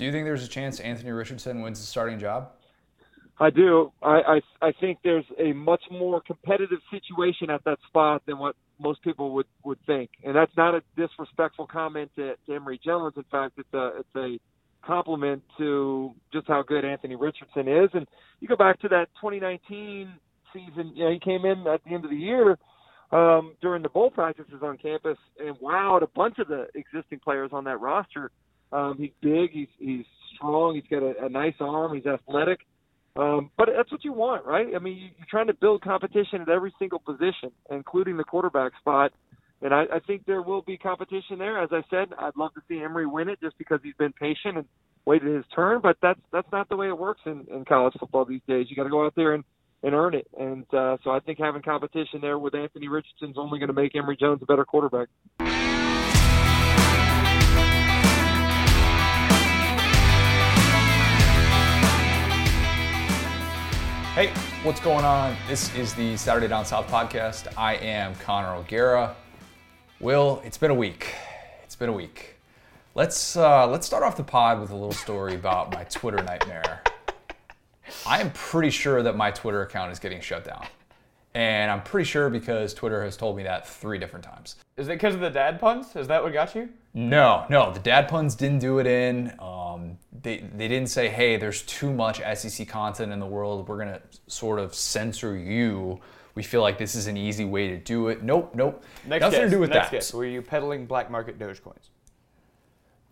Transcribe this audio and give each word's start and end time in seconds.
Do 0.00 0.06
you 0.06 0.12
think 0.12 0.24
there's 0.24 0.42
a 0.42 0.48
chance 0.48 0.80
Anthony 0.80 1.10
Richardson 1.10 1.60
wins 1.60 1.78
the 1.78 1.84
starting 1.84 2.18
job? 2.18 2.52
I 3.38 3.50
do. 3.50 3.92
I, 4.02 4.40
I 4.62 4.68
I 4.68 4.72
think 4.80 4.96
there's 5.04 5.26
a 5.38 5.52
much 5.52 5.82
more 5.90 6.22
competitive 6.22 6.78
situation 6.90 7.50
at 7.50 7.62
that 7.64 7.76
spot 7.86 8.22
than 8.24 8.38
what 8.38 8.56
most 8.78 9.02
people 9.02 9.34
would 9.34 9.44
would 9.62 9.76
think, 9.84 10.08
and 10.24 10.34
that's 10.34 10.56
not 10.56 10.74
a 10.74 10.80
disrespectful 10.96 11.66
comment 11.66 12.10
to, 12.16 12.32
to 12.46 12.54
Emory 12.54 12.80
Jones. 12.82 13.12
In 13.18 13.24
fact, 13.24 13.58
it's 13.58 13.74
a 13.74 13.98
it's 13.98 14.16
a 14.16 14.40
compliment 14.86 15.42
to 15.58 16.14
just 16.32 16.46
how 16.48 16.62
good 16.62 16.86
Anthony 16.86 17.16
Richardson 17.16 17.68
is. 17.68 17.90
And 17.92 18.06
you 18.40 18.48
go 18.48 18.56
back 18.56 18.80
to 18.80 18.88
that 18.88 19.08
2019 19.20 20.14
season. 20.54 20.92
You 20.94 21.04
know, 21.04 21.10
he 21.10 21.18
came 21.18 21.44
in 21.44 21.66
at 21.66 21.84
the 21.84 21.92
end 21.92 22.06
of 22.06 22.10
the 22.10 22.16
year 22.16 22.56
um, 23.12 23.54
during 23.60 23.82
the 23.82 23.90
bowl 23.90 24.10
practices 24.10 24.62
on 24.62 24.78
campus 24.78 25.18
and 25.38 25.56
wowed 25.56 26.02
a 26.02 26.08
bunch 26.16 26.38
of 26.38 26.48
the 26.48 26.68
existing 26.74 27.18
players 27.18 27.50
on 27.52 27.64
that 27.64 27.82
roster. 27.82 28.30
Um, 28.72 28.96
he's 28.98 29.10
big. 29.20 29.50
He's 29.52 29.68
he's 29.78 30.04
strong. 30.36 30.74
He's 30.74 30.84
got 30.90 31.02
a, 31.02 31.26
a 31.26 31.28
nice 31.28 31.54
arm. 31.60 31.94
He's 31.94 32.06
athletic. 32.06 32.60
Um, 33.16 33.50
but 33.58 33.68
that's 33.76 33.90
what 33.90 34.04
you 34.04 34.12
want, 34.12 34.46
right? 34.46 34.68
I 34.74 34.78
mean, 34.78 35.10
you're 35.16 35.26
trying 35.28 35.48
to 35.48 35.54
build 35.54 35.82
competition 35.82 36.42
at 36.42 36.48
every 36.48 36.72
single 36.78 37.00
position, 37.00 37.50
including 37.70 38.16
the 38.16 38.24
quarterback 38.24 38.72
spot. 38.78 39.12
And 39.62 39.74
I, 39.74 39.82
I 39.92 39.98
think 40.06 40.24
there 40.26 40.42
will 40.42 40.62
be 40.62 40.78
competition 40.78 41.38
there. 41.38 41.62
As 41.62 41.70
I 41.72 41.82
said, 41.90 42.14
I'd 42.18 42.36
love 42.36 42.54
to 42.54 42.62
see 42.68 42.82
Emory 42.82 43.06
win 43.06 43.28
it 43.28 43.40
just 43.42 43.58
because 43.58 43.80
he's 43.82 43.96
been 43.98 44.12
patient 44.12 44.56
and 44.56 44.64
waited 45.04 45.34
his 45.34 45.44
turn. 45.54 45.80
But 45.82 45.96
that's 46.00 46.20
that's 46.32 46.50
not 46.52 46.68
the 46.68 46.76
way 46.76 46.88
it 46.88 46.96
works 46.98 47.20
in, 47.26 47.46
in 47.52 47.64
college 47.64 47.94
football 47.98 48.24
these 48.24 48.40
days. 48.46 48.66
You 48.70 48.76
got 48.76 48.84
to 48.84 48.90
go 48.90 49.04
out 49.04 49.14
there 49.16 49.34
and 49.34 49.44
and 49.82 49.94
earn 49.94 50.14
it. 50.14 50.28
And 50.38 50.64
uh, 50.72 50.96
so 51.02 51.10
I 51.10 51.20
think 51.20 51.38
having 51.38 51.62
competition 51.62 52.20
there 52.20 52.38
with 52.38 52.54
Anthony 52.54 52.88
Richardson 52.88 53.30
is 53.30 53.36
only 53.36 53.58
going 53.58 53.68
to 53.68 53.74
make 53.74 53.94
Emory 53.96 54.16
Jones 54.18 54.40
a 54.42 54.46
better 54.46 54.64
quarterback. 54.64 55.08
Hey, 64.20 64.34
what's 64.64 64.80
going 64.80 65.06
on? 65.06 65.34
This 65.48 65.74
is 65.74 65.94
the 65.94 66.14
Saturday 66.14 66.46
Down 66.46 66.66
South 66.66 66.86
podcast. 66.88 67.50
I 67.56 67.76
am 67.76 68.14
Connor 68.16 68.52
O'Gara. 68.52 69.16
Will, 69.98 70.42
it's 70.44 70.58
been 70.58 70.70
a 70.70 70.74
week. 70.74 71.14
It's 71.64 71.74
been 71.74 71.88
a 71.88 71.92
week. 71.94 72.36
Let's 72.94 73.34
uh, 73.34 73.66
let's 73.66 73.86
start 73.86 74.02
off 74.02 74.18
the 74.18 74.22
pod 74.22 74.60
with 74.60 74.72
a 74.72 74.74
little 74.74 74.92
story 74.92 75.36
about 75.36 75.72
my 75.72 75.84
Twitter 75.84 76.22
nightmare. 76.22 76.82
I 78.06 78.20
am 78.20 78.30
pretty 78.32 78.68
sure 78.68 79.02
that 79.02 79.16
my 79.16 79.30
Twitter 79.30 79.62
account 79.62 79.90
is 79.90 79.98
getting 79.98 80.20
shut 80.20 80.44
down. 80.44 80.66
And 81.32 81.70
I'm 81.70 81.82
pretty 81.82 82.04
sure 82.04 82.28
because 82.28 82.74
Twitter 82.74 83.02
has 83.02 83.16
told 83.16 83.38
me 83.38 83.44
that 83.44 83.66
three 83.66 83.98
different 83.98 84.26
times. 84.26 84.56
Is 84.76 84.88
it 84.88 84.96
because 84.96 85.14
of 85.14 85.22
the 85.22 85.30
dad 85.30 85.58
puns? 85.58 85.96
Is 85.96 86.08
that 86.08 86.22
what 86.22 86.34
got 86.34 86.54
you? 86.54 86.68
No, 86.92 87.46
no, 87.48 87.72
the 87.72 87.78
dad 87.78 88.08
puns 88.08 88.34
didn't 88.34 88.58
do 88.58 88.78
it 88.80 88.86
in. 88.86 89.32
Um, 89.38 89.96
they, 90.22 90.38
they 90.38 90.66
didn't 90.66 90.88
say, 90.88 91.08
hey, 91.08 91.36
there's 91.36 91.62
too 91.62 91.92
much 91.92 92.20
SEC 92.34 92.66
content 92.66 93.12
in 93.12 93.20
the 93.20 93.26
world. 93.26 93.68
We're 93.68 93.76
going 93.76 93.94
to 93.94 94.02
sort 94.26 94.58
of 94.58 94.74
censor 94.74 95.36
you. 95.36 96.00
We 96.34 96.42
feel 96.42 96.62
like 96.62 96.78
this 96.78 96.94
is 96.94 97.06
an 97.06 97.16
easy 97.16 97.44
way 97.44 97.68
to 97.68 97.76
do 97.76 98.08
it. 98.08 98.22
Nope, 98.22 98.54
nope. 98.54 98.82
Next 99.06 99.20
Nothing 99.22 99.40
guess, 99.40 99.50
to 99.50 99.56
do 99.56 99.60
with 99.60 99.70
next 99.70 99.90
that. 99.90 99.96
Guess. 99.96 100.14
Were 100.14 100.24
you 100.24 100.42
peddling 100.42 100.86
black 100.86 101.10
market 101.10 101.38
Dogecoins? 101.38 101.90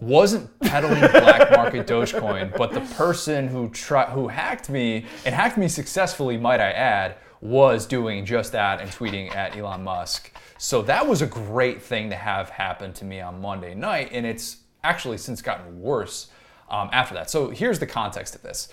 wasn't 0.00 0.58
peddling 0.60 1.00
black 1.10 1.50
market 1.50 1.86
Dogecoin, 1.86 2.56
but 2.56 2.72
the 2.72 2.80
person 2.94 3.48
who 3.48 3.68
tri- 3.70 4.06
who 4.06 4.28
hacked 4.28 4.70
me 4.70 5.06
and 5.24 5.34
hacked 5.34 5.58
me 5.58 5.68
successfully, 5.68 6.36
might 6.36 6.60
I 6.60 6.70
add, 6.70 7.16
was 7.40 7.86
doing 7.86 8.24
just 8.24 8.52
that 8.52 8.80
and 8.80 8.90
tweeting 8.90 9.34
at 9.34 9.56
Elon 9.56 9.82
Musk. 9.82 10.32
So 10.58 10.82
that 10.82 11.06
was 11.06 11.22
a 11.22 11.26
great 11.26 11.80
thing 11.80 12.10
to 12.10 12.16
have 12.16 12.50
happen 12.50 12.92
to 12.94 13.04
me 13.04 13.20
on 13.20 13.40
Monday 13.40 13.74
night, 13.74 14.10
and 14.12 14.26
it's 14.26 14.58
actually 14.82 15.18
since 15.18 15.40
gotten 15.40 15.80
worse 15.80 16.28
um, 16.68 16.90
after 16.92 17.14
that. 17.14 17.30
So 17.30 17.50
here's 17.50 17.78
the 17.78 17.86
context 17.86 18.34
of 18.34 18.42
this. 18.42 18.68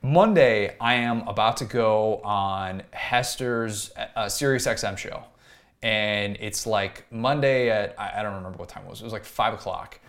Monday, 0.00 0.76
I 0.80 0.94
am 0.94 1.26
about 1.26 1.56
to 1.56 1.64
go 1.64 2.20
on 2.22 2.84
Hester's 2.92 3.90
uh, 4.14 4.28
Sirius 4.28 4.66
XM 4.66 4.96
show. 4.96 5.24
And 5.82 6.36
it's 6.40 6.66
like 6.66 7.04
Monday 7.10 7.70
at, 7.70 7.98
I 7.98 8.20
I 8.20 8.22
don't 8.22 8.34
remember 8.34 8.58
what 8.58 8.68
time 8.68 8.84
it 8.84 8.90
was, 8.90 9.00
it 9.00 9.04
was 9.04 9.12
like 9.12 9.24
five 9.24 9.54
o'clock. 9.54 10.00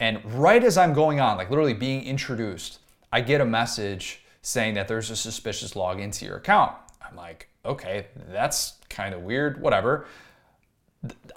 And 0.00 0.20
right 0.34 0.62
as 0.62 0.78
I'm 0.78 0.92
going 0.92 1.18
on, 1.20 1.36
like 1.36 1.50
literally 1.50 1.74
being 1.74 2.04
introduced, 2.04 2.78
I 3.12 3.20
get 3.20 3.40
a 3.40 3.44
message 3.44 4.22
saying 4.42 4.74
that 4.74 4.86
there's 4.86 5.10
a 5.10 5.16
suspicious 5.16 5.74
login 5.74 6.12
to 6.18 6.24
your 6.24 6.36
account. 6.36 6.72
I'm 7.06 7.16
like, 7.16 7.48
okay, 7.64 8.06
that's 8.30 8.74
kind 8.88 9.14
of 9.14 9.22
weird, 9.22 9.60
whatever. 9.60 10.06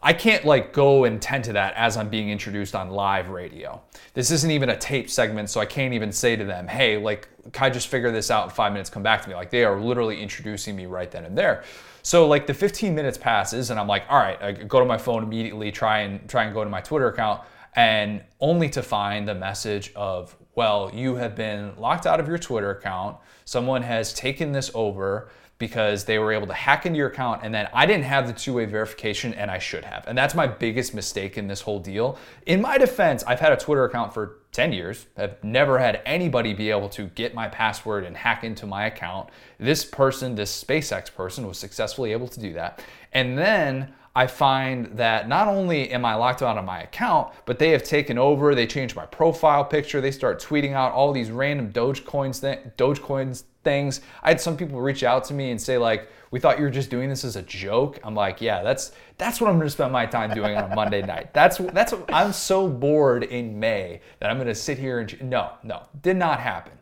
I 0.03 0.13
can't 0.13 0.44
like 0.44 0.73
go 0.73 1.03
and 1.03 1.22
tend 1.22 1.44
to 1.44 1.53
that 1.53 1.75
as 1.75 1.95
I'm 1.95 2.09
being 2.09 2.29
introduced 2.29 2.73
on 2.73 2.89
live 2.89 3.29
radio. 3.29 3.79
This 4.16 4.31
isn't 4.31 4.49
even 4.49 4.69
a 4.69 4.77
tape 4.77 5.09
segment, 5.09 5.49
so 5.49 5.61
I 5.61 5.66
can't 5.66 5.94
even 5.94 6.11
say 6.11 6.35
to 6.35 6.44
them, 6.44 6.67
hey, 6.67 6.97
like, 6.97 7.29
can 7.51 7.66
I 7.66 7.69
just 7.69 7.88
figure 7.88 8.11
this 8.11 8.31
out 8.31 8.45
in 8.45 8.49
five 8.49 8.72
minutes, 8.72 8.89
come 8.89 9.03
back 9.03 9.22
to 9.22 9.29
me? 9.29 9.35
Like, 9.35 9.51
they 9.51 9.63
are 9.63 9.79
literally 9.79 10.19
introducing 10.19 10.75
me 10.75 10.88
right 10.88 11.11
then 11.11 11.25
and 11.25 11.38
there. 11.38 11.63
So 12.03 12.27
like 12.27 12.47
the 12.47 12.53
15 12.53 12.95
minutes 12.95 13.17
passes 13.17 13.69
and 13.69 13.79
I'm 13.79 13.88
like, 13.88 14.03
all 14.09 14.17
right, 14.17 14.41
I 14.41 14.51
go 14.53 14.79
to 14.79 14.85
my 14.85 14.97
phone 14.97 15.23
immediately, 15.23 15.72
try 15.72 15.99
and 15.99 16.28
try 16.28 16.45
and 16.45 16.53
go 16.53 16.63
to 16.63 16.69
my 16.69 16.81
Twitter 16.81 17.09
account, 17.09 17.41
and 17.75 18.23
only 18.39 18.69
to 18.69 18.81
find 18.81 19.28
the 19.28 19.35
message 19.35 19.93
of, 19.95 20.35
well, 20.55 20.89
you 20.93 21.16
have 21.16 21.35
been 21.35 21.75
locked 21.78 22.05
out 22.05 22.19
of 22.19 22.28
your 22.28 22.38
Twitter 22.38 22.72
account. 22.72 23.17
Someone 23.45 23.83
has 23.83 24.13
taken 24.13 24.51
this 24.51 24.72
over 24.73 25.29
because 25.61 26.05
they 26.05 26.17
were 26.17 26.33
able 26.33 26.47
to 26.47 26.53
hack 26.53 26.88
into 26.88 26.97
your 26.97 27.07
account 27.07 27.41
and 27.44 27.53
then 27.53 27.69
I 27.72 27.85
didn't 27.85 28.05
have 28.05 28.25
the 28.25 28.33
two-way 28.33 28.66
verification 28.66 29.31
and 29.35 29.51
I 29.51 29.59
should 29.59 29.85
have. 29.85 30.07
And 30.07 30.17
that's 30.17 30.33
my 30.33 30.47
biggest 30.47 30.95
mistake 30.95 31.38
in 31.38 31.47
this 31.47 31.61
whole 31.61 31.79
deal. 31.79 32.17
In 32.47 32.61
my 32.61 32.79
defense, 32.79 33.23
I've 33.27 33.39
had 33.39 33.53
a 33.53 33.57
Twitter 33.57 33.85
account 33.85 34.11
for 34.11 34.39
10 34.53 34.73
years. 34.73 35.05
I've 35.16 35.41
never 35.44 35.77
had 35.77 36.01
anybody 36.03 36.55
be 36.55 36.72
able 36.72 36.89
to 36.89 37.05
get 37.09 37.35
my 37.35 37.47
password 37.47 38.05
and 38.05 38.17
hack 38.17 38.44
into 38.44 38.66
my 38.66 38.88
account. 38.88 39.29
This 39.59 39.85
person, 39.85 40.33
this 40.33 40.63
SpaceX 40.63 41.13
person 41.13 41.47
was 41.47 41.59
successfully 41.59 42.11
able 42.11 42.28
to 42.29 42.39
do 42.39 42.53
that. 42.53 42.83
And 43.13 43.38
then 43.38 43.93
I 44.13 44.27
find 44.27 44.97
that 44.97 45.29
not 45.29 45.47
only 45.47 45.89
am 45.91 46.03
I 46.03 46.16
locked 46.16 46.41
out 46.41 46.57
of 46.57 46.66
my 46.66 46.81
account, 46.81 47.31
but 47.45 47.59
they 47.59 47.69
have 47.69 47.83
taken 47.83 48.17
over. 48.17 48.53
They 48.53 48.67
changed 48.67 48.95
my 48.95 49.05
profile 49.05 49.63
picture. 49.63 50.01
They 50.01 50.11
start 50.11 50.41
tweeting 50.41 50.73
out 50.73 50.91
all 50.91 51.13
these 51.13 51.31
random 51.31 51.72
Dogecoins, 51.72 52.41
th- 52.41 52.59
Dogecoins 52.77 53.44
things. 53.63 54.01
I 54.22 54.29
had 54.29 54.41
some 54.41 54.57
people 54.57 54.81
reach 54.81 55.03
out 55.03 55.23
to 55.25 55.33
me 55.33 55.51
and 55.51 55.61
say 55.61 55.77
like, 55.77 56.09
"We 56.29 56.41
thought 56.41 56.57
you 56.57 56.66
were 56.66 56.72
just 56.72 56.89
doing 56.89 57.09
this 57.09 57.23
as 57.23 57.38
a 57.38 57.41
joke." 57.41 57.99
I'm 58.03 58.16
like, 58.16 58.41
"Yeah, 58.41 58.63
that's 58.63 58.91
that's 59.17 59.39
what 59.39 59.49
I'm 59.49 59.55
going 59.55 59.67
to 59.67 59.72
spend 59.72 59.94
my 59.94 60.05
time 60.05 60.33
doing 60.33 60.57
on 60.57 60.72
a 60.72 60.75
Monday 60.75 61.03
night. 61.03 61.33
That's 61.33 61.57
that's 61.57 61.93
I'm 62.09 62.33
so 62.33 62.67
bored 62.67 63.23
in 63.23 63.59
May 63.59 64.01
that 64.19 64.29
I'm 64.29 64.38
going 64.38 64.47
to 64.47 64.55
sit 64.55 64.78
here 64.78 64.99
and 64.99 65.22
no, 65.22 65.51
no, 65.63 65.83
did 66.01 66.17
not 66.17 66.39
happen." 66.39 66.73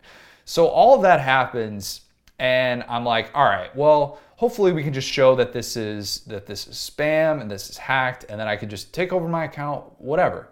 So 0.46 0.68
all 0.68 0.96
of 0.96 1.04
that 1.04 1.20
happens 1.20 2.02
and 2.40 2.84
I'm 2.88 3.06
like, 3.06 3.32
"All 3.34 3.46
right, 3.46 3.76
well." 3.76 4.20
hopefully 4.40 4.72
we 4.72 4.82
can 4.82 4.94
just 4.94 5.10
show 5.10 5.36
that 5.36 5.52
this 5.52 5.76
is 5.76 6.22
that 6.22 6.46
this 6.46 6.66
is 6.66 6.76
spam 6.78 7.42
and 7.42 7.52
this 7.52 7.70
is 7.70 7.78
hacked 7.78 8.24
and 8.30 8.40
then 8.40 8.48
I 8.48 8.56
could 8.56 8.70
just 8.70 8.94
take 8.94 9.12
over 9.12 9.28
my 9.28 9.44
account, 9.44 9.84
whatever. 9.98 10.48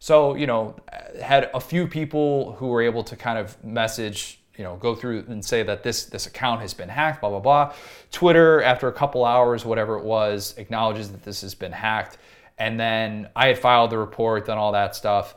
So, 0.00 0.34
you 0.34 0.46
know, 0.46 0.76
had 1.18 1.48
a 1.54 1.60
few 1.60 1.86
people 1.86 2.52
who 2.58 2.66
were 2.66 2.82
able 2.82 3.02
to 3.04 3.16
kind 3.16 3.38
of 3.38 3.56
message, 3.64 4.38
you 4.58 4.64
know, 4.64 4.76
go 4.76 4.94
through 4.94 5.24
and 5.28 5.42
say 5.42 5.62
that 5.62 5.82
this 5.82 6.04
this 6.04 6.26
account 6.26 6.60
has 6.60 6.74
been 6.74 6.90
hacked, 6.90 7.22
blah 7.22 7.30
blah 7.30 7.40
blah. 7.40 7.72
Twitter 8.10 8.60
after 8.62 8.88
a 8.88 8.92
couple 8.92 9.24
hours, 9.24 9.64
whatever 9.64 9.96
it 9.96 10.04
was, 10.04 10.54
acknowledges 10.58 11.10
that 11.12 11.22
this 11.22 11.40
has 11.40 11.54
been 11.54 11.72
hacked. 11.72 12.18
And 12.58 12.78
then 12.78 13.30
I 13.34 13.46
had 13.46 13.58
filed 13.58 13.88
the 13.88 13.98
report, 13.98 14.44
done 14.44 14.58
all 14.58 14.72
that 14.72 14.94
stuff. 14.94 15.36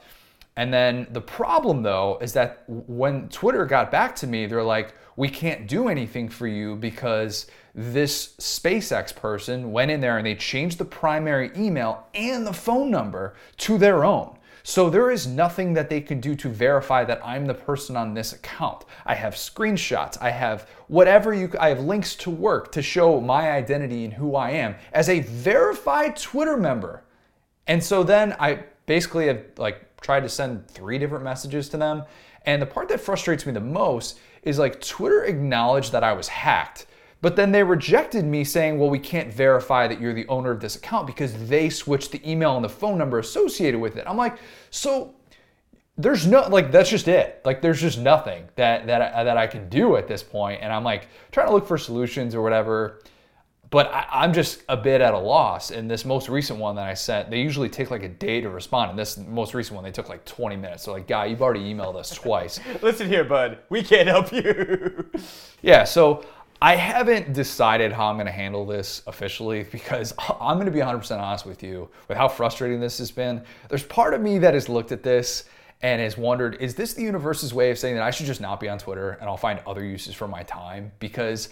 And 0.57 0.73
then 0.73 1.07
the 1.11 1.22
problem 1.22 1.81
though 1.81 2.17
is 2.19 2.34
that 2.34 2.63
when 2.67 3.29
Twitter 3.29 3.66
got 3.66 3.89
back 3.89 4.17
to 4.17 4.28
me, 4.28 4.47
they're 4.47 4.63
like, 4.63 4.94
we 5.16 5.30
can't 5.30 5.68
do 5.68 5.88
anything 5.88 6.30
for 6.30 6.48
you 6.48 6.76
because 6.76 7.48
this 7.74 8.36
SpaceX 8.40 9.16
person 9.16 9.72
went 9.72 9.92
in 9.92 10.02
there 10.02 10.18
and 10.18 10.26
they 10.26 10.36
changed 10.36 10.78
the 10.78 10.86
primary 10.86 11.52
email 11.56 12.08
and 12.14 12.46
the 12.46 12.53
phone 12.53 12.90
number 12.90 13.36
to 13.58 13.78
their 13.78 14.03
own. 14.03 14.38
So 14.68 14.90
there 14.90 15.12
is 15.12 15.28
nothing 15.28 15.74
that 15.74 15.92
they 15.92 16.02
can 16.02 16.20
do 16.20 16.34
to 16.38 16.50
verify 16.50 17.06
that 17.06 17.22
I'm 17.24 17.46
the 17.46 17.53
person 17.53 17.96
on 17.96 18.16
this 18.16 18.34
account. 18.34 18.84
I 19.06 19.14
have 19.14 19.35
screenshots, 19.35 20.20
I 20.20 20.32
have 20.32 20.67
whatever 20.88 21.35
you 21.35 21.52
I 21.59 21.70
have 21.70 21.82
links 21.82 22.16
to 22.16 22.32
work 22.32 22.72
to 22.72 22.82
show 22.82 23.22
my 23.22 23.52
identity 23.52 24.06
and 24.06 24.14
who 24.14 24.35
I 24.35 24.52
am 24.52 24.73
as 24.91 25.08
a 25.08 25.20
verified 25.20 26.16
Twitter 26.16 26.58
member. 26.58 27.03
And 27.68 27.84
so 27.84 28.03
then 28.03 28.35
I 28.40 28.64
basically 28.88 29.28
have 29.28 29.44
like 29.58 30.02
tried 30.02 30.22
to 30.22 30.29
send 30.29 30.68
three 30.68 30.97
different 30.97 31.23
messages 31.23 31.70
to 31.70 31.78
them. 31.78 32.03
And 32.47 32.59
the 32.59 32.66
part 32.66 32.90
that 32.90 33.00
frustrates 33.00 33.46
me 33.46 33.53
the 33.53 33.59
most 33.59 34.20
is 34.46 34.58
like 34.58 34.80
Twitter 34.80 35.24
acknowledged 35.26 35.92
that 35.92 36.03
I 36.03 36.14
was 36.14 36.28
hacked 36.30 36.86
but 37.26 37.36
then 37.36 37.52
they 37.52 37.64
rejected 37.64 38.24
me 38.24 38.44
saying, 38.44 38.78
well, 38.78 38.92
we 38.92 39.00
can't 39.00 39.34
verify 39.34 39.88
that 39.88 40.00
you're 40.00 40.14
the 40.14 40.28
owner 40.28 40.52
of 40.52 40.59
this 40.59 40.76
account 40.76 41.08
because 41.08 41.47
they 41.47 41.72
switched 41.72 42.12
the 42.12 42.22
email 42.30 42.56
and 42.56 42.64
the 42.64 42.70
phone 42.70 43.00
number 43.00 43.18
associated 43.18 43.80
with 43.80 43.97
it. 43.97 44.03
I'm 44.06 44.16
like, 44.16 44.38
so 44.70 45.16
there's 45.97 46.28
no 46.28 46.47
like 46.50 46.72
that's 46.72 46.92
just 46.92 47.08
it. 47.08 47.42
Like 47.44 47.64
there's 47.64 47.82
just 47.82 47.97
nothing 47.97 48.44
that 48.58 48.86
that 48.86 49.24
that 49.24 49.38
I 49.38 49.47
can 49.47 49.70
do 49.70 49.96
at 49.96 50.08
this 50.08 50.22
point. 50.22 50.62
And 50.62 50.72
I'm 50.72 50.84
like 50.84 51.08
trying 51.32 51.47
to 51.47 51.53
look 51.53 51.68
for 51.68 51.80
solutions 51.80 52.36
or 52.36 52.44
whatever. 52.44 53.02
But 53.75 53.93
I, 53.93 54.05
I'm 54.09 54.31
just 54.31 54.63
a 54.69 54.77
bit 54.77 55.01
at 55.01 55.13
a 55.13 55.19
loss. 55.19 55.69
And 55.69 55.91
this 55.91 56.05
most 56.05 56.29
recent 56.29 56.59
one 56.59 56.77
that 56.77 56.87
I 56.87 56.93
sent, 56.93 57.29
they 57.29 57.41
usually 57.41 57.67
take 57.67 57.91
like 57.91 58.03
a 58.03 58.07
day 58.07 58.39
to 58.39 58.49
respond. 58.49 58.91
And 58.91 58.97
this 58.97 59.17
most 59.17 59.53
recent 59.53 59.75
one, 59.75 59.83
they 59.83 59.91
took 59.91 60.07
like 60.07 60.23
20 60.23 60.55
minutes. 60.55 60.83
So 60.83 60.93
like, 60.93 61.07
guy, 61.07 61.25
you've 61.25 61.41
already 61.41 61.73
emailed 61.73 61.97
us 61.97 62.09
twice. 62.11 62.61
Listen 62.81 63.09
here, 63.09 63.25
bud. 63.25 63.57
We 63.67 63.83
can't 63.83 64.07
help 64.07 64.31
you. 64.31 65.09
Yeah, 65.61 65.83
so 65.83 66.23
I 66.61 66.77
haven't 66.77 67.33
decided 67.33 67.91
how 67.91 68.05
I'm 68.05 68.16
going 68.16 68.27
to 68.27 68.31
handle 68.31 68.66
this 68.66 69.01
officially 69.07 69.63
because 69.63 70.13
I'm 70.39 70.55
going 70.55 70.67
to 70.67 70.72
be 70.72 70.79
100% 70.79 71.19
honest 71.19 71.45
with 71.45 71.61
you 71.61 71.89
with 72.07 72.17
how 72.17 72.29
frustrating 72.29 72.79
this 72.79 72.97
has 72.99 73.11
been. 73.11 73.41
There's 73.67 73.83
part 73.83 74.13
of 74.13 74.22
me 74.22 74.37
that 74.37 74.53
has 74.53 74.69
looked 74.69 74.93
at 74.93 75.03
this 75.03 75.49
and 75.81 76.01
has 76.01 76.17
wondered 76.17 76.55
is 76.61 76.75
this 76.75 76.93
the 76.93 77.01
universe's 77.01 77.53
way 77.53 77.72
of 77.72 77.77
saying 77.77 77.95
that 77.95 78.03
I 78.03 78.11
should 78.11 78.25
just 78.25 78.39
not 78.39 78.61
be 78.61 78.69
on 78.69 78.77
Twitter 78.77 79.17
and 79.19 79.27
I'll 79.27 79.35
find 79.35 79.59
other 79.67 79.83
uses 79.83 80.16
for 80.16 80.29
my 80.29 80.43
time? 80.43 80.93
Because 80.99 81.49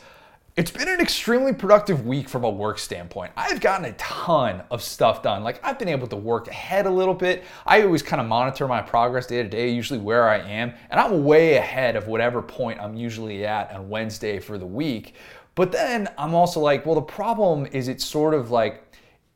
it's 0.56 0.70
been 0.70 0.88
an 0.88 1.02
extremely 1.02 1.52
productive 1.52 2.06
week 2.06 2.30
from 2.30 2.44
a 2.44 2.50
work 2.50 2.78
standpoint. 2.78 3.32
I've 3.36 3.60
gotten 3.60 3.86
a 3.86 3.94
ton 3.94 4.62
of 4.70 4.84
stuff 4.84 5.24
done. 5.24 5.44
Like 5.44 5.60
I've 5.66 5.80
been 5.80 5.88
able 5.88 6.06
to 6.08 6.16
work 6.16 6.48
ahead 6.48 6.86
a 6.86 6.92
little 6.92 7.16
bit. 7.16 7.44
I 7.66 7.82
always 7.82 8.04
kind 8.04 8.22
of 8.22 8.28
monitor 8.28 8.68
my 8.68 8.82
progress 8.82 9.26
day 9.26 9.42
to 9.42 9.50
day, 9.50 9.70
usually 9.70 10.00
where 10.00 10.30
I 10.30 10.38
am, 10.38 10.74
and 10.92 11.00
I'm 11.00 11.24
way 11.24 11.56
ahead 11.56 11.96
of 11.96 12.08
whatever 12.08 12.42
point 12.42 12.80
I'm 12.80 12.96
usually 12.96 13.46
at 13.46 13.72
on 13.72 13.90
Wednesday 13.90 14.40
for 14.40 14.60
the 14.60 14.66
week. 14.66 15.16
But 15.56 15.72
then 15.72 16.08
I'm 16.20 16.36
also 16.36 16.60
like, 16.60 16.86
well, 16.86 16.96
the 16.96 17.02
problem 17.02 17.66
is 17.68 17.88
it's 17.88 18.06
sort 18.06 18.36
of 18.36 18.52
like 18.52 18.84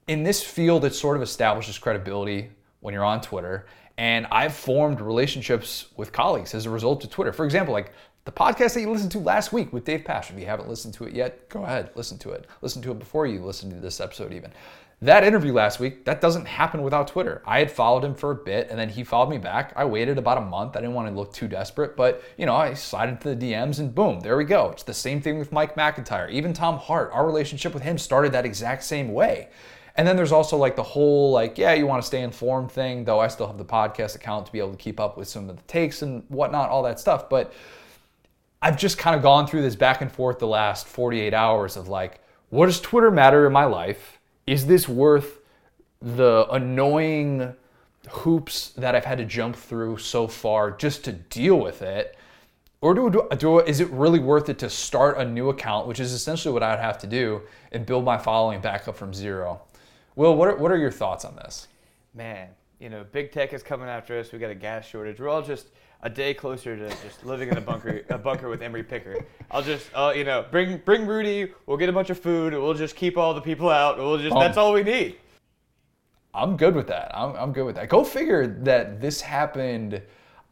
in 0.07 0.23
this 0.23 0.43
field, 0.43 0.85
it 0.85 0.93
sort 0.93 1.17
of 1.17 1.23
establishes 1.23 1.79
credibility 1.79 2.51
when 2.81 2.93
you're 2.93 3.03
on 3.03 3.21
Twitter. 3.21 3.65
And 3.97 4.27
I've 4.31 4.53
formed 4.53 5.01
relationships 5.01 5.87
with 5.97 6.11
colleagues 6.11 6.53
as 6.53 6.67
a 6.67 6.69
result 6.69 7.03
of 7.03 7.09
Twitter. 7.09 7.33
For 7.33 7.43
example, 7.43 7.73
like 7.73 7.91
the 8.27 8.33
podcast 8.33 8.73
that 8.73 8.81
you 8.81 8.91
listened 8.91 9.13
to 9.13 9.19
last 9.19 9.53
week 9.53 9.71
with 9.71 9.85
Dave 9.85 10.03
Pasch, 10.03 10.29
if 10.29 10.37
you 10.37 10.45
haven't 10.45 10.67
listened 10.67 10.93
to 10.95 11.05
it 11.05 11.13
yet, 11.13 11.47
go 11.47 11.63
ahead, 11.63 11.91
listen 11.95 12.17
to 12.17 12.31
it. 12.31 12.45
Listen 12.61 12.81
to 12.81 12.91
it 12.91 12.99
before 12.99 13.25
you 13.25 13.39
listen 13.39 13.69
to 13.69 13.79
this 13.79 14.01
episode, 14.01 14.33
even. 14.33 14.51
That 15.01 15.23
interview 15.23 15.53
last 15.53 15.79
week, 15.79 16.03
that 16.03 16.19
doesn't 16.19 16.45
happen 16.45 16.83
without 16.83 17.07
Twitter. 17.07 17.41
I 17.45 17.59
had 17.59 17.71
followed 17.71 18.03
him 18.03 18.13
for 18.13 18.31
a 18.31 18.35
bit 18.35 18.67
and 18.69 18.77
then 18.77 18.89
he 18.89 19.05
followed 19.05 19.29
me 19.29 19.37
back. 19.37 19.71
I 19.77 19.85
waited 19.85 20.17
about 20.17 20.39
a 20.39 20.41
month. 20.41 20.75
I 20.75 20.81
didn't 20.81 20.95
want 20.95 21.07
to 21.07 21.15
look 21.15 21.31
too 21.31 21.47
desperate, 21.47 21.95
but 21.95 22.21
you 22.35 22.45
know, 22.45 22.55
I 22.55 22.73
slided 22.73 23.21
to 23.21 23.33
the 23.33 23.51
DMs 23.53 23.79
and 23.79 23.95
boom, 23.95 24.19
there 24.19 24.35
we 24.35 24.43
go. 24.43 24.71
It's 24.71 24.83
the 24.83 24.93
same 24.93 25.21
thing 25.21 25.39
with 25.39 25.53
Mike 25.53 25.75
McIntyre. 25.75 26.29
Even 26.29 26.51
Tom 26.51 26.77
Hart, 26.79 27.11
our 27.13 27.25
relationship 27.25 27.73
with 27.73 27.83
him 27.83 27.97
started 27.97 28.33
that 28.33 28.45
exact 28.45 28.83
same 28.83 29.13
way. 29.13 29.47
And 29.95 30.05
then 30.05 30.17
there's 30.17 30.33
also 30.33 30.57
like 30.57 30.75
the 30.75 30.83
whole 30.83 31.31
like, 31.31 31.57
yeah, 31.57 31.73
you 31.73 31.87
want 31.87 32.03
to 32.03 32.07
stay 32.07 32.23
informed 32.23 32.73
thing, 32.73 33.05
though 33.05 33.21
I 33.21 33.29
still 33.29 33.47
have 33.47 33.57
the 33.57 33.65
podcast 33.65 34.15
account 34.15 34.47
to 34.47 34.51
be 34.51 34.59
able 34.59 34.71
to 34.71 34.77
keep 34.77 34.99
up 34.99 35.17
with 35.17 35.29
some 35.29 35.49
of 35.49 35.55
the 35.55 35.63
takes 35.63 36.01
and 36.01 36.23
whatnot, 36.27 36.69
all 36.69 36.83
that 36.83 36.99
stuff. 36.99 37.29
But 37.29 37.53
I've 38.61 38.77
just 38.77 38.97
kind 38.97 39.15
of 39.15 39.21
gone 39.21 39.47
through 39.47 39.61
this 39.61 39.75
back 39.75 40.01
and 40.01 40.11
forth 40.11 40.39
the 40.39 40.47
last 40.47 40.87
48 40.87 41.33
hours 41.33 41.77
of 41.77 41.87
like, 41.87 42.21
what 42.49 42.65
does 42.67 42.81
Twitter 42.81 43.11
matter 43.11 43.45
in 43.45 43.53
my 43.53 43.65
life? 43.65 44.19
Is 44.45 44.65
this 44.65 44.87
worth 44.87 45.39
the 46.01 46.47
annoying 46.51 47.53
hoops 48.09 48.69
that 48.69 48.95
I've 48.95 49.05
had 49.05 49.17
to 49.17 49.25
jump 49.25 49.55
through 49.55 49.97
so 49.97 50.27
far 50.27 50.71
just 50.71 51.03
to 51.05 51.11
deal 51.11 51.59
with 51.59 51.81
it? 51.81 52.17
Or 52.79 52.93
do, 52.93 53.09
do, 53.09 53.27
do 53.37 53.59
is 53.59 53.79
it 53.79 53.89
really 53.89 54.19
worth 54.19 54.49
it 54.49 54.59
to 54.59 54.69
start 54.69 55.17
a 55.17 55.25
new 55.25 55.49
account, 55.49 55.87
which 55.87 55.99
is 55.99 56.13
essentially 56.13 56.53
what 56.53 56.63
I'd 56.63 56.79
have 56.79 56.97
to 56.99 57.07
do, 57.07 57.41
and 57.71 57.85
build 57.85 58.05
my 58.05 58.17
following 58.17 58.61
back 58.61 58.87
up 58.87 58.95
from 58.95 59.13
zero? 59.13 59.61
Will, 60.15 60.35
what 60.35 60.47
are, 60.47 60.55
what 60.55 60.71
are 60.71 60.77
your 60.77 60.91
thoughts 60.91 61.25
on 61.25 61.35
this? 61.35 61.67
Man, 62.13 62.49
you 62.79 62.89
know, 62.89 63.03
big 63.11 63.31
tech 63.31 63.53
is 63.53 63.63
coming 63.63 63.87
after 63.87 64.19
us. 64.19 64.31
We 64.31 64.39
got 64.39 64.51
a 64.51 64.55
gas 64.55 64.85
shortage. 64.85 65.19
We're 65.19 65.29
all 65.29 65.41
just 65.41 65.67
a 66.01 66.09
day 66.09 66.33
closer 66.33 66.75
to 66.77 66.89
just 66.89 67.25
living 67.25 67.49
in 67.49 67.57
a 67.57 67.61
bunker, 67.61 68.01
a 68.09 68.17
bunker 68.17 68.49
with 68.49 68.61
Emery 68.61 68.83
Picker. 68.83 69.17
I'll 69.49 69.63
just, 69.63 69.89
uh, 69.93 70.13
you 70.15 70.23
know, 70.23 70.45
bring 70.51 70.77
bring 70.77 71.07
Rudy. 71.07 71.51
We'll 71.65 71.77
get 71.77 71.89
a 71.89 71.93
bunch 71.93 72.09
of 72.09 72.19
food. 72.19 72.53
We'll 72.53 72.73
just 72.73 72.95
keep 72.95 73.17
all 73.17 73.33
the 73.33 73.41
people 73.41 73.69
out. 73.69 73.97
We'll 73.97 74.17
just, 74.17 74.33
Um, 74.33 74.39
that's 74.39 74.57
all 74.57 74.73
we 74.73 74.83
need. 74.83 75.17
I'm 76.33 76.55
good 76.55 76.75
with 76.75 76.87
that. 76.87 77.11
I'm, 77.15 77.35
I'm 77.35 77.51
good 77.51 77.65
with 77.65 77.75
that. 77.75 77.89
Go 77.89 78.03
figure 78.03 78.45
that 78.45 79.01
this 79.01 79.21
happened 79.21 80.01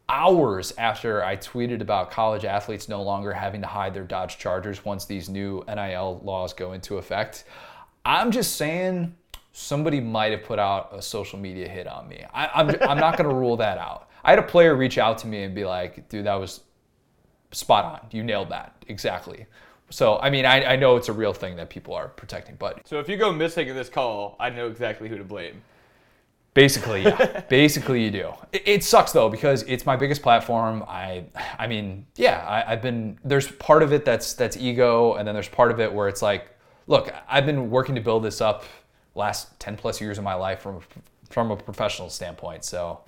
hours 0.08 0.72
after 0.78 1.24
I 1.24 1.36
tweeted 1.36 1.80
about 1.80 2.10
college 2.10 2.44
athletes 2.44 2.88
no 2.88 3.02
longer 3.02 3.32
having 3.32 3.60
to 3.60 3.66
hide 3.66 3.94
their 3.94 4.04
Dodge 4.04 4.38
Chargers 4.38 4.84
once 4.84 5.04
these 5.04 5.28
new 5.28 5.64
NIL 5.68 6.20
laws 6.24 6.52
go 6.52 6.72
into 6.72 6.98
effect. 6.98 7.44
I'm 8.04 8.30
just 8.30 8.56
saying 8.56 9.14
somebody 9.52 10.00
might 10.00 10.32
have 10.32 10.44
put 10.44 10.58
out 10.58 10.90
a 10.92 11.00
social 11.00 11.38
media 11.38 11.68
hit 11.68 11.86
on 11.86 12.08
me. 12.08 12.24
I, 12.32 12.46
I'm, 12.54 12.70
I'm 12.82 12.98
not 12.98 13.16
going 13.16 13.28
to 13.28 13.34
rule 13.34 13.56
that 13.56 13.78
out. 13.78 14.05
I 14.26 14.30
had 14.30 14.40
a 14.40 14.42
player 14.42 14.74
reach 14.74 14.98
out 14.98 15.18
to 15.18 15.28
me 15.28 15.44
and 15.44 15.54
be 15.54 15.64
like, 15.64 16.08
dude, 16.08 16.26
that 16.26 16.34
was 16.34 16.60
spot 17.52 17.84
on. 17.84 18.08
You 18.10 18.24
nailed 18.24 18.50
that. 18.50 18.74
Exactly. 18.88 19.46
So, 19.90 20.18
I 20.18 20.30
mean, 20.30 20.44
I, 20.44 20.72
I 20.72 20.76
know 20.76 20.96
it's 20.96 21.08
a 21.08 21.12
real 21.12 21.32
thing 21.32 21.54
that 21.56 21.70
people 21.70 21.94
are 21.94 22.08
protecting, 22.08 22.56
but 22.58 22.86
So 22.88 22.98
if 22.98 23.08
you 23.08 23.16
go 23.16 23.32
missing 23.32 23.68
in 23.68 23.76
this 23.76 23.88
call, 23.88 24.34
I 24.40 24.50
know 24.50 24.66
exactly 24.66 25.08
who 25.08 25.16
to 25.16 25.22
blame. 25.22 25.62
Basically, 26.54 27.02
yeah. 27.04 27.40
Basically, 27.48 28.02
you 28.02 28.10
do. 28.10 28.32
It, 28.52 28.62
it 28.66 28.84
sucks 28.84 29.12
though 29.12 29.28
because 29.28 29.62
it's 29.64 29.86
my 29.86 29.94
biggest 29.94 30.22
platform. 30.22 30.82
I, 30.88 31.26
I 31.56 31.68
mean, 31.68 32.06
yeah, 32.16 32.44
I, 32.48 32.72
I've 32.72 32.82
been. 32.82 33.18
There's 33.24 33.46
part 33.46 33.82
of 33.82 33.92
it 33.92 34.06
that's 34.06 34.32
that's 34.32 34.56
ego, 34.56 35.14
and 35.14 35.28
then 35.28 35.34
there's 35.34 35.48
part 35.50 35.70
of 35.70 35.80
it 35.80 35.92
where 35.92 36.08
it's 36.08 36.22
like, 36.22 36.48
look, 36.86 37.14
I've 37.28 37.44
been 37.44 37.70
working 37.70 37.94
to 37.94 38.00
build 38.00 38.24
this 38.24 38.40
up 38.40 38.64
last 39.14 39.60
ten 39.60 39.76
plus 39.76 40.00
years 40.00 40.16
of 40.16 40.24
my 40.24 40.32
life 40.32 40.60
from 40.60 40.80
from 41.28 41.50
a 41.50 41.56
professional 41.56 42.08
standpoint. 42.08 42.64
So, 42.64 43.00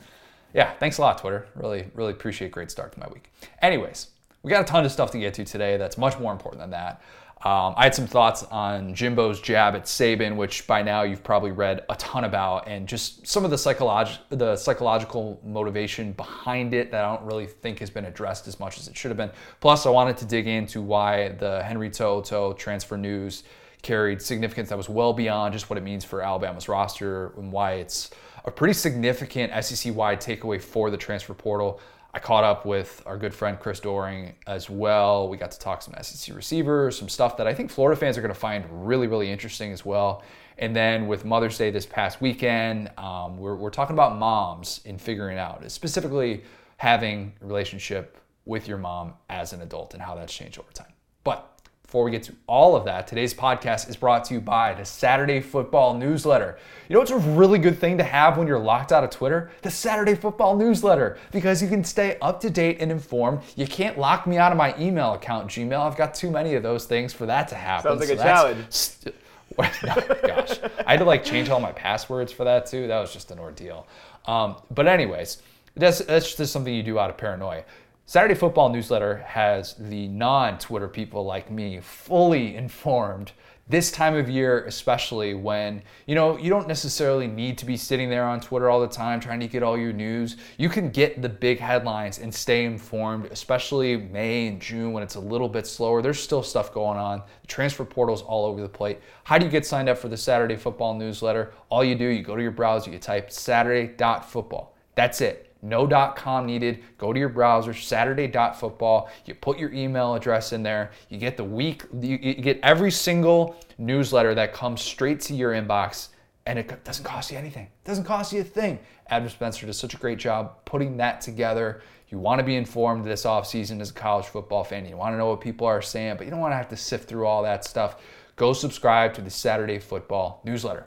yeah, 0.54 0.72
thanks 0.74 0.98
a 0.98 1.00
lot, 1.00 1.18
Twitter. 1.18 1.46
Really, 1.54 1.88
really 1.94 2.12
appreciate 2.12 2.52
great 2.52 2.70
start 2.70 2.92
to 2.92 3.00
my 3.00 3.06
week. 3.08 3.30
Anyways, 3.62 4.08
we 4.42 4.50
got 4.50 4.62
a 4.62 4.64
ton 4.64 4.84
of 4.84 4.92
stuff 4.92 5.10
to 5.12 5.18
get 5.18 5.34
to 5.34 5.44
today. 5.44 5.76
That's 5.76 5.98
much 5.98 6.18
more 6.18 6.32
important 6.32 6.60
than 6.60 6.70
that. 6.70 7.02
Um, 7.44 7.74
I 7.76 7.84
had 7.84 7.94
some 7.94 8.08
thoughts 8.08 8.42
on 8.44 8.94
Jimbo's 8.94 9.40
jab 9.40 9.76
at 9.76 9.84
Saban, 9.84 10.34
which 10.34 10.66
by 10.66 10.82
now 10.82 11.02
you've 11.02 11.22
probably 11.22 11.52
read 11.52 11.84
a 11.88 11.94
ton 11.94 12.24
about, 12.24 12.66
and 12.66 12.88
just 12.88 13.28
some 13.28 13.44
of 13.44 13.52
the, 13.52 13.56
psycholog- 13.56 14.18
the 14.30 14.56
psychological 14.56 15.40
motivation 15.44 16.12
behind 16.12 16.74
it 16.74 16.90
that 16.90 17.04
I 17.04 17.14
don't 17.14 17.24
really 17.24 17.46
think 17.46 17.78
has 17.78 17.90
been 17.90 18.06
addressed 18.06 18.48
as 18.48 18.58
much 18.58 18.78
as 18.78 18.88
it 18.88 18.96
should 18.96 19.12
have 19.12 19.16
been. 19.18 19.30
Plus, 19.60 19.86
I 19.86 19.90
wanted 19.90 20.16
to 20.16 20.24
dig 20.24 20.48
into 20.48 20.82
why 20.82 21.28
the 21.28 21.62
Henry 21.62 21.90
To'oTo'o 21.90 22.58
transfer 22.58 22.96
news 22.96 23.44
carried 23.82 24.20
significance 24.20 24.70
that 24.70 24.76
was 24.76 24.88
well 24.88 25.12
beyond 25.12 25.52
just 25.52 25.70
what 25.70 25.76
it 25.76 25.82
means 25.82 26.04
for 26.04 26.22
Alabama's 26.22 26.68
roster 26.68 27.32
and 27.36 27.52
why 27.52 27.74
it's 27.74 28.10
a 28.48 28.50
pretty 28.50 28.72
significant 28.72 29.52
SEC 29.62 29.94
wide 29.94 30.20
takeaway 30.20 30.60
for 30.60 30.90
the 30.90 30.96
transfer 30.96 31.34
portal. 31.34 31.80
I 32.14 32.18
caught 32.18 32.44
up 32.44 32.64
with 32.64 33.02
our 33.04 33.18
good 33.18 33.34
friend 33.34 33.60
Chris 33.60 33.78
Doering 33.78 34.34
as 34.46 34.70
well. 34.70 35.28
We 35.28 35.36
got 35.36 35.50
to 35.50 35.58
talk 35.58 35.82
some 35.82 35.94
SEC 36.00 36.34
receivers, 36.34 36.98
some 36.98 37.10
stuff 37.10 37.36
that 37.36 37.46
I 37.46 37.52
think 37.52 37.70
Florida 37.70 38.00
fans 38.00 38.16
are 38.16 38.22
going 38.22 38.32
to 38.32 38.40
find 38.40 38.64
really, 38.88 39.06
really 39.06 39.30
interesting 39.30 39.70
as 39.70 39.84
well. 39.84 40.22
And 40.56 40.74
then 40.74 41.06
with 41.06 41.26
Mother's 41.26 41.58
Day 41.58 41.70
this 41.70 41.84
past 41.84 42.22
weekend, 42.22 42.90
um, 42.96 43.36
we're, 43.36 43.54
we're 43.54 43.70
talking 43.70 43.94
about 43.94 44.16
moms 44.16 44.80
in 44.86 44.96
figuring 44.96 45.36
out, 45.36 45.70
specifically 45.70 46.42
having 46.78 47.34
a 47.42 47.46
relationship 47.46 48.18
with 48.46 48.66
your 48.66 48.78
mom 48.78 49.12
as 49.28 49.52
an 49.52 49.60
adult 49.60 49.92
and 49.92 50.02
how 50.02 50.14
that's 50.14 50.32
changed 50.32 50.58
over 50.58 50.72
time. 50.72 50.92
But 51.22 51.57
before 51.88 52.04
we 52.04 52.10
get 52.10 52.22
to 52.22 52.34
all 52.46 52.76
of 52.76 52.84
that, 52.84 53.06
today's 53.06 53.32
podcast 53.32 53.88
is 53.88 53.96
brought 53.96 54.22
to 54.22 54.34
you 54.34 54.42
by 54.42 54.74
the 54.74 54.84
Saturday 54.84 55.40
Football 55.40 55.94
Newsletter. 55.94 56.58
You 56.86 56.94
know, 56.94 57.00
it's 57.00 57.10
a 57.10 57.16
really 57.16 57.58
good 57.58 57.78
thing 57.78 57.96
to 57.96 58.04
have 58.04 58.36
when 58.36 58.46
you're 58.46 58.58
locked 58.58 58.92
out 58.92 59.04
of 59.04 59.08
Twitter? 59.08 59.50
The 59.62 59.70
Saturday 59.70 60.14
Football 60.14 60.58
Newsletter, 60.58 61.16
because 61.32 61.62
you 61.62 61.68
can 61.68 61.82
stay 61.82 62.18
up 62.20 62.42
to 62.42 62.50
date 62.50 62.76
and 62.80 62.92
informed. 62.92 63.40
You 63.56 63.66
can't 63.66 63.98
lock 63.98 64.26
me 64.26 64.36
out 64.36 64.52
of 64.52 64.58
my 64.58 64.78
email 64.78 65.14
account, 65.14 65.48
Gmail. 65.48 65.80
I've 65.80 65.96
got 65.96 66.12
too 66.12 66.30
many 66.30 66.56
of 66.56 66.62
those 66.62 66.84
things 66.84 67.14
for 67.14 67.24
that 67.24 67.48
to 67.48 67.54
happen. 67.54 67.90
Sounds 67.90 68.00
like 68.06 68.18
a 68.18 68.22
challenge. 68.22 68.66
st- 68.68 69.14
no, 69.58 69.64
gosh, 70.26 70.58
I 70.86 70.90
had 70.90 70.98
to 70.98 71.06
like 71.06 71.24
change 71.24 71.48
all 71.48 71.58
my 71.58 71.72
passwords 71.72 72.30
for 72.30 72.44
that 72.44 72.66
too. 72.66 72.86
That 72.86 73.00
was 73.00 73.14
just 73.14 73.30
an 73.30 73.38
ordeal. 73.38 73.86
Um, 74.26 74.56
but 74.70 74.86
anyways, 74.86 75.42
that's 75.74 76.00
that's 76.00 76.34
just 76.34 76.52
something 76.52 76.74
you 76.74 76.82
do 76.82 76.98
out 76.98 77.08
of 77.08 77.16
paranoia. 77.16 77.64
Saturday 78.08 78.34
Football 78.34 78.70
Newsletter 78.70 79.18
has 79.26 79.74
the 79.74 80.08
non-Twitter 80.08 80.88
people 80.88 81.26
like 81.26 81.50
me 81.50 81.78
fully 81.80 82.56
informed 82.56 83.32
this 83.68 83.90
time 83.90 84.14
of 84.14 84.30
year, 84.30 84.64
especially 84.64 85.34
when 85.34 85.82
you 86.06 86.14
know 86.14 86.38
you 86.38 86.48
don't 86.48 86.66
necessarily 86.66 87.26
need 87.26 87.58
to 87.58 87.66
be 87.66 87.76
sitting 87.76 88.08
there 88.08 88.24
on 88.24 88.40
Twitter 88.40 88.70
all 88.70 88.80
the 88.80 88.88
time 88.88 89.20
trying 89.20 89.40
to 89.40 89.46
get 89.46 89.62
all 89.62 89.76
your 89.76 89.92
news. 89.92 90.38
You 90.56 90.70
can 90.70 90.88
get 90.88 91.20
the 91.20 91.28
big 91.28 91.60
headlines 91.60 92.18
and 92.18 92.34
stay 92.34 92.64
informed, 92.64 93.26
especially 93.26 93.98
May 93.98 94.46
and 94.46 94.58
June 94.58 94.94
when 94.94 95.02
it's 95.02 95.16
a 95.16 95.20
little 95.20 95.50
bit 95.50 95.66
slower. 95.66 96.00
There's 96.00 96.18
still 96.18 96.42
stuff 96.42 96.72
going 96.72 96.96
on. 96.96 97.22
The 97.42 97.46
transfer 97.46 97.84
portal's 97.84 98.22
all 98.22 98.46
over 98.46 98.62
the 98.62 98.70
plate. 98.70 99.00
How 99.24 99.36
do 99.36 99.44
you 99.44 99.50
get 99.50 99.66
signed 99.66 99.90
up 99.90 99.98
for 99.98 100.08
the 100.08 100.16
Saturday 100.16 100.56
Football 100.56 100.94
Newsletter? 100.94 101.52
All 101.68 101.84
you 101.84 101.94
do, 101.94 102.06
you 102.06 102.22
go 102.22 102.36
to 102.36 102.42
your 102.42 102.52
browser, 102.52 102.90
you 102.90 102.98
type 102.98 103.30
Saturday.football. 103.30 104.74
That's 104.94 105.20
it. 105.20 105.47
No 105.60 105.86
.com 106.14 106.46
needed. 106.46 106.84
Go 106.98 107.12
to 107.12 107.18
your 107.18 107.28
browser, 107.28 107.74
Saturday.football. 107.74 109.10
You 109.26 109.34
put 109.34 109.58
your 109.58 109.72
email 109.72 110.14
address 110.14 110.52
in 110.52 110.62
there. 110.62 110.92
You 111.08 111.18
get 111.18 111.36
the 111.36 111.44
week. 111.44 111.84
You, 112.00 112.18
you 112.20 112.34
get 112.34 112.60
every 112.62 112.90
single 112.90 113.56
newsletter 113.76 114.34
that 114.34 114.52
comes 114.52 114.80
straight 114.80 115.20
to 115.22 115.34
your 115.34 115.52
inbox, 115.52 116.08
and 116.46 116.58
it 116.58 116.84
doesn't 116.84 117.04
cost 117.04 117.32
you 117.32 117.38
anything. 117.38 117.64
It 117.64 117.84
doesn't 117.84 118.04
cost 118.04 118.32
you 118.32 118.40
a 118.40 118.44
thing. 118.44 118.78
Adam 119.08 119.28
Spencer 119.28 119.66
does 119.66 119.78
such 119.78 119.94
a 119.94 119.98
great 119.98 120.18
job 120.18 120.64
putting 120.64 120.96
that 120.98 121.20
together. 121.20 121.82
You 122.08 122.18
want 122.18 122.38
to 122.38 122.44
be 122.44 122.56
informed 122.56 123.04
this 123.04 123.24
offseason 123.24 123.80
as 123.80 123.90
a 123.90 123.94
college 123.94 124.26
football 124.26 124.64
fan. 124.64 124.86
You 124.86 124.96
want 124.96 125.12
to 125.12 125.18
know 125.18 125.28
what 125.28 125.40
people 125.40 125.66
are 125.66 125.82
saying, 125.82 126.16
but 126.16 126.24
you 126.24 126.30
don't 126.30 126.40
want 126.40 126.52
to 126.52 126.56
have 126.56 126.68
to 126.68 126.76
sift 126.76 127.08
through 127.08 127.26
all 127.26 127.42
that 127.42 127.64
stuff 127.64 127.96
go 128.38 128.52
subscribe 128.52 129.12
to 129.14 129.20
the 129.20 129.30
Saturday 129.30 129.78
Football 129.78 130.40
newsletter. 130.44 130.86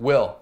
Will, 0.00 0.38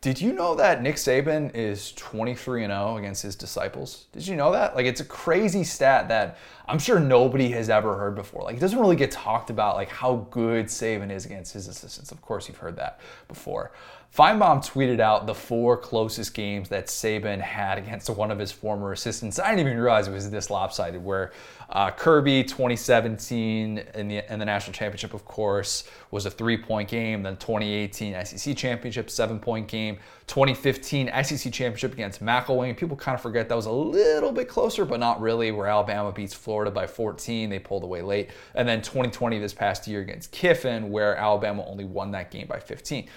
did 0.00 0.18
you 0.18 0.32
know 0.32 0.54
that 0.54 0.82
Nick 0.82 0.96
Saban 0.96 1.54
is 1.54 1.92
23 1.92 2.64
and 2.64 2.72
0 2.72 2.96
against 2.96 3.22
his 3.22 3.36
disciples? 3.36 4.06
Did 4.12 4.26
you 4.26 4.34
know 4.34 4.50
that? 4.52 4.74
Like 4.74 4.86
it's 4.86 5.00
a 5.00 5.04
crazy 5.04 5.62
stat 5.62 6.08
that 6.08 6.38
I'm 6.66 6.78
sure 6.78 6.98
nobody 6.98 7.50
has 7.50 7.68
ever 7.68 7.96
heard 7.96 8.14
before. 8.14 8.42
Like 8.42 8.56
it 8.56 8.60
doesn't 8.60 8.78
really 8.78 8.96
get 8.96 9.10
talked 9.10 9.50
about 9.50 9.76
like 9.76 9.90
how 9.90 10.26
good 10.30 10.66
Saban 10.66 11.10
is 11.10 11.26
against 11.26 11.52
his 11.52 11.68
assistants. 11.68 12.12
Of 12.12 12.22
course 12.22 12.48
you've 12.48 12.56
heard 12.56 12.76
that 12.76 13.00
before. 13.28 13.72
Finebaum 14.14 14.58
tweeted 14.58 14.98
out 14.98 15.28
the 15.28 15.34
four 15.34 15.76
closest 15.76 16.34
games 16.34 16.68
that 16.70 16.86
Saban 16.86 17.40
had 17.40 17.78
against 17.78 18.10
one 18.10 18.32
of 18.32 18.40
his 18.40 18.50
former 18.50 18.90
assistants. 18.90 19.38
I 19.38 19.50
didn't 19.50 19.68
even 19.68 19.78
realize 19.78 20.08
it 20.08 20.12
was 20.12 20.28
this 20.28 20.50
lopsided. 20.50 21.04
Where 21.04 21.30
uh, 21.68 21.92
Kirby 21.92 22.42
2017 22.42 23.78
in 23.94 24.08
the, 24.08 24.32
in 24.32 24.40
the 24.40 24.44
national 24.44 24.72
championship, 24.72 25.14
of 25.14 25.24
course, 25.24 25.84
was 26.10 26.26
a 26.26 26.30
three-point 26.30 26.88
game. 26.88 27.22
Then 27.22 27.36
2018 27.36 28.24
SEC 28.24 28.56
championship, 28.56 29.10
seven-point 29.10 29.68
game. 29.68 29.98
2015 30.26 31.08
SEC 31.22 31.52
championship 31.52 31.92
against 31.92 32.20
McElwain. 32.20 32.76
People 32.76 32.96
kind 32.96 33.14
of 33.14 33.20
forget 33.20 33.48
that 33.48 33.54
was 33.54 33.66
a 33.66 33.72
little 33.72 34.32
bit 34.32 34.48
closer, 34.48 34.84
but 34.84 34.98
not 34.98 35.20
really. 35.20 35.52
Where 35.52 35.68
Alabama 35.68 36.10
beats 36.10 36.34
Florida 36.34 36.72
by 36.72 36.88
14, 36.88 37.48
they 37.48 37.60
pulled 37.60 37.84
away 37.84 38.02
late. 38.02 38.30
And 38.56 38.68
then 38.68 38.82
2020 38.82 39.38
this 39.38 39.54
past 39.54 39.86
year 39.86 40.00
against 40.00 40.32
Kiffin, 40.32 40.90
where 40.90 41.14
Alabama 41.14 41.64
only 41.64 41.84
won 41.84 42.10
that 42.10 42.32
game 42.32 42.48
by 42.48 42.58
15. 42.58 43.08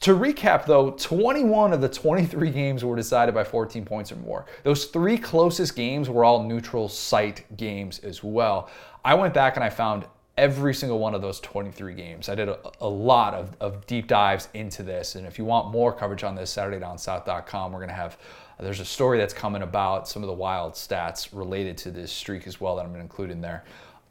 To 0.00 0.14
recap, 0.14 0.66
though, 0.66 0.90
21 0.92 1.72
of 1.72 1.80
the 1.80 1.88
23 1.88 2.50
games 2.50 2.84
were 2.84 2.96
decided 2.96 3.34
by 3.34 3.44
14 3.44 3.84
points 3.84 4.10
or 4.10 4.16
more. 4.16 4.46
Those 4.64 4.86
three 4.86 5.16
closest 5.16 5.76
games 5.76 6.10
were 6.10 6.24
all 6.24 6.42
neutral 6.42 6.88
site 6.88 7.56
games 7.56 8.00
as 8.00 8.24
well. 8.24 8.68
I 9.04 9.14
went 9.14 9.32
back 9.32 9.56
and 9.56 9.64
I 9.64 9.70
found 9.70 10.04
every 10.36 10.72
single 10.72 10.98
one 10.98 11.14
of 11.14 11.20
those 11.20 11.40
23 11.40 11.94
games. 11.94 12.28
I 12.28 12.34
did 12.34 12.48
a, 12.48 12.58
a 12.80 12.88
lot 12.88 13.34
of, 13.34 13.54
of, 13.60 13.86
deep 13.86 14.06
dives 14.06 14.48
into 14.54 14.82
this. 14.82 15.14
And 15.14 15.26
if 15.26 15.38
you 15.38 15.44
want 15.44 15.70
more 15.70 15.92
coverage 15.92 16.24
on 16.24 16.34
this, 16.34 16.54
SaturdayDownSouth.com, 16.56 17.70
we're 17.72 17.78
going 17.78 17.88
to 17.90 17.94
have, 17.94 18.16
there's 18.58 18.80
a 18.80 18.84
story 18.84 19.18
that's 19.18 19.34
coming 19.34 19.62
about 19.62 20.08
some 20.08 20.22
of 20.22 20.28
the 20.28 20.34
wild 20.34 20.72
stats 20.72 21.28
related 21.32 21.76
to 21.78 21.90
this 21.90 22.10
streak 22.10 22.46
as 22.46 22.60
well 22.60 22.76
that 22.76 22.82
I'm 22.82 22.88
going 22.88 23.00
to 23.00 23.04
include 23.04 23.30
in 23.30 23.40
there. 23.40 23.64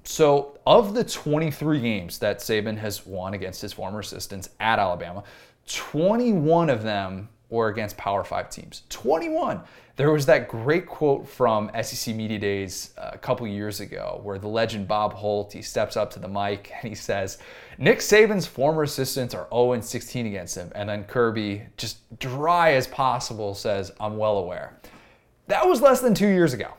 So, 0.03 0.57
of 0.65 0.95
the 0.95 1.03
23 1.03 1.79
games 1.79 2.17
that 2.19 2.39
Saban 2.39 2.77
has 2.77 3.05
won 3.05 3.35
against 3.35 3.61
his 3.61 3.71
former 3.71 3.99
assistants 3.99 4.49
at 4.59 4.79
Alabama, 4.79 5.23
21 5.73 6.69
of 6.69 6.83
them 6.83 7.29
were 7.49 7.67
against 7.67 7.97
Power 7.97 8.23
5 8.23 8.49
teams. 8.49 8.83
21. 8.89 9.61
There 9.97 10.11
was 10.11 10.25
that 10.25 10.47
great 10.47 10.87
quote 10.87 11.27
from 11.27 11.69
SEC 11.83 12.15
Media 12.15 12.39
Days 12.39 12.93
uh, 12.97 13.11
a 13.13 13.17
couple 13.17 13.45
years 13.45 13.81
ago 13.81 14.19
where 14.23 14.39
the 14.39 14.47
legend 14.47 14.87
Bob 14.87 15.13
Holt, 15.13 15.51
he 15.53 15.61
steps 15.61 15.97
up 15.97 16.09
to 16.11 16.19
the 16.19 16.27
mic 16.27 16.71
and 16.81 16.89
he 16.89 16.95
says, 16.95 17.37
Nick 17.77 17.99
Saban's 17.99 18.47
former 18.47 18.83
assistants 18.83 19.35
are 19.35 19.47
0 19.51 19.79
16 19.81 20.25
against 20.25 20.55
him. 20.55 20.71
And 20.73 20.89
then 20.89 21.03
Kirby, 21.03 21.63
just 21.77 21.97
dry 22.19 22.73
as 22.73 22.87
possible, 22.87 23.53
says, 23.53 23.91
I'm 23.99 24.17
well 24.17 24.37
aware. 24.37 24.79
That 25.47 25.67
was 25.67 25.81
less 25.81 25.99
than 25.99 26.13
two 26.13 26.29
years 26.29 26.53
ago. 26.53 26.73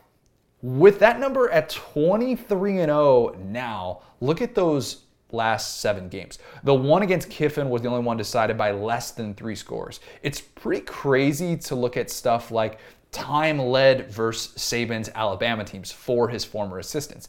With 0.63 0.99
that 1.01 1.21
number 1.21 1.51
at 1.51 1.69
23 1.69 2.79
and 2.79 2.89
0 2.89 3.37
now, 3.45 4.01
look 4.21 4.41
at 4.41 4.55
those 4.55 5.03
last 5.33 5.81
seven 5.81 6.09
games. 6.09 6.39
The 6.65 6.75
one 6.75 7.03
against 7.03 7.31
Kiffin 7.31 7.71
was 7.71 7.83
the 7.83 7.89
only 7.89 8.05
one 8.05 8.17
decided 8.17 8.57
by 8.59 8.71
less 8.71 9.11
than 9.13 9.35
three 9.35 9.57
scores. 9.57 10.01
It's 10.23 10.41
pretty 10.41 10.83
crazy 10.83 11.57
to 11.57 11.75
look 11.75 11.97
at 11.97 12.11
stuff 12.11 12.51
like 12.51 12.79
time 13.11 13.59
led 13.59 14.11
versus 14.11 14.53
Saban's 14.57 15.11
Alabama 15.15 15.65
teams 15.65 15.93
for 15.93 16.29
his 16.29 16.45
former 16.45 16.79
assistants. 16.79 17.29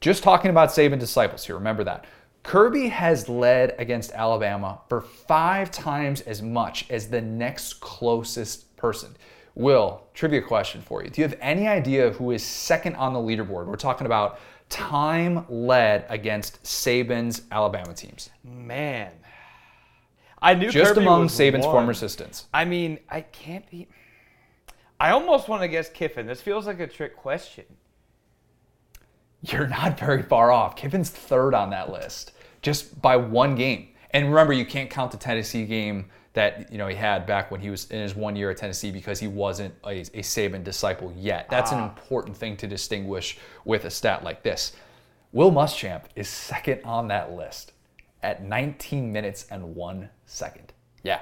Just 0.00 0.22
talking 0.22 0.50
about 0.50 0.70
Saban 0.70 0.98
disciples 0.98 1.44
here, 1.44 1.56
remember 1.56 1.84
that. 1.84 2.06
Kirby 2.42 2.88
has 2.88 3.28
led 3.28 3.74
against 3.78 4.12
Alabama 4.12 4.80
for 4.88 5.02
five 5.02 5.70
times 5.70 6.22
as 6.22 6.40
much 6.40 6.86
as 6.90 7.08
the 7.08 7.20
next 7.20 7.74
closest 7.74 8.74
person. 8.76 9.14
Will, 9.54 10.04
trivia 10.14 10.40
question 10.40 10.80
for 10.80 11.04
you. 11.04 11.10
Do 11.10 11.20
you 11.20 11.28
have 11.28 11.38
any 11.40 11.68
idea 11.68 12.10
who 12.12 12.30
is 12.30 12.42
second 12.42 12.96
on 12.96 13.12
the 13.12 13.18
leaderboard? 13.18 13.66
We're 13.66 13.76
talking 13.76 14.06
about 14.06 14.40
time 14.70 15.44
led 15.48 16.06
against 16.08 16.62
Saban's 16.62 17.42
Alabama 17.50 17.92
teams? 17.92 18.30
Man. 18.42 19.12
I 20.40 20.54
knew 20.54 20.70
just 20.70 20.94
Kirby 20.94 21.02
among 21.02 21.26
Saban's 21.26 21.66
one. 21.66 21.74
former 21.74 21.90
assistants. 21.90 22.46
I 22.54 22.64
mean, 22.64 22.98
I 23.10 23.20
can't 23.20 23.68
be. 23.70 23.88
I 24.98 25.10
almost 25.10 25.48
want 25.48 25.62
to 25.62 25.68
guess 25.68 25.90
Kiffin. 25.90 26.26
This 26.26 26.40
feels 26.40 26.66
like 26.66 26.80
a 26.80 26.86
trick 26.86 27.16
question. 27.16 27.64
You're 29.42 29.66
not 29.66 29.98
very 29.98 30.22
far 30.22 30.50
off. 30.52 30.76
Kiffin's 30.76 31.10
third 31.10 31.54
on 31.54 31.70
that 31.70 31.90
list, 31.90 32.32
just 32.62 33.00
by 33.00 33.16
one 33.16 33.54
game. 33.54 33.88
And 34.12 34.28
remember, 34.28 34.52
you 34.52 34.66
can't 34.66 34.90
count 34.90 35.10
the 35.10 35.16
Tennessee 35.16 35.64
game 35.64 36.10
that 36.32 36.70
you 36.70 36.78
know 36.78 36.86
he 36.86 36.94
had 36.94 37.26
back 37.26 37.50
when 37.50 37.60
he 37.60 37.70
was 37.70 37.90
in 37.90 38.00
his 38.00 38.14
one 38.14 38.36
year 38.36 38.50
at 38.50 38.56
Tennessee 38.56 38.90
because 38.90 39.18
he 39.18 39.26
wasn't 39.26 39.74
a, 39.84 40.00
a 40.00 40.22
Saban 40.22 40.62
disciple 40.62 41.12
yet. 41.16 41.48
That's 41.50 41.72
ah. 41.72 41.78
an 41.78 41.84
important 41.84 42.36
thing 42.36 42.56
to 42.58 42.66
distinguish 42.66 43.38
with 43.64 43.84
a 43.84 43.90
stat 43.90 44.22
like 44.22 44.42
this. 44.42 44.72
Will 45.32 45.50
Muschamp 45.50 46.04
is 46.16 46.28
second 46.28 46.82
on 46.84 47.08
that 47.08 47.32
list 47.32 47.72
at 48.22 48.42
19 48.44 49.12
minutes 49.12 49.46
and 49.50 49.74
one 49.74 50.10
second. 50.26 50.72
Yeah. 51.02 51.20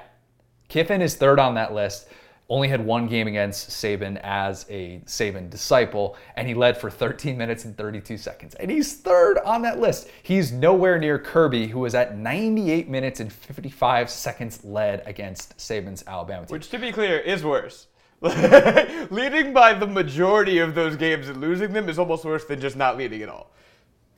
Kiffin 0.67 1.01
is 1.01 1.15
third 1.15 1.39
on 1.39 1.55
that 1.55 1.73
list 1.73 2.07
only 2.49 2.67
had 2.67 2.83
one 2.83 3.07
game 3.07 3.27
against 3.27 3.69
Saban 3.69 4.19
as 4.23 4.65
a 4.69 5.01
Saban 5.05 5.49
disciple, 5.49 6.17
and 6.35 6.47
he 6.47 6.55
led 6.55 6.77
for 6.77 6.89
13 6.89 7.37
minutes 7.37 7.65
and 7.65 7.77
32 7.77 8.17
seconds. 8.17 8.55
And 8.55 8.71
he's 8.71 8.95
third 8.95 9.37
on 9.39 9.61
that 9.61 9.79
list. 9.79 10.09
He's 10.23 10.51
nowhere 10.51 10.97
near 10.97 11.19
Kirby, 11.19 11.67
who 11.67 11.79
was 11.79 11.93
at 11.93 12.17
98 12.17 12.89
minutes 12.89 13.19
and 13.19 13.31
55 13.31 14.09
seconds 14.09 14.63
led 14.63 15.03
against 15.05 15.55
Saban's 15.57 16.03
Alabama 16.07 16.47
team. 16.47 16.53
Which, 16.53 16.69
to 16.69 16.79
be 16.79 16.91
clear, 16.91 17.19
is 17.19 17.43
worse. 17.43 17.87
leading 18.21 19.53
by 19.53 19.73
the 19.73 19.87
majority 19.87 20.57
of 20.57 20.75
those 20.75 20.95
games 20.97 21.29
and 21.29 21.39
losing 21.39 21.71
them 21.71 21.87
is 21.87 21.97
almost 21.97 22.25
worse 22.25 22.43
than 22.45 22.59
just 22.59 22.75
not 22.75 22.97
leading 22.97 23.21
at 23.21 23.29
all. 23.29 23.51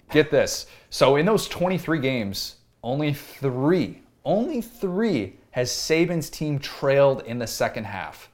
Get 0.10 0.32
this. 0.32 0.68
So, 0.90 1.18
in 1.18 1.26
those 1.26 1.48
23 1.48 2.00
games, 2.00 2.56
only 2.84 3.14
three, 3.14 4.02
only 4.26 4.62
three 4.62 5.36
has 5.52 5.70
Saban's 5.70 6.30
team 6.30 6.60
trailed 6.60 7.24
in 7.24 7.40
the 7.40 7.48
second 7.48 7.86
half. 7.86 8.30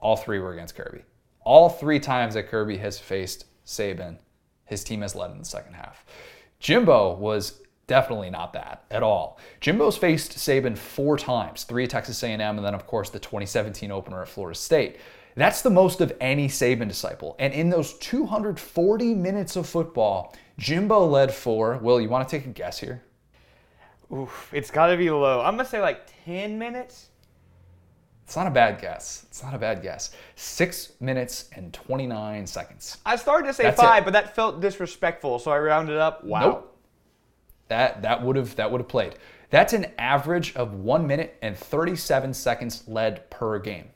All 0.00 0.16
three 0.16 0.38
were 0.38 0.52
against 0.52 0.74
Kirby. 0.74 1.02
All 1.44 1.68
three 1.68 2.00
times 2.00 2.34
that 2.34 2.48
Kirby 2.48 2.78
has 2.78 2.98
faced 2.98 3.46
Saban, 3.66 4.18
his 4.64 4.84
team 4.84 5.02
has 5.02 5.14
led 5.14 5.30
in 5.30 5.38
the 5.38 5.44
second 5.44 5.74
half. 5.74 6.04
Jimbo 6.60 7.14
was 7.16 7.60
definitely 7.86 8.30
not 8.30 8.52
that 8.52 8.84
at 8.90 9.02
all. 9.02 9.38
Jimbo's 9.60 9.96
faced 9.96 10.32
Saban 10.32 10.76
four 10.78 11.18
times, 11.18 11.64
three 11.64 11.84
at 11.84 11.90
Texas 11.90 12.22
A&M, 12.22 12.40
and 12.40 12.64
then 12.64 12.74
of 12.74 12.86
course 12.86 13.10
the 13.10 13.18
2017 13.18 13.90
opener 13.90 14.22
at 14.22 14.28
Florida 14.28 14.58
State. 14.58 14.98
That's 15.34 15.62
the 15.62 15.70
most 15.70 16.00
of 16.00 16.12
any 16.20 16.48
Saban 16.48 16.88
disciple. 16.88 17.36
And 17.38 17.54
in 17.54 17.70
those 17.70 17.94
240 17.98 19.14
minutes 19.14 19.56
of 19.56 19.66
football, 19.66 20.34
Jimbo 20.58 21.06
led 21.06 21.32
four. 21.32 21.78
Will, 21.78 22.00
you 22.00 22.08
want 22.08 22.28
to 22.28 22.38
take 22.38 22.46
a 22.46 22.50
guess 22.50 22.78
here? 22.78 23.02
Oof, 24.12 24.50
it's 24.52 24.70
got 24.70 24.88
to 24.88 24.96
be 24.96 25.10
low. 25.10 25.40
I'm 25.40 25.56
gonna 25.56 25.68
say 25.68 25.80
like 25.80 26.02
10 26.24 26.58
minutes. 26.58 27.08
It's 28.24 28.36
not 28.36 28.46
a 28.46 28.50
bad 28.50 28.80
guess. 28.80 29.26
It's 29.28 29.42
not 29.42 29.54
a 29.54 29.58
bad 29.58 29.82
guess. 29.82 30.12
Six 30.36 30.92
minutes 31.00 31.50
and 31.54 31.72
29 31.72 32.46
seconds. 32.46 32.98
I 33.04 33.16
started 33.16 33.48
to 33.48 33.52
say 33.52 33.64
That's 33.64 33.80
five, 33.80 34.02
it. 34.02 34.04
but 34.06 34.12
that 34.12 34.34
felt 34.34 34.60
disrespectful, 34.60 35.38
so 35.38 35.50
I 35.50 35.58
rounded 35.58 35.98
up. 35.98 36.24
Wow. 36.24 36.40
Nope. 36.40 36.78
That 37.68 38.02
that 38.02 38.22
would 38.22 38.36
have 38.36 38.56
that 38.56 38.70
would 38.70 38.80
have 38.80 38.88
played. 38.88 39.16
That's 39.50 39.72
an 39.74 39.86
average 39.98 40.54
of 40.56 40.74
one 40.74 41.06
minute 41.06 41.36
and 41.42 41.56
37 41.56 42.32
seconds 42.32 42.84
led 42.88 43.28
per 43.28 43.58
game. 43.58 43.90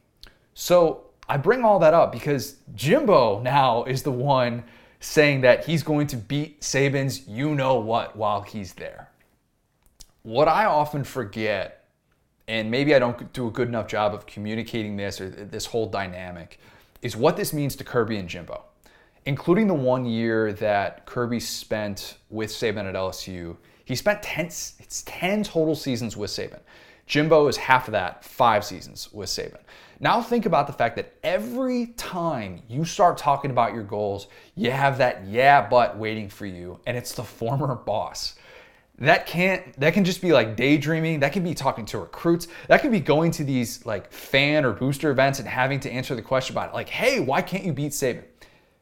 So 0.53 1.07
I 1.29 1.39
bring 1.39 1.65
all 1.65 1.79
that 1.79 1.95
up 1.95 2.13
because 2.13 2.57
Jimbo 2.75 3.41
now 3.41 3.85
is 3.85 4.03
the 4.03 4.13
one 4.13 4.65
saying 5.01 5.43
that 5.43 5.65
he's 5.65 5.83
going 5.83 6.07
to 6.09 6.17
beat 6.17 6.61
Saban's 6.61 7.27
you 7.27 7.55
know 7.55 7.77
what 7.77 8.17
while 8.17 8.43
he's 8.43 8.75
there. 8.75 9.09
What 10.27 10.49
I 10.49 10.65
often 10.65 11.05
forget, 11.05 11.85
and 12.49 12.69
maybe 12.69 12.97
I 12.97 12.99
don't 12.99 13.33
do 13.33 13.47
a 13.47 13.51
good 13.53 13.69
enough 13.69 13.87
job 13.87 14.13
of 14.13 14.27
communicating 14.27 14.97
this 14.97 15.21
or 15.21 15.31
this 15.31 15.67
whole 15.67 15.87
dynamic, 15.89 16.59
is 17.01 17.17
what 17.17 17.37
this 17.37 17.53
means 17.53 17.77
to 17.77 17.85
Kirby 17.85 18.17
and 18.17 18.29
Jimbo. 18.29 18.65
Including 19.25 19.69
the 19.69 19.75
one 19.75 20.05
year 20.05 20.53
that 20.55 21.07
Kirby 21.07 21.39
spent 21.39 22.17
with 22.29 22.51
Saban 22.51 22.89
at 22.89 22.97
LSU, 22.97 23.57
he 23.85 23.95
spent 23.95 24.21
10, 24.25 24.47
it's 24.47 25.05
10 25.07 25.45
total 25.45 25.77
seasons 25.77 26.17
with 26.17 26.33
Saban. 26.33 26.59
Jimbo 27.07 27.47
is 27.47 27.57
half 27.57 27.87
of 27.87 27.93
that, 27.93 28.25
five 28.25 28.65
seasons 28.65 29.13
with 29.13 29.29
Saban. 29.29 29.61
Now 30.01 30.21
think 30.21 30.45
about 30.45 30.67
the 30.67 30.73
fact 30.73 30.97
that 30.97 31.15
every 31.23 31.95
time 31.97 32.63
you 32.69 32.85
start 32.85 33.17
talking 33.17 33.53
about 33.53 33.75
your 33.75 33.85
goals, 33.85 34.27
you 34.57 34.73
have 34.73 34.99
that 34.99 35.25
yeah 35.29 35.69
but 35.69 35.97
waiting 35.97 36.29
for 36.29 36.47
you, 36.47 36.81
and 36.85 36.97
it's 36.97 37.13
the 37.13 37.23
former 37.23 37.77
boss 37.77 38.35
that 38.99 39.27
can't 39.27 39.79
that 39.79 39.93
can 39.93 40.05
just 40.05 40.23
be 40.23 40.33
like 40.33 40.57
daydreaming. 40.57 41.21
That 41.21 41.33
can 41.33 41.45
be 41.45 41.55
talking 41.55 41.85
to 41.87 41.99
recruits. 41.99 42.49
That 42.69 42.81
can 42.81 42.91
be 42.91 43.01
going 43.01 43.31
to 43.33 43.45
these 43.45 43.85
like 43.85 44.11
fan 44.11 44.65
or 44.65 44.73
booster 44.73 45.11
events 45.11 45.39
and 45.39 45.47
having 45.47 45.81
to 45.81 45.91
answer 45.91 46.15
the 46.15 46.23
question 46.23 46.55
about 46.55 46.71
it 46.71 46.75
like 46.75 46.89
hey 46.89 47.21
why 47.21 47.43
can't 47.43 47.65
you 47.65 47.73
beat 47.73 47.93
saban? 47.93 48.25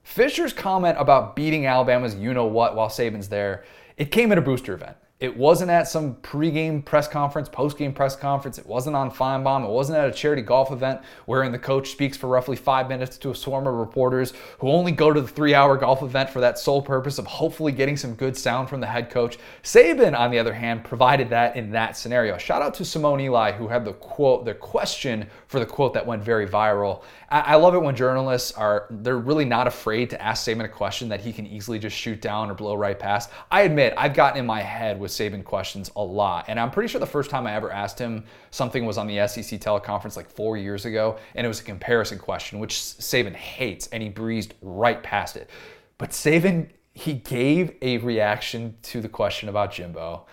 Fisher's 0.03 0.53
comment 0.53 0.97
about 0.99 1.35
beating 1.35 1.67
alabama's 1.67 2.15
you 2.15 2.35
know 2.35 2.47
what 2.47 2.77
while 2.77 2.89
saban's 2.89 3.29
there 3.29 3.65
it 3.97 4.11
came 4.11 4.31
at 4.31 4.39
a 4.39 4.43
booster 4.43 4.75
event 4.75 4.97
It 5.21 5.37
wasn't 5.37 5.71
at 5.71 5.87
some 5.87 6.17
pregame 6.17 6.85
press 6.85 7.07
conference, 7.07 7.49
postgame 7.49 7.95
press 7.95 8.17
conference. 8.17 8.59
It 8.59 8.67
wasn't 8.67 8.97
on 8.97 9.13
Finebaum. 9.13 9.65
It 9.65 9.71
wasn't 9.71 9.97
at 9.99 10.09
a 10.09 10.13
charity 10.13 10.43
golf 10.43 10.73
event 10.73 11.03
wherein 11.27 11.53
the 11.53 11.59
coach 11.59 11.91
speaks 11.91 12.17
for 12.17 12.27
roughly 12.27 12.57
five 12.57 12.89
minutes 12.89 13.17
to 13.19 13.31
a 13.31 13.35
swarm 13.35 13.69
of 13.69 13.75
reporters 13.75 14.33
who 14.59 14.69
only 14.69 14.91
go 14.91 15.13
to 15.13 15.21
the 15.21 15.29
three 15.29 15.55
hour 15.55 15.77
golf 15.77 16.03
event 16.03 16.31
for 16.31 16.41
that 16.41 16.59
sole 16.59 16.83
purpose 16.83 17.19
of 17.19 17.27
hopefully 17.27 17.71
getting 17.71 17.97
some 17.97 18.15
good 18.15 18.37
sound 18.37 18.69
from 18.69 18.81
the 18.81 18.89
head 18.89 19.09
coach. 19.09 19.39
Saban, 19.63 20.19
on 20.19 20.33
the 20.33 20.39
other 20.41 20.53
hand, 20.53 20.83
provided 20.83 21.31
that 21.31 21.55
in 21.55 21.71
that 21.71 21.97
scenario. 21.97 22.37
Shout 22.37 22.61
out 22.61 22.75
to 22.75 22.85
Simone 22.85 23.21
Eli, 23.21 23.53
who 23.53 23.69
had 23.69 23.85
the 23.85 23.93
quote, 23.93 24.45
the 24.45 24.55
question 24.55 25.29
for 25.47 25.61
the 25.61 25.67
quote 25.67 25.95
that 25.95 26.05
went 26.05 26.25
very 26.25 26.49
viral. 26.49 27.05
I 27.41 27.57
love 27.57 27.75
it 27.75 27.83
when 27.83 27.97
journalists 27.97 28.53
are, 28.53 28.87
they're 28.91 29.19
really 29.19 29.45
not 29.45 29.67
afraid 29.67 30.09
to 30.11 30.23
ask 30.23 30.47
Saban 30.47 30.65
a 30.65 30.69
question 30.69 31.09
that 31.09 31.21
he 31.21 31.33
can 31.33 31.49
easily 31.49 31.81
just 31.81 31.97
shoot 31.97 32.21
down 32.21 32.49
or 32.49 32.55
blow 32.55 32.77
right 32.77 32.97
past. 32.97 33.29
I 33.51 33.63
admit, 33.63 33.93
I've 33.97 34.15
gotten 34.15 34.39
in 34.39 34.47
my 34.47 34.61
head 34.61 35.01
with 35.01 35.11
Saban 35.11 35.43
questions 35.43 35.91
a 35.97 36.03
lot. 36.03 36.45
And 36.47 36.61
I'm 36.61 36.71
pretty 36.71 36.89
sure 36.89 37.01
the 37.01 37.07
first 37.07 37.31
time 37.31 37.45
I 37.49 37.55
ever 37.55 37.73
asked 37.73 37.99
him 37.99 38.25
something 38.53 38.87
was 38.87 38.99
on 38.99 39.09
the 39.09 39.27
SEC 39.27 39.61
teleconference 39.61 40.17
like 40.17 40.31
four 40.31 40.57
years 40.57 40.85
ago. 40.85 41.19
And 41.35 41.45
it 41.45 41.49
was 41.49 41.59
a 41.59 41.65
comparison 41.65 42.21
question, 42.21 42.61
which 42.61 42.75
Saban 42.75 43.35
hates, 43.35 43.89
and 43.89 44.01
he 44.01 44.11
breezed 44.11 44.55
right 44.63 45.03
past 45.03 45.37
it. 45.37 45.51
But 45.99 46.11
Saban, 46.11 46.69
he 46.93 47.15
gave 47.15 47.75
a 47.83 47.99
reaction 47.99 48.77
to 48.83 49.01
the 49.01 49.09
question 49.09 49.49
about 49.49 49.73
Jimbo 49.73 50.27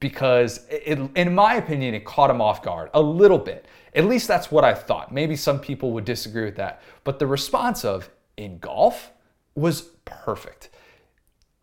because, 0.00 0.66
it, 0.68 0.98
in 1.14 1.32
my 1.32 1.54
opinion, 1.54 1.94
it 1.94 2.04
caught 2.04 2.30
him 2.30 2.40
off 2.40 2.60
guard 2.60 2.90
a 2.92 3.00
little 3.00 3.38
bit. 3.38 3.66
At 3.94 4.06
least 4.06 4.28
that's 4.28 4.50
what 4.50 4.64
I 4.64 4.74
thought. 4.74 5.12
Maybe 5.12 5.36
some 5.36 5.58
people 5.58 5.92
would 5.92 6.04
disagree 6.04 6.44
with 6.44 6.56
that. 6.56 6.82
But 7.04 7.18
the 7.18 7.26
response 7.26 7.84
of, 7.84 8.10
in 8.36 8.58
golf, 8.58 9.10
was 9.54 9.82
perfect. 10.04 10.70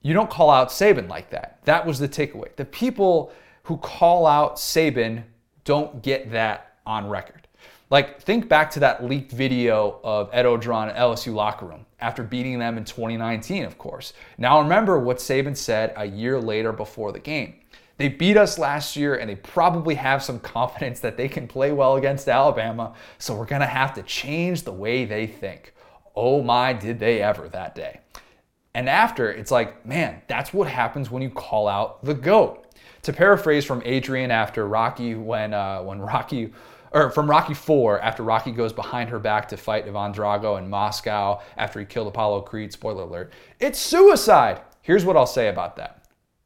You 0.01 0.13
don't 0.13 0.29
call 0.29 0.49
out 0.49 0.69
Saban 0.69 1.09
like 1.09 1.29
that. 1.31 1.59
That 1.65 1.85
was 1.85 1.99
the 1.99 2.07
takeaway. 2.07 2.55
The 2.55 2.65
people 2.65 3.31
who 3.63 3.77
call 3.77 4.25
out 4.25 4.55
Saban 4.55 5.23
don't 5.63 6.01
get 6.01 6.31
that 6.31 6.75
on 6.85 7.09
record. 7.09 7.47
Like, 7.89 8.21
think 8.21 8.49
back 8.49 8.69
to 8.71 8.81
that 8.81 9.05
leaked 9.05 9.31
video 9.31 9.99
of 10.03 10.29
Ed 10.33 10.43
Orgeron 10.43 10.93
LSU 10.95 11.33
locker 11.33 11.65
room 11.65 11.85
after 11.99 12.21
beating 12.21 12.59
them 12.59 12.77
in 12.77 12.83
2019, 12.83 13.63
of 13.63 13.77
course. 13.77 14.13
Now, 14.37 14.61
remember 14.61 14.99
what 14.99 15.17
Saban 15.17 15.55
said 15.55 15.93
a 15.95 16.05
year 16.05 16.39
later 16.39 16.73
before 16.73 17.11
the 17.11 17.19
game. 17.19 17.55
They 17.97 18.09
beat 18.09 18.37
us 18.37 18.59
last 18.59 18.95
year 18.95 19.15
and 19.15 19.29
they 19.29 19.35
probably 19.35 19.95
have 19.95 20.23
some 20.23 20.39
confidence 20.39 20.99
that 20.99 21.17
they 21.17 21.27
can 21.27 21.47
play 21.47 21.71
well 21.71 21.95
against 21.95 22.27
Alabama, 22.27 22.93
so 23.17 23.35
we're 23.35 23.45
gonna 23.45 23.65
have 23.65 23.93
to 23.95 24.03
change 24.03 24.63
the 24.63 24.71
way 24.71 25.05
they 25.05 25.27
think. 25.27 25.73
Oh 26.15 26.41
my, 26.41 26.73
did 26.73 26.99
they 26.99 27.21
ever 27.21 27.49
that 27.49 27.75
day. 27.75 27.99
And 28.73 28.87
after, 28.87 29.31
it's 29.31 29.49
like, 29.49 29.85
man, 29.85 30.21
that's 30.27 30.53
what 30.53 30.67
happens 30.67 31.09
when 31.09 31.23
you 31.23 31.31
call 31.31 31.67
out 31.67 32.03
the 32.05 32.13
GOAT. 32.13 32.63
To 33.03 33.13
paraphrase 33.13 33.65
from 33.65 33.81
Adrian 33.85 34.29
after 34.29 34.67
Rocky, 34.67 35.15
when, 35.15 35.53
uh, 35.53 35.81
when 35.81 35.99
Rocky, 35.99 36.53
or 36.91 37.09
from 37.09 37.27
Rocky 37.27 37.55
4, 37.55 37.99
after 38.01 38.21
Rocky 38.21 38.51
goes 38.51 38.73
behind 38.73 39.09
her 39.09 39.17
back 39.17 39.47
to 39.47 39.57
fight 39.57 39.87
Ivan 39.87 40.13
Drago 40.13 40.59
in 40.59 40.69
Moscow 40.69 41.41
after 41.57 41.79
he 41.79 41.85
killed 41.85 42.07
Apollo 42.07 42.41
Creed, 42.41 42.71
spoiler 42.71 43.03
alert, 43.03 43.33
it's 43.59 43.79
suicide. 43.79 44.61
Here's 44.83 45.05
what 45.05 45.17
I'll 45.17 45.25
say 45.25 45.49
about 45.49 45.75
that. 45.77 45.96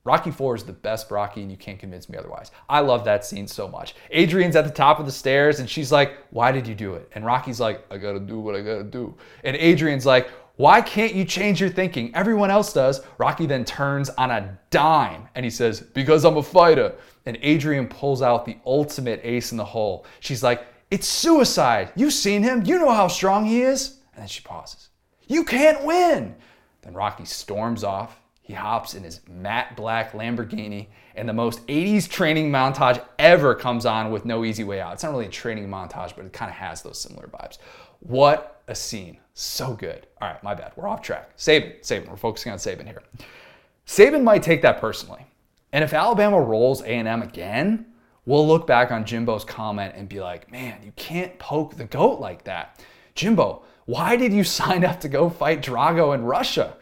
Rocky 0.03 0.31
4 0.31 0.55
is 0.55 0.63
the 0.63 0.73
best 0.73 1.11
Rocky, 1.11 1.41
and 1.41 1.51
you 1.51 1.57
can't 1.57 1.77
convince 1.77 2.09
me 2.09 2.17
otherwise. 2.17 2.51
I 2.67 2.79
love 2.79 3.05
that 3.05 3.23
scene 3.23 3.47
so 3.47 3.67
much. 3.67 3.95
Adrian's 4.09 4.55
at 4.55 4.65
the 4.65 4.71
top 4.71 4.99
of 4.99 5.05
the 5.05 5.11
stairs, 5.11 5.59
and 5.59 5.69
she's 5.69 5.91
like, 5.91 6.17
Why 6.31 6.51
did 6.51 6.67
you 6.67 6.73
do 6.73 6.95
it? 6.95 7.09
And 7.13 7.25
Rocky's 7.25 7.59
like, 7.59 7.85
I 7.91 7.97
gotta 7.97 8.19
do 8.19 8.39
what 8.39 8.55
I 8.55 8.61
gotta 8.61 8.83
do. 8.83 9.15
And 9.43 9.55
Adrian's 9.55 10.05
like, 10.05 10.29
why 10.61 10.79
can't 10.79 11.15
you 11.15 11.25
change 11.25 11.59
your 11.59 11.71
thinking? 11.71 12.13
Everyone 12.13 12.51
else 12.51 12.71
does. 12.71 13.01
Rocky 13.17 13.47
then 13.47 13.65
turns 13.65 14.11
on 14.11 14.29
a 14.29 14.59
dime 14.69 15.27
and 15.33 15.43
he 15.43 15.49
says, 15.49 15.81
Because 15.81 16.23
I'm 16.23 16.37
a 16.37 16.43
fighter. 16.43 16.93
And 17.25 17.35
Adrian 17.41 17.87
pulls 17.87 18.21
out 18.21 18.45
the 18.45 18.57
ultimate 18.63 19.21
ace 19.23 19.51
in 19.51 19.57
the 19.57 19.65
hole. 19.65 20.05
She's 20.19 20.43
like, 20.43 20.67
It's 20.91 21.07
suicide. 21.07 21.91
You've 21.95 22.13
seen 22.13 22.43
him. 22.43 22.63
You 22.63 22.77
know 22.77 22.91
how 22.91 23.07
strong 23.07 23.43
he 23.43 23.63
is. 23.63 24.01
And 24.13 24.21
then 24.21 24.27
she 24.27 24.41
pauses. 24.41 24.89
You 25.25 25.45
can't 25.45 25.83
win. 25.83 26.35
Then 26.83 26.93
Rocky 26.93 27.25
storms 27.25 27.83
off. 27.83 28.20
He 28.51 28.55
hops 28.55 28.95
in 28.95 29.03
his 29.03 29.21
matte 29.29 29.77
black 29.77 30.11
Lamborghini, 30.11 30.87
and 31.15 31.29
the 31.29 31.31
most 31.31 31.65
80s 31.67 32.09
training 32.09 32.51
montage 32.51 33.01
ever 33.17 33.55
comes 33.55 33.85
on 33.85 34.11
with 34.11 34.25
no 34.25 34.43
easy 34.43 34.65
way 34.65 34.81
out. 34.81 34.91
It's 34.91 35.03
not 35.03 35.13
really 35.13 35.27
a 35.27 35.29
training 35.29 35.69
montage, 35.69 36.17
but 36.17 36.25
it 36.25 36.33
kind 36.33 36.51
of 36.51 36.57
has 36.57 36.81
those 36.81 36.99
similar 36.99 37.27
vibes. 37.27 37.59
What 38.01 38.61
a 38.67 38.75
scene. 38.75 39.19
So 39.35 39.71
good. 39.71 40.05
All 40.21 40.27
right, 40.27 40.43
my 40.43 40.53
bad. 40.53 40.73
We're 40.75 40.89
off 40.89 41.01
track. 41.01 41.37
Saban, 41.37 41.79
Saban. 41.79 42.09
We're 42.09 42.17
focusing 42.17 42.51
on 42.51 42.57
Saban 42.57 42.83
here. 42.83 43.01
Saban 43.87 44.21
might 44.21 44.43
take 44.43 44.61
that 44.63 44.81
personally. 44.81 45.25
And 45.71 45.81
if 45.81 45.93
Alabama 45.93 46.41
rolls 46.41 46.81
A&M 46.81 47.21
again, 47.21 47.85
we'll 48.25 48.45
look 48.45 48.67
back 48.67 48.91
on 48.91 49.05
Jimbo's 49.05 49.45
comment 49.45 49.93
and 49.95 50.09
be 50.09 50.19
like, 50.19 50.51
man, 50.51 50.81
you 50.83 50.91
can't 50.97 51.39
poke 51.39 51.77
the 51.77 51.85
goat 51.85 52.19
like 52.19 52.43
that. 52.43 52.83
Jimbo, 53.15 53.63
why 53.85 54.17
did 54.17 54.33
you 54.33 54.43
sign 54.43 54.83
up 54.83 54.99
to 54.99 55.07
go 55.07 55.29
fight 55.29 55.61
Drago 55.61 56.13
in 56.13 56.25
Russia? 56.25 56.75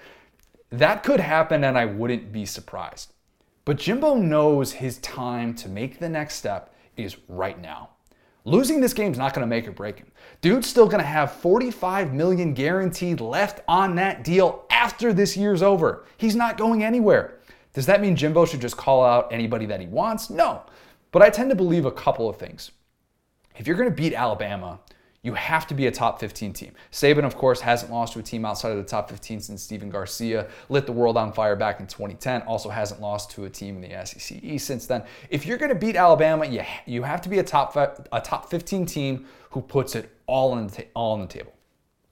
That 0.72 1.04
could 1.04 1.20
happen 1.20 1.64
and 1.64 1.78
I 1.78 1.86
wouldn't 1.86 2.32
be 2.32 2.46
surprised. 2.46 3.14
But 3.66 3.78
Jimbo 3.78 4.16
knows 4.16 4.74
his 4.74 4.98
time 5.00 5.54
to 5.56 5.70
make 5.70 6.00
the 6.00 6.10
next 6.10 6.36
step 6.36 6.74
is 6.96 7.18
right 7.28 7.60
now. 7.60 7.90
Losing 8.46 8.80
this 8.80 8.94
game 8.94 9.12
is 9.12 9.18
not 9.18 9.34
going 9.34 9.44
to 9.44 9.48
make 9.48 9.68
or 9.68 9.72
break 9.72 9.98
him. 9.98 10.12
Dude's 10.42 10.68
still 10.68 10.86
going 10.86 11.02
to 11.02 11.08
have 11.08 11.34
45 11.34 12.14
million 12.14 12.54
guaranteed 12.54 13.20
left 13.20 13.62
on 13.68 13.96
that 13.96 14.24
deal 14.24 14.66
after 14.72 15.14
this 15.14 15.36
year's 15.36 15.62
over. 15.62 16.06
He's 16.18 16.36
not 16.36 16.58
going 16.58 16.84
anywhere. 16.84 17.40
Does 17.74 17.86
that 17.86 18.02
mean 18.02 18.16
Jimbo 18.16 18.46
should 18.46 18.62
just 18.62 18.78
call 18.78 19.04
out 19.04 19.32
anybody 19.32 19.66
that 19.68 19.82
he 19.82 19.88
wants? 19.88 20.30
No. 20.30 20.64
But 21.12 21.22
I 21.22 21.30
tend 21.30 21.50
to 21.50 21.56
believe 21.56 21.86
a 21.86 21.92
couple 21.92 22.30
of 22.30 22.38
things. 22.38 22.72
If 23.58 23.68
you're 23.68 23.76
going 23.76 23.90
to 23.90 23.96
beat 23.96 24.14
Alabama, 24.14 24.80
you 25.22 25.34
have 25.34 25.68
to 25.68 25.74
be 25.74 25.88
a 25.88 25.92
top 25.92 26.20
15 26.20 26.54
team. 26.54 26.72
Saban, 26.92 27.26
of 27.26 27.36
course, 27.36 27.60
hasn't 27.60 27.92
lost 27.92 28.14
to 28.14 28.20
a 28.20 28.24
team 28.24 28.46
outside 28.46 28.72
of 28.72 28.78
the 28.78 28.84
top 28.84 29.10
15 29.10 29.42
since 29.42 29.62
Stephen 29.62 29.90
Garcia 29.90 30.48
lit 30.70 30.86
the 30.86 30.94
world 30.94 31.18
on 31.18 31.34
fire 31.34 31.58
back 31.58 31.82
in 31.82 31.88
2010. 31.88 32.44
Also 32.44 32.70
hasn't 32.70 33.02
lost 33.02 33.32
to 33.32 33.44
a 33.44 33.50
team 33.50 33.84
in 33.84 33.90
the 33.90 34.06
SEC 34.06 34.42
East 34.42 34.66
since 34.66 34.86
then. 34.86 35.04
If 35.30 35.46
you're 35.46 35.58
going 35.58 35.74
to 35.74 35.76
beat 35.76 35.98
Alabama, 35.98 36.46
you, 36.46 36.64
you 36.86 37.04
have 37.04 37.22
to 37.22 37.30
be 37.30 37.40
a 37.40 37.44
top 37.44 37.76
a 37.76 38.22
top 38.22 38.50
15 38.50 38.86
team 38.86 39.26
who 39.52 39.62
puts 39.62 39.96
it 39.96 40.10
all 40.26 40.54
on 40.54 40.68
the 40.68 40.74
ta- 40.74 40.90
all 40.94 41.14
on 41.14 41.20
the 41.20 41.28
table. 41.28 41.54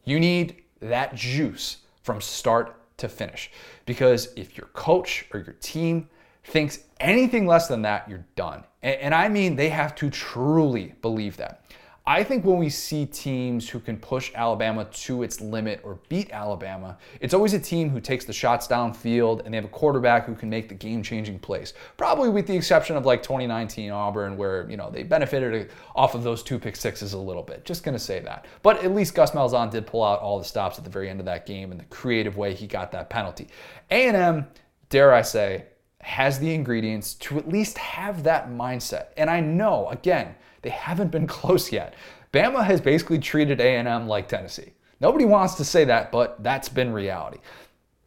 You 0.03 0.19
need 0.19 0.63
that 0.81 1.15
juice 1.15 1.77
from 2.03 2.19
start 2.19 2.75
to 2.97 3.07
finish 3.07 3.51
because 3.85 4.29
if 4.35 4.57
your 4.57 4.67
coach 4.67 5.25
or 5.33 5.39
your 5.39 5.55
team 5.61 6.09
thinks 6.43 6.79
anything 6.99 7.45
less 7.45 7.67
than 7.67 7.81
that, 7.83 8.09
you're 8.09 8.25
done. 8.35 8.63
and, 8.81 8.95
and 8.99 9.15
I 9.15 9.29
mean 9.29 9.55
they 9.55 9.69
have 9.69 9.95
to 9.95 10.09
truly 10.09 10.93
believe 11.01 11.37
that. 11.37 11.63
I 12.09 12.23
think 12.23 12.45
when 12.45 12.57
we 12.57 12.69
see 12.69 13.05
teams 13.05 13.67
who 13.67 13.81
can 13.81 13.97
push 13.97 14.31
Alabama 14.33 14.85
to 14.85 15.23
its 15.23 15.41
limit 15.41 15.81
or 15.83 15.99
beat 16.07 16.31
Alabama, 16.31 16.97
it's 17.19 17.33
always 17.33 17.53
a 17.53 17.59
team 17.59 17.89
who 17.89 17.99
takes 17.99 18.23
the 18.23 18.31
shots 18.31 18.65
downfield 18.65 19.43
and 19.43 19.53
they 19.53 19.57
have 19.57 19.65
a 19.65 19.67
quarterback 19.67 20.25
who 20.25 20.33
can 20.33 20.49
make 20.49 20.69
the 20.69 20.73
game-changing 20.73 21.37
plays. 21.39 21.73
Probably 21.97 22.29
with 22.29 22.47
the 22.47 22.55
exception 22.55 22.95
of 22.95 23.05
like 23.05 23.21
2019 23.23 23.91
Auburn, 23.91 24.37
where 24.37 24.69
you 24.69 24.77
know 24.77 24.89
they 24.89 25.03
benefited 25.03 25.69
off 25.97 26.15
of 26.15 26.23
those 26.23 26.43
two 26.43 26.57
pick 26.57 26.77
sixes 26.77 27.11
a 27.11 27.17
little 27.17 27.43
bit. 27.43 27.65
Just 27.65 27.83
gonna 27.83 27.99
say 27.99 28.21
that. 28.21 28.45
But 28.61 28.81
at 28.85 28.95
least 28.95 29.13
Gus 29.13 29.31
Malzahn 29.31 29.69
did 29.69 29.85
pull 29.85 30.01
out 30.01 30.21
all 30.21 30.39
the 30.39 30.45
stops 30.45 30.77
at 30.77 30.85
the 30.85 30.89
very 30.89 31.09
end 31.09 31.19
of 31.19 31.25
that 31.25 31.45
game 31.45 31.71
and 31.71 31.79
the 31.79 31.85
creative 31.85 32.37
way 32.37 32.53
he 32.53 32.67
got 32.67 32.89
that 32.93 33.09
penalty. 33.09 33.49
A&M, 33.91 34.47
dare 34.87 35.13
I 35.13 35.23
say, 35.23 35.65
has 35.99 36.39
the 36.39 36.53
ingredients 36.53 37.15
to 37.15 37.37
at 37.37 37.49
least 37.49 37.77
have 37.77 38.23
that 38.23 38.49
mindset. 38.49 39.07
And 39.17 39.29
I 39.29 39.41
know, 39.41 39.89
again 39.89 40.35
they 40.61 40.69
haven't 40.69 41.11
been 41.11 41.27
close 41.39 41.71
yet. 41.71 41.93
Bama 42.33 42.63
has 42.63 42.81
basically 42.81 43.19
treated 43.19 43.59
A&M 43.59 44.07
like 44.07 44.27
Tennessee. 44.27 44.73
Nobody 44.99 45.25
wants 45.25 45.55
to 45.55 45.65
say 45.65 45.85
that, 45.85 46.11
but 46.11 46.43
that's 46.43 46.69
been 46.69 46.91
reality. 46.91 47.37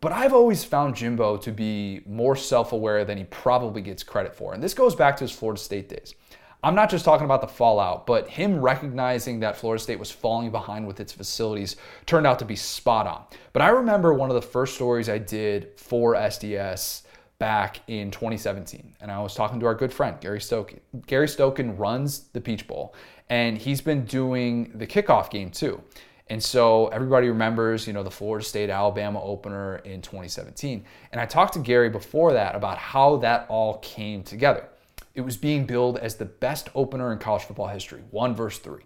But 0.01 0.13
I've 0.13 0.33
always 0.33 0.65
found 0.65 0.97
Jimbo 0.97 1.37
to 1.39 1.53
be 1.53 2.01
more 2.07 2.35
self 2.35 2.73
aware 2.73 3.05
than 3.05 3.19
he 3.19 3.25
probably 3.25 3.83
gets 3.83 4.03
credit 4.03 4.35
for. 4.35 4.55
And 4.55 4.63
this 4.63 4.75
goes 4.75 4.95
back 4.95 5.17
to 5.19 5.25
his 5.25 5.31
Florida 5.31 5.61
State 5.61 5.89
days. 5.89 6.15
I'm 6.63 6.75
not 6.75 6.91
just 6.91 7.07
talking 7.07 7.25
about 7.25 7.41
the 7.41 7.49
fallout, 7.49 8.07
but 8.07 8.29
him 8.29 8.61
recognizing 8.61 9.41
that 9.41 9.57
Florida 9.57 9.83
State 9.83 9.99
was 9.99 10.11
falling 10.11 10.51
behind 10.51 10.87
with 10.87 11.01
its 11.01 11.13
facilities 11.13 11.77
turned 12.05 12.27
out 12.27 12.39
to 12.41 12.45
be 12.45 12.57
spot 12.57 13.07
on. 13.07 13.25
But 13.55 13.63
I 13.63 13.69
remember 13.69 14.13
one 14.13 14.29
of 14.31 14.35
the 14.35 14.43
first 14.43 14.75
stories 14.75 15.09
I 15.09 15.19
did 15.19 15.71
for 15.77 16.15
SDS 16.15 17.03
back 17.40 17.81
in 17.88 18.12
2017. 18.12 18.94
And 19.00 19.11
I 19.11 19.18
was 19.20 19.35
talking 19.35 19.59
to 19.59 19.66
our 19.66 19.74
good 19.74 19.92
friend, 19.92 20.16
Gary 20.20 20.38
Stokan. 20.38 20.79
Gary 21.09 21.26
Stokan 21.26 21.76
runs 21.76 22.29
the 22.35 22.40
Peach 22.40 22.68
Bowl, 22.68 22.94
and 23.29 23.59
he's 23.59 23.81
been 23.81 24.05
doing 24.05 24.70
the 24.76 24.87
kickoff 24.87 25.31
game 25.31 25.50
too. 25.50 25.83
And 26.29 26.40
so 26.40 26.87
everybody 26.88 27.29
remembers, 27.29 27.88
you 27.88 27.92
know, 27.92 28.05
the 28.05 28.11
Florida 28.11 28.44
State 28.44 28.70
Alabama 28.70 29.20
opener 29.20 29.79
in 29.79 30.00
2017. 30.00 30.85
And 31.11 31.20
I 31.20 31.26
talked 31.26 31.55
to 31.55 31.59
Gary 31.59 31.90
before 31.90 32.35
that 32.35 32.55
about 32.55 32.79
how 32.79 33.16
that 33.16 33.46
all 33.48 33.79
came 33.79 34.22
together. 34.22 34.68
It 35.16 35.22
was 35.22 35.37
being 35.37 35.64
billed 35.64 35.98
as 35.98 36.14
the 36.14 36.26
best 36.26 36.68
opener 36.76 37.12
in 37.12 37.18
college 37.18 37.42
football 37.42 37.66
history, 37.66 38.03
one 38.12 38.37
verse 38.37 38.61
three. 38.61 38.83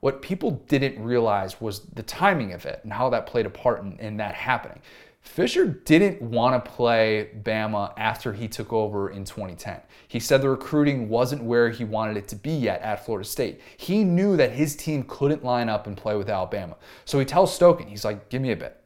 What 0.00 0.22
people 0.22 0.52
didn't 0.68 1.02
realize 1.02 1.60
was 1.60 1.80
the 1.80 2.02
timing 2.02 2.52
of 2.52 2.64
it 2.64 2.80
and 2.82 2.92
how 2.92 3.10
that 3.10 3.26
played 3.26 3.44
a 3.44 3.50
part 3.50 3.82
in, 3.82 3.98
in 3.98 4.16
that 4.18 4.34
happening. 4.34 4.80
Fisher 5.26 5.66
didn't 5.66 6.22
want 6.22 6.64
to 6.64 6.70
play 6.70 7.30
Bama 7.42 7.92
after 7.98 8.32
he 8.32 8.48
took 8.48 8.72
over 8.72 9.10
in 9.10 9.24
2010. 9.24 9.80
He 10.08 10.20
said 10.20 10.40
the 10.40 10.48
recruiting 10.48 11.08
wasn't 11.08 11.42
where 11.42 11.68
he 11.68 11.84
wanted 11.84 12.16
it 12.16 12.28
to 12.28 12.36
be 12.36 12.52
yet 12.52 12.80
at 12.80 13.04
Florida 13.04 13.28
State. 13.28 13.60
He 13.76 14.04
knew 14.04 14.36
that 14.36 14.52
his 14.52 14.76
team 14.76 15.04
couldn't 15.06 15.44
line 15.44 15.68
up 15.68 15.86
and 15.86 15.96
play 15.96 16.16
with 16.16 16.30
Alabama. 16.30 16.76
So 17.04 17.18
he 17.18 17.24
tells 17.24 17.58
Stokan, 17.58 17.88
he's 17.88 18.04
like, 18.04 18.28
give 18.30 18.40
me 18.40 18.52
a 18.52 18.56
bit. 18.56 18.80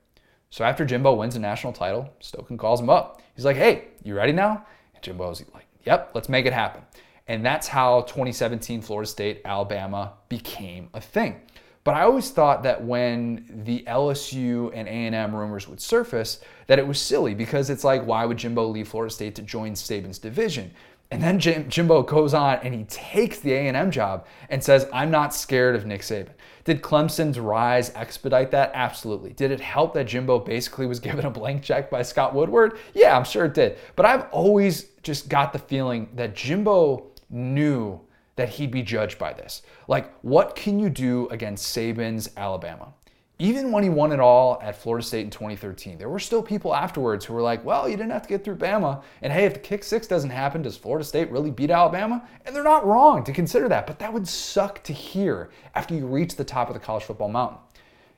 So 0.48 0.64
after 0.64 0.84
Jimbo 0.84 1.14
wins 1.14 1.36
a 1.36 1.38
national 1.38 1.72
title, 1.72 2.10
Stokan 2.20 2.58
calls 2.58 2.80
him 2.80 2.90
up. 2.90 3.22
He's 3.36 3.44
like, 3.44 3.56
hey, 3.56 3.88
you 4.02 4.16
ready 4.16 4.32
now? 4.32 4.66
And 4.94 5.04
Jimbo's 5.04 5.44
like, 5.54 5.66
yep, 5.84 6.10
let's 6.14 6.28
make 6.28 6.46
it 6.46 6.52
happen. 6.52 6.82
And 7.28 7.44
that's 7.44 7.68
how 7.68 8.00
2017 8.02 8.82
Florida 8.82 9.08
State 9.08 9.42
Alabama 9.44 10.14
became 10.28 10.88
a 10.94 11.00
thing. 11.00 11.42
But 11.82 11.94
I 11.94 12.02
always 12.02 12.30
thought 12.30 12.62
that 12.64 12.84
when 12.84 13.62
the 13.64 13.84
LSU 13.86 14.70
and 14.74 14.86
A&M 14.86 15.34
rumors 15.34 15.66
would 15.66 15.80
surface, 15.80 16.40
that 16.66 16.78
it 16.78 16.86
was 16.86 17.00
silly 17.00 17.34
because 17.34 17.70
it's 17.70 17.84
like, 17.84 18.04
why 18.04 18.26
would 18.26 18.36
Jimbo 18.36 18.66
leave 18.66 18.88
Florida 18.88 19.12
State 19.12 19.34
to 19.36 19.42
join 19.42 19.72
Saban's 19.72 20.18
division? 20.18 20.72
And 21.10 21.22
then 21.22 21.40
Jim, 21.40 21.68
Jimbo 21.68 22.02
goes 22.02 22.34
on 22.34 22.60
and 22.62 22.72
he 22.72 22.84
takes 22.84 23.40
the 23.40 23.52
A&M 23.52 23.90
job 23.90 24.26
and 24.48 24.62
says, 24.62 24.86
"I'm 24.92 25.10
not 25.10 25.34
scared 25.34 25.74
of 25.74 25.84
Nick 25.84 26.02
Saban." 26.02 26.30
Did 26.62 26.82
Clemson's 26.82 27.40
rise 27.40 27.90
expedite 27.96 28.52
that? 28.52 28.70
Absolutely. 28.74 29.32
Did 29.32 29.50
it 29.50 29.60
help 29.60 29.94
that 29.94 30.06
Jimbo 30.06 30.38
basically 30.38 30.86
was 30.86 31.00
given 31.08 31.26
a 31.26 31.30
blank 31.30 31.62
check 31.62 31.90
by 31.90 32.02
Scott 32.02 32.34
Woodward? 32.34 32.78
Yeah, 32.94 33.16
I'm 33.16 33.24
sure 33.24 33.46
it 33.46 33.54
did. 33.54 33.78
But 33.96 34.06
I've 34.06 34.28
always 34.30 34.84
just 35.02 35.28
got 35.28 35.52
the 35.52 35.58
feeling 35.58 36.08
that 36.14 36.36
Jimbo 36.36 37.06
knew 37.28 38.00
that 38.36 38.48
he'd 38.48 38.70
be 38.70 38.82
judged 38.82 39.18
by 39.18 39.32
this. 39.32 39.62
Like, 39.88 40.12
what 40.22 40.54
can 40.56 40.78
you 40.78 40.88
do 40.88 41.28
against 41.28 41.76
Saban's 41.76 42.30
Alabama? 42.36 42.92
Even 43.38 43.72
when 43.72 43.82
he 43.82 43.88
won 43.88 44.12
it 44.12 44.20
all 44.20 44.60
at 44.62 44.76
Florida 44.76 45.04
State 45.04 45.24
in 45.24 45.30
2013, 45.30 45.96
there 45.96 46.10
were 46.10 46.18
still 46.18 46.42
people 46.42 46.74
afterwards 46.74 47.24
who 47.24 47.32
were 47.32 47.40
like, 47.40 47.64
well, 47.64 47.88
you 47.88 47.96
didn't 47.96 48.12
have 48.12 48.22
to 48.22 48.28
get 48.28 48.44
through 48.44 48.56
Bama. 48.56 49.02
And 49.22 49.32
hey, 49.32 49.46
if 49.46 49.54
the 49.54 49.60
kick 49.60 49.82
six 49.82 50.06
doesn't 50.06 50.28
happen, 50.28 50.60
does 50.60 50.76
Florida 50.76 51.04
State 51.04 51.30
really 51.30 51.50
beat 51.50 51.70
Alabama? 51.70 52.28
And 52.44 52.54
they're 52.54 52.62
not 52.62 52.86
wrong 52.86 53.24
to 53.24 53.32
consider 53.32 53.66
that, 53.70 53.86
but 53.86 53.98
that 53.98 54.12
would 54.12 54.28
suck 54.28 54.82
to 54.82 54.92
hear 54.92 55.48
after 55.74 55.94
you 55.94 56.06
reach 56.06 56.36
the 56.36 56.44
top 56.44 56.68
of 56.68 56.74
the 56.74 56.80
college 56.80 57.04
football 57.04 57.30
mountain. 57.30 57.58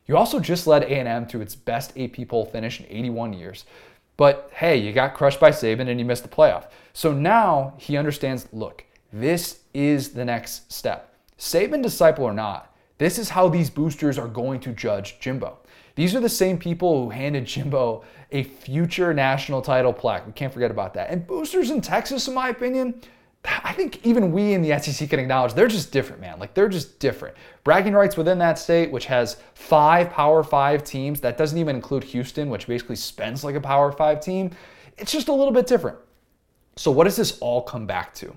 You 0.07 0.16
also 0.16 0.40
just 0.40 0.66
led 0.66 0.83
A&M 0.83 1.27
to 1.29 1.40
its 1.40 1.55
best 1.55 1.96
AP 1.96 2.27
poll 2.27 2.44
finish 2.44 2.81
in 2.81 2.87
81 2.87 3.33
years. 3.33 3.64
But 4.16 4.51
hey, 4.53 4.77
you 4.77 4.92
got 4.92 5.14
crushed 5.14 5.38
by 5.38 5.51
Saban 5.51 5.88
and 5.88 6.01
you 6.01 6.05
missed 6.05 6.25
the 6.25 6.29
playoff. 6.29 6.68
So 6.92 7.12
now 7.12 7.75
he 7.79 7.96
understands, 7.96 8.48
look, 8.53 8.85
this 9.12 9.61
is 9.75 10.11
the 10.11 10.25
next 10.25 10.72
step. 10.72 11.14
Saban 11.38 11.83
disciple 11.83 12.25
or 12.25 12.33
not, 12.33 12.75
this 12.98 13.18
is 13.18 13.31
how 13.31 13.48
these 13.48 13.68
boosters 13.68 14.18
are 14.18 14.29
going 14.29 14.61
to 14.61 14.72
judge 14.72 15.18
Jimbo. 15.20 15.59
These 15.94 16.14
are 16.14 16.20
the 16.20 16.29
same 16.29 16.59
people 16.59 17.05
who 17.05 17.11
handed 17.11 17.44
Jimbo 17.44 18.05
a 18.31 18.44
future 18.44 19.12
national 19.12 19.61
title 19.61 19.92
plaque. 19.92 20.27
We 20.27 20.33
can't 20.33 20.53
forget 20.53 20.70
about 20.70 20.94
that. 20.94 21.11
And 21.11 21.27
boosters 21.27 21.70
in 21.70 21.81
Texas, 21.81 22.29
in 22.29 22.35
my 22.35 22.48
opinion, 22.48 22.94
I 23.44 23.72
think 23.72 24.05
even 24.07 24.31
we 24.31 24.55
in 24.55 24.62
the 24.62 24.79
SEC 24.79 25.11
can 25.11 25.18
acknowledge 25.18 25.55
they're 25.55 25.66
just 25.66 25.90
different, 25.90 26.20
man. 26.20 26.38
Like 26.38 26.55
they're 26.55 26.68
just 26.68 27.01
different. 27.01 27.37
Bragging 27.64 27.92
rights 27.92 28.16
within 28.16 28.38
that 28.38 28.59
state, 28.59 28.90
which 28.90 29.07
has 29.07 29.37
five 29.55 30.11
Power 30.11 30.44
Five 30.44 30.85
teams, 30.85 31.20
that 31.20 31.37
doesn't 31.37 31.59
even 31.59 31.75
include 31.75 32.05
Houston, 32.05 32.51
which 32.51 32.68
basically 32.68 32.96
spends 32.96 33.42
like 33.42 33.57
a 33.57 33.61
Power 33.61 33.90
Five 33.90 34.20
team. 34.20 34.53
It's 34.96 35.11
just 35.11 35.29
a 35.29 35.33
little 35.33 35.53
bit 35.53 35.66
different. 35.66 35.98
So, 36.77 36.90
what 36.92 37.05
does 37.05 37.16
this 37.16 37.38
all 37.40 37.62
come 37.62 37.85
back 37.85 38.14
to? 38.14 38.35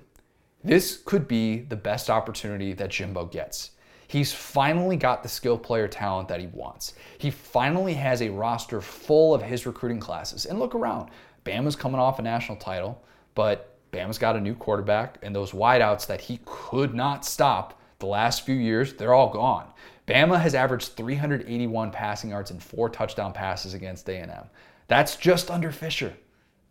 This 0.66 0.96
could 1.04 1.28
be 1.28 1.60
the 1.60 1.76
best 1.76 2.10
opportunity 2.10 2.72
that 2.72 2.90
Jimbo 2.90 3.26
gets. 3.26 3.70
He's 4.08 4.32
finally 4.32 4.96
got 4.96 5.22
the 5.22 5.28
skill 5.28 5.56
player 5.56 5.86
talent 5.86 6.26
that 6.26 6.40
he 6.40 6.48
wants. 6.48 6.94
He 7.18 7.30
finally 7.30 7.94
has 7.94 8.20
a 8.20 8.30
roster 8.30 8.80
full 8.80 9.32
of 9.32 9.42
his 9.42 9.64
recruiting 9.64 10.00
classes. 10.00 10.44
And 10.44 10.58
look 10.58 10.74
around. 10.74 11.10
Bama's 11.44 11.76
coming 11.76 12.00
off 12.00 12.18
a 12.18 12.22
national 12.22 12.58
title, 12.58 13.00
but 13.36 13.78
Bama's 13.92 14.18
got 14.18 14.34
a 14.34 14.40
new 14.40 14.56
quarterback, 14.56 15.18
and 15.22 15.32
those 15.32 15.52
wideouts 15.52 16.08
that 16.08 16.20
he 16.20 16.40
could 16.44 16.94
not 16.94 17.24
stop 17.24 17.80
the 18.00 18.06
last 18.06 18.44
few 18.44 18.56
years, 18.56 18.92
they're 18.92 19.14
all 19.14 19.30
gone. 19.30 19.68
Bama 20.08 20.40
has 20.40 20.56
averaged 20.56 20.96
381 20.96 21.92
passing 21.92 22.30
yards 22.30 22.50
and 22.50 22.60
four 22.60 22.90
touchdown 22.90 23.32
passes 23.32 23.72
against 23.72 24.08
A&M. 24.08 24.50
That's 24.88 25.14
just 25.14 25.48
under 25.48 25.70
Fisher. 25.70 26.14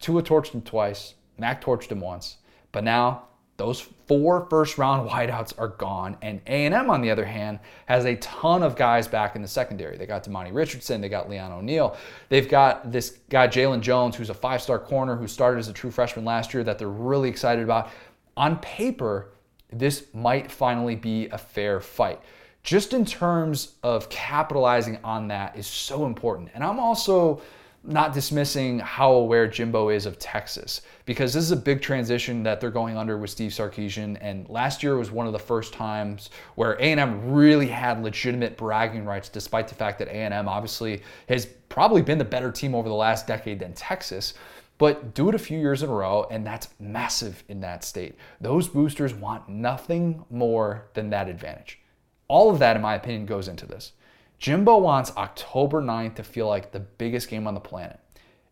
Tua 0.01 0.21
torched 0.21 0.51
him 0.51 0.63
twice. 0.63 1.13
Mac 1.37 1.63
torched 1.63 1.93
him 1.93 2.01
once. 2.01 2.37
But 2.73 2.83
now 2.83 3.27
those 3.57 3.79
four 3.79 4.47
first 4.49 4.77
round 4.77 5.09
wideouts 5.09 5.53
are 5.57 5.69
gone. 5.69 6.17
And 6.21 6.41
A&M, 6.47 6.89
on 6.89 7.01
the 7.01 7.09
other 7.09 7.25
hand, 7.25 7.59
has 7.85 8.05
a 8.05 8.15
ton 8.17 8.63
of 8.63 8.75
guys 8.75 9.07
back 9.07 9.35
in 9.35 9.41
the 9.41 9.47
secondary. 9.47 9.97
They 9.97 10.05
got 10.05 10.23
Demani 10.23 10.53
Richardson, 10.53 10.99
they 10.99 11.09
got 11.09 11.29
Leon 11.29 11.51
O'Neal. 11.51 11.95
They've 12.29 12.49
got 12.49 12.91
this 12.91 13.19
guy, 13.29 13.47
Jaylon 13.47 13.81
Jones, 13.81 14.15
who's 14.15 14.29
a 14.29 14.33
five 14.33 14.61
star 14.61 14.79
corner 14.79 15.15
who 15.15 15.27
started 15.27 15.59
as 15.59 15.69
a 15.69 15.73
true 15.73 15.91
freshman 15.91 16.25
last 16.25 16.53
year 16.53 16.63
that 16.63 16.77
they're 16.77 16.89
really 16.89 17.29
excited 17.29 17.63
about. 17.63 17.91
On 18.35 18.57
paper, 18.57 19.31
this 19.71 20.07
might 20.13 20.51
finally 20.51 20.95
be 20.95 21.27
a 21.27 21.37
fair 21.37 21.79
fight. 21.79 22.19
Just 22.63 22.93
in 22.93 23.05
terms 23.05 23.75
of 23.83 24.09
capitalizing 24.09 24.97
on 25.03 25.27
that 25.27 25.55
is 25.55 25.67
so 25.67 26.05
important. 26.05 26.49
And 26.55 26.63
I'm 26.63 26.79
also 26.79 27.41
not 27.87 28.13
dismissing 28.13 28.79
how 28.79 29.11
aware 29.11 29.47
Jimbo 29.47 29.89
is 29.89 30.05
of 30.05 30.17
Texas 30.17 30.81
because 31.05 31.33
this 31.33 31.43
is 31.43 31.51
a 31.51 31.55
big 31.55 31.81
transition 31.81 32.41
that 32.43 32.59
they're 32.59 32.71
going 32.71 32.97
under 32.97 33.17
with 33.17 33.29
Steve 33.29 33.51
Sarkisian 33.51 34.17
and 34.21 34.49
last 34.49 34.81
year 34.81 34.97
was 34.97 35.11
one 35.11 35.27
of 35.27 35.33
the 35.33 35.39
first 35.39 35.73
times 35.73 36.29
where 36.55 36.73
A&M 36.73 37.31
really 37.31 37.67
had 37.67 38.01
legitimate 38.03 38.57
bragging 38.57 39.05
rights 39.05 39.29
despite 39.29 39.67
the 39.67 39.75
fact 39.75 39.99
that 39.99 40.07
A&M 40.07 40.47
obviously 40.47 41.03
has 41.29 41.45
probably 41.69 42.01
been 42.01 42.17
the 42.17 42.25
better 42.25 42.51
team 42.51 42.73
over 42.73 42.89
the 42.89 42.95
last 42.95 43.27
decade 43.27 43.59
than 43.59 43.73
Texas 43.73 44.33
but 44.77 45.13
do 45.13 45.29
it 45.29 45.35
a 45.35 45.39
few 45.39 45.57
years 45.57 45.83
in 45.83 45.89
a 45.89 45.93
row 45.93 46.27
and 46.31 46.45
that's 46.45 46.69
massive 46.79 47.43
in 47.47 47.61
that 47.61 47.83
state. 47.83 48.15
Those 48.41 48.67
boosters 48.67 49.13
want 49.13 49.47
nothing 49.47 50.25
more 50.29 50.87
than 50.93 51.09
that 51.11 51.29
advantage. 51.29 51.79
All 52.27 52.49
of 52.49 52.59
that 52.59 52.75
in 52.75 52.81
my 52.81 52.95
opinion 52.95 53.25
goes 53.25 53.47
into 53.47 53.65
this. 53.65 53.93
Jimbo 54.39 54.77
wants 54.77 55.15
October 55.17 55.81
9th 55.81 56.15
to 56.15 56.23
feel 56.23 56.47
like 56.47 56.71
the 56.71 56.79
biggest 56.79 57.29
game 57.29 57.47
on 57.47 57.53
the 57.53 57.59
planet. 57.59 57.99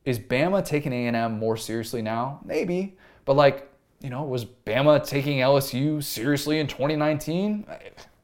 Is 0.05 0.19
Bama 0.19 0.63
taking 0.65 0.91
A&M 0.91 1.39
more 1.39 1.55
seriously 1.57 2.01
now? 2.01 2.39
Maybe. 2.43 2.97
But 3.25 3.35
like, 3.35 3.69
you 4.01 4.09
know, 4.09 4.23
was 4.23 4.45
Bama 4.45 5.05
taking 5.05 5.39
LSU 5.39 6.03
seriously 6.03 6.59
in 6.59 6.67
2019? 6.67 7.65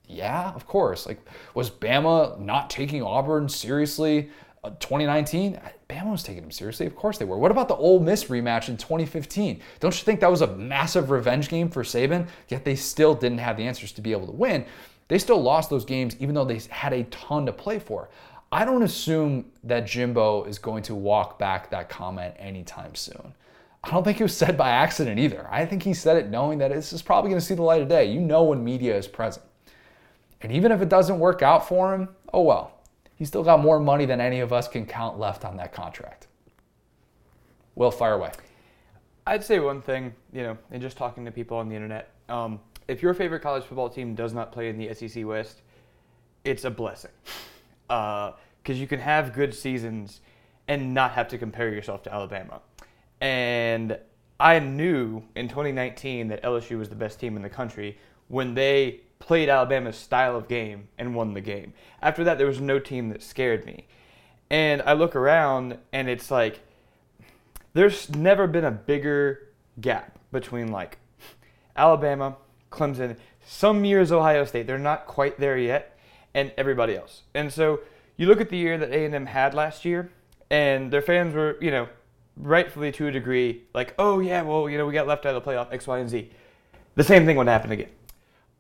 Yeah, 0.08 0.52
of 0.52 0.66
course. 0.66 1.06
Like, 1.06 1.26
was 1.54 1.70
Bama 1.70 2.40
not 2.40 2.70
taking 2.70 3.02
Auburn 3.02 3.48
seriously 3.48 4.30
uh, 4.64 4.72
2019? 4.72 5.60
Bama 5.88 6.12
was 6.12 6.24
taking 6.24 6.42
them 6.42 6.52
seriously. 6.52 6.86
Of 6.86 6.96
course 6.96 7.18
they 7.18 7.26
were. 7.26 7.38
What 7.38 7.52
about 7.52 7.70
the 7.70 7.76
Ole 7.76 8.00
Miss 8.00 8.26
rematch 8.26 8.68
in 8.68 8.76
2015? 8.76 9.62
Don't 9.80 9.98
you 9.98 10.04
think 10.04 10.20
that 10.20 10.30
was 10.30 10.42
a 10.42 10.48
massive 10.48 11.12
revenge 11.12 11.48
game 11.48 11.70
for 11.70 11.84
Saban? 11.84 12.28
Yet 12.50 12.66
they 12.66 12.76
still 12.76 13.16
didn't 13.16 13.38
have 13.38 13.56
the 13.56 13.64
answers 13.64 13.92
to 13.94 14.02
be 14.02 14.12
able 14.12 14.26
to 14.26 14.34
win. 14.34 14.66
They 15.10 15.20
still 15.20 15.42
lost 15.42 15.70
those 15.70 15.84
games 15.84 16.16
even 16.20 16.34
though 16.34 16.46
they 16.46 16.62
had 16.70 16.94
a 16.94 17.04
ton 17.06 17.46
to 17.48 17.52
play 17.52 17.80
for. 17.80 18.10
I 18.52 18.64
don't 18.64 18.84
assume 18.84 19.52
that 19.64 19.86
Jimbo 19.86 20.46
is 20.46 20.58
going 20.58 20.84
to 20.84 20.96
walk 20.96 21.38
back 21.38 21.70
that 21.70 21.90
comment 21.90 22.34
anytime 22.40 22.96
soon. 22.96 23.34
I 23.84 23.92
don't 23.92 24.04
think 24.04 24.20
it 24.20 24.24
was 24.24 24.36
said 24.36 24.58
by 24.58 24.70
accident 24.70 25.20
either. 25.20 25.48
I 25.52 25.66
think 25.66 25.84
he 25.84 25.94
said 25.94 26.18
it 26.18 26.30
knowing 26.30 26.58
that 26.60 26.72
this 26.72 26.94
is 26.94 27.02
probably 27.02 27.30
going 27.30 27.40
to 27.40 27.46
see 27.46 27.54
the 27.54 27.62
light 27.62 27.82
of 27.82 27.88
day. 27.90 28.12
You 28.12 28.20
know 28.20 28.44
when 28.44 28.64
media 28.64 28.98
is 28.98 29.08
present. 29.08 29.46
And 30.42 30.52
even 30.52 30.72
if 30.72 30.82
it 30.82 30.90
doesn't 30.90 31.20
work 31.20 31.42
out 31.42 31.68
for 31.68 31.94
him, 31.94 32.10
oh 32.34 32.42
well. 32.42 32.72
He's 33.16 33.28
still 33.28 33.44
got 33.44 33.60
more 33.60 33.80
money 33.80 34.06
than 34.06 34.22
any 34.22 34.40
of 34.40 34.54
us 34.54 34.68
can 34.68 34.86
count 34.86 35.20
left 35.20 35.44
on 35.44 35.58
that 35.58 35.74
contract. 35.74 36.28
Will, 37.76 37.92
fire 37.92 38.14
away. 38.14 38.32
I'd 39.28 39.44
say 39.44 39.60
one 39.60 39.82
thing, 39.82 40.14
you 40.34 40.44
know, 40.44 40.58
in 40.72 40.82
just 40.82 40.98
talking 40.98 41.26
to 41.26 41.32
people 41.32 41.58
on 41.58 41.68
the 41.70 41.76
internet. 41.76 42.12
Um, 42.30 42.60
if 42.90 43.04
your 43.04 43.14
favorite 43.14 43.42
college 43.42 43.64
football 43.64 43.90
team 43.90 44.16
does 44.16 44.34
not 44.34 44.52
play 44.52 44.68
in 44.68 44.78
the 44.78 44.94
SEC 44.94 45.24
West, 45.26 45.62
it's 46.44 46.66
a 46.66 46.72
blessing. 46.72 47.12
Because 47.88 48.34
uh, 48.68 48.74
you 48.74 48.88
can 48.88 49.00
have 49.00 49.32
good 49.32 49.54
seasons 49.54 50.22
and 50.68 50.94
not 50.94 51.12
have 51.12 51.28
to 51.30 51.38
compare 51.38 51.70
yourself 51.70 52.02
to 52.04 52.14
Alabama. 52.14 52.62
And 53.22 53.98
I 54.40 54.58
knew 54.60 55.24
in 55.36 55.48
2019 55.48 56.30
that 56.30 56.42
LSU 56.42 56.80
was 56.80 56.90
the 56.90 56.96
best 56.96 57.20
team 57.20 57.36
in 57.36 57.44
the 57.44 57.50
country 57.50 58.00
when 58.28 58.56
they 58.56 59.02
played 59.20 59.50
Alabama's 59.50 59.98
style 59.98 60.36
of 60.36 60.48
game 60.48 60.88
and 60.98 61.14
won 61.14 61.34
the 61.34 61.42
game. 61.42 61.74
After 62.02 62.24
that, 62.24 62.40
there 62.40 62.48
was 62.48 62.60
no 62.60 62.80
team 62.80 63.10
that 63.10 63.22
scared 63.22 63.66
me. 63.66 63.86
And 64.50 64.82
I 64.82 64.94
look 64.94 65.16
around 65.16 65.78
and 65.94 66.10
it's 66.10 66.32
like, 66.32 66.62
there's 67.74 68.10
never 68.10 68.48
been 68.48 68.66
a 68.66 68.72
bigger 68.72 69.48
gap 69.80 70.18
between 70.32 70.72
like 70.72 70.98
Alabama, 71.76 72.36
Clemson, 72.72 73.18
some 73.46 73.86
years 73.86 74.12
Ohio 74.12 74.46
State. 74.46 74.68
They're 74.68 74.78
not 74.78 75.06
quite 75.06 75.40
there 75.40 75.58
yet, 75.58 75.98
and 76.34 76.52
everybody 76.58 76.96
else. 76.96 77.24
And 77.34 77.52
so 77.52 77.82
you 78.18 78.28
look 78.28 78.42
at 78.42 78.50
the 78.50 78.58
year 78.58 78.78
that 78.78 78.92
A&M 78.92 79.26
had 79.26 79.54
last 79.54 79.86
year, 79.86 80.12
and 80.50 80.92
their 80.92 81.02
fans 81.02 81.34
were, 81.34 81.58
you 81.62 81.72
know, 81.72 81.88
rightfully 82.38 82.92
to 82.94 83.08
a 83.08 83.12
degree, 83.12 83.64
like, 83.74 83.94
oh 84.00 84.20
yeah, 84.20 84.42
well, 84.42 84.70
you 84.70 84.78
know, 84.78 84.86
we 84.86 84.94
got 84.94 85.08
left 85.08 85.26
out 85.26 85.36
of 85.36 85.44
the 85.44 85.50
playoff 85.50 85.72
X, 85.72 85.88
Y, 85.88 86.00
and 86.00 86.10
Z. 86.10 86.30
The 86.96 87.04
same 87.04 87.26
thing 87.26 87.38
would 87.38 87.48
happen 87.48 87.72
again. 87.72 87.90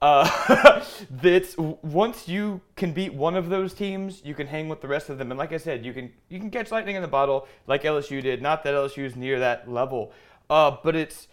Uh, 0.01 0.81
that's 1.11 1.57
once 1.57 2.27
you 2.27 2.61
can 2.77 2.93
beat 2.93 3.13
one 3.13 3.35
of 3.35 3.49
those 3.49 3.73
teams, 3.73 4.21
you 4.23 4.33
can 4.33 4.47
hang 4.47 4.69
with 4.69 4.81
the 4.81 4.87
rest 4.87 5.09
of 5.09 5.17
them. 5.17 5.31
And 5.31 5.37
like 5.37 5.51
I 5.51 5.57
said, 5.57 5.85
you 5.85 5.93
can 5.93 6.11
you 6.29 6.39
can 6.39 6.49
catch 6.49 6.71
lightning 6.71 6.95
in 6.95 7.01
the 7.01 7.07
bottle 7.07 7.47
like 7.67 7.83
LSU 7.83 8.21
did. 8.21 8.41
Not 8.41 8.63
that 8.63 8.73
LSU 8.73 9.03
is 9.03 9.15
near 9.15 9.39
that 9.39 9.69
level, 9.69 10.13
uh, 10.49 10.77
but 10.83 10.95
it's 10.95 11.27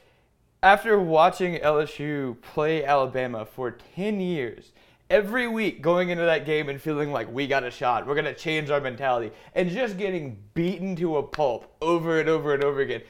after 0.66 0.98
watching 0.98 1.60
LSU 1.60 2.40
play 2.40 2.84
Alabama 2.84 3.46
for 3.46 3.78
10 3.94 4.18
years, 4.18 4.72
every 5.08 5.46
week 5.46 5.80
going 5.80 6.08
into 6.08 6.24
that 6.24 6.44
game 6.44 6.68
and 6.68 6.82
feeling 6.82 7.12
like 7.12 7.32
we 7.32 7.46
got 7.46 7.62
a 7.62 7.70
shot, 7.70 8.04
we're 8.04 8.16
going 8.16 8.24
to 8.24 8.34
change 8.34 8.68
our 8.68 8.80
mentality, 8.80 9.30
and 9.54 9.70
just 9.70 9.96
getting 9.96 10.36
beaten 10.54 10.96
to 10.96 11.18
a 11.18 11.22
pulp 11.22 11.72
over 11.80 12.18
and 12.18 12.28
over 12.28 12.52
and 12.52 12.64
over 12.64 12.80
again. 12.80 13.00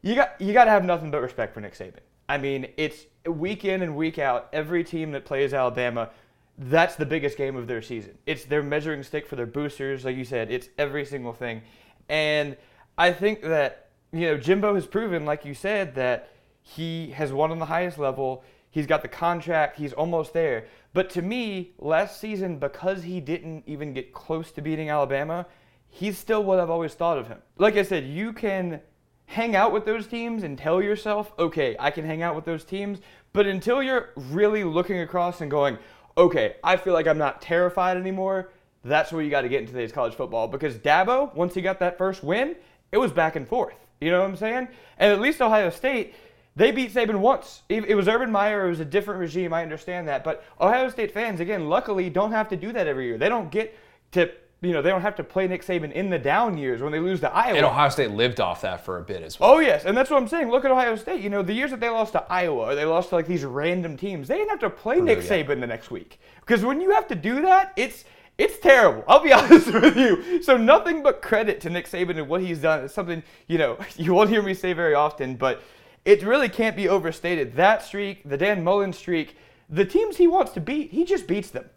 You 0.00 0.14
got 0.14 0.40
you 0.40 0.54
got 0.54 0.64
to 0.64 0.70
have 0.70 0.86
nothing 0.86 1.10
but 1.10 1.20
respect 1.20 1.52
for 1.52 1.60
Nick 1.60 1.74
Saban. 1.74 1.98
I 2.30 2.38
mean, 2.38 2.68
it's 2.78 3.04
week 3.26 3.66
in 3.66 3.82
and 3.82 3.94
week 3.94 4.18
out, 4.18 4.48
every 4.54 4.82
team 4.82 5.12
that 5.12 5.26
plays 5.26 5.52
Alabama, 5.52 6.08
that's 6.56 6.96
the 6.96 7.04
biggest 7.04 7.36
game 7.36 7.56
of 7.56 7.66
their 7.66 7.82
season. 7.82 8.16
It's 8.24 8.46
their 8.46 8.62
measuring 8.62 9.02
stick 9.02 9.26
for 9.26 9.36
their 9.36 9.44
boosters, 9.44 10.06
like 10.06 10.16
you 10.16 10.24
said. 10.24 10.50
It's 10.50 10.70
every 10.78 11.04
single 11.04 11.34
thing. 11.34 11.60
And 12.08 12.56
I 12.96 13.12
think 13.12 13.42
that, 13.42 13.90
you 14.14 14.28
know, 14.28 14.38
Jimbo 14.38 14.74
has 14.76 14.86
proven, 14.86 15.26
like 15.26 15.44
you 15.44 15.52
said, 15.52 15.94
that 15.96 16.31
he 16.62 17.10
has 17.10 17.32
won 17.32 17.50
on 17.50 17.58
the 17.58 17.66
highest 17.66 17.98
level. 17.98 18.44
He's 18.70 18.86
got 18.86 19.02
the 19.02 19.08
contract. 19.08 19.76
He's 19.78 19.92
almost 19.92 20.32
there. 20.32 20.66
But 20.94 21.10
to 21.10 21.22
me, 21.22 21.72
last 21.78 22.20
season, 22.20 22.58
because 22.58 23.02
he 23.02 23.20
didn't 23.20 23.64
even 23.66 23.92
get 23.92 24.12
close 24.12 24.50
to 24.52 24.62
beating 24.62 24.88
Alabama, 24.88 25.46
he's 25.88 26.16
still 26.16 26.42
what 26.42 26.58
I've 26.58 26.70
always 26.70 26.94
thought 26.94 27.18
of 27.18 27.28
him. 27.28 27.38
Like 27.58 27.76
I 27.76 27.82
said, 27.82 28.04
you 28.04 28.32
can 28.32 28.80
hang 29.26 29.56
out 29.56 29.72
with 29.72 29.84
those 29.84 30.06
teams 30.06 30.42
and 30.42 30.56
tell 30.56 30.82
yourself, 30.82 31.32
okay, 31.38 31.76
I 31.78 31.90
can 31.90 32.04
hang 32.04 32.22
out 32.22 32.34
with 32.34 32.44
those 32.44 32.64
teams. 32.64 33.00
But 33.32 33.46
until 33.46 33.82
you're 33.82 34.10
really 34.16 34.64
looking 34.64 35.00
across 35.00 35.40
and 35.40 35.50
going, 35.50 35.78
okay, 36.16 36.56
I 36.62 36.76
feel 36.76 36.92
like 36.92 37.06
I'm 37.06 37.18
not 37.18 37.40
terrified 37.40 37.96
anymore, 37.96 38.50
that's 38.84 39.12
where 39.12 39.22
you 39.22 39.30
got 39.30 39.42
to 39.42 39.48
get 39.48 39.62
in 39.62 39.66
today's 39.66 39.92
college 39.92 40.14
football. 40.14 40.48
Because 40.48 40.76
Dabo, 40.76 41.34
once 41.34 41.54
he 41.54 41.62
got 41.62 41.78
that 41.80 41.96
first 41.96 42.22
win, 42.22 42.56
it 42.90 42.98
was 42.98 43.12
back 43.12 43.36
and 43.36 43.48
forth. 43.48 43.76
You 44.00 44.10
know 44.10 44.20
what 44.20 44.28
I'm 44.28 44.36
saying? 44.36 44.68
And 44.98 45.12
at 45.12 45.20
least 45.20 45.40
Ohio 45.40 45.70
State, 45.70 46.14
they 46.54 46.70
beat 46.70 46.92
Saban 46.92 47.16
once. 47.16 47.62
It 47.68 47.96
was 47.96 48.08
Urban 48.08 48.30
Meyer. 48.30 48.66
It 48.66 48.70
was 48.70 48.80
a 48.80 48.84
different 48.84 49.20
regime. 49.20 49.54
I 49.54 49.62
understand 49.62 50.06
that. 50.08 50.22
But 50.22 50.44
Ohio 50.60 50.90
State 50.90 51.12
fans, 51.12 51.40
again, 51.40 51.68
luckily, 51.68 52.10
don't 52.10 52.32
have 52.32 52.48
to 52.50 52.56
do 52.56 52.72
that 52.72 52.86
every 52.86 53.06
year. 53.06 53.16
They 53.16 53.28
don't 53.28 53.50
get 53.50 53.76
to 54.12 54.30
you 54.62 54.72
know, 54.72 54.80
they 54.80 54.90
don't 54.90 55.02
have 55.02 55.16
to 55.16 55.24
play 55.24 55.48
Nick 55.48 55.64
Saban 55.64 55.90
in 55.92 56.08
the 56.08 56.18
down 56.18 56.56
years 56.56 56.80
when 56.80 56.92
they 56.92 57.00
lose 57.00 57.18
to 57.20 57.34
Iowa. 57.34 57.56
And 57.56 57.66
Ohio 57.66 57.88
State 57.88 58.12
lived 58.12 58.40
off 58.40 58.60
that 58.60 58.84
for 58.84 58.98
a 58.98 59.02
bit 59.02 59.22
as 59.22 59.38
well. 59.38 59.54
Oh 59.54 59.58
yes, 59.58 59.84
and 59.84 59.96
that's 59.96 60.08
what 60.08 60.22
I'm 60.22 60.28
saying. 60.28 60.50
Look 60.50 60.64
at 60.64 60.70
Ohio 60.70 60.94
State. 60.94 61.20
You 61.20 61.30
know, 61.30 61.42
the 61.42 61.52
years 61.52 61.72
that 61.72 61.80
they 61.80 61.88
lost 61.88 62.12
to 62.12 62.24
Iowa 62.32 62.74
they 62.76 62.84
lost 62.84 63.08
to 63.08 63.16
like 63.16 63.26
these 63.26 63.44
random 63.44 63.96
teams, 63.96 64.28
they 64.28 64.36
didn't 64.36 64.50
have 64.50 64.60
to 64.60 64.70
play 64.70 65.00
Nick 65.00 65.18
Saban 65.18 65.60
the 65.60 65.66
next 65.66 65.90
week 65.90 66.20
because 66.40 66.64
when 66.64 66.80
you 66.80 66.92
have 66.92 67.08
to 67.08 67.16
do 67.16 67.42
that, 67.42 67.72
it's 67.76 68.04
it's 68.38 68.58
terrible. 68.60 69.02
I'll 69.08 69.22
be 69.22 69.32
honest 69.32 69.72
with 69.72 69.96
you. 69.96 70.42
So 70.42 70.56
nothing 70.56 71.02
but 71.02 71.22
credit 71.22 71.60
to 71.62 71.70
Nick 71.70 71.86
Saban 71.88 72.16
and 72.16 72.28
what 72.28 72.40
he's 72.40 72.60
done. 72.60 72.84
It's 72.84 72.94
something 72.94 73.22
you 73.48 73.58
know 73.58 73.78
you 73.96 74.14
won't 74.14 74.30
hear 74.30 74.42
me 74.42 74.54
say 74.54 74.74
very 74.74 74.94
often, 74.94 75.34
but 75.34 75.60
it 76.04 76.22
really 76.22 76.48
can't 76.48 76.76
be 76.76 76.88
overstated. 76.88 77.54
That 77.56 77.82
streak, 77.82 78.28
the 78.28 78.36
Dan 78.36 78.64
Mullen 78.64 78.92
streak, 78.92 79.36
the 79.68 79.84
teams 79.84 80.16
he 80.16 80.26
wants 80.26 80.52
to 80.52 80.60
beat, 80.60 80.90
he 80.90 81.04
just 81.04 81.26
beats 81.26 81.50
them 81.50 81.68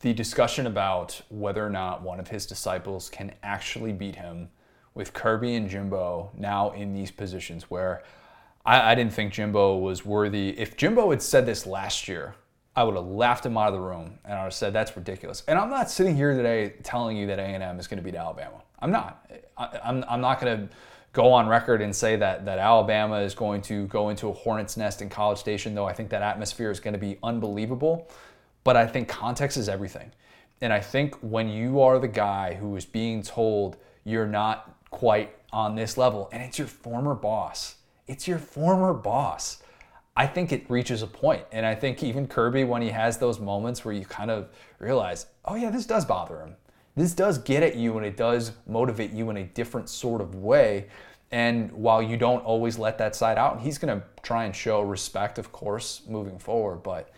the 0.00 0.12
discussion 0.12 0.66
about 0.66 1.20
whether 1.28 1.64
or 1.64 1.70
not 1.70 2.02
one 2.02 2.20
of 2.20 2.28
his 2.28 2.46
disciples 2.46 3.10
can 3.10 3.32
actually 3.42 3.92
beat 3.92 4.16
him 4.16 4.48
with 4.94 5.12
Kirby 5.12 5.54
and 5.54 5.68
Jimbo 5.68 6.30
now 6.36 6.70
in 6.70 6.94
these 6.94 7.10
positions 7.10 7.64
where 7.64 8.02
I, 8.64 8.92
I, 8.92 8.94
didn't 8.94 9.12
think 9.12 9.32
Jimbo 9.32 9.78
was 9.78 10.04
worthy. 10.04 10.50
If 10.50 10.76
Jimbo 10.76 11.10
had 11.10 11.22
said 11.22 11.46
this 11.46 11.66
last 11.66 12.06
year, 12.06 12.34
I 12.76 12.84
would 12.84 12.94
have 12.94 13.06
laughed 13.06 13.44
him 13.44 13.56
out 13.56 13.68
of 13.68 13.74
the 13.74 13.80
room 13.80 14.18
and 14.24 14.34
I 14.34 14.38
would 14.38 14.44
have 14.44 14.54
said 14.54 14.72
that's 14.72 14.96
ridiculous. 14.96 15.42
And 15.48 15.58
I'm 15.58 15.70
not 15.70 15.90
sitting 15.90 16.14
here 16.14 16.34
today 16.34 16.74
telling 16.84 17.16
you 17.16 17.26
that 17.26 17.40
A&M 17.40 17.80
is 17.80 17.88
going 17.88 17.98
to 17.98 18.04
beat 18.04 18.14
Alabama. 18.14 18.62
I'm 18.78 18.92
not. 18.92 19.28
I, 19.56 19.80
I'm, 19.84 20.04
I'm 20.08 20.20
not 20.20 20.40
going 20.40 20.68
to 20.68 20.74
go 21.18 21.32
on 21.32 21.48
record 21.48 21.82
and 21.82 21.94
say 21.94 22.14
that 22.14 22.44
that 22.44 22.60
Alabama 22.60 23.18
is 23.18 23.34
going 23.34 23.60
to 23.60 23.88
go 23.88 24.10
into 24.10 24.28
a 24.28 24.32
hornet's 24.32 24.76
nest 24.76 25.02
in 25.02 25.08
College 25.08 25.36
Station, 25.36 25.74
though 25.74 25.84
I 25.84 25.92
think 25.92 26.10
that 26.10 26.22
atmosphere 26.22 26.70
is 26.70 26.78
going 26.78 26.92
to 26.94 27.00
be 27.00 27.18
unbelievable. 27.24 28.08
But 28.62 28.76
I 28.76 28.86
think 28.86 29.08
context 29.08 29.56
is 29.56 29.68
everything. 29.68 30.12
And 30.60 30.72
I 30.72 30.78
think 30.78 31.16
when 31.16 31.48
you 31.48 31.80
are 31.80 31.98
the 31.98 32.06
guy 32.06 32.54
who 32.54 32.76
is 32.76 32.84
being 32.84 33.24
told 33.24 33.78
you're 34.04 34.28
not 34.28 34.72
quite 34.90 35.34
on 35.52 35.74
this 35.74 35.98
level, 35.98 36.28
and 36.30 36.40
it's 36.40 36.56
your 36.56 36.68
former 36.68 37.16
boss, 37.16 37.74
it's 38.06 38.28
your 38.28 38.38
former 38.38 38.94
boss. 38.94 39.60
I 40.16 40.24
think 40.28 40.52
it 40.52 40.70
reaches 40.70 41.02
a 41.02 41.08
point. 41.08 41.42
And 41.50 41.66
I 41.66 41.74
think 41.74 42.00
even 42.04 42.28
Kirby, 42.28 42.62
when 42.62 42.80
he 42.80 42.90
has 42.90 43.18
those 43.18 43.40
moments 43.40 43.84
where 43.84 43.92
you 43.92 44.04
kind 44.04 44.30
of 44.30 44.50
realize, 44.78 45.26
oh, 45.44 45.56
yeah, 45.56 45.70
this 45.70 45.84
does 45.84 46.04
bother 46.04 46.38
him. 46.38 46.54
This 46.94 47.12
does 47.12 47.38
get 47.38 47.62
at 47.62 47.76
you 47.76 47.96
and 47.96 48.04
it 48.04 48.16
does 48.16 48.52
motivate 48.66 49.12
you 49.12 49.30
in 49.30 49.36
a 49.36 49.44
different 49.44 49.88
sort 49.88 50.20
of 50.20 50.34
way. 50.34 50.86
And 51.30 51.70
while 51.72 52.02
you 52.02 52.16
don't 52.16 52.44
always 52.44 52.78
let 52.78 52.98
that 52.98 53.14
side 53.14 53.36
out, 53.36 53.60
he's 53.60 53.78
going 53.78 54.00
to 54.00 54.06
try 54.22 54.44
and 54.44 54.56
show 54.56 54.80
respect, 54.80 55.38
of 55.38 55.52
course, 55.52 56.02
moving 56.08 56.38
forward. 56.38 56.82
But 56.82 57.10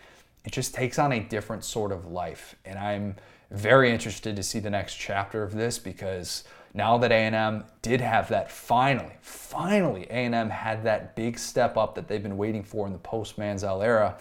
it 0.43 0.51
just 0.51 0.73
takes 0.73 0.99
on 0.99 1.13
a 1.13 1.19
different 1.19 1.63
sort 1.63 1.91
of 1.91 2.07
life. 2.07 2.55
And 2.65 2.77
I'm 2.77 3.15
very 3.51 3.91
interested 3.91 4.35
to 4.35 4.43
see 4.43 4.59
the 4.59 4.69
next 4.69 4.95
chapter 4.95 5.43
of 5.43 5.53
this 5.53 5.77
because 5.77 6.43
now 6.73 6.97
that 6.97 7.11
A&M 7.11 7.65
did 7.81 8.01
have 8.01 8.29
that 8.29 8.51
finally, 8.51 9.15
finally 9.21 10.07
A&M 10.09 10.49
had 10.49 10.83
that 10.83 11.15
big 11.15 11.37
step 11.37 11.77
up 11.77 11.95
that 11.95 12.07
they've 12.07 12.23
been 12.23 12.37
waiting 12.37 12.63
for 12.63 12.87
in 12.87 12.93
the 12.93 12.99
post 12.99 13.37
Manziel 13.37 13.83
era, 13.83 14.17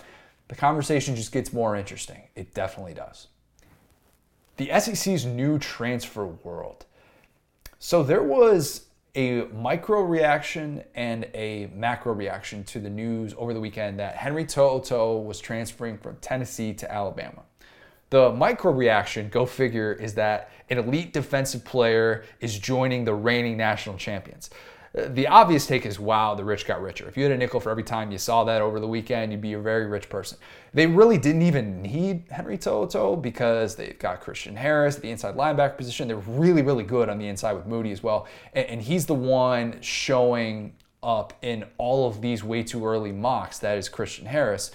the 0.48 0.56
conversation 0.56 1.14
just 1.14 1.30
gets 1.30 1.52
more 1.52 1.76
interesting. 1.76 2.22
It 2.34 2.54
definitely 2.54 2.94
does. 2.94 3.28
The 4.56 4.70
SEC's 4.80 5.24
new 5.24 5.58
transfer 5.58 6.26
world. 6.26 6.86
So 7.78 8.02
there 8.02 8.22
was 8.22 8.86
a 9.14 9.42
micro 9.52 10.02
reaction 10.02 10.84
and 10.94 11.26
a 11.34 11.68
macro 11.74 12.12
reaction 12.12 12.62
to 12.64 12.78
the 12.78 12.90
news 12.90 13.34
over 13.36 13.52
the 13.52 13.60
weekend 13.60 13.98
that 13.98 14.16
Henry 14.16 14.44
To'oTo'o 14.44 15.24
was 15.24 15.40
transferring 15.40 15.98
from 15.98 16.16
Tennessee 16.16 16.72
to 16.74 16.90
Alabama. 16.92 17.42
The 18.10 18.32
micro 18.32 18.72
reaction, 18.72 19.28
go 19.28 19.46
figure, 19.46 19.92
is 19.92 20.14
that 20.14 20.50
an 20.68 20.78
elite 20.78 21.12
defensive 21.12 21.64
player 21.64 22.24
is 22.40 22.58
joining 22.58 23.04
the 23.04 23.14
reigning 23.14 23.56
national 23.56 23.96
champions 23.96 24.50
the 24.92 25.28
obvious 25.28 25.66
take 25.66 25.86
is 25.86 26.00
wow, 26.00 26.34
the 26.34 26.44
rich 26.44 26.66
got 26.66 26.82
richer. 26.82 27.06
If 27.08 27.16
you 27.16 27.22
had 27.22 27.32
a 27.32 27.36
nickel 27.36 27.60
for 27.60 27.70
every 27.70 27.84
time 27.84 28.10
you 28.10 28.18
saw 28.18 28.42
that 28.44 28.60
over 28.60 28.80
the 28.80 28.88
weekend, 28.88 29.30
you'd 29.30 29.40
be 29.40 29.52
a 29.52 29.60
very 29.60 29.86
rich 29.86 30.08
person. 30.08 30.36
They 30.74 30.86
really 30.86 31.16
didn't 31.16 31.42
even 31.42 31.80
need 31.80 32.24
Henry 32.28 32.58
To'oTo'o 32.58 33.22
because 33.22 33.76
they've 33.76 33.98
got 33.98 34.20
Christian 34.20 34.56
Harris 34.56 34.96
at 34.96 35.02
the 35.02 35.10
inside 35.10 35.36
linebacker 35.36 35.76
position. 35.76 36.08
They're 36.08 36.16
really, 36.16 36.62
really 36.62 36.82
good 36.82 37.08
on 37.08 37.18
the 37.18 37.28
inside 37.28 37.52
with 37.52 37.66
Moody 37.66 37.92
as 37.92 38.02
well. 38.02 38.26
And, 38.52 38.82
he's 38.82 39.06
the 39.06 39.14
one 39.14 39.80
showing 39.80 40.74
up 41.02 41.34
in 41.42 41.64
all 41.78 42.08
of 42.08 42.20
these 42.20 42.42
way 42.42 42.62
too 42.64 42.84
early 42.84 43.12
mocks. 43.12 43.58
That 43.58 43.78
is 43.78 43.88
Christian 43.88 44.26
Harris. 44.26 44.72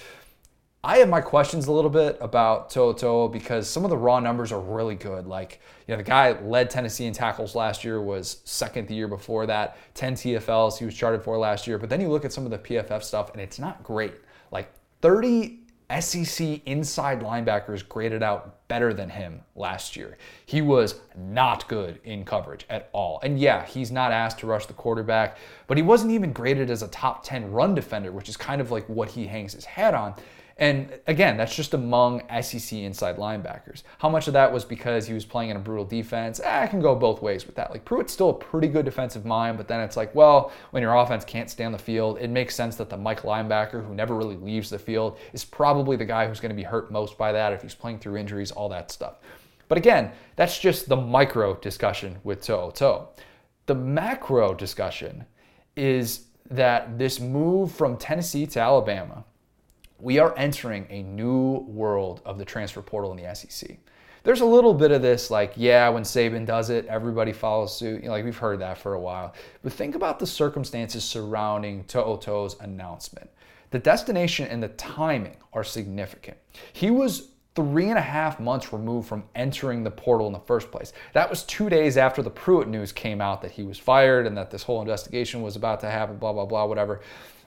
I 0.82 1.00
have 1.00 1.10
my 1.10 1.22
questions 1.22 1.68
a 1.68 1.72
little 1.72 1.90
bit 1.90 2.18
about 2.22 2.70
To'oTo'o 2.70 3.34
because 3.34 3.70
some 3.70 3.84
of 3.84 3.90
the 3.90 3.98
raw 3.98 4.20
numbers 4.20 4.52
are 4.52 4.62
really 4.62 4.96
good. 4.96 5.28
Like, 5.28 5.60
you 5.88 5.94
know, 5.94 5.98
the 5.98 6.04
guy 6.04 6.40
led 6.42 6.70
Tennessee 6.70 7.06
in 7.06 7.14
tackles 7.14 7.56
last 7.56 7.84
year, 7.84 8.02
was 8.02 8.42
second 8.46 8.88
the 8.88 8.96
year 8.96 9.08
before 9.08 9.46
that, 9.46 9.78
10 9.94 10.16
TFLs 10.16 10.78
he 10.78 10.86
was 10.86 10.96
charted 10.96 11.24
for 11.24 11.38
last 11.38 11.68
year. 11.68 11.78
But 11.78 11.90
then 11.90 12.02
you 12.02 12.10
look 12.10 12.26
at 12.26 12.34
some 12.34 12.46
of 12.46 12.52
the 12.52 12.58
PFF 12.58 13.04
stuff 13.04 13.32
and 13.32 13.42
it's 13.42 13.60
not 13.60 13.84
great. 13.84 14.14
Like 14.52 14.72
30 15.02 15.60
SEC 16.00 16.62
inside 16.66 17.22
linebackers 17.22 17.88
graded 17.88 18.24
out 18.24 18.68
better 18.68 18.94
than 18.94 19.10
him 19.10 19.42
last 19.56 19.96
year. 19.96 20.18
He 20.48 20.62
was 20.62 20.96
not 21.16 21.68
good 21.68 22.00
in 22.04 22.26
coverage 22.26 22.66
at 22.70 22.90
all. 22.92 23.20
And 23.22 23.40
yeah, 23.40 23.66
he's 23.66 23.92
not 23.92 24.12
asked 24.12 24.40
to 24.40 24.48
rush 24.48 24.66
the 24.66 24.74
quarterback, 24.74 25.38
but 25.68 25.78
he 25.78 25.84
wasn't 25.84 26.12
even 26.12 26.34
graded 26.34 26.72
as 26.72 26.82
a 26.82 26.88
top 26.88 27.24
10 27.24 27.52
run 27.52 27.76
defender, 27.76 28.12
which 28.12 28.30
is 28.30 28.36
kind 28.36 28.60
of 28.60 28.72
like 28.72 28.90
what 28.90 29.10
he 29.10 29.28
hangs 29.28 29.54
his 29.54 29.66
hat 29.66 29.94
on. 29.94 30.16
And 30.58 31.00
again, 31.08 31.36
that's 31.36 31.54
just 31.54 31.74
among 31.74 32.22
SEC 32.42 32.80
inside 32.80 33.18
linebackers. 33.18 33.84
How 33.98 34.08
much 34.08 34.28
of 34.28 34.34
that 34.34 34.54
was 34.54 34.64
because 34.64 35.06
he 35.06 35.14
was 35.14 35.26
playing 35.26 35.50
in 35.50 35.58
a 35.58 35.60
brutal 35.60 35.84
defense? 35.84 36.40
Eh, 36.42 36.64
I 36.64 36.68
can 36.68 36.80
go 36.80 36.96
both 36.96 37.22
ways 37.22 37.46
with 37.46 37.56
that. 37.56 37.72
Like 37.72 37.84
Pruitt's 37.84 38.14
still 38.14 38.30
a 38.30 38.34
pretty 38.34 38.70
good 38.70 38.86
defensive 38.86 39.26
mind, 39.26 39.58
but 39.58 39.68
then 39.68 39.82
it's 39.82 39.98
like, 39.98 40.16
well, 40.16 40.54
when 40.72 40.82
your 40.82 40.96
offense 40.96 41.26
can't 41.26 41.50
stay 41.50 41.66
on 41.66 41.74
the 41.74 41.78
field, 41.78 42.20
it 42.20 42.30
makes 42.30 42.56
sense 42.56 42.78
that 42.78 42.90
the 42.90 42.96
Mike 42.96 43.24
linebacker 43.24 43.86
who 43.86 43.94
never 43.94 44.16
really 44.16 44.38
leaves 44.38 44.70
the 44.70 44.80
field 44.80 45.18
is 45.34 45.44
probably 45.44 45.98
the 45.98 46.06
guy 46.06 46.26
who's 46.26 46.40
going 46.40 46.52
to 46.52 46.56
be 46.56 46.64
hurt 46.64 46.90
most 46.90 47.18
by 47.18 47.34
that 47.34 47.52
if 47.52 47.62
he's 47.62 47.76
playing 47.76 48.00
through 48.00 48.16
injuries, 48.16 48.52
all 48.52 48.70
that 48.70 48.92
stuff. 48.92 49.16
But 49.68 49.78
again, 49.78 50.12
that's 50.38 50.58
just 50.58 50.88
the 50.88 50.96
micro 50.96 51.56
discussion 51.56 52.18
with 52.24 52.40
To'oTo'o. 52.40 53.08
The 53.66 53.76
macro 53.76 54.54
discussion 54.54 55.26
is 55.76 56.28
that 56.50 56.98
this 56.98 57.20
move 57.20 57.74
from 57.74 57.98
Tennessee 57.98 58.46
to 58.48 58.62
Alabama 58.62 59.26
we 60.00 60.20
are 60.20 60.34
entering 60.38 60.88
a 60.90 61.04
new 61.04 61.60
world 61.68 62.22
of 62.26 62.38
the 62.38 62.46
transfer 62.46 62.82
portal 62.82 63.12
in 63.12 63.24
the 63.24 63.36
SEC. 63.36 63.78
There's 64.24 64.42
a 64.42 64.46
little 64.46 64.74
bit 64.74 64.92
of 64.92 65.04
this, 65.04 65.30
like, 65.30 65.54
yeah, 65.56 65.88
when 65.90 66.02
Saban 66.02 66.48
does 66.48 66.72
it, 66.72 66.88
everybody 66.88 67.32
follows 67.32 67.78
suit. 67.78 68.02
You 68.02 68.08
know, 68.08 68.14
like 68.14 68.26
we've 68.26 68.36
heard 68.36 68.60
that 68.60 68.78
for 68.78 68.96
a 68.96 69.00
while. 69.00 69.36
But 69.62 69.74
think 69.74 69.94
about 69.94 70.18
the 70.18 70.26
circumstances 70.26 71.04
surrounding 71.04 71.84
To'oTo'o's 71.84 72.56
announcement. 72.60 73.30
the 73.72 73.80
destination 73.80 74.48
and 74.48 74.64
the 74.64 74.70
timing 74.70 75.36
are 75.54 75.64
significant. 75.64 76.38
He 76.74 76.92
was 76.92 77.30
three 77.56 77.90
and 77.90 77.98
a 77.98 78.02
half 78.02 78.40
months 78.40 78.74
removed 78.74 79.08
from 79.08 79.24
entering 79.34 79.84
the 79.84 79.92
portal 79.92 80.28
in 80.28 80.34
the 80.34 80.40
first 80.40 80.72
place. 80.72 80.92
That 81.14 81.30
was 81.30 81.44
two 81.44 81.70
days 81.70 81.98
after 81.98 82.22
the 82.22 82.30
Pruitt 82.30 82.68
news 82.68 82.92
came 82.92 83.22
out 83.22 83.42
that 83.42 83.52
he 83.52 83.64
was 83.64 83.78
fired 83.78 84.28
and 84.28 84.38
that 84.38 84.52
this 84.52 84.64
whole 84.64 84.82
investigation 84.82 85.42
was 85.42 85.56
about 85.56 85.80
to 85.82 85.90
happen, 85.90 86.18
blah, 86.18 86.34
blah, 86.34 86.46
blah, 86.46 86.66
whatever. 86.66 87.02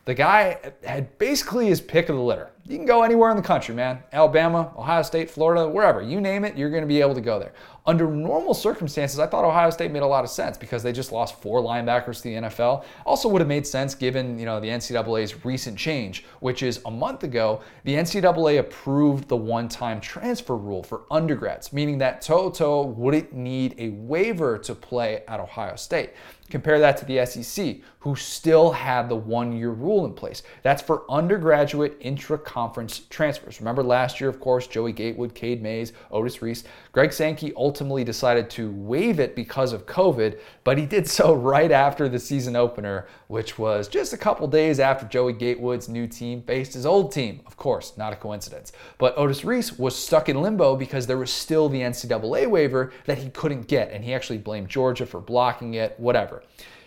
The 0.08 0.14
guy 0.14 0.56
had 0.84 1.18
basically 1.18 1.66
his 1.66 1.82
pick 1.82 2.08
of 2.08 2.16
the 2.16 2.22
litter. 2.22 2.48
You 2.68 2.76
can 2.76 2.84
go 2.84 3.02
anywhere 3.02 3.30
in 3.30 3.36
the 3.38 3.42
country, 3.42 3.74
man. 3.74 4.02
Alabama, 4.12 4.70
Ohio 4.76 5.00
State, 5.00 5.30
Florida, 5.30 5.66
wherever. 5.66 6.02
You 6.02 6.20
name 6.20 6.44
it, 6.44 6.54
you're 6.54 6.68
going 6.68 6.82
to 6.82 6.86
be 6.86 7.00
able 7.00 7.14
to 7.14 7.20
go 7.22 7.38
there. 7.38 7.54
Under 7.86 8.06
normal 8.06 8.52
circumstances, 8.52 9.18
I 9.18 9.26
thought 9.26 9.46
Ohio 9.46 9.70
State 9.70 9.90
made 9.90 10.02
a 10.02 10.06
lot 10.06 10.22
of 10.22 10.28
sense 10.28 10.58
because 10.58 10.82
they 10.82 10.92
just 10.92 11.10
lost 11.10 11.40
four 11.40 11.62
linebackers 11.62 12.18
to 12.18 12.22
the 12.24 12.34
NFL. 12.34 12.84
Also 13.06 13.26
would 13.30 13.40
have 13.40 13.48
made 13.48 13.66
sense 13.66 13.94
given, 13.94 14.38
you 14.38 14.44
know, 14.44 14.60
the 14.60 14.68
NCAA's 14.68 15.46
recent 15.46 15.78
change, 15.78 16.26
which 16.40 16.62
is 16.62 16.82
a 16.84 16.90
month 16.90 17.24
ago, 17.24 17.62
the 17.84 17.94
NCAA 17.94 18.58
approved 18.58 19.28
the 19.28 19.36
one-time 19.36 19.98
transfer 20.02 20.54
rule 20.54 20.82
for 20.82 21.04
undergrads, 21.10 21.72
meaning 21.72 21.96
that 21.96 22.20
To'oTo'o 22.20 22.94
wouldn't 22.94 23.32
need 23.32 23.76
a 23.78 23.88
waiver 23.88 24.58
to 24.58 24.74
play 24.74 25.22
at 25.26 25.40
Ohio 25.40 25.76
State. 25.76 26.10
Compare 26.50 26.78
that 26.80 26.96
to 26.98 27.04
the 27.04 27.24
SEC, 27.26 27.76
who 28.00 28.16
still 28.16 28.70
had 28.72 29.08
the 29.08 29.16
one 29.16 29.52
year 29.52 29.70
rule 29.70 30.06
in 30.06 30.14
place. 30.14 30.42
That's 30.62 30.82
for 30.82 31.04
undergraduate 31.10 31.96
intra 32.00 32.38
conference 32.58 33.02
transfers. 33.08 33.60
Remember 33.60 33.84
last 33.84 34.20
year, 34.20 34.28
of 34.28 34.40
course, 34.40 34.66
Joey 34.66 34.90
Gatewood, 34.90 35.32
Cade 35.32 35.62
Mays, 35.62 35.92
Otis 36.10 36.42
Reese. 36.42 36.64
Greg 36.90 37.12
Sankey 37.12 37.52
ultimately 37.54 38.02
decided 38.02 38.50
to 38.50 38.72
waive 38.72 39.20
it 39.20 39.36
because 39.36 39.72
of 39.72 39.86
COVID, 39.86 40.40
but 40.64 40.76
he 40.76 40.84
did 40.84 41.06
so 41.06 41.34
right 41.52 41.70
after 41.70 42.08
the 42.08 42.18
season 42.18 42.56
opener, 42.56 43.06
which 43.28 43.60
was 43.60 43.86
just 43.86 44.12
a 44.12 44.16
couple 44.16 44.48
days 44.48 44.80
after 44.80 45.06
Joey 45.06 45.34
Gatewood's 45.34 45.88
new 45.88 46.08
team 46.08 46.42
faced 46.42 46.74
his 46.74 46.84
old 46.84 47.12
team. 47.12 47.42
Of 47.46 47.56
course, 47.56 47.96
not 47.96 48.12
a 48.12 48.16
coincidence. 48.16 48.72
But 48.98 49.16
Otis 49.16 49.44
Reese 49.44 49.78
was 49.78 49.94
stuck 49.94 50.28
in 50.28 50.42
limbo 50.42 50.74
because 50.74 51.06
there 51.06 51.16
was 51.16 51.32
still 51.32 51.68
the 51.68 51.82
NCAA 51.82 52.48
waiver 52.48 52.92
that 53.04 53.18
he 53.18 53.30
couldn't 53.30 53.68
get, 53.68 53.92
and 53.92 54.02
he 54.02 54.12
actually 54.12 54.38
blamed 54.38 54.68
Georgia 54.68 55.06
for 55.06 55.20
blocking 55.20 55.74
it, 55.74 55.94
whatever. 55.96 56.42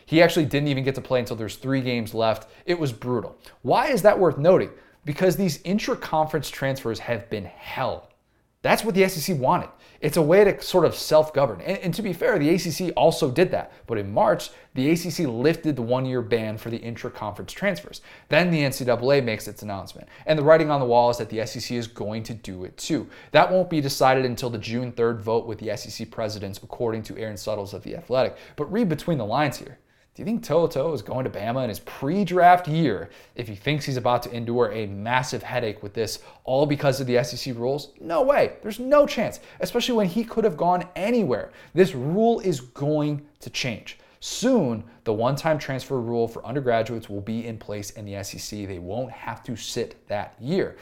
He 0.06 0.22
actually 0.22 0.48
didn't 0.48 0.68
even 0.68 0.84
get 0.84 0.96
to 0.96 1.02
play 1.02 1.20
until 1.22 1.38
there's 1.38 1.56
three 1.56 1.80
games 1.80 2.14
left. 2.14 2.50
It 2.66 2.78
was 2.78 2.92
brutal. 2.92 3.38
Why 3.62 3.88
is 3.88 4.02
that 4.02 4.20
worth 4.20 4.38
noting? 4.38 4.72
Because 5.06 5.36
these 5.36 5.62
intra 5.64 5.96
conference 5.96 6.50
transfers 6.50 7.00
have 7.00 7.30
been 7.30 7.46
hell. 7.46 8.12
That's 8.64 8.84
what 8.84 8.94
the 8.94 9.08
SEC 9.08 9.40
wanted. 9.40 9.70
It's 10.02 10.18
a 10.18 10.22
way 10.22 10.44
to 10.44 10.62
sort 10.62 10.86
of 10.86 10.94
self 10.94 11.34
govern. 11.34 11.62
And, 11.62 11.78
and, 11.80 11.94
to 11.96 12.04
be 12.04 12.14
fair, 12.14 12.38
the 12.38 12.50
ACC 12.50 12.94
also 12.96 13.32
did 13.32 13.50
that. 13.52 13.72
But 13.88 13.98
in 13.98 14.14
March, 14.14 14.52
the 14.76 14.92
ACC 14.92 15.28
lifted 15.28 15.76
the 15.76 15.82
one 15.82 16.06
year 16.06 16.22
ban 16.22 16.60
for 16.60 16.70
the 16.70 16.78
intra 16.78 17.10
conference 17.10 17.54
transfers. 17.54 18.02
Then 18.30 18.52
the 18.52 18.62
NCAA 18.62 19.24
makes 19.24 19.48
its 19.48 19.64
announcement. 19.64 20.08
And 20.28 20.38
the 20.38 20.44
writing 20.44 20.70
on 20.70 20.80
the 20.80 20.86
wall 20.86 21.10
is 21.10 21.18
that 21.18 21.30
the 21.30 21.46
SEC 21.46 21.76
is 21.76 21.88
going 21.88 22.22
to 22.24 22.36
do 22.36 22.64
it 22.64 22.78
too. 22.78 23.08
That 23.32 23.52
won't 23.52 23.70
be 23.70 23.82
decided 23.82 24.26
until 24.26 24.52
the 24.52 24.60
June 24.60 24.92
3rd 24.92 25.22
vote 25.22 25.48
with 25.48 25.58
the 25.58 25.76
SEC 25.76 26.12
presidents, 26.12 26.60
according 26.62 27.02
to 27.04 27.18
Aaron 27.18 27.38
Suttles 27.38 27.74
of 27.74 27.82
The 27.82 27.96
Athletic. 27.96 28.38
But 28.56 28.72
read 28.72 28.90
between 28.90 29.18
the 29.18 29.26
lines 29.26 29.58
here. 29.58 29.80
Do 30.14 30.22
you 30.22 30.26
think 30.26 30.44
To'oTo'o 30.44 30.94
is 30.94 31.02
going 31.02 31.24
to 31.24 31.30
Bama 31.30 31.64
in 31.64 31.70
his 31.70 31.80
pre 31.80 32.26
draft 32.26 32.68
year 32.68 33.10
if 33.36 33.48
he 33.48 33.56
thinks 33.56 33.86
he's 33.86 33.96
about 33.96 34.22
to 34.24 34.32
endure 34.32 34.70
a 34.74 34.86
massive 34.86 35.42
headache 35.42 35.82
with 35.82 35.94
this, 35.94 36.20
all 36.44 36.66
because 36.66 37.00
of 37.00 37.08
the 37.08 37.24
SEC 37.24 37.56
rules? 37.56 37.94
No 38.02 38.22
way. 38.22 38.58
There's 38.62 38.78
no 38.78 39.08
chance, 39.08 39.40
especially 39.62 39.96
when 39.96 40.08
he 40.08 40.26
could 40.26 40.44
have 40.44 40.58
gone 40.58 40.84
anywhere. 40.98 41.52
This 41.74 41.96
rule 41.96 42.42
is 42.42 42.60
going 42.60 43.26
to 43.40 43.50
change. 43.50 44.00
Soon, 44.20 44.84
the 45.06 45.14
one 45.14 45.38
time 45.38 45.58
transfer 45.58 46.02
rule 46.02 46.28
for 46.28 46.46
undergraduates 46.46 47.10
will 47.10 47.22
be 47.22 47.48
in 47.48 47.58
place 47.58 47.92
in 47.92 48.04
the 48.04 48.22
SEC. 48.22 48.68
They 48.68 48.80
won't 48.80 49.12
have 49.12 49.42
to 49.46 49.56
sit 49.56 50.06
that 50.10 50.36
year. 50.42 50.76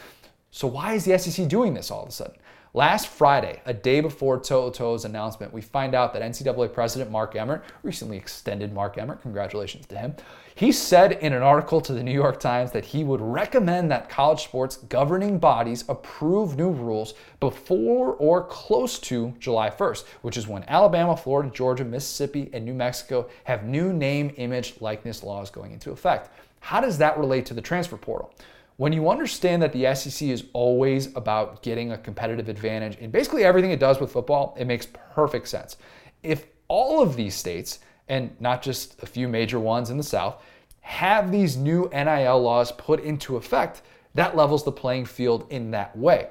So, 0.50 0.68
why 0.68 0.96
is 0.96 1.06
the 1.06 1.16
SEC 1.20 1.48
doing 1.48 1.76
this 1.76 1.92
all 1.92 2.02
of 2.02 2.10
a 2.10 2.12
sudden? 2.12 2.36
Last 2.76 3.08
Friday, 3.08 3.64
a 3.66 3.74
day 3.74 4.00
before 4.00 4.40
To'oTo'o's 4.40 5.04
announcement, 5.04 5.52
we 5.52 5.60
find 5.60 5.96
out 5.96 6.14
that 6.14 6.22
NCAA 6.22 6.72
President 6.72 7.10
Mark 7.10 7.36
Emmert, 7.36 7.64
recently 7.82 8.16
extended 8.16 8.72
Mark 8.72 8.96
Emmert, 9.00 9.24
congratulations 9.24 9.88
to 9.88 9.98
him, 9.98 10.16
he 10.54 10.72
said 10.72 11.14
in 11.14 11.34
an 11.34 11.42
article 11.42 11.82
to 11.82 11.94
the 11.94 12.04
New 12.04 12.14
York 12.14 12.40
Times 12.40 12.72
that 12.74 12.86
he 12.86 13.04
would 13.04 13.22
recommend 13.22 13.90
that 13.90 14.08
college 14.08 14.44
sports 14.44 14.78
governing 14.78 15.40
bodies 15.40 15.84
approve 15.90 16.58
new 16.58 16.70
rules 16.70 17.16
before 17.40 18.14
or 18.14 18.44
close 18.44 19.00
to 19.00 19.34
July 19.40 19.72
1st, 19.72 20.06
which 20.22 20.38
is 20.38 20.48
when 20.48 20.64
Alabama, 20.68 21.18
Florida, 21.18 21.50
Georgia, 21.50 21.84
Mississippi, 21.84 22.52
and 22.54 22.66
New 22.66 22.76
Mexico 22.76 23.28
have 23.46 23.64
new 23.64 23.92
name, 23.92 24.32
image, 24.38 24.80
likeness 24.80 25.24
laws 25.24 25.50
going 25.50 25.72
into 25.72 25.90
effect. 25.90 26.30
How 26.60 26.82
does 26.82 27.00
that 27.00 27.18
relate 27.18 27.48
to 27.48 27.56
the 27.56 27.62
transfer 27.62 27.98
portal? 27.98 28.32
When 28.80 28.94
you 28.94 29.10
understand 29.10 29.62
that 29.62 29.74
the 29.74 29.94
SEC 29.94 30.30
is 30.30 30.46
always 30.54 31.14
about 31.18 31.62
getting 31.62 31.92
a 31.92 31.98
competitive 31.98 32.48
advantage 32.48 32.98
in 33.00 33.12
basically 33.12 33.44
everything 33.44 33.72
it 33.72 33.80
does 33.82 34.00
with 34.00 34.10
football, 34.10 34.56
it 34.58 34.68
makes 34.68 34.88
perfect 35.14 35.50
sense. 35.50 35.76
If 36.24 36.46
all 36.70 37.02
of 37.02 37.18
these 37.18 37.36
states, 37.36 37.80
and 38.08 38.34
not 38.40 38.62
just 38.62 39.04
a 39.04 39.06
few 39.06 39.28
major 39.28 39.60
ones 39.60 39.90
in 39.90 39.98
the 39.98 40.04
South, 40.04 40.42
have 40.80 41.30
these 41.30 41.58
new 41.58 41.90
NIL 41.92 42.42
laws 42.42 42.72
put 42.72 43.02
into 43.02 43.36
effect, 43.36 43.82
that 44.16 44.38
levels 44.38 44.64
the 44.64 44.72
playing 44.72 45.04
field 45.04 45.46
in 45.50 45.72
that 45.72 45.94
way. 45.98 46.30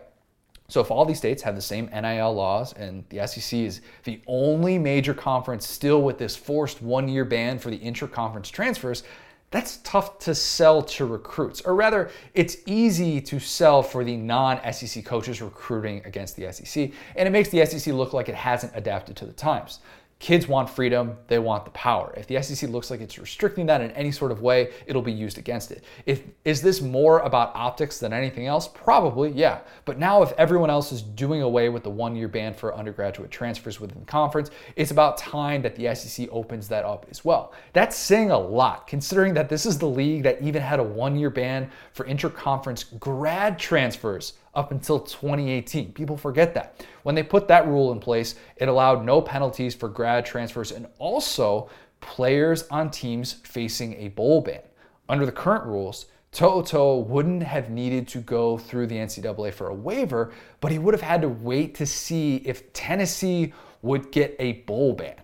So 0.69 0.81
if 0.81 0.91
all 0.91 1.05
these 1.05 1.19
states 1.19 1.43
have 1.43 1.55
the 1.55 1.61
same 1.61 1.91
NIL 1.93 2.33
laws 2.33 2.73
and 2.73 3.05
the 3.11 3.27
SEC 3.27 3.59
is 3.59 3.83
the 4.05 4.23
only 4.27 4.79
major 4.79 5.13
conference 5.13 5.69
still 5.69 6.01
with 6.01 6.17
this 6.17 6.35
forced 6.35 6.81
one-year 6.81 7.27
ban 7.27 7.59
for 7.59 7.69
the 7.69 7.77
intra-conference 7.77 8.49
transfers, 8.49 9.03
that's 9.51 9.79
tough 9.79 10.19
to 10.21 10.35
sell 10.35 10.83
to 10.83 11.07
recruits. 11.07 11.63
Or 11.63 11.75
rather, 11.75 12.11
it's 12.35 12.59
easy 12.67 13.21
to 13.23 13.39
sell 13.39 13.83
for 13.83 14.05
the 14.05 14.17
non 14.17 14.61
SEC 14.73 15.05
coaches 15.05 15.41
recruiting 15.41 16.03
against 16.05 16.37
the 16.37 16.53
SEC, 16.53 16.91
and 17.17 17.27
it 17.27 17.31
makes 17.31 17.49
the 17.49 17.65
SEC 17.65 17.95
look 17.95 18.13
like 18.13 18.29
it 18.29 18.35
hasn't 18.35 18.73
adapted 18.75 19.17
to 19.17 19.27
the 19.27 19.33
times. 19.33 19.81
Kids 20.21 20.49
want 20.49 20.69
freedom, 20.69 21.17
they 21.29 21.39
want 21.39 21.65
the 21.65 21.71
power. 21.71 22.13
If 22.17 22.27
the 22.27 22.43
SEC 22.43 22.71
looks 22.71 22.91
like 22.91 23.01
it's 23.01 23.19
restricting 23.19 23.67
that 23.67 23.81
in 23.81 23.93
any 23.93 24.11
sort 24.11 24.33
of 24.33 24.43
way, 24.43 24.73
it'll 24.85 25.01
be 25.01 25.13
used 25.13 25.39
against 25.39 25.71
it. 25.71 25.85
If 26.07 26.25
is 26.45 26.61
this 26.61 26.81
more 26.81 27.21
about 27.21 27.55
optics 27.55 28.01
than 28.01 28.13
anything 28.13 28.49
else? 28.49 28.67
Probably, 28.67 29.31
yeah. 29.31 29.61
But 29.85 30.01
now 30.01 30.23
if 30.23 30.33
everyone 30.33 30.71
else 30.71 30.91
is 30.91 31.03
doing 31.03 31.43
away 31.43 31.69
with 31.69 31.85
the 31.85 31.91
one-year 31.91 32.27
ban 32.27 32.53
for 32.53 32.75
undergraduate 32.75 33.31
transfers 33.31 33.79
within 33.79 34.01
the 34.01 34.07
conference, 34.07 34.51
it's 34.75 34.91
about 34.91 35.19
time 35.19 35.63
that 35.63 35.77
the 35.77 35.95
SEC 35.95 36.29
opens 36.33 36.67
that 36.67 36.85
up 36.85 37.07
as 37.11 37.25
well. 37.25 37.53
That's 37.73 37.97
saying 37.97 38.33
a 38.33 38.39
lot 38.39 38.89
considering 38.89 39.35
that 39.35 39.49
this 39.49 39.67
is 39.67 39.79
the 39.79 39.89
league 39.89 40.25
that 40.25 40.43
even 40.43 40.63
had 40.63 40.81
a 40.81 40.85
one-year 40.85 41.31
ban 41.31 41.71
for 41.93 42.05
interconference 42.07 42.99
grad 42.99 43.57
transfers 43.57 44.33
up 44.55 44.73
until 44.73 45.01
2018. 45.01 45.93
People 45.93 46.17
forget 46.17 46.55
that. 46.55 46.85
When 47.03 47.15
they 47.15 47.23
put 47.23 47.49
that 47.49 47.67
rule 47.67 47.93
in 47.93 48.01
place, 48.01 48.35
it 48.57 48.69
allowed 48.69 49.05
no 49.05 49.21
penalties 49.21 49.75
for 49.75 49.89
grad 49.89 50.25
transfers 50.27 50.73
and 50.73 50.87
also 50.99 51.71
players 52.01 52.65
on 52.71 52.91
teams 52.91 53.33
facing 53.33 53.95
a 53.95 54.09
bowl 54.09 54.41
ban. 54.41 54.63
Under 55.09 55.27
the 55.27 55.33
current 55.33 55.65
rules, 55.65 56.07
To'oTo'o 56.33 57.07
wouldn't 57.07 57.43
have 57.43 57.71
needed 57.71 58.07
to 58.09 58.19
go 58.19 58.59
through 58.59 58.87
the 58.87 58.97
NCAA 58.97 59.53
for 59.53 59.69
a 59.69 59.75
waiver, 59.75 60.33
but 60.61 60.71
he 60.71 60.79
would 60.79 60.95
have 60.95 61.01
had 61.01 61.23
to 61.23 61.29
wait 61.29 61.75
to 61.77 61.87
see 61.87 62.37
if 62.37 62.73
Tennessee 62.73 63.53
would 63.83 64.13
get 64.13 64.37
a 64.39 64.53
bowl 64.53 64.93
ban. 64.93 65.17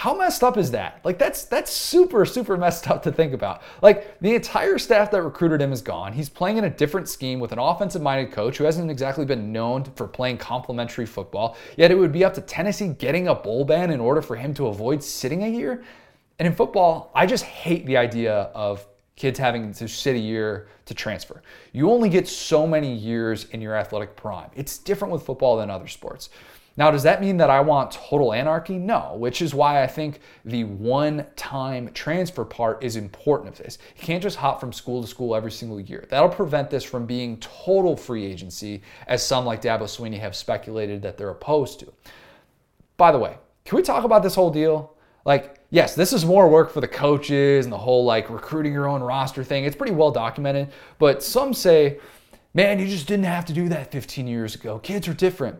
How 0.00 0.16
messed 0.16 0.42
up 0.42 0.56
is 0.56 0.70
that? 0.70 0.98
Like 1.04 1.18
that's 1.18 1.44
that's 1.44 1.70
super 1.70 2.24
super 2.24 2.56
messed 2.64 2.88
up 2.88 3.02
to 3.02 3.12
think 3.12 3.34
about. 3.34 3.60
Like 3.82 4.18
the 4.20 4.34
entire 4.34 4.78
staff 4.78 5.10
that 5.10 5.22
recruited 5.22 5.60
him 5.60 5.74
is 5.74 5.82
gone. 5.82 6.14
He's 6.14 6.30
playing 6.30 6.56
in 6.56 6.64
a 6.64 6.70
different 6.70 7.06
scheme 7.06 7.38
with 7.38 7.52
an 7.52 7.58
offensive-minded 7.58 8.32
coach 8.32 8.56
who 8.56 8.64
hasn't 8.64 8.90
exactly 8.90 9.26
been 9.26 9.52
known 9.52 9.84
for 9.84 10.08
playing 10.08 10.38
complementary 10.38 11.04
football. 11.04 11.54
Yet 11.76 11.90
it 11.90 11.96
would 11.96 12.12
be 12.12 12.24
up 12.24 12.32
to 12.32 12.40
Tennessee 12.40 12.88
getting 12.88 13.28
a 13.28 13.34
bowl 13.34 13.66
ban 13.66 13.90
in 13.90 14.00
order 14.00 14.22
for 14.22 14.36
him 14.36 14.54
to 14.54 14.68
avoid 14.68 15.04
sitting 15.04 15.42
a 15.42 15.48
year. 15.48 15.84
And 16.38 16.48
in 16.48 16.54
football, 16.54 17.10
I 17.14 17.26
just 17.26 17.44
hate 17.44 17.84
the 17.84 17.98
idea 17.98 18.34
of 18.54 18.86
kids 19.16 19.38
having 19.38 19.70
to 19.74 19.86
sit 19.86 20.16
a 20.16 20.18
year 20.18 20.68
to 20.86 20.94
transfer. 20.94 21.42
You 21.72 21.90
only 21.90 22.08
get 22.08 22.26
so 22.26 22.66
many 22.66 22.90
years 22.90 23.44
in 23.50 23.60
your 23.60 23.76
athletic 23.76 24.16
prime. 24.16 24.48
It's 24.54 24.78
different 24.78 25.12
with 25.12 25.24
football 25.24 25.58
than 25.58 25.68
other 25.68 25.88
sports. 25.88 26.30
Now, 26.76 26.90
does 26.90 27.02
that 27.02 27.20
mean 27.20 27.36
that 27.38 27.50
I 27.50 27.60
want 27.60 27.90
total 27.90 28.32
anarchy? 28.32 28.78
No, 28.78 29.14
which 29.16 29.42
is 29.42 29.54
why 29.54 29.82
I 29.82 29.86
think 29.86 30.20
the 30.44 30.64
one 30.64 31.26
time 31.36 31.90
transfer 31.92 32.44
part 32.44 32.82
is 32.82 32.96
important 32.96 33.50
of 33.50 33.58
this. 33.58 33.78
You 33.96 34.04
can't 34.04 34.22
just 34.22 34.36
hop 34.36 34.60
from 34.60 34.72
school 34.72 35.02
to 35.02 35.08
school 35.08 35.34
every 35.34 35.50
single 35.50 35.80
year. 35.80 36.06
That'll 36.08 36.28
prevent 36.28 36.70
this 36.70 36.84
from 36.84 37.06
being 37.06 37.38
total 37.38 37.96
free 37.96 38.24
agency, 38.24 38.82
as 39.06 39.26
some 39.26 39.44
like 39.44 39.62
Dabo 39.62 39.82
Swinney 39.82 40.18
have 40.20 40.36
speculated 40.36 41.02
that 41.02 41.18
they're 41.18 41.30
opposed 41.30 41.80
to. 41.80 41.92
By 42.96 43.12
the 43.12 43.18
way, 43.18 43.36
can 43.64 43.76
we 43.76 43.82
talk 43.82 44.04
about 44.04 44.22
this 44.22 44.34
whole 44.34 44.50
deal? 44.50 44.96
Like, 45.24 45.58
yes, 45.70 45.94
this 45.94 46.12
is 46.12 46.24
more 46.24 46.48
work 46.48 46.72
for 46.72 46.80
the 46.80 46.88
coaches 46.88 47.66
and 47.66 47.72
the 47.72 47.78
whole 47.78 48.04
like 48.04 48.30
recruiting 48.30 48.72
your 48.72 48.88
own 48.88 49.02
roster 49.02 49.44
thing. 49.44 49.64
It's 49.64 49.76
pretty 49.76 49.92
well 49.92 50.10
documented, 50.10 50.68
but 50.98 51.22
some 51.22 51.52
say, 51.52 51.98
man, 52.54 52.78
you 52.78 52.86
just 52.86 53.06
didn't 53.06 53.26
have 53.26 53.44
to 53.46 53.52
do 53.52 53.68
that 53.68 53.92
15 53.92 54.26
years 54.26 54.54
ago. 54.54 54.78
Kids 54.78 55.08
are 55.08 55.14
different. 55.14 55.58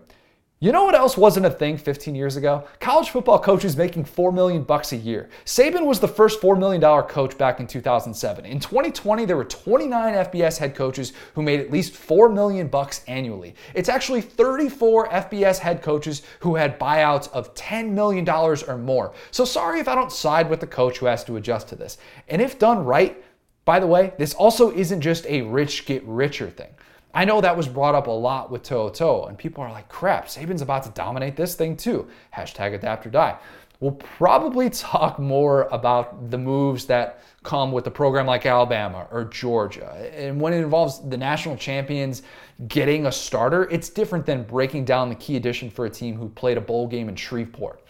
You 0.62 0.72
know 0.72 0.84
what 0.84 0.94
else 0.94 1.16
wasn't 1.16 1.46
a 1.46 1.50
thing 1.50 1.78
15 1.78 2.14
years 2.14 2.36
ago? 2.36 2.68
College 2.80 3.08
football 3.08 3.38
coaches 3.38 3.78
making 3.78 4.04
4 4.04 4.30
million 4.30 4.62
bucks 4.62 4.92
a 4.92 4.96
year. 4.98 5.30
Saban 5.46 5.86
was 5.86 6.00
the 6.00 6.06
first 6.06 6.38
$4 6.38 6.58
million 6.58 6.82
coach 7.04 7.38
back 7.38 7.60
in 7.60 7.66
2007. 7.66 8.44
In 8.44 8.60
2020, 8.60 9.24
there 9.24 9.38
were 9.38 9.46
29 9.46 10.12
FBS 10.12 10.58
head 10.58 10.74
coaches 10.74 11.14
who 11.32 11.40
made 11.40 11.60
at 11.60 11.70
least 11.70 11.94
4 11.94 12.28
million 12.28 12.68
bucks 12.68 13.02
annually. 13.08 13.54
It's 13.72 13.88
actually 13.88 14.20
34 14.20 15.08
FBS 15.08 15.60
head 15.60 15.80
coaches 15.80 16.20
who 16.40 16.56
had 16.56 16.78
buyouts 16.78 17.32
of 17.32 17.54
$10 17.54 17.92
million 17.92 18.28
or 18.28 18.76
more. 18.76 19.14
So 19.30 19.46
sorry 19.46 19.80
if 19.80 19.88
I 19.88 19.94
don't 19.94 20.12
side 20.12 20.50
with 20.50 20.60
the 20.60 20.66
coach 20.66 20.98
who 20.98 21.06
has 21.06 21.24
to 21.24 21.38
adjust 21.38 21.68
to 21.68 21.74
this. 21.74 21.96
And 22.28 22.42
if 22.42 22.58
done 22.58 22.84
right, 22.84 23.24
by 23.64 23.80
the 23.80 23.86
way, 23.86 24.12
this 24.18 24.34
also 24.34 24.70
isn't 24.72 25.00
just 25.00 25.24
a 25.24 25.40
rich 25.40 25.86
get 25.86 26.04
richer 26.04 26.50
thing. 26.50 26.74
I 27.12 27.24
know 27.24 27.40
that 27.40 27.56
was 27.56 27.66
brought 27.66 27.94
up 27.94 28.06
a 28.06 28.10
lot 28.10 28.50
with 28.50 28.62
To'oTo'o, 28.62 29.28
and 29.28 29.36
people 29.36 29.64
are 29.64 29.70
like, 29.70 29.88
crap, 29.88 30.26
Saban's 30.26 30.62
about 30.62 30.84
to 30.84 30.90
dominate 30.90 31.36
this 31.36 31.54
thing 31.54 31.76
too. 31.76 32.08
Hashtag 32.34 32.74
adapt 32.74 33.06
or 33.06 33.10
die. 33.10 33.36
We'll 33.80 33.92
probably 33.92 34.70
talk 34.70 35.18
more 35.18 35.62
about 35.72 36.30
the 36.30 36.38
moves 36.38 36.86
that 36.86 37.22
come 37.42 37.72
with 37.72 37.86
a 37.86 37.90
program 37.90 38.26
like 38.26 38.46
Alabama 38.46 39.08
or 39.10 39.24
Georgia. 39.24 39.90
And 40.14 40.40
when 40.40 40.52
it 40.52 40.58
involves 40.58 41.08
the 41.08 41.16
national 41.16 41.56
champions 41.56 42.22
getting 42.68 43.06
a 43.06 43.12
starter, 43.12 43.68
it's 43.70 43.88
different 43.88 44.26
than 44.26 44.42
breaking 44.42 44.84
down 44.84 45.08
the 45.08 45.14
key 45.14 45.36
addition 45.36 45.70
for 45.70 45.86
a 45.86 45.90
team 45.90 46.16
who 46.16 46.28
played 46.28 46.58
a 46.58 46.60
bowl 46.60 46.86
game 46.86 47.08
in 47.08 47.16
Shreveport. 47.16 47.82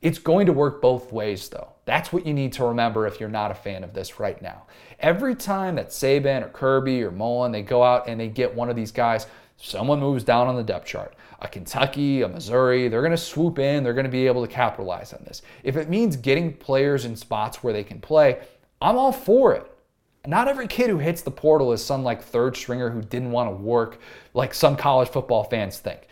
It's 0.00 0.18
going 0.18 0.46
to 0.46 0.52
work 0.52 0.82
both 0.82 1.12
ways, 1.12 1.48
though. 1.48 1.68
That's 1.86 2.12
what 2.12 2.26
you 2.26 2.34
need 2.34 2.52
to 2.54 2.64
remember 2.64 3.06
if 3.06 3.20
you're 3.20 3.28
not 3.28 3.50
a 3.50 3.54
fan 3.54 3.84
of 3.84 3.94
this 3.94 4.18
right 4.18 4.40
now. 4.42 4.64
Every 5.04 5.34
time 5.34 5.74
that 5.74 5.90
Saban 5.90 6.42
or 6.42 6.48
Kirby 6.48 7.02
or 7.02 7.10
Mullen, 7.10 7.52
they 7.52 7.60
go 7.60 7.82
out 7.82 8.08
and 8.08 8.18
they 8.18 8.28
get 8.28 8.54
one 8.54 8.70
of 8.70 8.74
these 8.74 8.90
guys, 8.90 9.26
someone 9.58 10.00
moves 10.00 10.24
down 10.24 10.46
on 10.46 10.56
the 10.56 10.62
depth 10.62 10.86
chart. 10.86 11.14
A 11.42 11.46
Kentucky, 11.46 12.22
a 12.22 12.28
Missouri, 12.28 12.88
they're 12.88 13.02
going 13.02 13.10
to 13.10 13.18
swoop 13.18 13.58
in, 13.58 13.84
they're 13.84 13.92
going 13.92 14.06
to 14.06 14.10
be 14.10 14.26
able 14.26 14.40
to 14.40 14.50
capitalize 14.50 15.12
on 15.12 15.22
this. 15.26 15.42
If 15.62 15.76
it 15.76 15.90
means 15.90 16.16
getting 16.16 16.54
players 16.54 17.04
in 17.04 17.16
spots 17.16 17.62
where 17.62 17.74
they 17.74 17.84
can 17.84 18.00
play, 18.00 18.40
I'm 18.80 18.96
all 18.96 19.12
for 19.12 19.52
it. 19.52 19.70
Not 20.26 20.48
every 20.48 20.66
kid 20.66 20.88
who 20.88 20.96
hits 20.96 21.20
the 21.20 21.30
portal 21.30 21.74
is 21.74 21.84
some 21.84 22.02
like 22.02 22.22
third 22.22 22.56
stringer 22.56 22.88
who 22.88 23.02
didn't 23.02 23.30
want 23.30 23.50
to 23.50 23.54
work 23.54 24.00
like 24.32 24.54
some 24.54 24.74
college 24.74 25.10
football 25.10 25.44
fans 25.44 25.76
think. 25.80 26.08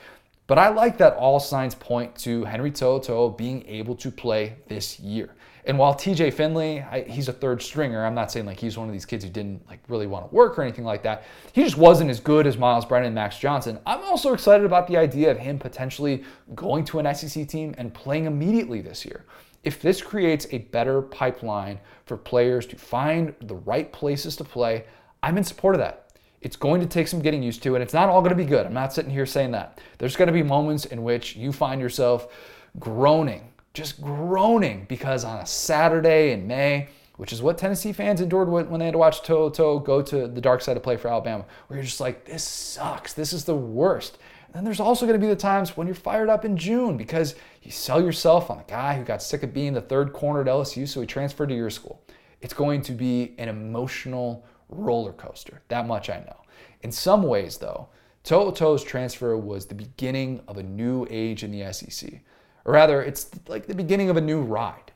But 0.47 0.59
I 0.59 0.68
like 0.68 0.99
that 0.99 1.14
all 1.14 1.40
signs 1.40 1.74
point 1.74 2.14
to 2.16 2.45
Henry 2.45 2.70
To'oTo'o 2.70 3.38
being 3.38 3.66
able 3.66 3.95
to 3.97 4.11
play 4.11 4.57
this 4.68 5.01
year. 5.01 5.30
And 5.64 5.78
while 5.78 5.94
TJ 5.94 6.32
Finley, 6.32 6.80
I, 6.80 7.02
he's 7.02 7.28
a 7.28 7.32
third 7.32 7.62
stringer, 7.62 8.04
I'm 8.04 8.14
not 8.14 8.32
saying 8.32 8.46
like 8.46 8.58
he's 8.58 8.76
one 8.76 8.88
of 8.88 8.92
these 8.92 9.04
kids 9.04 9.24
who 9.24 9.30
didn't 9.30 9.64
like 9.68 9.78
really 9.88 10.08
want 10.08 10.28
to 10.28 10.34
work 10.34 10.58
or 10.58 10.62
anything 10.62 10.84
like 10.84 11.04
that. 11.04 11.24
He 11.52 11.62
just 11.62 11.76
wasn't 11.76 12.10
as 12.10 12.18
good 12.18 12.46
as 12.46 12.58
Myles 12.58 12.84
Brennan 12.84 13.06
and 13.06 13.14
Max 13.14 13.38
Johnson. 13.38 13.78
I'm 13.86 14.00
also 14.00 14.34
excited 14.34 14.66
about 14.66 14.88
the 14.88 14.96
idea 14.96 15.30
of 15.30 15.38
him 15.38 15.58
potentially 15.58 16.24
going 16.56 16.84
to 16.86 16.98
an 16.98 17.14
SEC 17.14 17.46
team 17.46 17.74
and 17.78 17.94
playing 17.94 18.24
immediately 18.24 18.80
this 18.80 19.04
year. 19.04 19.24
If 19.62 19.80
this 19.80 20.02
creates 20.02 20.48
a 20.50 20.58
better 20.58 21.00
pipeline 21.00 21.78
for 22.06 22.16
players 22.16 22.66
to 22.66 22.76
find 22.76 23.32
the 23.42 23.54
right 23.54 23.92
places 23.92 24.34
to 24.36 24.44
play, 24.44 24.84
I'm 25.22 25.38
in 25.38 25.44
support 25.44 25.76
of 25.76 25.80
that. 25.80 26.02
It's 26.40 26.56
going 26.56 26.80
to 26.80 26.86
take 26.88 27.06
some 27.06 27.20
getting 27.20 27.40
used 27.40 27.62
to, 27.62 27.76
and 27.76 27.82
it's 27.82 27.94
not 27.94 28.08
all 28.08 28.20
going 28.20 28.36
to 28.36 28.36
be 28.36 28.44
good. 28.44 28.66
I'm 28.66 28.74
not 28.74 28.92
sitting 28.92 29.12
here 29.12 29.26
saying 29.26 29.52
that. 29.52 29.80
There's 29.98 30.16
going 30.16 30.26
to 30.26 30.32
be 30.32 30.42
moments 30.42 30.86
in 30.86 31.04
which 31.04 31.36
you 31.36 31.52
find 31.52 31.80
yourself 31.80 32.34
groaning, 32.80 33.51
just 33.75 34.01
groaning, 34.01 34.87
because 34.89 35.25
on 35.25 35.39
a 35.39 35.47
Saturday 35.47 36.33
in 36.33 36.47
May, 36.47 36.89
which 37.16 37.33
is 37.33 37.43
what 37.43 37.59
Tennessee 37.59 37.93
fans 37.93 38.20
endured 38.20 38.49
when 38.49 38.79
they 38.79 38.87
had 38.87 38.93
to 38.93 38.99
watch 38.99 39.23
To'oTo'o 39.23 39.85
go 39.85 40.03
to 40.03 40.27
the 40.27 40.41
dark 40.41 40.61
side 40.61 40.75
to 40.75 40.81
play 40.81 40.97
for 40.97 41.09
Alabama, 41.09 41.45
where 41.66 41.79
you're 41.79 41.85
just 41.85 42.01
like, 42.01 42.25
this 42.25 42.43
sucks. 42.43 43.12
This 43.12 43.33
is 43.33 43.45
the 43.45 43.55
worst. 43.55 44.18
And 44.47 44.55
then 44.55 44.64
there's 44.64 44.81
also 44.81 45.07
going 45.07 45.18
to 45.18 45.25
be 45.25 45.31
the 45.31 45.37
times 45.37 45.77
when 45.77 45.87
you're 45.87 45.95
fired 45.95 46.29
up 46.29 46.45
in 46.45 46.57
June 46.57 46.97
because 46.97 47.35
you 47.62 47.70
sell 47.70 48.03
yourself 48.03 48.51
on 48.51 48.59
a 48.59 48.64
guy 48.64 48.97
who 48.97 49.05
got 49.05 49.23
sick 49.23 49.43
of 49.43 49.55
being 49.55 49.73
the 49.73 49.81
third 49.81 50.12
corner 50.12 50.41
at 50.41 50.47
LSU, 50.47 50.87
so 50.87 51.01
he 51.01 51.07
transferred 51.07 51.49
to 51.49 51.55
your 51.55 51.70
school. 51.70 52.03
It's 52.41 52.55
going 52.55 52.83
to 52.83 52.93
be 52.93 53.35
an 53.39 53.49
emotional 53.49 54.45
roller 54.68 55.12
coaster. 55.12 55.62
That 55.68 55.87
much 55.87 56.11
I 56.11 56.18
know. 56.18 56.37
In 56.83 56.91
some 56.91 57.23
ways, 57.23 57.59
though, 57.59 57.89
To'oTo'o's 58.25 58.85
transfer 58.85 59.37
was 59.37 59.66
the 59.66 59.75
beginning 59.75 60.43
of 60.49 60.57
a 60.59 60.62
new 60.62 61.07
age 61.09 61.45
in 61.45 61.51
the 61.51 61.73
SEC. 61.73 62.20
Or 62.64 62.72
rather, 62.72 63.02
it's 63.02 63.30
like 63.48 63.66
the 63.66 63.74
beginning 63.74 64.10
of 64.10 64.16
a 64.16 64.20
new 64.20 64.40
ride. 64.40 64.92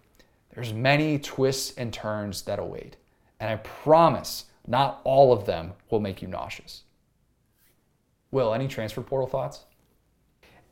There's 0.54 0.72
many 0.72 1.18
twists 1.18 1.76
and 1.76 1.92
turns 1.92 2.42
that 2.42 2.58
await. 2.58 2.96
And 3.40 3.50
I 3.50 3.56
promise 3.56 4.46
not 4.66 5.00
all 5.04 5.32
of 5.32 5.46
them 5.46 5.74
will 5.90 6.00
make 6.00 6.22
you 6.22 6.28
nauseous. 6.28 6.82
Will, 8.30 8.54
any 8.54 8.68
transfer 8.68 9.02
portal 9.02 9.28
thoughts? 9.28 9.64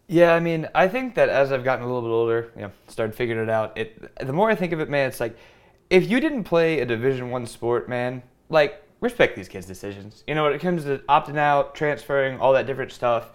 Yeah, 0.06 0.34
I 0.34 0.40
mean, 0.40 0.68
I 0.74 0.88
think 0.88 1.14
that 1.14 1.28
as 1.28 1.52
I've 1.52 1.64
gotten 1.64 1.84
a 1.84 1.86
little 1.86 2.02
bit 2.02 2.08
older, 2.08 2.52
you 2.56 2.62
know, 2.62 2.70
started 2.88 3.14
figuring 3.14 3.42
it 3.42 3.50
out, 3.50 3.76
it 3.78 4.16
the 4.24 4.32
more 4.32 4.50
I 4.50 4.54
think 4.54 4.72
of 4.72 4.80
it, 4.80 4.90
man, 4.90 5.08
it's 5.08 5.20
like 5.20 5.36
if 5.88 6.10
you 6.10 6.20
didn't 6.20 6.44
play 6.44 6.80
a 6.80 6.86
Division 6.86 7.30
One 7.30 7.46
sport, 7.46 7.88
man, 7.88 8.22
like 8.50 8.82
respect 9.00 9.36
these 9.36 9.48
kids' 9.48 9.66
decisions. 9.66 10.24
You 10.26 10.34
know, 10.34 10.44
when 10.44 10.52
it 10.52 10.60
comes 10.60 10.84
to 10.84 10.98
opting 11.08 11.38
out, 11.38 11.74
transferring, 11.74 12.38
all 12.38 12.52
that 12.52 12.66
different 12.66 12.92
stuff, 12.92 13.30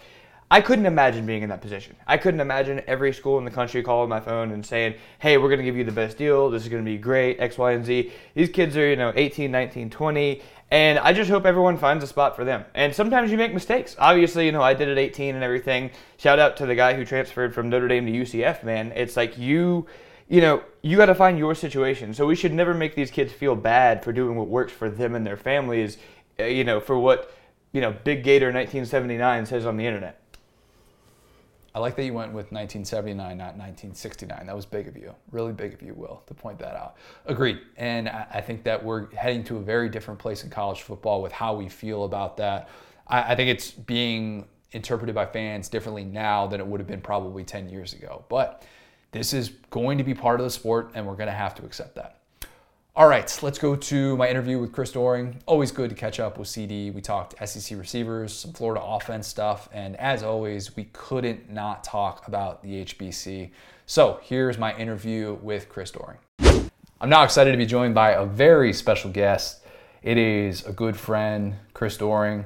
I 0.52 0.62
couldn't 0.62 0.88
imagine 0.88 1.28
being 1.28 1.44
in 1.44 1.50
that 1.50 1.62
position. 1.62 1.96
I 2.08 2.18
couldn't 2.18 2.40
imagine 2.40 2.82
every 2.88 3.14
school 3.14 3.38
in 3.38 3.46
the 3.46 3.52
country 3.52 3.84
calling 3.84 4.10
my 4.10 4.20
phone 4.20 4.52
and 4.52 4.66
saying, 4.66 4.96
hey, 5.20 5.38
we're 5.38 5.50
going 5.50 5.60
to 5.60 5.64
give 5.64 5.78
you 5.78 5.84
the 5.84 5.92
best 5.92 6.18
deal. 6.18 6.50
This 6.50 6.64
is 6.64 6.70
going 6.70 6.84
to 6.84 6.90
be 6.90 6.98
great, 6.98 7.40
X, 7.40 7.58
Y, 7.58 7.74
and 7.74 7.86
Z. 7.86 8.12
These 8.34 8.50
kids 8.50 8.76
are, 8.76 8.90
you 8.90 8.96
know, 8.96 9.14
18, 9.16 9.52
19, 9.52 9.92
20. 9.92 10.42
And 10.72 10.98
I 11.00 11.14
just 11.14 11.30
hope 11.30 11.46
everyone 11.46 11.78
finds 11.78 12.04
a 12.04 12.08
spot 12.08 12.36
for 12.36 12.44
them. 12.46 12.66
And 12.74 12.96
sometimes 12.96 13.30
you 13.30 13.38
make 13.38 13.54
mistakes. 13.54 13.96
Obviously, 14.00 14.48
you 14.48 14.52
know, 14.52 14.62
I 14.64 14.74
did 14.74 14.90
at 14.90 14.98
18 14.98 15.36
and 15.36 15.44
everything. 15.44 15.92
Shout 16.18 16.40
out 16.40 16.58
to 16.58 16.66
the 16.66 16.76
guy 16.76 16.96
who 16.96 17.06
transferred 17.06 17.54
from 17.54 17.70
Notre 17.70 17.88
Dame 17.88 18.08
to 18.08 18.12
UCF, 18.12 18.64
man. 18.64 18.92
It's 18.96 19.16
like 19.16 19.38
you 19.38 19.88
you 20.30 20.42
know, 20.42 20.64
you 20.84 20.96
got 20.96 21.08
to 21.08 21.16
find 21.16 21.40
your 21.40 21.56
situation. 21.56 22.14
So 22.14 22.28
we 22.28 22.36
should 22.36 22.54
never 22.54 22.76
make 22.76 22.94
these 22.94 23.10
kids 23.10 23.34
feel 23.34 23.56
bad 23.56 24.04
for 24.04 24.14
doing 24.14 24.36
what 24.36 24.48
works 24.48 24.72
for 24.72 24.88
them 24.88 25.16
and 25.16 25.26
their 25.26 25.36
families, 25.36 25.98
uh, 26.40 26.44
you 26.44 26.64
know, 26.64 26.80
for 26.80 26.98
what, 27.00 27.34
you 27.74 27.82
know, 27.82 27.92
Big 28.04 28.24
Gator 28.24 28.46
1979 28.46 29.48
says 29.48 29.66
on 29.66 29.76
the 29.76 29.88
internet. 29.88 30.19
I 31.76 31.80
like 31.80 31.96
that 31.96 32.04
you 32.04 32.14
went 32.14 32.30
with 32.30 32.52
1979, 32.52 33.38
not 33.38 33.56
1969. 33.58 34.46
That 34.46 34.56
was 34.56 34.66
big 34.66 34.88
of 34.88 34.98
you, 34.98 35.14
really 35.32 35.54
big 35.54 35.74
of 35.74 35.82
you, 35.82 35.94
Will, 35.94 36.24
to 36.28 36.34
point 36.34 36.58
that 36.60 36.76
out. 36.76 36.96
Agreed. 37.26 37.60
And 37.78 38.10
I 38.10 38.42
think 38.42 38.64
that 38.64 38.84
we're 38.84 39.14
heading 39.16 39.44
to 39.46 39.58
a 39.58 39.62
very 39.62 39.90
different 39.90 40.20
place 40.20 40.44
in 40.44 40.50
college 40.50 40.82
football 40.82 41.22
with 41.22 41.32
how 41.32 41.54
we 41.56 41.70
feel 41.70 42.06
about 42.06 42.38
that. 42.38 42.70
I 43.08 43.36
think 43.36 43.50
it's 43.50 43.72
being 43.72 44.48
interpreted 44.72 45.16
by 45.16 45.26
fans 45.26 45.70
differently 45.70 46.04
now 46.04 46.48
than 46.48 46.60
it 46.60 46.68
would 46.68 46.80
have 46.80 46.88
been 46.88 47.02
probably 47.02 47.44
10 47.44 47.70
years 47.70 47.94
ago. 47.94 48.24
But 48.30 48.64
this 49.12 49.34
is 49.34 49.50
going 49.72 49.98
to 49.98 50.04
be 50.04 50.14
part 50.14 50.40
of 50.40 50.44
the 50.44 50.52
sport, 50.52 50.92
and 50.94 51.08
we're 51.08 51.16
going 51.16 51.28
to 51.28 51.34
have 51.34 51.56
to 51.56 51.66
accept 51.66 51.96
that. 51.96 52.19
All 53.00 53.08
right, 53.08 53.40
let's 53.42 53.58
go 53.58 53.78
to 53.78 54.18
my 54.18 54.28
interview 54.28 54.60
with 54.60 54.74
Chris 54.74 54.92
Doering. 54.92 55.42
Always 55.46 55.72
good 55.72 55.90
to 55.90 55.96
catch 55.96 56.20
up 56.20 56.38
with 56.38 56.50
CD. 56.50 56.92
We 56.92 57.00
talked 57.00 57.34
SEC 57.48 57.78
receivers, 57.80 58.34
some 58.34 58.52
Florida 58.52 58.84
offense 58.84 59.26
stuff, 59.26 59.70
and 59.72 59.96
as 59.96 60.22
always, 60.22 60.76
we 60.76 60.90
couldn't 60.92 61.50
not 61.50 61.86
talk 61.86 62.28
about 62.28 62.62
the 62.62 62.84
HBC. 62.84 63.52
So 63.86 64.20
here's 64.22 64.58
my 64.58 64.76
interview 64.76 65.38
with 65.42 65.70
Chris 65.70 65.92
Doering. 65.92 66.18
I'm 67.00 67.08
now 67.08 67.24
excited 67.24 67.52
to 67.52 67.58
be 67.58 67.66
joined 67.66 67.96
by 67.96 68.12
a 68.12 68.26
very 68.26 68.74
special 68.74 69.10
guest. 69.10 69.64
It 70.04 70.18
is 70.18 70.66
a 70.66 70.74
good 70.74 70.98
friend, 70.98 71.56
Chris 71.74 71.96
Doering. 71.96 72.44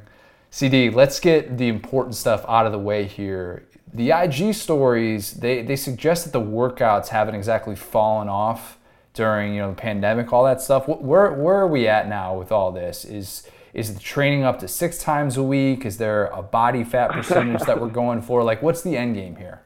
CD, 0.51 0.91
let's 0.91 1.19
get 1.19 1.57
the 1.57 1.67
important 1.67 2.13
stuff 2.13 2.45
out 2.47 2.67
of 2.67 2.71
the 2.71 2.77
way 2.77 3.05
here 3.05 3.65
the 3.91 4.11
IG 4.11 4.53
stories 4.53 5.33
they, 5.33 5.61
they 5.63 5.75
suggest 5.75 6.25
that 6.25 6.33
the 6.33 6.41
workouts 6.41 7.07
haven't 7.07 7.35
exactly 7.35 7.75
fallen 7.75 8.27
off 8.27 8.77
during 9.13 9.53
you 9.53 9.61
know 9.61 9.69
the 9.69 9.75
pandemic, 9.75 10.31
all 10.33 10.43
that 10.45 10.61
stuff. 10.61 10.87
Where 10.87 11.31
where 11.31 11.55
are 11.55 11.67
we 11.67 11.87
at 11.87 12.07
now 12.07 12.37
with 12.37 12.51
all 12.51 12.71
this? 12.71 13.05
Is 13.05 13.47
is 13.73 13.93
the 13.93 13.99
training 13.99 14.43
up 14.43 14.59
to 14.59 14.67
six 14.67 14.97
times 14.99 15.37
a 15.37 15.43
week? 15.43 15.85
Is 15.85 15.97
there 15.97 16.27
a 16.27 16.41
body 16.41 16.83
fat 16.83 17.11
percentage 17.11 17.61
that 17.61 17.79
we're 17.79 17.89
going 17.89 18.21
for? 18.21 18.43
Like, 18.43 18.61
what's 18.61 18.81
the 18.81 18.95
end 18.97 19.15
game 19.15 19.35
here? 19.35 19.61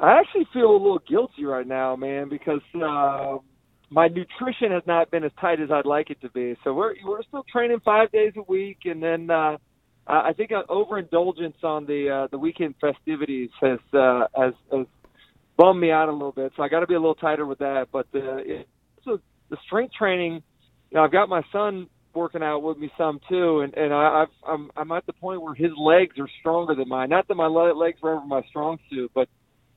I 0.00 0.18
actually 0.18 0.46
feel 0.52 0.70
a 0.70 0.78
little 0.78 1.02
guilty 1.06 1.44
right 1.44 1.66
now, 1.66 1.94
man, 1.94 2.30
because 2.30 2.62
uh, 2.74 3.36
my 3.90 4.08
nutrition 4.08 4.72
has 4.72 4.82
not 4.86 5.10
been 5.10 5.24
as 5.24 5.32
tight 5.38 5.60
as 5.60 5.70
I'd 5.70 5.84
like 5.84 6.10
it 6.10 6.20
to 6.22 6.30
be. 6.30 6.56
So 6.64 6.72
we're 6.72 6.94
we're 7.04 7.22
still 7.22 7.44
training 7.50 7.80
five 7.84 8.10
days 8.12 8.32
a 8.36 8.42
week, 8.42 8.78
and 8.86 9.02
then 9.02 9.30
uh, 9.30 9.58
uh, 10.06 10.22
I 10.24 10.32
think 10.32 10.52
an 10.52 10.62
overindulgence 10.68 11.56
on 11.62 11.86
the 11.86 12.08
uh, 12.08 12.26
the 12.30 12.38
weekend 12.38 12.76
festivities 12.80 13.50
has 13.60 13.78
uh, 13.92 14.26
has, 14.34 14.54
has 14.72 14.86
bummed 15.58 15.80
me 15.80 15.90
out 15.90 16.08
a 16.08 16.12
little 16.12 16.32
bit. 16.32 16.52
So 16.56 16.62
I 16.62 16.68
got 16.68 16.80
to 16.80 16.86
be 16.86 16.94
a 16.94 17.00
little 17.00 17.14
tighter 17.14 17.44
with 17.44 17.58
that. 17.58 17.88
But 17.92 18.06
it, 18.12 18.66
so 18.66 18.79
the 19.50 19.58
strength 19.66 19.94
training, 19.94 20.42
you 20.90 20.96
know, 20.96 21.04
I've 21.04 21.12
got 21.12 21.28
my 21.28 21.42
son 21.52 21.88
working 22.14 22.42
out 22.42 22.62
with 22.62 22.78
me 22.78 22.90
some 22.96 23.20
too, 23.28 23.60
and 23.60 23.74
and 23.74 23.92
I, 23.92 24.22
I've, 24.22 24.48
I'm 24.48 24.70
I'm 24.76 24.92
at 24.92 25.06
the 25.06 25.12
point 25.12 25.42
where 25.42 25.54
his 25.54 25.72
legs 25.76 26.18
are 26.18 26.28
stronger 26.40 26.74
than 26.74 26.88
mine. 26.88 27.10
Not 27.10 27.28
that 27.28 27.34
my 27.34 27.46
legs 27.46 28.00
were 28.02 28.16
ever 28.16 28.26
my 28.26 28.42
strong 28.48 28.78
suit, 28.88 29.10
but 29.14 29.28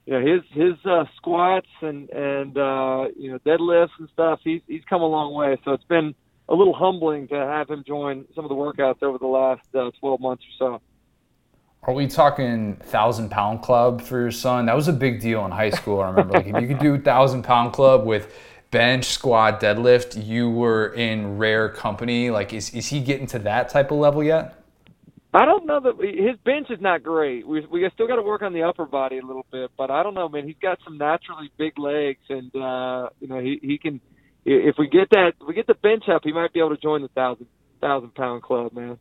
you 0.05 0.13
know 0.13 0.25
his 0.25 0.41
his 0.51 0.73
uh, 0.85 1.05
squats 1.17 1.67
and 1.81 2.09
and 2.09 2.57
uh, 2.57 3.07
you 3.17 3.31
know 3.31 3.39
deadlifts 3.39 3.99
and 3.99 4.09
stuff. 4.13 4.39
He's 4.43 4.61
he's 4.67 4.83
come 4.89 5.01
a 5.01 5.07
long 5.07 5.33
way. 5.33 5.57
So 5.65 5.73
it's 5.73 5.83
been 5.83 6.15
a 6.49 6.55
little 6.55 6.73
humbling 6.73 7.27
to 7.29 7.35
have 7.35 7.69
him 7.69 7.83
join 7.85 8.25
some 8.35 8.45
of 8.45 8.49
the 8.49 8.55
workouts 8.55 9.01
over 9.01 9.17
the 9.17 9.27
last 9.27 9.61
uh, 9.73 9.91
12 10.01 10.19
months 10.19 10.43
or 10.59 10.79
so. 10.79 10.81
Are 11.83 11.93
we 11.93 12.07
talking 12.07 12.77
thousand 12.77 13.29
pound 13.29 13.61
club 13.61 14.01
for 14.01 14.19
your 14.19 14.31
son? 14.31 14.67
That 14.67 14.75
was 14.75 14.87
a 14.87 14.93
big 14.93 15.19
deal 15.19 15.45
in 15.45 15.51
high 15.51 15.69
school. 15.69 15.99
I 15.99 16.09
remember, 16.09 16.33
like 16.33 16.47
if 16.47 16.61
you 16.61 16.67
could 16.67 16.79
do 16.79 16.97
thousand 16.97 17.43
pound 17.43 17.73
club 17.73 18.05
with 18.05 18.33
bench, 18.73 19.05
squat, 19.05 19.61
deadlift, 19.61 20.25
you 20.25 20.49
were 20.49 20.87
in 20.87 21.37
rare 21.37 21.69
company. 21.69 22.29
Like, 22.29 22.51
is 22.51 22.73
is 22.73 22.87
he 22.87 22.99
getting 22.99 23.27
to 23.27 23.39
that 23.39 23.69
type 23.69 23.91
of 23.91 23.99
level 23.99 24.21
yet? 24.21 24.59
I 25.33 25.45
don't 25.45 25.65
know 25.65 25.79
that 25.79 25.95
his 25.99 26.37
bench 26.43 26.69
is 26.69 26.81
not 26.81 27.03
great. 27.03 27.47
We 27.47 27.65
we 27.67 27.89
still 27.93 28.07
got 28.07 28.17
to 28.17 28.21
work 28.21 28.41
on 28.41 28.51
the 28.51 28.63
upper 28.63 28.85
body 28.85 29.19
a 29.19 29.25
little 29.25 29.45
bit, 29.51 29.71
but 29.77 29.89
I 29.89 30.03
don't 30.03 30.15
know, 30.15 30.27
man. 30.27 30.45
He's 30.45 30.57
got 30.61 30.79
some 30.83 30.97
naturally 30.97 31.49
big 31.57 31.79
legs, 31.79 32.19
and 32.29 32.53
uh, 32.55 33.09
you 33.21 33.27
know 33.27 33.39
he 33.39 33.59
he 33.61 33.77
can. 33.77 34.01
If 34.45 34.75
we 34.77 34.89
get 34.89 35.09
that, 35.11 35.33
if 35.39 35.47
we 35.47 35.53
get 35.53 35.67
the 35.67 35.75
bench 35.75 36.09
up, 36.09 36.21
he 36.25 36.33
might 36.33 36.51
be 36.51 36.59
able 36.59 36.75
to 36.75 36.81
join 36.81 37.01
the 37.01 37.07
thousand 37.09 37.47
thousand 37.79 38.13
pound 38.15 38.43
club, 38.43 38.73
man. 38.73 38.97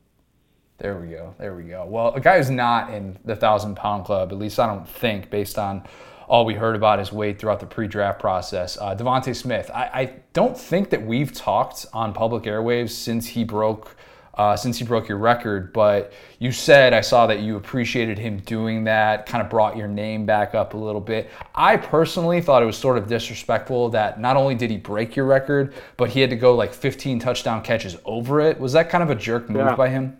There 0.78 0.98
we 0.98 1.08
go. 1.08 1.34
There 1.38 1.54
we 1.54 1.64
go. 1.64 1.84
Well, 1.86 2.14
a 2.14 2.20
guy 2.20 2.38
who's 2.38 2.50
not 2.50 2.92
in 2.92 3.18
the 3.24 3.36
thousand 3.36 3.76
pound 3.76 4.04
club, 4.04 4.32
at 4.32 4.38
least 4.38 4.58
I 4.58 4.66
don't 4.66 4.88
think, 4.88 5.30
based 5.30 5.58
on 5.58 5.86
all 6.28 6.44
we 6.44 6.54
heard 6.54 6.76
about 6.76 7.00
is 7.00 7.12
weight 7.12 7.38
throughout 7.38 7.60
the 7.60 7.66
pre-draft 7.66 8.18
process. 8.18 8.78
Uh, 8.78 8.94
DeVonta 8.94 9.34
Smith. 9.34 9.70
I, 9.74 9.90
I 9.92 10.14
don't 10.32 10.56
think 10.56 10.90
that 10.90 11.04
we've 11.04 11.32
talked 11.32 11.86
on 11.92 12.12
public 12.12 12.44
airwaves 12.44 12.90
since 12.90 13.26
he 13.26 13.44
broke 13.44 13.96
uh, 14.34 14.56
since 14.56 14.78
he 14.78 14.84
broke 14.84 15.08
your 15.08 15.18
record. 15.18 15.72
But 15.72 16.12
you 16.38 16.52
said 16.52 16.92
I 16.92 17.00
saw 17.00 17.26
that 17.26 17.40
you 17.40 17.56
appreciated 17.56 18.18
him 18.18 18.38
doing 18.40 18.84
that, 18.84 19.26
kind 19.26 19.42
of 19.42 19.50
brought 19.50 19.76
your 19.76 19.88
name 19.88 20.26
back 20.26 20.54
up 20.54 20.74
a 20.74 20.76
little 20.76 21.00
bit. 21.00 21.30
I 21.54 21.76
personally 21.76 22.40
thought 22.40 22.62
it 22.62 22.66
was 22.66 22.76
sort 22.76 22.98
of 22.98 23.06
disrespectful 23.06 23.90
that 23.90 24.20
not 24.20 24.36
only 24.36 24.54
did 24.54 24.70
he 24.70 24.76
break 24.76 25.16
your 25.16 25.26
record, 25.26 25.74
but 25.96 26.10
he 26.10 26.20
had 26.20 26.30
to 26.30 26.36
go 26.36 26.54
like 26.54 26.72
15 26.72 27.18
touchdown 27.18 27.62
catches 27.62 27.96
over 28.04 28.40
it. 28.40 28.58
Was 28.58 28.72
that 28.72 28.88
kind 28.88 29.02
of 29.02 29.10
a 29.10 29.14
jerk 29.14 29.48
move 29.48 29.66
yeah. 29.66 29.76
by 29.76 29.88
him? 29.88 30.18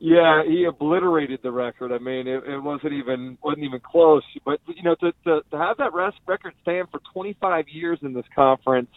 Yeah, 0.00 0.42
he 0.46 0.64
obliterated 0.64 1.40
the 1.42 1.52
record. 1.52 1.92
I 1.92 1.98
mean, 1.98 2.28
it, 2.28 2.44
it 2.46 2.62
wasn't 2.62 2.94
even 2.94 3.38
wasn't 3.42 3.64
even 3.64 3.80
close. 3.80 4.22
But 4.44 4.60
you 4.66 4.82
know, 4.82 4.94
to 4.96 5.12
to, 5.24 5.40
to 5.50 5.58
have 5.58 5.78
that 5.78 5.92
record 5.94 6.54
stand 6.62 6.88
for 6.90 7.00
25 7.12 7.66
years 7.68 7.98
in 8.02 8.14
this 8.14 8.24
conference 8.34 8.90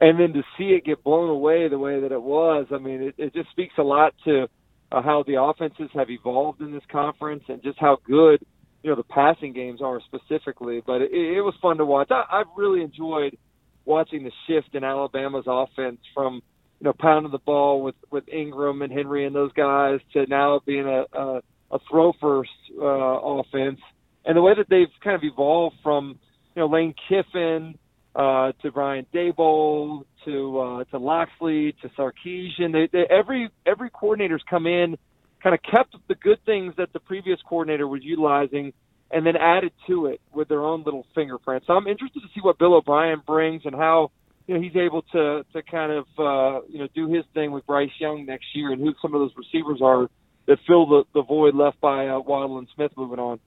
and 0.00 0.20
then 0.20 0.32
to 0.34 0.42
see 0.58 0.66
it 0.74 0.84
get 0.84 1.04
blown 1.04 1.30
away 1.30 1.68
the 1.68 1.78
way 1.78 2.00
that 2.00 2.12
it 2.12 2.22
was, 2.22 2.66
I 2.72 2.78
mean, 2.78 3.02
it, 3.02 3.14
it 3.18 3.34
just 3.34 3.50
speaks 3.50 3.74
a 3.78 3.82
lot 3.82 4.14
to 4.26 4.44
uh, 4.92 5.02
how 5.02 5.24
the 5.26 5.40
offenses 5.40 5.90
have 5.94 6.10
evolved 6.10 6.60
in 6.60 6.72
this 6.72 6.82
conference 6.92 7.44
and 7.48 7.62
just 7.62 7.78
how 7.80 7.98
good 8.06 8.44
you 8.82 8.90
know 8.90 8.96
the 8.96 9.04
passing 9.04 9.52
games 9.54 9.80
are 9.82 10.00
specifically. 10.06 10.82
But 10.86 11.02
it, 11.02 11.12
it 11.12 11.42
was 11.42 11.54
fun 11.62 11.78
to 11.78 11.86
watch. 11.86 12.10
I, 12.10 12.24
I've 12.30 12.46
really 12.56 12.82
enjoyed 12.82 13.38
watching 13.86 14.24
the 14.24 14.32
shift 14.46 14.74
in 14.74 14.84
Alabama's 14.84 15.44
offense 15.46 15.98
from 16.14 16.42
you 16.82 16.88
know 16.88 16.94
pounding 16.98 17.30
the 17.30 17.38
ball 17.38 17.80
with 17.80 17.94
with 18.10 18.24
Ingram 18.28 18.82
and 18.82 18.92
Henry 18.92 19.24
and 19.24 19.32
those 19.32 19.52
guys 19.52 20.00
to 20.14 20.26
now 20.26 20.60
being 20.66 20.84
a 20.84 21.04
a, 21.16 21.40
a 21.70 21.78
throw 21.88 22.12
first 22.20 22.50
uh, 22.76 22.84
offense, 22.84 23.78
and 24.24 24.36
the 24.36 24.42
way 24.42 24.52
that 24.56 24.66
they've 24.68 24.88
kind 25.02 25.14
of 25.14 25.22
evolved 25.22 25.76
from 25.80 26.18
you 26.56 26.60
know 26.60 26.66
Lane 26.66 26.92
Kiffin 27.08 27.78
uh, 28.16 28.50
to 28.62 28.72
Brian 28.72 29.06
Daboll, 29.14 30.02
to 30.24 30.58
uh, 30.58 30.84
to 30.90 30.98
Locksley, 30.98 31.72
to 31.82 31.88
Sarkisian. 31.90 32.72
They, 32.72 32.88
they, 32.92 33.04
every 33.08 33.48
every 33.64 33.90
coordinator's 33.90 34.42
come 34.50 34.66
in, 34.66 34.96
kind 35.40 35.54
of 35.54 35.60
kept 35.62 35.94
the 36.08 36.16
good 36.16 36.44
things 36.44 36.74
that 36.78 36.92
the 36.92 37.00
previous 37.00 37.38
coordinator 37.48 37.86
was 37.86 38.00
utilizing, 38.02 38.72
and 39.12 39.24
then 39.24 39.36
added 39.36 39.70
to 39.86 40.06
it 40.06 40.20
with 40.34 40.48
their 40.48 40.64
own 40.64 40.82
little 40.82 41.06
fingerprint. 41.14 41.62
So 41.68 41.74
I'm 41.74 41.86
interested 41.86 42.22
to 42.22 42.28
see 42.34 42.40
what 42.42 42.58
Bill 42.58 42.74
O'Brien 42.74 43.22
brings 43.24 43.62
and 43.66 43.74
how 43.76 44.10
you 44.52 44.58
know 44.58 44.62
he's 44.62 44.76
able 44.76 45.02
to 45.02 45.44
to 45.52 45.62
kind 45.62 45.92
of 45.92 46.04
uh, 46.18 46.60
you 46.68 46.78
know 46.78 46.88
do 46.94 47.08
his 47.08 47.24
thing 47.32 47.52
with 47.52 47.66
Bryce 47.66 47.90
Young 47.98 48.26
next 48.26 48.46
year, 48.54 48.72
and 48.72 48.80
who 48.80 48.94
some 49.00 49.14
of 49.14 49.20
those 49.20 49.32
receivers 49.36 49.80
are 49.82 50.08
that 50.46 50.58
fill 50.66 50.86
the, 50.86 51.04
the 51.14 51.22
void 51.22 51.54
left 51.54 51.80
by 51.80 52.08
uh, 52.08 52.18
Waddle 52.18 52.58
and 52.58 52.68
Smith 52.74 52.92
moving 52.96 53.18
on. 53.18 53.40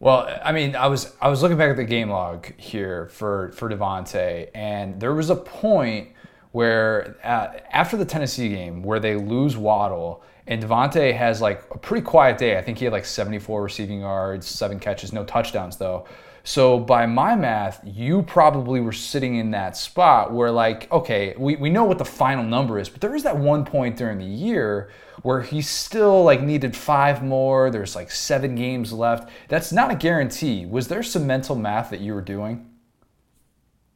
Well, 0.00 0.28
I 0.44 0.52
mean, 0.52 0.76
I 0.76 0.88
was 0.88 1.16
I 1.20 1.28
was 1.28 1.42
looking 1.42 1.56
back 1.56 1.70
at 1.70 1.76
the 1.76 1.84
game 1.84 2.10
log 2.10 2.52
here 2.58 3.06
for 3.08 3.52
for 3.52 3.70
DeVonta, 3.70 4.48
and 4.54 5.00
there 5.00 5.14
was 5.14 5.30
a 5.30 5.36
point 5.36 6.10
where 6.52 7.16
uh, 7.24 7.58
after 7.70 7.96
the 7.96 8.04
Tennessee 8.04 8.50
game 8.50 8.82
where 8.82 9.00
they 9.00 9.16
lose 9.16 9.56
Waddle 9.56 10.22
and 10.46 10.62
DeVonta 10.62 11.14
has 11.14 11.40
like 11.40 11.62
a 11.70 11.78
pretty 11.78 12.04
quiet 12.04 12.38
day. 12.38 12.56
I 12.56 12.62
think 12.62 12.78
he 12.78 12.84
had 12.84 12.92
like 12.92 13.04
74 13.04 13.62
receiving 13.62 14.00
yards, 14.00 14.46
seven 14.46 14.78
catches, 14.78 15.12
no 15.12 15.24
touchdowns 15.24 15.76
though. 15.76 16.06
So 16.48 16.78
by 16.80 17.04
my 17.04 17.36
math, 17.36 17.82
you 17.84 18.22
probably 18.22 18.80
were 18.80 18.90
sitting 18.90 19.34
in 19.34 19.50
that 19.50 19.76
spot 19.76 20.32
where 20.32 20.50
like, 20.50 20.90
okay, 20.90 21.34
we, 21.36 21.56
we 21.56 21.68
know 21.68 21.84
what 21.84 21.98
the 21.98 22.06
final 22.06 22.42
number 22.42 22.78
is, 22.78 22.88
but 22.88 23.02
there 23.02 23.10
was 23.10 23.22
that 23.24 23.36
one 23.36 23.66
point 23.66 23.98
during 23.98 24.16
the 24.16 24.24
year 24.24 24.90
where 25.20 25.42
he 25.42 25.60
still 25.60 26.24
like 26.24 26.40
needed 26.40 26.74
five 26.74 27.22
more. 27.22 27.70
There's 27.70 27.94
like 27.94 28.10
seven 28.10 28.54
games 28.54 28.94
left. 28.94 29.28
That's 29.48 29.72
not 29.72 29.90
a 29.90 29.94
guarantee. 29.94 30.64
Was 30.64 30.88
there 30.88 31.02
some 31.02 31.26
mental 31.26 31.54
math 31.54 31.90
that 31.90 32.00
you 32.00 32.14
were 32.14 32.22
doing? 32.22 32.70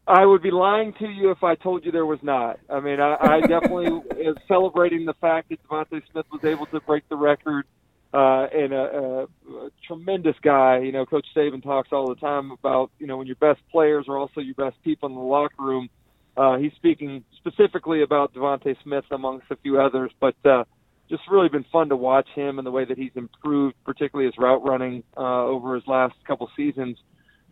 I 0.07 0.27
would 0.27 0.43
be 0.43 0.51
lying 0.51 0.93
to 0.99 1.09
you 1.09 1.31
if 1.31 1.43
I 1.43 1.55
told 1.55 1.87
you 1.87 1.91
there 1.91 2.05
was 2.05 2.23
not. 2.23 2.61
I 2.69 2.81
mean, 2.81 3.01
I, 3.01 3.17
I 3.19 3.41
definitely 3.47 4.03
is 4.21 4.37
celebrating 4.47 5.07
the 5.07 5.15
fact 5.15 5.49
that 5.49 5.67
DeVonta 5.67 6.03
Smith 6.13 6.27
was 6.31 6.45
able 6.45 6.67
to 6.67 6.81
break 6.81 7.09
the 7.09 7.17
record 7.17 7.65
uh, 8.13 8.47
and 8.53 8.73
a, 8.73 8.77
a, 8.77 9.23
a 9.25 9.71
tremendous 9.87 10.37
guy. 10.43 10.81
You 10.81 10.93
know, 10.93 11.07
Coach 11.07 11.27
Saban 11.37 11.63
talks 11.63 11.89
all 11.93 12.09
the 12.09 12.21
time 12.21 12.51
about 12.51 12.91
you 12.99 13.07
know 13.07 13.17
when 13.17 13.27
your 13.27 13.37
best 13.37 13.61
players 13.71 14.07
are 14.09 14.19
also 14.19 14.41
your 14.41 14.55
best 14.55 14.83
people 14.85 15.09
in 15.09 15.15
the 15.15 15.21
locker 15.21 15.63
room. 15.63 15.89
Uh, 16.37 16.57
he's 16.57 16.73
speaking 16.77 17.25
specifically 17.39 18.03
about 18.03 18.35
DeVonta 18.35 18.75
Smith 18.83 19.05
amongst 19.11 19.47
a 19.51 19.57
few 19.57 19.81
others, 19.81 20.11
but 20.21 20.35
uh, 20.47 20.65
just 21.11 21.23
really 21.31 21.51
been 21.51 21.65
fun 21.71 21.91
to 21.91 21.97
watch 21.97 22.29
him 22.35 22.59
and 22.59 22.67
the 22.67 22.71
way 22.71 22.87
that 22.87 22.97
he's 22.97 23.11
improved, 23.17 23.77
particularly 23.85 24.27
his 24.27 24.35
route 24.39 24.65
running 24.65 25.03
uh, 25.17 25.45
over 25.45 25.75
his 25.75 25.85
last 25.87 26.15
couple 26.27 26.49
seasons. 26.57 26.97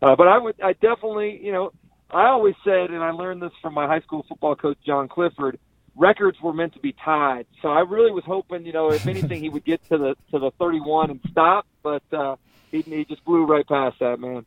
Uh, 0.01 0.17
but 0.17 0.29
I 0.29 0.39
would, 0.39 0.55
I 0.63 0.73
definitely, 0.73 1.39
you 1.43 1.53
know, 1.53 1.73
I 2.11 2.29
always 2.29 2.55
said, 2.65 2.91
and 2.91 3.03
I 3.03 3.11
learned 3.11 3.43
this 3.43 3.53
from 3.61 3.75
my 3.75 3.87
high 3.87 4.01
school 4.01 4.25
football 4.29 4.57
coach 4.57 4.79
John 4.87 5.09
Clifford 5.09 5.59
records 5.97 6.41
were 6.41 6.53
meant 6.53 6.75
to 6.75 6.81
be 6.81 6.93
tied. 6.93 7.47
So 7.63 7.69
I 7.69 7.81
really 7.81 8.11
was 8.11 8.25
hoping, 8.25 8.65
you 8.65 8.73
know, 8.73 8.91
if 8.91 9.07
anything, 9.15 9.43
he 9.43 9.49
would 9.49 9.65
get 9.65 9.87
to 9.89 9.99
the 9.99 10.17
to 10.31 10.39
the 10.39 10.51
31 10.59 11.11
and 11.11 11.21
stop, 11.31 11.67
but 11.83 12.03
uh, 12.13 12.37
he, 12.71 12.83
he 12.83 13.05
just 13.05 13.25
blew 13.25 13.45
right 13.45 13.67
past 13.67 13.99
that, 14.01 14.21
man. 14.21 14.45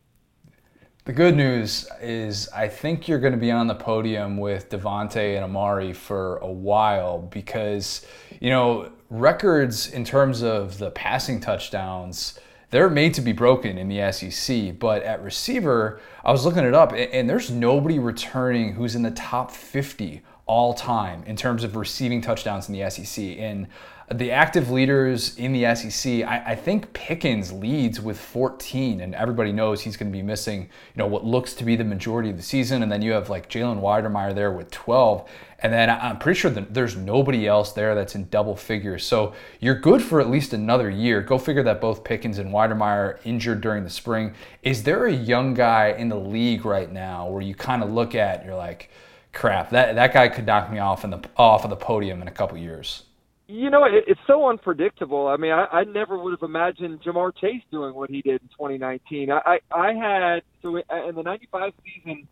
The 1.05 1.11
good 1.11 1.35
news 1.35 1.89
is 2.01 2.47
I 2.55 2.69
think 2.69 3.09
you're 3.09 3.19
going 3.19 3.33
to 3.33 3.39
be 3.39 3.51
on 3.51 3.67
the 3.67 3.75
podium 3.75 4.37
with 4.37 4.69
DeVonta 4.69 5.35
and 5.35 5.43
Amari 5.43 5.91
for 5.91 6.37
a 6.37 6.49
while 6.49 7.19
because, 7.19 8.05
you 8.39 8.49
know, 8.49 8.89
records 9.09 9.89
in 9.89 10.05
terms 10.05 10.41
of 10.41 10.77
the 10.77 10.91
passing 10.91 11.41
touchdowns, 11.41 12.39
they're 12.69 12.89
made 12.89 13.13
to 13.15 13.21
be 13.21 13.33
broken 13.33 13.77
in 13.77 13.89
the 13.89 14.11
SEC. 14.13 14.79
But 14.79 15.03
at 15.03 15.21
receiver, 15.21 15.99
I 16.23 16.31
was 16.31 16.45
looking 16.45 16.63
it 16.63 16.73
up, 16.73 16.93
and 16.93 17.29
there's 17.29 17.51
nobody 17.51 17.99
returning 17.99 18.73
who's 18.73 18.95
in 18.95 19.03
the 19.03 19.11
top 19.11 19.51
50 19.51 20.21
all 20.45 20.73
time 20.73 21.23
in 21.25 21.35
terms 21.35 21.63
of 21.63 21.75
receiving 21.75 22.21
touchdowns 22.21 22.67
in 22.67 22.77
the 22.77 22.89
SEC. 22.89 23.23
And 23.37 23.67
the 24.11 24.31
active 24.31 24.69
leaders 24.69 25.37
in 25.37 25.53
the 25.53 25.73
SEC, 25.75 26.23
I, 26.23 26.43
I, 26.47 26.55
think 26.55 26.91
Pickens 26.93 27.53
leads 27.53 28.01
with 28.01 28.19
14, 28.19 28.99
and 28.99 29.15
everybody 29.15 29.53
knows 29.53 29.81
he's 29.81 29.95
going 29.95 30.11
to 30.11 30.15
be 30.15 30.21
missing, 30.21 30.63
you 30.63 30.97
know, 30.97 31.07
what 31.07 31.23
looks 31.23 31.53
to 31.55 31.63
be 31.63 31.77
the 31.77 31.85
majority 31.85 32.29
of 32.29 32.35
the 32.35 32.43
season. 32.43 32.83
And 32.83 32.91
then 32.91 33.01
you 33.01 33.13
have 33.13 33.29
like 33.29 33.49
Jalen 33.49 33.81
Wydermyer 33.81 34.35
there 34.35 34.51
with 34.51 34.69
12, 34.71 35.29
and 35.59 35.71
then 35.71 35.89
I'm 35.89 36.19
pretty 36.19 36.37
sure 36.37 36.51
that 36.51 36.73
there's 36.73 36.97
nobody 36.97 37.47
else 37.47 37.71
there 37.71 37.95
that's 37.95 38.15
in 38.15 38.27
double 38.27 38.57
figures. 38.57 39.05
So 39.05 39.33
you're 39.61 39.79
good 39.79 40.01
for 40.01 40.19
at 40.19 40.29
least 40.29 40.51
another 40.51 40.89
year. 40.89 41.21
Go 41.21 41.37
figure 41.37 41.63
that 41.63 41.79
both 41.79 42.03
Pickens 42.03 42.39
and 42.39 42.51
Wydermyer 42.51 43.19
injured 43.23 43.61
during 43.61 43.85
the 43.85 43.89
spring. 43.89 44.33
Is 44.61 44.83
there 44.83 45.05
a 45.05 45.13
young 45.13 45.53
guy 45.53 45.91
in 45.97 46.09
the 46.09 46.19
league 46.19 46.65
right 46.65 46.91
now 46.91 47.29
where 47.29 47.41
you 47.41 47.55
kind 47.55 47.81
of 47.81 47.91
look 47.91 48.13
at, 48.13 48.43
you're 48.43 48.55
like, 48.55 48.89
crap, 49.33 49.71
that 49.71 49.95
that 49.95 50.13
guy 50.13 50.29
could 50.29 50.45
knock 50.45 50.71
me 50.71 50.79
off 50.79 51.03
in 51.03 51.09
the 51.09 51.21
off 51.35 51.63
of 51.63 51.69
the 51.69 51.75
podium 51.75 52.21
in 52.21 52.27
a 52.27 52.31
couple 52.31 52.57
years. 52.57 53.03
You 53.47 53.69
know, 53.69 53.83
it, 53.83 54.05
it's 54.07 54.21
so 54.25 54.49
unpredictable. 54.49 55.27
I 55.27 55.37
mean, 55.37 55.51
I, 55.51 55.65
I 55.65 55.83
never 55.83 56.17
would 56.17 56.31
have 56.31 56.43
imagined 56.43 57.01
Ja'Marr 57.01 57.35
Chase 57.35 57.61
doing 57.71 57.93
what 57.93 58.09
he 58.09 58.21
did 58.21 58.41
in 58.41 58.47
2019. 58.49 59.31
I 59.31 59.39
I, 59.45 59.59
I 59.75 59.93
had 59.93 60.43
so 60.61 60.77
in 60.77 61.15
the 61.15 61.23
'95 61.23 61.73
season, 61.83 62.27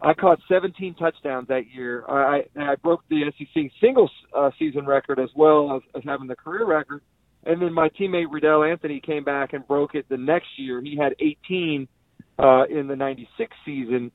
I 0.00 0.14
caught 0.14 0.40
17 0.48 0.94
touchdowns 0.94 1.48
that 1.48 1.70
year. 1.70 2.04
I 2.08 2.44
I 2.56 2.76
broke 2.76 3.02
the 3.08 3.32
SEC 3.38 3.70
single 3.80 4.10
uh, 4.34 4.50
season 4.58 4.86
record 4.86 5.18
as 5.18 5.30
well 5.34 5.76
as, 5.76 5.82
as 5.94 6.02
having 6.04 6.28
the 6.28 6.36
career 6.36 6.64
record. 6.64 7.02
And 7.44 7.60
then 7.60 7.72
my 7.72 7.88
teammate 7.88 8.26
Reidel 8.30 8.62
Anthony 8.62 9.00
came 9.00 9.24
back 9.24 9.52
and 9.52 9.66
broke 9.66 9.96
it 9.96 10.08
the 10.08 10.16
next 10.16 10.46
year. 10.56 10.80
He 10.80 10.96
had 10.96 11.14
18 11.18 11.88
uh, 12.38 12.64
in 12.70 12.86
the 12.86 12.94
'96 12.96 13.56
season. 13.64 14.12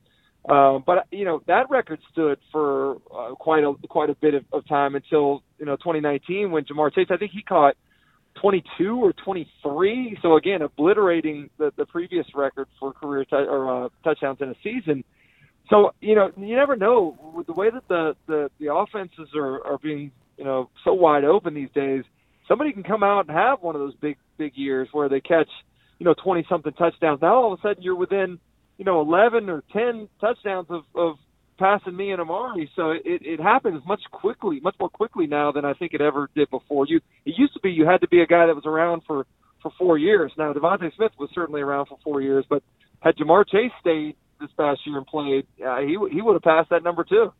Um, 0.48 0.82
but 0.86 1.06
you 1.10 1.24
know 1.24 1.42
that 1.46 1.68
record 1.68 2.00
stood 2.10 2.38
for 2.50 2.96
uh, 3.14 3.34
quite 3.34 3.64
a 3.64 3.74
quite 3.88 4.08
a 4.08 4.14
bit 4.14 4.34
of, 4.34 4.44
of 4.52 4.66
time 4.66 4.94
until 4.94 5.42
you 5.58 5.66
know 5.66 5.76
2019 5.76 6.50
when 6.50 6.64
Ja'Marr 6.64 6.94
Chase 6.94 7.08
I 7.10 7.18
think 7.18 7.32
he 7.32 7.42
caught 7.42 7.74
22 8.40 9.04
or 9.04 9.12
23. 9.12 10.18
So 10.22 10.36
again, 10.36 10.62
obliterating 10.62 11.50
the, 11.58 11.72
the 11.76 11.84
previous 11.86 12.26
record 12.34 12.68
for 12.78 12.92
career 12.92 13.24
t- 13.24 13.36
or 13.36 13.86
uh, 13.86 13.88
touchdowns 14.04 14.38
in 14.40 14.48
a 14.48 14.54
season. 14.62 15.04
So 15.68 15.90
you 16.00 16.14
know 16.14 16.30
you 16.36 16.56
never 16.56 16.76
know 16.76 17.16
with 17.34 17.46
the 17.46 17.52
way 17.52 17.68
that 17.70 17.86
the 17.88 18.16
the, 18.26 18.50
the 18.58 18.72
offenses 18.72 19.28
are 19.34 19.64
are 19.66 19.78
being 19.78 20.10
you 20.38 20.44
know 20.44 20.70
so 20.84 20.94
wide 20.94 21.24
open 21.24 21.52
these 21.52 21.70
days. 21.74 22.04
Somebody 22.46 22.72
can 22.72 22.82
come 22.82 23.02
out 23.02 23.28
and 23.28 23.36
have 23.36 23.60
one 23.60 23.74
of 23.74 23.82
those 23.82 23.94
big 23.96 24.16
big 24.38 24.56
years 24.56 24.88
where 24.92 25.10
they 25.10 25.20
catch, 25.20 25.48
you 25.98 26.06
know, 26.06 26.14
20 26.24 26.46
something 26.48 26.72
touchdowns. 26.72 27.20
Now 27.20 27.34
all 27.34 27.52
of 27.52 27.58
a 27.58 27.62
sudden 27.62 27.82
you're 27.82 27.96
within, 27.96 28.38
you 28.78 28.84
know, 28.84 29.00
11 29.00 29.50
or 29.50 29.62
10 29.72 30.08
touchdowns 30.20 30.68
of, 30.70 30.82
of 30.94 31.16
passing 31.58 31.96
me 31.96 32.12
and 32.12 32.20
Amari. 32.20 32.70
So 32.76 32.92
it, 32.92 33.00
it 33.04 33.40
happens 33.40 33.82
much 33.86 34.00
quickly, 34.12 34.60
much 34.60 34.76
more 34.80 34.88
quickly 34.88 35.26
now 35.26 35.52
than 35.52 35.64
I 35.64 35.74
think 35.74 35.92
it 35.92 36.00
ever 36.00 36.30
did 36.34 36.48
before. 36.50 36.86
You, 36.86 37.00
it 37.26 37.34
used 37.36 37.52
to 37.54 37.60
be 37.60 37.70
you 37.70 37.84
had 37.84 38.00
to 38.00 38.08
be 38.08 38.20
a 38.20 38.26
guy 38.26 38.46
that 38.46 38.54
was 38.54 38.66
around 38.66 39.02
for, 39.06 39.26
for 39.60 39.72
four 39.78 39.98
years. 39.98 40.32
Now 40.38 40.52
DeVonta 40.52 40.94
Smith 40.96 41.12
was 41.18 41.28
certainly 41.34 41.60
around 41.60 41.86
for 41.86 41.98
four 42.04 42.22
years, 42.22 42.44
but 42.48 42.62
had 43.00 43.16
Ja'Marr 43.16 43.46
Chase 43.48 43.72
stayed 43.80 44.16
this 44.40 44.50
past 44.56 44.80
year 44.86 44.98
and 44.98 45.06
played, 45.06 45.46
uh, 45.64 45.80
he 45.80 45.98
he 46.12 46.22
would 46.22 46.34
have 46.34 46.42
passed 46.42 46.70
that 46.70 46.84
number 46.84 47.04
too. 47.04 47.32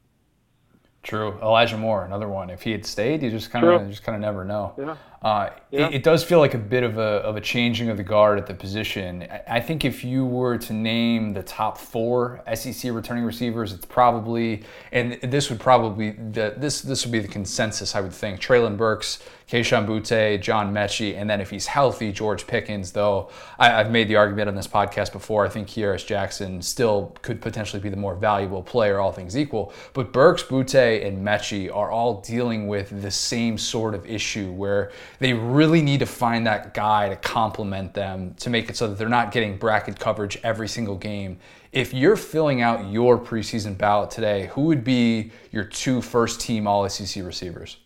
True. 1.08 1.38
Elijah 1.40 1.78
Moore, 1.78 2.04
another 2.04 2.28
one. 2.28 2.50
If 2.50 2.60
he 2.60 2.70
had 2.70 2.84
stayed, 2.84 3.22
you 3.22 3.30
just 3.30 3.50
kind 3.50 3.64
of 3.64 3.88
just 3.88 4.02
kind 4.02 4.14
of 4.14 4.20
never 4.20 4.44
know. 4.44 4.74
Yeah. 4.76 4.96
Uh, 5.22 5.50
yeah. 5.70 5.86
It, 5.86 5.94
it, 5.94 6.02
does 6.02 6.22
feel 6.22 6.38
like 6.38 6.52
a 6.52 6.58
bit 6.58 6.82
of 6.82 6.98
a, 6.98 7.22
of 7.24 7.34
a 7.34 7.40
changing 7.40 7.88
of 7.88 7.96
the 7.96 8.02
guard 8.02 8.38
at 8.38 8.46
the 8.46 8.52
position. 8.52 9.26
I 9.48 9.58
think 9.58 9.86
if 9.86 10.04
you 10.04 10.26
were 10.26 10.58
to 10.58 10.72
name 10.74 11.32
the 11.32 11.42
top 11.42 11.78
four 11.78 12.42
SEC 12.54 12.92
returning 12.92 13.24
receivers, 13.24 13.72
it's 13.72 13.86
probably, 13.86 14.64
and 14.92 15.14
this 15.22 15.48
would 15.48 15.58
probably 15.58 16.10
the 16.10 16.54
this 16.58 16.82
this 16.82 17.06
would 17.06 17.12
be 17.12 17.20
the 17.20 17.26
consensus. 17.26 17.94
I 17.94 18.02
would 18.02 18.12
think 18.12 18.38
Treylon 18.38 18.76
Burks, 18.76 19.20
Kayshon 19.48 19.86
Boutte, 19.86 20.40
John 20.42 20.74
Metchie, 20.74 21.16
and 21.16 21.28
then 21.28 21.40
if 21.40 21.48
he's 21.48 21.66
healthy, 21.66 22.12
George 22.12 22.46
Pickens. 22.46 22.92
Though 22.92 23.30
I, 23.58 23.68
have 23.68 23.90
made 23.90 24.06
the 24.06 24.16
argument 24.16 24.48
on 24.48 24.54
this 24.54 24.66
podcast 24.66 25.10
before, 25.10 25.46
I 25.46 25.48
think 25.48 25.68
Kearis 25.68 26.04
Jackson 26.04 26.60
still 26.60 27.16
could 27.22 27.40
potentially 27.40 27.80
be 27.80 27.88
the 27.88 27.96
more 27.96 28.14
valuable 28.14 28.62
player, 28.62 28.98
all 28.98 29.10
things 29.10 29.38
equal. 29.38 29.72
But 29.94 30.12
Burks, 30.12 30.42
Boutte, 30.42 31.06
and 31.06 31.26
Metchie 31.26 31.74
are 31.74 31.90
all 31.90 32.20
dealing 32.20 32.68
with 32.68 33.00
the 33.00 33.10
same 33.10 33.56
sort 33.56 33.94
of 33.94 34.04
issue 34.04 34.52
where 34.52 34.92
they 35.18 35.32
really 35.32 35.80
need 35.80 36.00
to 36.00 36.06
find 36.06 36.46
that 36.46 36.74
guy 36.74 37.08
to 37.08 37.16
complement 37.16 37.94
them 37.94 38.34
to 38.40 38.50
make 38.50 38.68
it 38.68 38.76
so 38.76 38.86
that 38.86 38.98
they're 38.98 39.08
not 39.08 39.32
getting 39.32 39.56
bracket 39.56 39.98
coverage 39.98 40.38
every 40.44 40.68
single 40.68 40.96
game. 40.96 41.38
If 41.72 41.94
you're 41.94 42.16
filling 42.16 42.60
out 42.60 42.90
your 42.90 43.18
preseason 43.18 43.78
ballot 43.78 44.10
today, 44.10 44.50
who 44.52 44.62
would 44.62 44.84
be 44.84 45.32
your 45.52 45.64
two 45.64 46.02
first 46.02 46.38
team 46.42 46.66
All 46.66 46.86
SEC 46.86 47.24
receivers? 47.24 47.78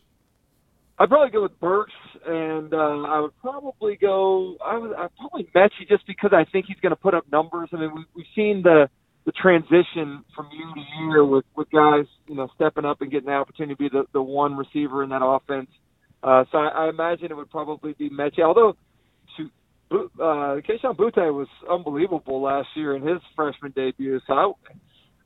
I'd 1.03 1.09
probably 1.09 1.31
go 1.31 1.43
with 1.43 1.59
Burks, 1.59 1.93
and 2.25 2.73
uh, 2.73 2.77
I 2.77 3.19
would 3.19 3.37
probably 3.41 3.97
go. 3.97 4.57
I 4.65 4.79
would 4.79 4.93
I'd 4.95 5.09
probably 5.17 5.49
Metchie 5.53 5.89
just 5.89 6.07
because 6.07 6.31
I 6.33 6.45
think 6.53 6.67
he's 6.69 6.77
going 6.81 6.91
to 6.91 6.97
put 6.97 7.13
up 7.13 7.25
numbers. 7.33 7.71
I 7.73 7.77
mean, 7.77 7.93
we, 7.93 8.05
we've 8.15 8.27
seen 8.37 8.63
the 8.63 8.89
the 9.27 9.33
transition 9.33 10.25
from 10.35 10.49
year 10.53 10.69
to 10.73 11.05
year 11.05 11.25
with 11.25 11.45
with 11.57 11.69
guys, 11.73 12.05
you 12.29 12.37
know, 12.37 12.49
stepping 12.55 12.85
up 12.85 13.01
and 13.01 13.11
getting 13.11 13.27
the 13.27 13.33
opportunity 13.33 13.75
to 13.75 13.79
be 13.79 13.89
the 13.89 14.05
the 14.13 14.23
one 14.23 14.57
receiver 14.57 15.03
in 15.03 15.09
that 15.11 15.25
offense. 15.25 15.71
Uh, 16.23 16.45
so 16.53 16.59
I, 16.59 16.87
I 16.87 16.89
imagine 16.89 17.33
it 17.33 17.37
would 17.37 17.51
probably 17.51 17.95
be 17.95 18.09
Metchie. 18.09 18.45
Although, 18.45 18.77
shoot, 19.37 19.51
uh, 19.91 20.63
Kayshon 20.63 20.97
Boutte 20.97 21.35
was 21.35 21.49
unbelievable 21.69 22.41
last 22.41 22.69
year 22.77 22.95
in 22.95 23.03
his 23.03 23.19
freshman 23.35 23.73
debut. 23.73 24.21
So 24.29 24.35
I, 24.35 24.53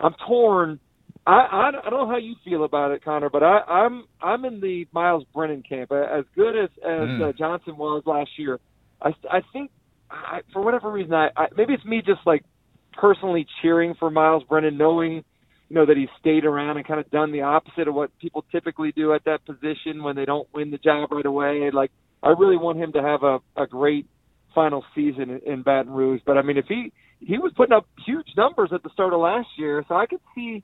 I'm 0.00 0.14
torn. 0.26 0.80
I, 1.26 1.32
I 1.32 1.68
I 1.68 1.90
don't 1.90 2.00
know 2.00 2.08
how 2.08 2.18
you 2.18 2.34
feel 2.44 2.64
about 2.64 2.92
it, 2.92 3.04
Connor, 3.04 3.30
but 3.30 3.42
I, 3.42 3.60
I'm 3.60 4.04
I'm 4.20 4.44
in 4.44 4.60
the 4.60 4.86
Myles 4.92 5.24
Brennan 5.34 5.62
camp. 5.68 5.92
As 5.92 6.24
good 6.34 6.56
as 6.56 6.70
as 6.84 7.08
mm. 7.08 7.28
uh, 7.28 7.32
Johnson 7.36 7.76
was 7.76 8.02
last 8.06 8.30
year, 8.36 8.60
I 9.02 9.10
I 9.30 9.40
think 9.52 9.70
I, 10.10 10.40
for 10.52 10.62
whatever 10.62 10.90
reason 10.90 11.14
I, 11.14 11.28
I 11.36 11.46
maybe 11.56 11.74
it's 11.74 11.84
me 11.84 12.02
just 12.04 12.20
like 12.26 12.44
personally 12.92 13.46
cheering 13.60 13.94
for 13.98 14.10
Myles 14.10 14.44
Brennan, 14.48 14.78
knowing 14.78 15.24
you 15.68 15.74
know, 15.74 15.86
that 15.86 15.96
he's 15.96 16.08
stayed 16.20 16.44
around 16.44 16.76
and 16.76 16.86
kind 16.86 17.00
of 17.00 17.10
done 17.10 17.32
the 17.32 17.42
opposite 17.42 17.88
of 17.88 17.94
what 17.94 18.16
people 18.18 18.44
typically 18.52 18.92
do 18.92 19.12
at 19.12 19.24
that 19.24 19.44
position 19.44 20.02
when 20.02 20.14
they 20.14 20.24
don't 20.24 20.48
win 20.54 20.70
the 20.70 20.78
job 20.78 21.10
right 21.10 21.26
away. 21.26 21.70
Like, 21.72 21.90
I 22.22 22.30
really 22.30 22.56
want 22.56 22.78
him 22.78 22.92
to 22.92 23.02
have 23.02 23.22
a, 23.22 23.38
a 23.56 23.66
great 23.66 24.06
final 24.54 24.84
season 24.94 25.30
in, 25.30 25.40
in 25.52 25.62
Baton 25.62 25.92
Rouge. 25.92 26.20
But 26.24 26.38
I 26.38 26.42
mean, 26.42 26.56
if 26.56 26.66
he 26.68 26.92
he 27.18 27.38
was 27.38 27.52
putting 27.56 27.74
up 27.74 27.86
huge 28.06 28.28
numbers 28.36 28.70
at 28.72 28.82
the 28.82 28.90
start 28.92 29.12
of 29.12 29.20
last 29.20 29.48
year, 29.56 29.84
so 29.88 29.96
I 29.96 30.06
could 30.06 30.20
see, 30.34 30.62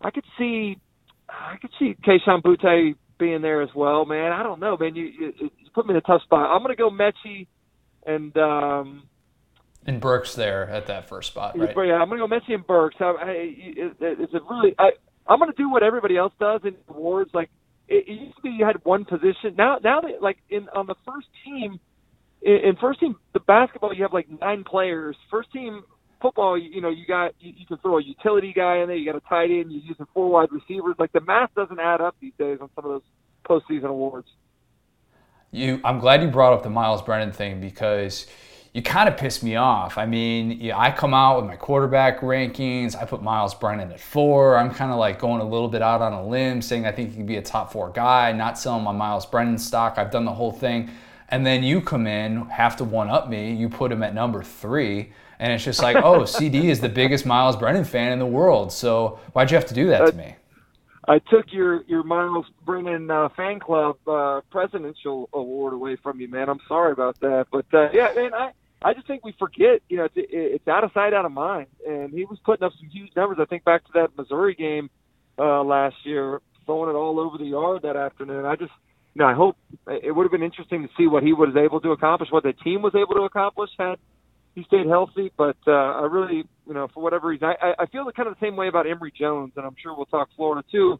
I 0.00 0.10
could 0.10 0.24
see, 0.38 0.78
I 1.28 1.56
could 1.60 1.70
see 1.78 1.96
Kayshon 2.06 2.42
Boutte 2.42 2.94
being 3.18 3.42
there 3.42 3.62
as 3.62 3.70
well. 3.74 4.04
Man, 4.04 4.32
I 4.32 4.42
don't 4.42 4.60
know, 4.60 4.76
man. 4.76 4.94
You, 4.94 5.04
you, 5.04 5.32
you 5.38 5.50
put 5.74 5.86
me 5.86 5.92
in 5.92 5.96
a 5.96 6.00
tough 6.02 6.22
spot. 6.22 6.50
I'm 6.50 6.62
going 6.62 6.74
to 6.74 6.76
go 6.76 6.90
Metchie 6.90 7.46
and 8.06 8.36
um, 8.36 9.02
and 9.84 10.00
Burks 10.00 10.34
there 10.34 10.68
at 10.68 10.86
that 10.86 11.08
first 11.08 11.28
spot, 11.28 11.58
right? 11.58 11.74
Yeah, 11.76 11.94
I'm 11.94 12.08
going 12.08 12.20
to 12.20 12.28
go 12.28 12.34
Metchie 12.34 12.54
and 12.54 12.66
Burks. 12.66 12.96
I, 13.00 13.04
I, 13.04 13.30
it, 13.30 13.96
it's 14.00 14.34
a 14.34 14.40
really. 14.48 14.74
I, 14.78 14.90
I'm 15.26 15.38
going 15.38 15.50
to 15.50 15.56
do 15.56 15.70
what 15.70 15.82
everybody 15.82 16.16
else 16.16 16.32
does 16.40 16.60
in 16.64 16.74
awards. 16.88 17.30
Like 17.34 17.50
it, 17.86 18.08
it 18.08 18.20
used 18.20 18.36
to 18.36 18.42
be, 18.42 18.50
you 18.50 18.64
had 18.64 18.84
one 18.84 19.04
position. 19.04 19.54
Now, 19.56 19.78
now 19.82 20.00
that 20.00 20.22
like 20.22 20.38
in 20.48 20.68
on 20.70 20.86
the 20.86 20.94
first 21.06 21.28
team, 21.44 21.80
in, 22.42 22.56
in 22.56 22.76
first 22.76 23.00
team 23.00 23.16
the 23.32 23.40
basketball, 23.40 23.92
you 23.92 24.02
have 24.02 24.12
like 24.12 24.28
nine 24.40 24.64
players. 24.64 25.16
First 25.30 25.52
team 25.52 25.82
football, 26.20 26.58
you, 26.58 26.70
you 26.70 26.80
know, 26.80 26.90
you 26.90 27.06
got 27.06 27.34
you, 27.40 27.52
you 27.56 27.66
can 27.66 27.78
throw 27.78 27.98
a 27.98 28.02
utility 28.02 28.52
guy 28.52 28.78
in 28.78 28.88
there. 28.88 28.96
You 28.96 29.10
got 29.10 29.16
a 29.16 29.28
tight 29.28 29.50
end. 29.50 29.72
You're 29.72 29.82
using 29.82 30.06
four 30.14 30.28
wide 30.30 30.50
receivers. 30.52 30.94
Like 30.98 31.12
the 31.12 31.20
math 31.20 31.54
doesn't 31.54 31.78
add 31.78 32.00
up 32.00 32.16
these 32.20 32.32
days 32.38 32.58
on 32.60 32.70
some 32.74 32.84
of 32.84 32.90
those 32.90 33.02
postseason 33.48 33.88
awards. 33.88 34.28
You, 35.50 35.80
I'm 35.84 35.98
glad 35.98 36.22
you 36.22 36.28
brought 36.28 36.52
up 36.52 36.62
the 36.62 36.70
Myles 36.70 37.00
Brennan 37.00 37.32
thing 37.32 37.60
because 37.60 38.26
you 38.74 38.82
kind 38.82 39.08
of 39.08 39.16
piss 39.16 39.42
me 39.42 39.56
off. 39.56 39.96
I 39.96 40.04
mean, 40.04 40.52
yeah, 40.60 40.78
I 40.78 40.90
come 40.90 41.14
out 41.14 41.40
with 41.40 41.46
my 41.46 41.56
quarterback 41.56 42.20
rankings. 42.20 42.94
I 42.94 43.06
put 43.06 43.22
Myles 43.22 43.54
Brennan 43.54 43.90
at 43.90 44.00
four. 44.00 44.58
I'm 44.58 44.72
kind 44.72 44.92
of 44.92 44.98
like 44.98 45.18
going 45.18 45.40
a 45.40 45.48
little 45.48 45.68
bit 45.68 45.80
out 45.80 46.02
on 46.02 46.12
a 46.12 46.26
limb, 46.26 46.60
saying 46.60 46.84
I 46.84 46.92
think 46.92 47.10
he 47.10 47.16
can 47.16 47.26
be 47.26 47.36
a 47.36 47.42
top 47.42 47.72
four 47.72 47.90
guy, 47.90 48.30
not 48.32 48.58
selling 48.58 48.84
my 48.84 48.92
Myles 48.92 49.24
Brennan 49.24 49.56
stock. 49.56 49.94
I've 49.96 50.10
done 50.10 50.26
the 50.26 50.34
whole 50.34 50.52
thing. 50.52 50.90
And 51.30 51.46
then 51.46 51.62
you 51.62 51.80
come 51.80 52.06
in, 52.06 52.46
have 52.46 52.76
to 52.76 52.84
one 52.84 53.08
up 53.08 53.28
me. 53.28 53.52
You 53.52 53.68
put 53.68 53.90
him 53.90 54.02
at 54.02 54.14
number 54.14 54.42
three. 54.42 55.12
And 55.38 55.52
it's 55.52 55.64
just 55.64 55.82
like, 55.82 55.96
oh, 55.96 56.24
CD 56.24 56.68
is 56.68 56.80
the 56.80 56.88
biggest 56.88 57.24
Myles 57.24 57.56
Brennan 57.56 57.84
fan 57.84 58.12
in 58.12 58.18
the 58.18 58.26
world. 58.26 58.72
So 58.72 59.20
why'd 59.32 59.50
you 59.50 59.56
have 59.56 59.66
to 59.66 59.74
do 59.74 59.86
that 59.88 60.06
to 60.06 60.12
me? 60.12 60.34
I 61.06 61.20
took 61.20 61.52
your 61.52 61.84
your 61.84 62.02
Myles 62.02 62.46
Brennan 62.66 63.10
uh, 63.10 63.30
fan 63.30 63.60
club 63.60 63.96
uh, 64.06 64.42
presidential 64.50 65.30
award 65.32 65.72
away 65.72 65.96
from 65.96 66.20
you, 66.20 66.28
man. 66.28 66.50
I'm 66.50 66.60
sorry 66.68 66.92
about 66.92 67.18
that, 67.20 67.46
but 67.50 67.64
uh, 67.72 67.88
yeah, 67.92 68.12
man, 68.14 68.34
I 68.34 68.50
I 68.82 68.94
just 68.94 69.06
think 69.06 69.24
we 69.24 69.32
forget. 69.38 69.80
You 69.88 69.98
know, 69.98 70.04
it's, 70.04 70.14
it's 70.16 70.68
out 70.68 70.84
of 70.84 70.92
sight, 70.92 71.12
out 71.12 71.24
of 71.24 71.32
mind. 71.32 71.66
And 71.86 72.12
he 72.12 72.24
was 72.24 72.38
putting 72.44 72.64
up 72.64 72.72
some 72.78 72.88
huge 72.88 73.10
numbers. 73.16 73.38
I 73.40 73.44
think 73.46 73.64
back 73.64 73.84
to 73.86 73.90
that 73.94 74.16
Missouri 74.16 74.54
game 74.54 74.90
uh, 75.38 75.62
last 75.64 75.96
year, 76.04 76.40
throwing 76.64 76.90
it 76.90 76.96
all 76.96 77.18
over 77.18 77.38
the 77.38 77.46
yard 77.46 77.82
that 77.82 77.96
afternoon. 77.96 78.44
I 78.44 78.54
just, 78.54 78.72
you 79.14 79.20
know, 79.20 79.26
I 79.26 79.34
hope 79.34 79.56
it 79.88 80.14
would 80.14 80.24
have 80.24 80.32
been 80.32 80.42
interesting 80.42 80.82
to 80.82 80.88
see 80.96 81.06
what 81.06 81.22
he 81.22 81.32
was 81.32 81.56
able 81.56 81.80
to 81.80 81.90
accomplish, 81.90 82.30
what 82.30 82.44
the 82.44 82.52
team 82.52 82.82
was 82.82 82.94
able 82.94 83.14
to 83.14 83.22
accomplish 83.22 83.70
had 83.78 83.98
he 84.58 84.64
stayed 84.64 84.86
healthy. 84.86 85.32
But 85.36 85.56
uh, 85.66 85.70
I 85.70 86.06
really, 86.10 86.44
you 86.66 86.74
know, 86.74 86.88
for 86.92 87.02
whatever 87.02 87.28
reason, 87.28 87.48
I, 87.48 87.74
I 87.78 87.86
feel 87.86 88.04
the 88.04 88.12
kind 88.12 88.28
of 88.28 88.34
the 88.34 88.44
same 88.44 88.56
way 88.56 88.68
about 88.68 88.86
Emory 88.88 89.12
Jones, 89.18 89.52
and 89.56 89.64
I'm 89.64 89.76
sure 89.80 89.94
we'll 89.96 90.06
talk 90.06 90.28
Florida 90.36 90.66
too. 90.70 90.98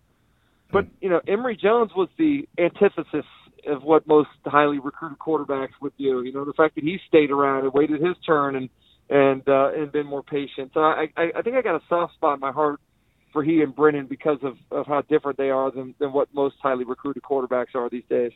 But 0.73 0.87
you 1.01 1.09
know, 1.09 1.21
Emory 1.27 1.59
Jones 1.61 1.91
was 1.97 2.09
the 2.19 2.49
antithesis 2.59 3.27
of 3.67 3.83
what 3.83 4.07
most 4.07 4.29
highly 4.45 4.79
recruited 4.79 5.19
quarterbacks 5.19 5.73
would 5.81 5.97
do. 5.99 6.23
You 6.23 6.33
know, 6.33 6.45
the 6.45 6.53
fact 6.53 6.77
that 6.77 6.85
he 6.85 6.99
stayed 7.09 7.31
around 7.31 7.65
and 7.65 7.73
waited 7.73 8.01
his 8.01 8.17
turn 8.25 8.55
and 8.55 8.69
and 9.11 9.43
uh, 9.49 9.71
and 9.75 9.91
been 9.91 10.07
more 10.07 10.23
patient. 10.23 10.71
So 10.75 10.81
I, 10.81 11.07
I 11.17 11.31
I 11.37 11.43
think 11.43 11.57
I 11.57 11.63
got 11.63 11.77
a 11.77 11.83
soft 11.89 12.15
spot 12.15 12.35
in 12.35 12.41
my 12.41 12.53
heart 12.53 12.81
for 13.33 13.43
he 13.43 13.63
and 13.63 13.75
Brennan 13.75 14.07
because 14.07 14.39
of 14.43 14.57
of 14.71 14.87
how 14.87 15.03
different 15.03 15.39
they 15.39 15.51
are 15.51 15.71
than 15.71 15.95
than 15.99 16.13
what 16.13 16.29
most 16.33 16.57
highly 16.63 16.85
recruited 16.85 17.23
quarterbacks 17.23 17.75
are 17.75 17.91
these 17.91 18.05
days. 18.09 18.33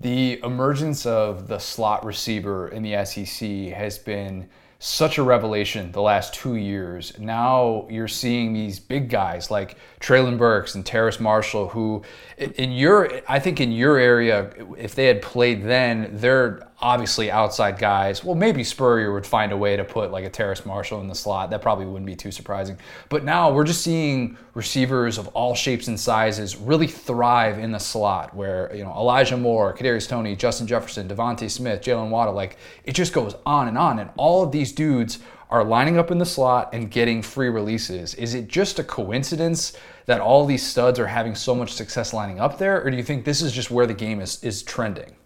The 0.00 0.40
emergence 0.42 1.04
of 1.04 1.46
the 1.46 1.58
slot 1.58 2.06
receiver 2.06 2.68
in 2.68 2.82
the 2.82 3.04
SEC 3.04 3.74
has 3.74 3.98
been 3.98 4.48
such 4.78 5.18
a 5.18 5.22
revelation 5.22 5.92
the 5.92 6.00
last 6.00 6.32
two 6.32 6.56
years. 6.56 7.12
Now 7.18 7.86
you're 7.90 8.08
seeing 8.08 8.54
these 8.54 8.80
big 8.80 9.10
guys 9.10 9.50
like 9.50 9.76
Treylon 10.00 10.38
Burks 10.38 10.74
and 10.74 10.86
Terrace 10.86 11.20
Marshall, 11.20 11.68
who 11.68 12.02
in 12.38 12.72
your, 12.72 13.10
I 13.28 13.40
think 13.40 13.60
in 13.60 13.72
your 13.72 13.98
area, 13.98 14.50
if 14.78 14.94
they 14.94 15.04
had 15.04 15.20
played 15.20 15.64
then, 15.64 16.08
they're 16.14 16.66
obviously 16.80 17.30
outside 17.30 17.78
guys. 17.78 18.24
Well, 18.24 18.34
maybe 18.34 18.64
Spurrier 18.64 19.12
would 19.12 19.26
find 19.26 19.52
a 19.52 19.56
way 19.56 19.76
to 19.76 19.84
put 19.84 20.10
like 20.10 20.24
a 20.24 20.30
Terrace 20.30 20.64
Marshall 20.64 21.00
in 21.00 21.08
the 21.08 21.14
slot. 21.14 21.50
That 21.50 21.62
probably 21.62 21.86
wouldn't 21.86 22.06
be 22.06 22.16
too 22.16 22.30
surprising. 22.30 22.78
But 23.08 23.24
now 23.24 23.52
we're 23.52 23.64
just 23.64 23.82
seeing 23.82 24.36
receivers 24.54 25.18
of 25.18 25.28
all 25.28 25.54
shapes 25.54 25.88
and 25.88 25.98
sizes 25.98 26.56
really 26.56 26.86
thrive 26.86 27.58
in 27.58 27.72
the 27.72 27.78
slot 27.78 28.34
where, 28.34 28.74
you 28.74 28.82
know, 28.82 28.92
Elijah 28.92 29.36
Moore, 29.36 29.74
Kadarius 29.74 30.08
Toney, 30.08 30.34
Justin 30.36 30.66
Jefferson, 30.66 31.08
DeVonta 31.08 31.50
Smith, 31.50 31.82
Jaylen 31.82 32.10
Waddle, 32.10 32.34
like 32.34 32.56
it 32.84 32.92
just 32.92 33.12
goes 33.12 33.34
on 33.44 33.68
and 33.68 33.76
on. 33.76 33.98
And 33.98 34.10
all 34.16 34.42
of 34.42 34.52
these 34.52 34.72
dudes 34.72 35.18
are 35.50 35.64
lining 35.64 35.98
up 35.98 36.10
in 36.10 36.18
the 36.18 36.26
slot 36.26 36.70
and 36.72 36.90
getting 36.90 37.22
free 37.22 37.48
releases. 37.48 38.14
Is 38.14 38.34
it 38.34 38.48
just 38.48 38.78
a 38.78 38.84
coincidence 38.84 39.76
that 40.06 40.20
all 40.20 40.46
these 40.46 40.64
studs 40.64 40.98
are 40.98 41.08
having 41.08 41.34
so 41.34 41.54
much 41.54 41.72
success 41.72 42.12
lining 42.12 42.40
up 42.40 42.56
there, 42.56 42.82
or 42.82 42.90
do 42.90 42.96
you 42.96 43.02
think 43.02 43.24
this 43.24 43.42
is 43.42 43.52
just 43.52 43.70
where 43.70 43.86
the 43.86 43.94
game 43.94 44.20
is, 44.20 44.42
is 44.44 44.62
trending? 44.62 45.16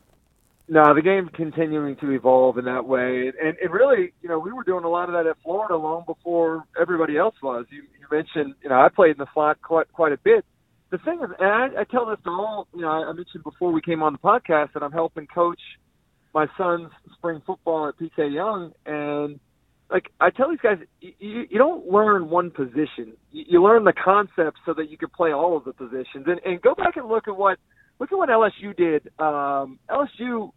No, 0.66 0.94
the 0.94 1.02
game's 1.02 1.28
continuing 1.34 1.96
to 1.96 2.10
evolve 2.12 2.56
in 2.56 2.64
that 2.64 2.86
way, 2.86 3.30
and 3.40 3.56
it 3.60 3.70
really, 3.70 4.14
you 4.22 4.30
know, 4.30 4.38
we 4.38 4.50
were 4.50 4.64
doing 4.64 4.84
a 4.84 4.88
lot 4.88 5.10
of 5.10 5.12
that 5.12 5.28
at 5.28 5.36
Florida 5.42 5.76
long 5.76 6.04
before 6.06 6.64
everybody 6.80 7.18
else 7.18 7.34
was. 7.42 7.66
You, 7.68 7.82
you 7.82 8.06
mentioned, 8.10 8.54
you 8.62 8.70
know, 8.70 8.76
I 8.76 8.88
played 8.88 9.12
in 9.12 9.18
the 9.18 9.26
slot 9.34 9.60
quite 9.60 9.92
quite 9.92 10.12
a 10.12 10.18
bit. 10.24 10.44
The 10.90 10.98
thing 10.98 11.20
is, 11.22 11.30
and 11.38 11.48
I, 11.76 11.80
I 11.80 11.84
tell 11.84 12.06
this 12.06 12.18
to 12.24 12.30
all, 12.30 12.66
you 12.74 12.80
know, 12.80 12.88
I 12.88 13.12
mentioned 13.12 13.44
before 13.44 13.72
we 13.72 13.82
came 13.82 14.02
on 14.02 14.14
the 14.14 14.18
podcast 14.18 14.72
that 14.72 14.82
I'm 14.82 14.92
helping 14.92 15.26
coach 15.26 15.60
my 16.34 16.46
son's 16.58 16.90
spring 17.16 17.40
football 17.46 17.88
at 17.88 17.98
PK 17.98 18.34
Yonge, 18.34 18.72
and 18.84 19.38
like 19.90 20.10
I 20.20 20.30
tell 20.30 20.50
these 20.50 20.60
guys, 20.60 20.78
you, 21.00 21.44
you 21.48 21.58
don't 21.58 21.86
learn 21.86 22.28
one 22.28 22.50
position. 22.50 23.14
You, 23.30 23.44
you 23.48 23.62
learn 23.62 23.84
the 23.84 23.92
concept 23.92 24.58
so 24.66 24.74
that 24.74 24.90
you 24.90 24.98
can 24.98 25.10
play 25.10 25.32
all 25.32 25.56
of 25.56 25.64
the 25.64 25.72
positions. 25.72 26.26
And, 26.26 26.40
and 26.44 26.60
go 26.60 26.74
back 26.74 26.96
and 26.96 27.06
look 27.06 27.28
at 27.28 27.36
what 27.36 27.58
look 27.99 28.12
at 28.12 28.16
what 28.16 28.28
LSU 28.28 28.76
did. 28.76 29.09
Um, 29.18 29.78
LSU, 29.90 30.51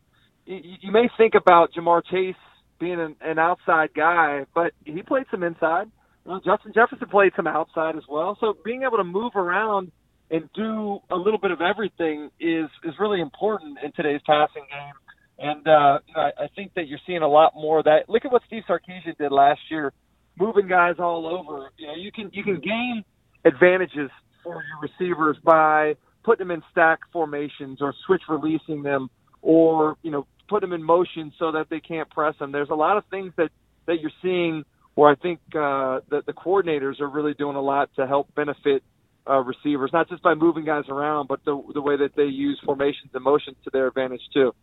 you, 0.46 0.76
you 0.82 0.92
may 0.92 1.10
think 1.18 1.34
about 1.36 1.72
Ja'Marr 1.74 2.02
Chase 2.10 2.36
being 2.80 3.00
an, 3.00 3.16
an 3.22 3.40
outside 3.40 3.90
guy, 3.96 4.46
but 4.54 4.74
he 4.86 5.02
played 5.02 5.26
some 5.32 5.44
inside. 5.44 5.88
Well, 6.26 6.42
Justin 6.46 6.74
Jefferson 6.74 7.08
played 7.10 7.32
some 7.36 7.48
outside 7.48 7.96
as 7.96 8.04
well. 8.10 8.38
So 8.40 8.56
being 8.66 8.84
able 8.84 8.98
to 8.98 9.04
move 9.04 9.36
around 9.36 9.92
and 10.30 10.50
do 10.54 11.00
a 11.10 11.16
little 11.16 11.40
bit 11.40 11.52
of 11.52 11.62
everything 11.62 12.30
is 12.40 12.70
is 12.84 12.94
really 13.00 13.22
important 13.22 13.78
in 13.84 13.92
today's 13.94 14.22
passing 14.26 14.66
game. 14.70 14.94
And 15.40 15.68
uh, 15.68 16.00
you 16.06 16.14
know, 16.16 16.22
I, 16.22 16.44
I 16.44 16.48
think 16.56 16.74
that 16.76 16.88
you're 16.88 17.00
seeing 17.08 17.22
a 17.22 17.28
lot 17.28 17.54
more 17.56 17.80
of 17.80 17.86
that. 17.86 18.10
Look 18.10 18.26
at 18.26 18.32
what 18.32 18.42
Steve 18.48 18.64
Sarkisian 18.70 19.18
did 19.18 19.32
last 19.32 19.62
year, 19.70 19.94
moving 20.38 20.68
guys 20.68 20.96
all 21.00 21.28
over. 21.28 21.70
You 21.78 21.88
know, 21.88 21.96
you 21.96 22.12
can 22.12 22.30
you 22.34 22.44
can 22.44 22.60
gain 22.60 23.06
advantages 23.46 24.10
for 24.44 24.64
your 24.64 24.82
receivers 24.82 25.38
by 25.44 25.96
putting 26.28 26.46
them 26.46 26.58
in 26.58 26.62
stack 26.74 27.00
formations 27.14 27.78
or 27.82 27.94
switch 28.06 28.22
releasing 28.28 28.84
them, 28.84 29.10
or 29.42 29.96
you 30.04 30.12
know 30.12 30.28
put 30.50 30.60
them 30.60 30.74
in 30.74 30.84
motion 30.84 31.32
so 31.40 31.54
that 31.54 31.68
they 31.70 31.80
can't 31.80 32.10
press 32.10 32.36
them. 32.38 32.52
There's 32.52 32.70
a 32.70 32.76
lot 32.76 32.98
of 32.98 33.06
things 33.10 33.32
that 33.38 33.50
that 33.86 34.02
you're 34.02 34.12
seeing 34.22 34.66
where 34.96 35.10
I 35.10 35.16
think 35.16 35.40
uh, 35.56 36.02
that 36.12 36.26
the 36.26 36.34
coordinators 36.34 37.00
are 37.00 37.08
really 37.08 37.34
doing 37.34 37.56
a 37.56 37.62
lot 37.62 37.90
to 37.96 38.06
help 38.06 38.36
benefit 38.36 38.84
uh, 39.30 39.40
receivers, 39.40 39.92
not 39.94 40.10
just 40.10 40.22
by 40.22 40.34
moving 40.34 40.66
guys 40.66 40.84
around, 40.90 41.28
but 41.30 41.40
the 41.46 41.62
the 41.74 41.82
way 41.82 41.96
that 41.96 42.12
they 42.18 42.26
use 42.26 42.60
formations 42.66 43.12
and 43.14 43.24
motions 43.24 43.56
to 43.64 43.70
their 43.72 43.88
advantage 43.88 44.22
too. 44.34 44.54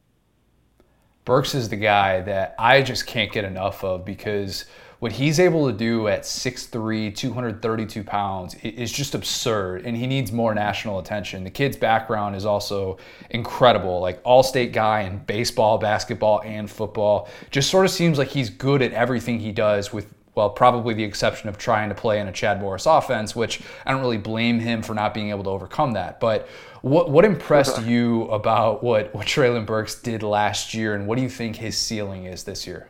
Burks 1.25 1.55
is 1.55 1.69
the 1.69 1.77
guy 1.77 2.21
that 2.23 2.55
I 2.59 2.83
just 2.83 3.07
can't 3.07 3.33
get 3.33 3.45
enough 3.45 3.83
of 3.83 4.05
because 4.05 4.67
what 4.99 5.13
he's 5.13 5.41
able 5.41 5.67
to 5.67 5.73
do 5.77 6.09
at 6.09 6.23
6'3, 6.23 7.15
232 7.15 8.05
pounds 8.05 8.55
is 8.63 8.91
just 8.91 9.15
absurd, 9.15 9.85
and 9.85 9.97
he 9.97 10.07
needs 10.07 10.33
more 10.33 10.55
national 10.55 10.99
attention. 10.99 11.45
The 11.45 11.51
kid's 11.51 11.77
background 11.77 12.37
is 12.37 12.47
also 12.47 12.99
incredible, 13.31 14.01
like 14.01 14.21
all 14.25 14.43
state 14.43 14.73
guy 14.73 15.03
in 15.03 15.19
baseball, 15.19 15.79
basketball, 15.79 16.41
and 16.43 16.71
football. 16.71 17.29
Just 17.51 17.71
sort 17.71 17.85
of 17.85 17.91
seems 17.91 18.17
like 18.19 18.29
he's 18.29 18.51
good 18.51 18.81
at 18.81 18.93
everything 18.93 19.41
he 19.41 19.53
does 19.53 19.93
with 19.93 20.11
well, 20.35 20.51
probably 20.51 20.95
the 20.95 21.05
exception 21.05 21.49
of 21.49 21.59
trying 21.59 21.89
to 21.89 21.95
play 21.95 22.19
in 22.19 22.27
a 22.27 22.33
Chad 22.33 22.61
Morris 22.61 22.87
offense, 22.87 23.37
which 23.37 23.61
I 23.87 23.93
don't 23.93 24.01
really 24.01 24.19
blame 24.19 24.59
him 24.59 24.83
for 24.83 24.95
not 24.95 25.15
being 25.15 25.31
able 25.31 25.45
to 25.45 25.51
overcome 25.51 25.93
that. 25.93 26.19
But 26.21 26.49
what 26.83 27.11
what 27.11 27.25
impressed 27.25 27.83
you 27.87 28.25
about 28.25 28.83
what 28.83 29.15
what 29.15 29.27
Treylon 29.27 29.67
Burks 29.67 30.01
did 30.01 30.23
last 30.23 30.75
year, 30.75 30.95
and 30.95 31.07
what 31.07 31.17
do 31.17 31.23
you 31.23 31.31
think 31.31 31.57
his 31.57 31.79
ceiling 31.79 32.25
is 32.25 32.45
this 32.45 32.67
year? 32.67 32.89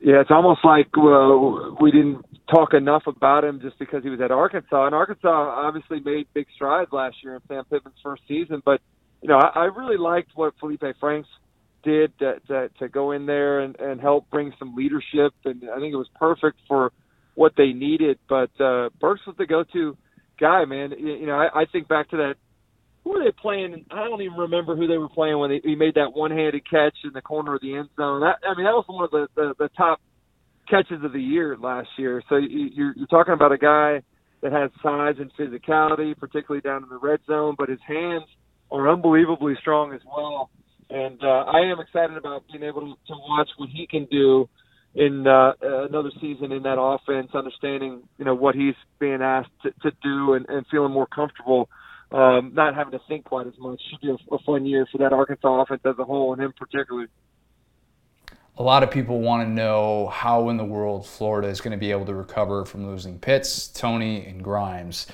Yeah, 0.00 0.20
it's 0.20 0.30
almost 0.30 0.64
like 0.64 0.88
uh, 0.96 1.74
we 1.80 1.90
didn't 1.90 2.24
talk 2.48 2.74
enough 2.74 3.06
about 3.06 3.44
him 3.44 3.60
just 3.60 3.78
because 3.78 4.02
he 4.02 4.10
was 4.10 4.20
at 4.20 4.30
Arkansas, 4.30 4.86
and 4.86 4.94
Arkansas 4.94 5.28
obviously 5.28 6.00
made 6.00 6.26
big 6.34 6.46
strides 6.54 6.92
last 6.92 7.16
year 7.22 7.36
in 7.36 7.40
Sam 7.48 7.64
Pittman's 7.64 7.98
first 8.02 8.22
season. 8.28 8.62
But 8.64 8.80
you 9.22 9.28
know, 9.28 9.38
I, 9.38 9.50
I 9.54 9.64
really 9.64 9.96
liked 9.96 10.30
what 10.34 10.54
Felipe 10.60 10.84
Franks 10.98 11.28
did 11.82 12.18
to, 12.18 12.40
to, 12.48 12.68
to 12.78 12.88
go 12.88 13.12
in 13.12 13.26
there 13.26 13.60
and, 13.60 13.78
and 13.78 14.00
help 14.00 14.28
bring 14.30 14.52
some 14.58 14.74
leadership, 14.74 15.32
and 15.44 15.62
I 15.70 15.78
think 15.78 15.92
it 15.92 15.96
was 15.96 16.08
perfect 16.18 16.58
for 16.68 16.92
what 17.34 17.52
they 17.56 17.72
needed. 17.72 18.18
But 18.28 18.50
uh, 18.60 18.90
Burks 19.00 19.22
was 19.26 19.36
the 19.38 19.46
go-to 19.46 19.96
guy, 20.38 20.64
man. 20.64 20.92
You, 20.98 21.26
know, 21.26 21.34
I, 21.34 21.62
I 21.62 21.64
think 21.70 21.88
back 21.88 22.10
to 22.10 22.16
that. 22.18 22.34
Who 23.04 23.10
were 23.10 23.24
they 23.24 23.32
playing? 23.32 23.86
I 23.90 24.04
don't 24.04 24.20
even 24.20 24.36
remember 24.36 24.76
who 24.76 24.86
they 24.86 24.98
were 24.98 25.08
playing 25.08 25.38
when 25.38 25.50
they, 25.50 25.60
he 25.64 25.74
made 25.74 25.94
that 25.94 26.12
one-handed 26.12 26.68
catch 26.68 26.96
in 27.04 27.12
the 27.14 27.22
corner 27.22 27.54
of 27.54 27.62
the 27.62 27.74
end 27.74 27.88
zone. 27.96 28.20
That, 28.20 28.36
I 28.46 28.54
mean, 28.54 28.66
that 28.66 28.74
was 28.74 28.84
one 28.86 29.04
of 29.04 29.10
the, 29.10 29.26
the, 29.34 29.54
the 29.58 29.68
top 29.76 30.00
catches 30.68 31.02
of 31.02 31.12
the 31.12 31.20
year 31.20 31.56
last 31.58 31.88
year. 31.96 32.22
So 32.28 32.36
you, 32.36 32.68
you're, 32.74 32.92
you're 32.96 33.06
talking 33.06 33.32
about 33.32 33.52
a 33.52 33.58
guy 33.58 34.02
that 34.42 34.52
has 34.52 34.70
size 34.82 35.14
and 35.18 35.30
physicality, 35.38 36.16
particularly 36.16 36.60
down 36.60 36.82
in 36.82 36.88
the 36.90 36.98
red 36.98 37.20
zone, 37.26 37.54
but 37.56 37.68
his 37.68 37.80
hands 37.86 38.24
are 38.70 38.90
unbelievably 38.90 39.54
strong 39.60 39.94
as 39.94 40.00
well 40.06 40.50
and 40.90 41.22
uh, 41.22 41.44
I 41.46 41.60
am 41.60 41.80
excited 41.80 42.16
about 42.16 42.44
being 42.50 42.64
able 42.64 42.80
to, 42.80 42.94
to 43.06 43.14
watch 43.28 43.48
what 43.56 43.68
he 43.68 43.86
can 43.86 44.06
do 44.06 44.48
in 44.94 45.26
uh, 45.26 45.52
another 45.62 46.10
season 46.20 46.50
in 46.50 46.64
that 46.64 46.80
offense, 46.80 47.30
understanding 47.34 48.02
you 48.18 48.24
know 48.24 48.34
what 48.34 48.54
he's 48.54 48.74
being 48.98 49.22
asked 49.22 49.50
to, 49.62 49.70
to 49.82 49.96
do 50.02 50.34
and, 50.34 50.46
and 50.48 50.66
feeling 50.70 50.92
more 50.92 51.06
comfortable, 51.06 51.68
um, 52.10 52.52
not 52.54 52.74
having 52.74 52.92
to 52.92 53.00
think 53.06 53.24
quite 53.24 53.46
as 53.46 53.54
much. 53.58 53.80
Should 53.88 54.00
be 54.00 54.10
a, 54.10 54.34
a 54.34 54.38
fun 54.40 54.66
year 54.66 54.86
for 54.90 54.98
that 54.98 55.12
Arkansas 55.12 55.62
offense 55.62 55.82
as 55.84 55.94
a 55.98 56.04
whole, 56.04 56.32
and 56.32 56.42
him 56.42 56.52
particularly. 56.58 57.08
A 58.58 58.62
lot 58.62 58.82
of 58.82 58.90
people 58.90 59.20
want 59.20 59.46
to 59.46 59.50
know 59.50 60.08
how 60.08 60.48
in 60.50 60.56
the 60.56 60.64
world 60.64 61.06
Florida 61.06 61.48
is 61.48 61.60
going 61.60 61.70
to 61.70 61.78
be 61.78 61.92
able 61.92 62.04
to 62.06 62.14
recover 62.14 62.64
from 62.64 62.86
losing 62.86 63.18
Pitts, 63.18 63.68
Toney, 63.68 64.26
and 64.26 64.42
Grimes 64.42 65.06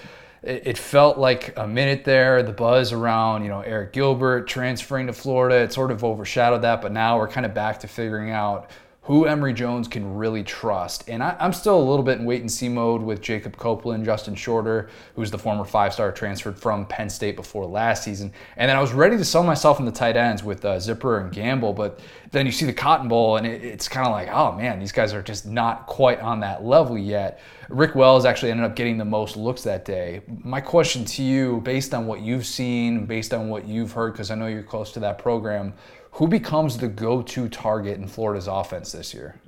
it 0.43 0.79
felt 0.79 1.19
like 1.19 1.57
a 1.57 1.67
minute 1.67 2.05
there. 2.05 2.43
The 2.43 2.53
buzz 2.53 2.93
around, 2.93 3.43
you 3.43 3.49
know, 3.49 3.63
Arik 3.67 3.93
Gilbert 3.93 4.47
transferring 4.47 5.09
to 5.09 5.13
Florida, 5.13 5.57
it 5.57 5.73
sort 5.73 5.91
of 5.91 6.05
overshadowed 6.05 6.63
that. 6.63 6.83
But 6.83 6.93
now 6.93 7.19
we're 7.19 7.29
kind 7.29 7.47
of 7.47 7.55
back 7.55 7.81
to 7.81 7.89
figuring 7.89 8.31
out 8.31 8.71
who 9.07 9.25
Emory 9.25 9.55
Jones 9.55 9.87
can 9.87 10.17
really 10.17 10.43
trust. 10.43 11.09
And 11.09 11.23
I, 11.23 11.37
am 11.39 11.53
still 11.53 11.79
a 11.79 11.87
little 11.89 12.03
bit 12.03 12.19
in 12.19 12.25
wait 12.25 12.41
and 12.41 12.51
see 12.51 12.69
mode 12.69 13.01
with 13.01 13.21
Jacob 13.21 13.57
Copeland, 13.57 14.05
Justin 14.05 14.35
Shorter, 14.35 14.91
who's 15.15 15.31
the 15.31 15.39
former 15.39 15.65
five 15.65 15.93
star 15.93 16.11
transferred 16.11 16.59
from 16.59 16.87
Penn 16.87 17.09
State 17.09 17.37
before 17.37 17.67
last 17.67 18.03
season. 18.03 18.33
And 18.57 18.69
then 18.69 18.77
I 18.77 18.81
was 18.81 18.93
ready 18.93 19.17
to 19.17 19.25
sell 19.25 19.45
myself 19.45 19.79
in 19.79 19.85
the 19.85 19.93
tight 19.93 20.17
ends 20.17 20.43
with 20.43 20.65
uh, 20.65 20.81
Zipper 20.81 21.21
and 21.21 21.33
Gamble, 21.33 21.73
but 21.73 22.01
then 22.33 22.47
you 22.47 22.53
see 22.53 22.67
the 22.67 22.73
Cotton 22.73 23.07
Bowl 23.07 23.37
and 23.37 23.47
it, 23.47 23.63
it's 23.63 23.87
kind 23.87 24.09
of 24.09 24.13
like, 24.13 24.29
oh 24.29 24.51
man, 24.51 24.81
these 24.81 24.91
guys 24.91 25.15
are 25.15 25.23
just 25.23 25.47
not 25.47 25.87
quite 25.87 26.19
on 26.19 26.41
that 26.41 26.65
level 26.65 26.99
yet. 26.99 27.41
Rick 27.69 27.95
Wells 27.95 28.25
actually 28.25 28.51
ended 28.51 28.67
up 28.67 28.75
getting 28.75 28.99
the 28.99 29.05
most 29.05 29.37
looks 29.37 29.63
that 29.63 29.85
day. 29.85 30.23
My 30.43 30.61
question 30.61 31.05
to 31.05 31.23
you, 31.23 31.61
based 31.61 31.95
on 31.95 32.09
what 32.09 32.21
you've 32.21 32.47
seen, 32.47 33.07
based 33.07 33.33
on 33.33 33.49
what 33.49 33.69
you've 33.69 33.93
heard, 33.93 34.13
because 34.13 34.33
I 34.33 34.35
know 34.35 34.47
you're 34.49 34.63
close 34.65 34.91
to 34.93 35.01
that 35.01 35.19
program, 35.19 35.75
who 36.17 36.27
becomes 36.27 36.79
the 36.79 36.89
go-to 36.89 37.47
target 37.47 37.99
in 37.99 38.07
Florida's 38.07 38.47
offense 38.47 38.93
this 38.93 39.13
year? 39.13 39.39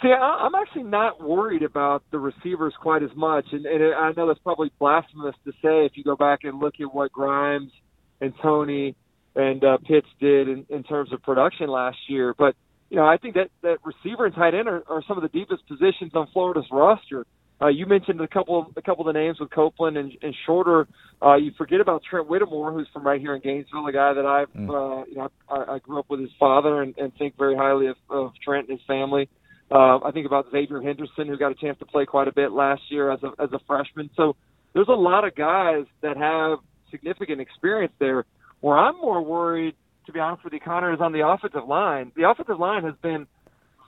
See, 0.00 0.12
I'm 0.12 0.54
actually 0.54 0.84
not 0.84 1.20
worried 1.20 1.64
about 1.64 2.04
the 2.12 2.20
receivers 2.20 2.72
quite 2.80 3.02
as 3.02 3.10
much, 3.16 3.46
and, 3.50 3.66
and 3.66 3.94
I 3.94 4.12
know 4.16 4.28
that's 4.28 4.38
probably 4.40 4.70
blasphemous 4.78 5.34
to 5.44 5.52
say 5.62 5.86
if 5.86 5.92
you 5.96 6.04
go 6.04 6.14
back 6.14 6.40
and 6.44 6.60
look 6.60 6.74
at 6.80 6.94
what 6.94 7.10
Grimes 7.10 7.72
and 8.20 8.32
Toney 8.40 8.94
and 9.34 9.64
uh, 9.64 9.78
Pitts 9.78 10.06
did 10.20 10.48
in, 10.48 10.66
in 10.68 10.84
terms 10.84 11.12
of 11.12 11.20
production 11.22 11.68
last 11.68 11.98
year. 12.06 12.32
But 12.36 12.54
you 12.90 12.96
know, 12.96 13.06
I 13.06 13.16
think 13.16 13.34
that 13.34 13.50
that 13.62 13.78
receiver 13.84 14.26
and 14.26 14.34
tight 14.34 14.54
end 14.54 14.68
are, 14.68 14.84
are 14.88 15.02
some 15.08 15.16
of 15.16 15.22
the 15.22 15.28
deepest 15.28 15.66
positions 15.66 16.12
on 16.14 16.28
Florida's 16.32 16.66
roster. 16.70 17.26
Uh, 17.62 17.68
you 17.68 17.86
mentioned 17.86 18.20
a 18.20 18.28
couple 18.28 18.60
of, 18.60 18.66
a 18.76 18.82
couple 18.82 19.06
of 19.06 19.14
the 19.14 19.18
names 19.18 19.38
with 19.38 19.50
Copeland 19.50 19.96
and, 19.96 20.12
and 20.22 20.34
Shorter. 20.44 20.88
Uh, 21.22 21.36
you 21.36 21.52
forget 21.56 21.80
about 21.80 22.02
Trent 22.08 22.28
Whittemore, 22.28 22.72
who's 22.72 22.88
from 22.92 23.06
right 23.06 23.20
here 23.20 23.34
in 23.34 23.40
Gainesville, 23.40 23.86
a 23.86 23.92
guy 23.92 24.12
that 24.12 24.26
I've 24.26 24.52
mm. 24.52 24.68
uh, 24.68 25.04
you 25.08 25.16
know 25.16 25.28
I, 25.48 25.74
I 25.74 25.78
grew 25.78 25.98
up 25.98 26.06
with 26.08 26.20
his 26.20 26.30
father 26.38 26.82
and, 26.82 26.94
and 26.98 27.12
think 27.16 27.36
very 27.38 27.56
highly 27.56 27.86
of, 27.86 27.96
of 28.10 28.32
Trent 28.44 28.68
and 28.68 28.78
his 28.78 28.86
family. 28.86 29.28
Uh, 29.70 29.98
I 30.04 30.10
think 30.12 30.26
about 30.26 30.50
Xzavier 30.52 30.84
Henderson, 30.84 31.28
who 31.28 31.38
got 31.38 31.52
a 31.52 31.54
chance 31.54 31.78
to 31.78 31.86
play 31.86 32.04
quite 32.06 32.28
a 32.28 32.32
bit 32.32 32.52
last 32.52 32.82
year 32.90 33.10
as 33.10 33.20
a 33.22 33.30
as 33.40 33.50
a 33.52 33.60
freshman. 33.66 34.10
So 34.16 34.36
there's 34.74 34.88
a 34.88 34.92
lot 34.92 35.24
of 35.24 35.34
guys 35.36 35.84
that 36.02 36.16
have 36.16 36.58
significant 36.90 37.40
experience 37.40 37.92
there. 37.98 38.24
Where 38.60 38.78
I'm 38.78 38.96
more 38.96 39.22
worried, 39.22 39.74
to 40.06 40.12
be 40.12 40.20
honest 40.20 40.42
with 40.42 40.54
you, 40.54 40.60
Connor, 40.60 40.92
is 40.92 41.00
on 41.00 41.12
the 41.12 41.26
offensive 41.26 41.68
line. 41.68 42.12
The 42.16 42.28
offensive 42.28 42.58
line 42.58 42.82
has 42.84 42.94
been 43.02 43.26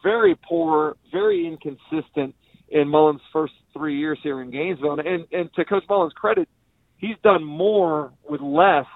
very 0.02 0.36
poor, 0.48 0.96
very 1.12 1.46
inconsistent 1.46 2.34
in 2.68 2.88
Mullen's 2.88 3.20
first 3.32 3.52
three 3.72 3.98
years 3.98 4.18
here 4.22 4.40
in 4.42 4.50
Gainesville. 4.50 4.98
And, 4.98 5.26
and 5.32 5.52
to 5.54 5.64
Coach 5.64 5.84
Mullen's 5.88 6.12
credit, 6.14 6.48
he's 6.98 7.16
done 7.22 7.44
more 7.44 8.12
with 8.28 8.40
less 8.40 8.86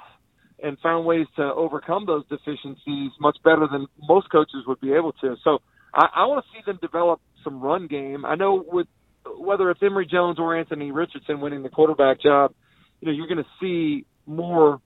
and 0.63 0.79
found 0.81 1.07
ways 1.07 1.27
to 1.37 1.43
overcome 1.43 2.05
those 2.07 2.25
deficiencies 2.29 3.11
much 3.21 3.39
better 3.45 3.67
than 3.71 3.87
most 4.09 4.31
coaches 4.31 4.65
would 4.67 4.81
be 4.81 4.93
able 4.93 5.13
to. 5.13 5.37
So 5.43 5.59
I, 5.95 6.07
I 6.17 6.27
want 6.27 6.45
to 6.45 6.51
see 6.53 6.63
them 6.67 6.79
develop 6.83 7.21
some 7.45 7.61
run 7.61 7.87
game. 7.87 8.25
I 8.25 8.35
know 8.35 8.65
with 8.67 8.87
whether 9.39 9.71
it's 9.71 9.81
Emory 9.83 10.07
Jones 10.07 10.39
or 10.39 10.57
Anthony 10.57 10.91
Richardson 10.91 11.41
winning 11.41 11.63
the 11.63 11.69
quarterback 11.69 12.21
job, 12.21 12.53
you 13.01 13.07
know, 13.07 13.13
you're 13.13 13.29
going 13.29 13.39
to 13.39 13.51
see 13.61 14.05
more 14.27 14.81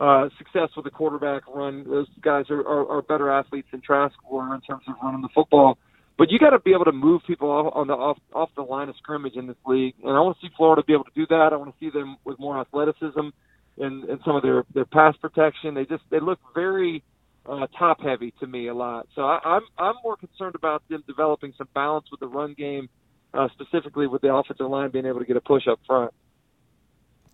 uh, 0.00 0.28
success 0.38 0.68
with 0.76 0.84
the 0.84 0.90
quarterback 0.90 1.42
run. 1.48 1.84
Those 1.88 2.08
guys 2.20 2.44
are, 2.50 2.60
are, 2.60 2.98
are 2.98 3.02
better 3.02 3.30
athletes 3.30 3.68
than 3.70 3.80
Trask 3.80 4.14
were 4.30 4.54
in 4.54 4.60
terms 4.62 4.82
of 4.88 4.94
running 5.02 5.22
the 5.22 5.28
football. 5.34 5.78
But 6.16 6.30
you 6.30 6.38
got 6.38 6.50
to 6.50 6.60
be 6.60 6.72
able 6.72 6.84
to 6.84 6.92
move 6.92 7.22
people 7.26 7.50
off 7.50 7.72
on 7.74 7.88
the 7.88 7.94
off 7.94 8.18
off 8.32 8.50
the 8.54 8.62
line 8.62 8.88
of 8.88 8.96
scrimmage 8.96 9.34
in 9.34 9.46
this 9.48 9.56
league, 9.66 9.94
and 10.02 10.12
I 10.12 10.20
want 10.20 10.38
to 10.38 10.46
see 10.46 10.52
Florida 10.56 10.82
be 10.86 10.92
able 10.92 11.04
to 11.04 11.10
do 11.14 11.26
that. 11.28 11.50
I 11.52 11.56
want 11.56 11.74
to 11.74 11.84
see 11.84 11.90
them 11.90 12.16
with 12.24 12.38
more 12.38 12.58
athleticism 12.60 13.30
and, 13.78 14.04
and 14.04 14.20
some 14.24 14.36
of 14.36 14.42
their 14.42 14.64
their 14.72 14.84
pass 14.84 15.16
protection. 15.16 15.74
They 15.74 15.84
just 15.84 16.04
they 16.10 16.20
look 16.20 16.38
very 16.54 17.02
uh, 17.46 17.66
top 17.76 18.00
heavy 18.00 18.32
to 18.40 18.46
me 18.46 18.68
a 18.68 18.74
lot. 18.74 19.08
So 19.16 19.22
I, 19.22 19.40
I'm 19.44 19.62
I'm 19.76 19.94
more 20.04 20.16
concerned 20.16 20.54
about 20.54 20.82
them 20.88 21.02
developing 21.06 21.52
some 21.58 21.68
balance 21.74 22.06
with 22.12 22.20
the 22.20 22.28
run 22.28 22.54
game, 22.54 22.88
uh, 23.32 23.48
specifically 23.52 24.06
with 24.06 24.22
the 24.22 24.32
offensive 24.32 24.70
line 24.70 24.90
being 24.90 25.06
able 25.06 25.18
to 25.18 25.26
get 25.26 25.36
a 25.36 25.40
push 25.40 25.66
up 25.66 25.80
front. 25.84 26.12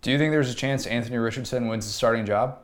Do 0.01 0.09
you 0.09 0.17
think 0.17 0.31
there's 0.31 0.51
a 0.51 0.55
chance 0.55 0.87
Anthony 0.87 1.17
Richardson 1.17 1.67
wins 1.67 1.85
the 1.85 1.93
starting 1.93 2.25
job? 2.25 2.57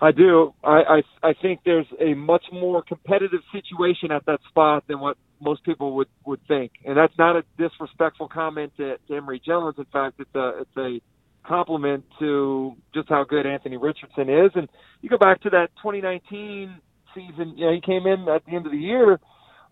I 0.00 0.12
do. 0.12 0.54
I, 0.62 1.02
I 1.22 1.28
I 1.30 1.34
think 1.40 1.60
there's 1.64 1.86
a 2.00 2.14
much 2.14 2.44
more 2.52 2.82
competitive 2.82 3.40
situation 3.52 4.10
at 4.12 4.26
that 4.26 4.40
spot 4.48 4.84
than 4.88 5.00
what 5.00 5.16
most 5.40 5.64
people 5.64 5.96
would 5.96 6.08
would 6.26 6.40
think, 6.48 6.72
and 6.84 6.96
that's 6.96 7.16
not 7.18 7.36
a 7.36 7.44
disrespectful 7.58 8.28
comment 8.28 8.72
to, 8.76 8.96
to 9.08 9.16
Emory 9.16 9.40
Jones. 9.44 9.76
In 9.78 9.86
fact, 9.86 10.20
it's 10.20 10.34
a 10.34 10.60
it's 10.60 10.76
a 10.76 11.00
compliment 11.46 12.04
to 12.18 12.74
just 12.94 13.08
how 13.08 13.24
good 13.24 13.46
Anthony 13.46 13.76
Richardson 13.76 14.28
is. 14.28 14.50
And 14.54 14.68
you 15.00 15.08
go 15.08 15.18
back 15.18 15.40
to 15.42 15.50
that 15.50 15.68
2019 15.82 16.76
season. 17.14 17.54
You 17.56 17.66
know, 17.66 17.72
he 17.72 17.80
came 17.80 18.06
in 18.06 18.28
at 18.28 18.44
the 18.44 18.54
end 18.54 18.66
of 18.66 18.72
the 18.72 18.78
year 18.78 19.18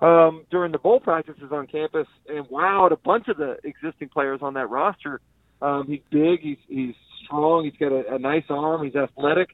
um, 0.00 0.44
during 0.50 0.72
the 0.72 0.78
bowl 0.78 1.00
practices 1.00 1.50
on 1.52 1.66
campus 1.66 2.06
and 2.28 2.46
wowed 2.46 2.92
a 2.92 2.96
bunch 2.96 3.28
of 3.28 3.36
the 3.36 3.56
existing 3.64 4.08
players 4.08 4.40
on 4.42 4.54
that 4.54 4.70
roster. 4.70 5.20
Um, 5.60 5.84
he's 5.88 6.00
big. 6.10 6.40
He's 6.40 6.58
he's 6.68 6.94
strong. 7.24 7.64
He's 7.64 7.78
got 7.78 7.92
a, 7.92 8.14
a 8.14 8.18
nice 8.18 8.44
arm. 8.48 8.84
He's 8.84 8.96
athletic. 8.96 9.50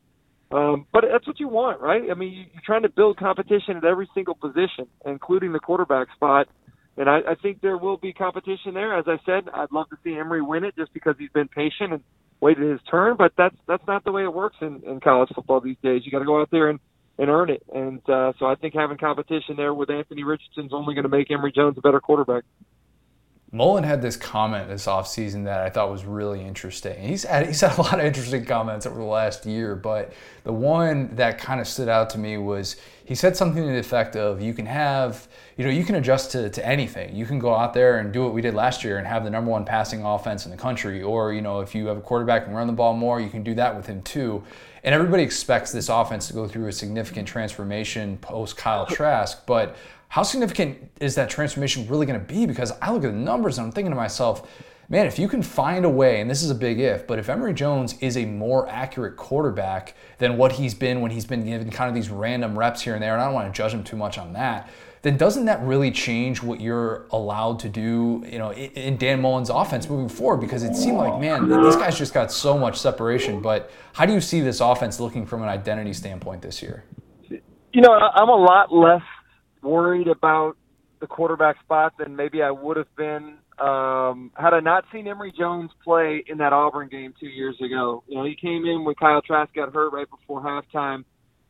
Um, 0.50 0.86
but 0.92 1.04
that's 1.10 1.26
what 1.26 1.38
you 1.38 1.48
want, 1.48 1.80
right? 1.80 2.02
I 2.10 2.14
mean, 2.14 2.46
you're 2.52 2.62
trying 2.64 2.82
to 2.82 2.88
build 2.88 3.18
competition 3.18 3.76
at 3.76 3.84
every 3.84 4.08
single 4.14 4.34
position, 4.34 4.86
including 5.06 5.52
the 5.52 5.60
quarterback 5.60 6.08
spot. 6.14 6.48
And 6.96 7.08
I, 7.08 7.18
I 7.18 7.34
think 7.40 7.60
there 7.60 7.78
will 7.78 7.96
be 7.96 8.12
competition 8.12 8.74
there. 8.74 8.98
As 8.98 9.04
I 9.06 9.18
said, 9.24 9.48
I'd 9.54 9.70
love 9.70 9.88
to 9.90 9.96
see 10.02 10.16
Emory 10.16 10.42
win 10.42 10.64
it 10.64 10.74
just 10.76 10.92
because 10.92 11.14
he's 11.18 11.30
been 11.30 11.48
patient 11.48 11.92
and 11.92 12.02
waited 12.40 12.68
his 12.68 12.80
turn. 12.90 13.16
But 13.16 13.32
that's 13.38 13.54
that's 13.68 13.86
not 13.86 14.04
the 14.04 14.12
way 14.12 14.24
it 14.24 14.34
works 14.34 14.56
in, 14.60 14.82
in 14.84 15.00
college 15.00 15.30
football 15.34 15.60
these 15.60 15.76
days. 15.82 16.02
You 16.04 16.10
got 16.10 16.18
to 16.18 16.24
go 16.24 16.40
out 16.40 16.50
there 16.50 16.68
and 16.68 16.80
and 17.18 17.30
earn 17.30 17.50
it. 17.50 17.62
And 17.72 18.00
uh, 18.08 18.32
so 18.38 18.46
I 18.46 18.56
think 18.56 18.74
having 18.74 18.98
competition 18.98 19.54
there 19.56 19.72
with 19.72 19.88
Anthony 19.90 20.24
Richardson 20.24 20.66
is 20.66 20.72
only 20.72 20.94
going 20.94 21.04
to 21.04 21.10
make 21.10 21.30
Emory 21.30 21.52
Jones 21.54 21.76
a 21.78 21.80
better 21.80 22.00
quarterback. 22.00 22.44
Mullen 23.52 23.82
had 23.82 24.00
this 24.00 24.16
comment 24.16 24.68
this 24.68 24.86
offseason 24.86 25.44
that 25.44 25.60
I 25.60 25.70
thought 25.70 25.90
was 25.90 26.04
really 26.04 26.40
interesting. 26.40 27.02
He's 27.02 27.24
had, 27.24 27.46
he's 27.48 27.60
had 27.60 27.76
a 27.76 27.82
lot 27.82 27.98
of 27.98 28.04
interesting 28.04 28.44
comments 28.44 28.86
over 28.86 28.96
the 28.96 29.04
last 29.04 29.44
year, 29.44 29.74
but 29.74 30.12
the 30.44 30.52
one 30.52 31.16
that 31.16 31.38
kind 31.38 31.60
of 31.60 31.66
stood 31.66 31.88
out 31.88 32.10
to 32.10 32.18
me 32.18 32.38
was 32.38 32.76
he 33.04 33.16
said 33.16 33.36
something 33.36 33.60
to 33.60 33.68
the 33.68 33.78
effect 33.78 34.14
of 34.14 34.40
you 34.40 34.54
can 34.54 34.66
have, 34.66 35.26
you 35.56 35.64
know, 35.64 35.70
you 35.70 35.84
can 35.84 35.96
adjust 35.96 36.30
to, 36.30 36.48
to 36.48 36.64
anything. 36.64 37.14
You 37.14 37.26
can 37.26 37.40
go 37.40 37.52
out 37.52 37.74
there 37.74 37.98
and 37.98 38.12
do 38.12 38.22
what 38.22 38.32
we 38.32 38.40
did 38.40 38.54
last 38.54 38.84
year 38.84 38.98
and 38.98 39.06
have 39.06 39.24
the 39.24 39.30
number 39.30 39.50
one 39.50 39.64
passing 39.64 40.04
offense 40.04 40.44
in 40.44 40.52
the 40.52 40.56
country. 40.56 41.02
Or, 41.02 41.32
you 41.32 41.40
know, 41.40 41.58
if 41.58 41.74
you 41.74 41.88
have 41.88 41.96
a 41.96 42.02
quarterback 42.02 42.46
and 42.46 42.54
run 42.54 42.68
the 42.68 42.72
ball 42.72 42.94
more, 42.94 43.20
you 43.20 43.30
can 43.30 43.42
do 43.42 43.54
that 43.54 43.74
with 43.74 43.84
him 43.84 44.00
too. 44.02 44.44
And 44.84 44.94
everybody 44.94 45.24
expects 45.24 45.72
this 45.72 45.88
offense 45.88 46.28
to 46.28 46.34
go 46.34 46.46
through 46.46 46.68
a 46.68 46.72
significant 46.72 47.26
transformation 47.26 48.16
post 48.18 48.56
Kyle 48.56 48.86
Trask, 48.86 49.44
but 49.44 49.76
how 50.10 50.24
significant 50.24 50.90
is 51.00 51.14
that 51.14 51.30
transformation 51.30 51.86
really 51.86 52.04
going 52.04 52.18
to 52.18 52.26
be? 52.26 52.44
Because 52.44 52.72
I 52.82 52.92
look 52.92 53.04
at 53.04 53.12
the 53.12 53.16
numbers 53.16 53.58
and 53.58 53.66
I'm 53.68 53.72
thinking 53.72 53.92
to 53.92 53.96
myself, 53.96 54.50
man, 54.88 55.06
if 55.06 55.20
you 55.20 55.28
can 55.28 55.40
find 55.40 55.84
a 55.84 55.88
way, 55.88 56.20
and 56.20 56.28
this 56.28 56.42
is 56.42 56.50
a 56.50 56.54
big 56.54 56.80
if, 56.80 57.06
but 57.06 57.20
if 57.20 57.28
Emory 57.28 57.54
Jones 57.54 57.94
is 58.00 58.16
a 58.16 58.24
more 58.26 58.68
accurate 58.68 59.16
quarterback 59.16 59.94
than 60.18 60.36
what 60.36 60.50
he's 60.50 60.74
been 60.74 61.00
when 61.00 61.12
he's 61.12 61.24
been 61.24 61.44
given 61.44 61.70
kind 61.70 61.88
of 61.88 61.94
these 61.94 62.10
random 62.10 62.58
reps 62.58 62.82
here 62.82 62.94
and 62.94 63.02
there, 63.02 63.12
and 63.12 63.22
I 63.22 63.26
don't 63.26 63.34
want 63.34 63.54
to 63.54 63.56
judge 63.56 63.72
him 63.72 63.84
too 63.84 63.96
much 63.96 64.18
on 64.18 64.32
that, 64.32 64.68
then 65.02 65.16
doesn't 65.16 65.44
that 65.44 65.62
really 65.62 65.92
change 65.92 66.42
what 66.42 66.60
you're 66.60 67.06
allowed 67.12 67.60
to 67.60 67.68
do, 67.68 68.24
you 68.28 68.38
know, 68.38 68.52
in 68.52 68.96
Dan 68.96 69.20
Mullen's 69.20 69.48
offense 69.48 69.88
moving 69.88 70.08
forward? 70.08 70.40
Because 70.40 70.64
it 70.64 70.74
seemed 70.74 70.96
like, 70.96 71.20
man, 71.20 71.48
these 71.48 71.76
guys 71.76 71.96
just 71.96 72.12
got 72.12 72.32
so 72.32 72.58
much 72.58 72.80
separation. 72.80 73.40
But 73.40 73.70
how 73.92 74.06
do 74.06 74.12
you 74.12 74.20
see 74.20 74.40
this 74.40 74.60
offense 74.60 74.98
looking 74.98 75.24
from 75.24 75.44
an 75.44 75.48
identity 75.48 75.92
standpoint 75.92 76.42
this 76.42 76.60
year? 76.60 76.82
You 77.72 77.80
know, 77.80 77.92
I'm 77.92 78.28
a 78.28 78.34
lot 78.34 78.74
less 78.74 79.02
worried 79.62 80.08
about 80.08 80.56
the 81.00 81.06
quarterback 81.06 81.60
spot 81.60 81.94
than 81.98 82.14
maybe 82.16 82.42
I 82.42 82.50
would 82.50 82.76
have 82.76 82.94
been 82.96 83.38
um, 83.60 84.30
had 84.34 84.54
I 84.54 84.60
not 84.60 84.84
seen 84.90 85.06
Emory 85.06 85.32
Jones 85.36 85.70
play 85.84 86.24
in 86.26 86.38
that 86.38 86.52
Auburn 86.52 86.88
game 86.88 87.12
two 87.20 87.26
years 87.26 87.56
ago. 87.60 88.02
You 88.06 88.16
know, 88.16 88.24
he 88.24 88.34
came 88.34 88.64
in 88.64 88.84
when 88.84 88.94
Kyle 88.94 89.20
Trask 89.20 89.52
got 89.54 89.72
hurt 89.74 89.92
right 89.92 90.08
before 90.08 90.40
halftime. 90.40 91.04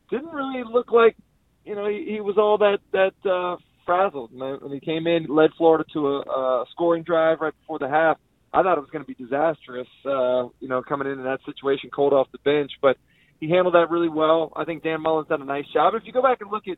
Didn't 0.09 0.33
really 0.33 0.63
look 0.69 0.91
like, 0.91 1.15
you 1.63 1.73
know, 1.73 1.87
he, 1.87 2.05
he 2.13 2.21
was 2.21 2.35
all 2.37 2.57
that 2.57 2.79
that 2.91 3.29
uh, 3.29 3.55
frazzled. 3.85 4.31
When 4.33 4.73
he 4.73 4.81
came 4.81 5.07
in, 5.07 5.27
led 5.29 5.51
Florida 5.57 5.85
to 5.93 6.07
a, 6.07 6.19
a 6.19 6.65
scoring 6.71 7.03
drive 7.03 7.39
right 7.39 7.53
before 7.61 7.79
the 7.79 7.87
half. 7.87 8.17
I 8.53 8.61
thought 8.61 8.77
it 8.77 8.81
was 8.81 8.89
going 8.91 9.05
to 9.05 9.07
be 9.07 9.13
disastrous. 9.13 9.87
Uh, 10.05 10.51
you 10.59 10.67
know, 10.67 10.81
coming 10.81 11.09
into 11.09 11.23
that 11.23 11.39
situation 11.45 11.89
cold 11.95 12.11
off 12.11 12.27
the 12.33 12.39
bench, 12.39 12.71
but 12.81 12.97
he 13.39 13.49
handled 13.49 13.75
that 13.75 13.89
really 13.89 14.09
well. 14.09 14.51
I 14.53 14.65
think 14.65 14.83
Dan 14.83 15.01
Mullen's 15.01 15.29
done 15.29 15.41
a 15.41 15.45
nice 15.45 15.65
job. 15.73 15.93
If 15.95 16.03
you 16.05 16.11
go 16.11 16.21
back 16.21 16.41
and 16.41 16.51
look 16.51 16.67
at 16.67 16.77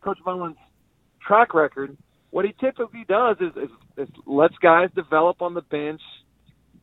Coach 0.00 0.18
Mullen's 0.26 0.56
track 1.26 1.54
record, 1.54 1.96
what 2.30 2.44
he 2.44 2.54
typically 2.60 3.04
does 3.08 3.36
is, 3.40 3.52
is, 3.56 3.70
is 3.96 4.08
lets 4.26 4.56
guys 4.62 4.88
develop 4.94 5.42
on 5.42 5.54
the 5.54 5.62
bench, 5.62 6.00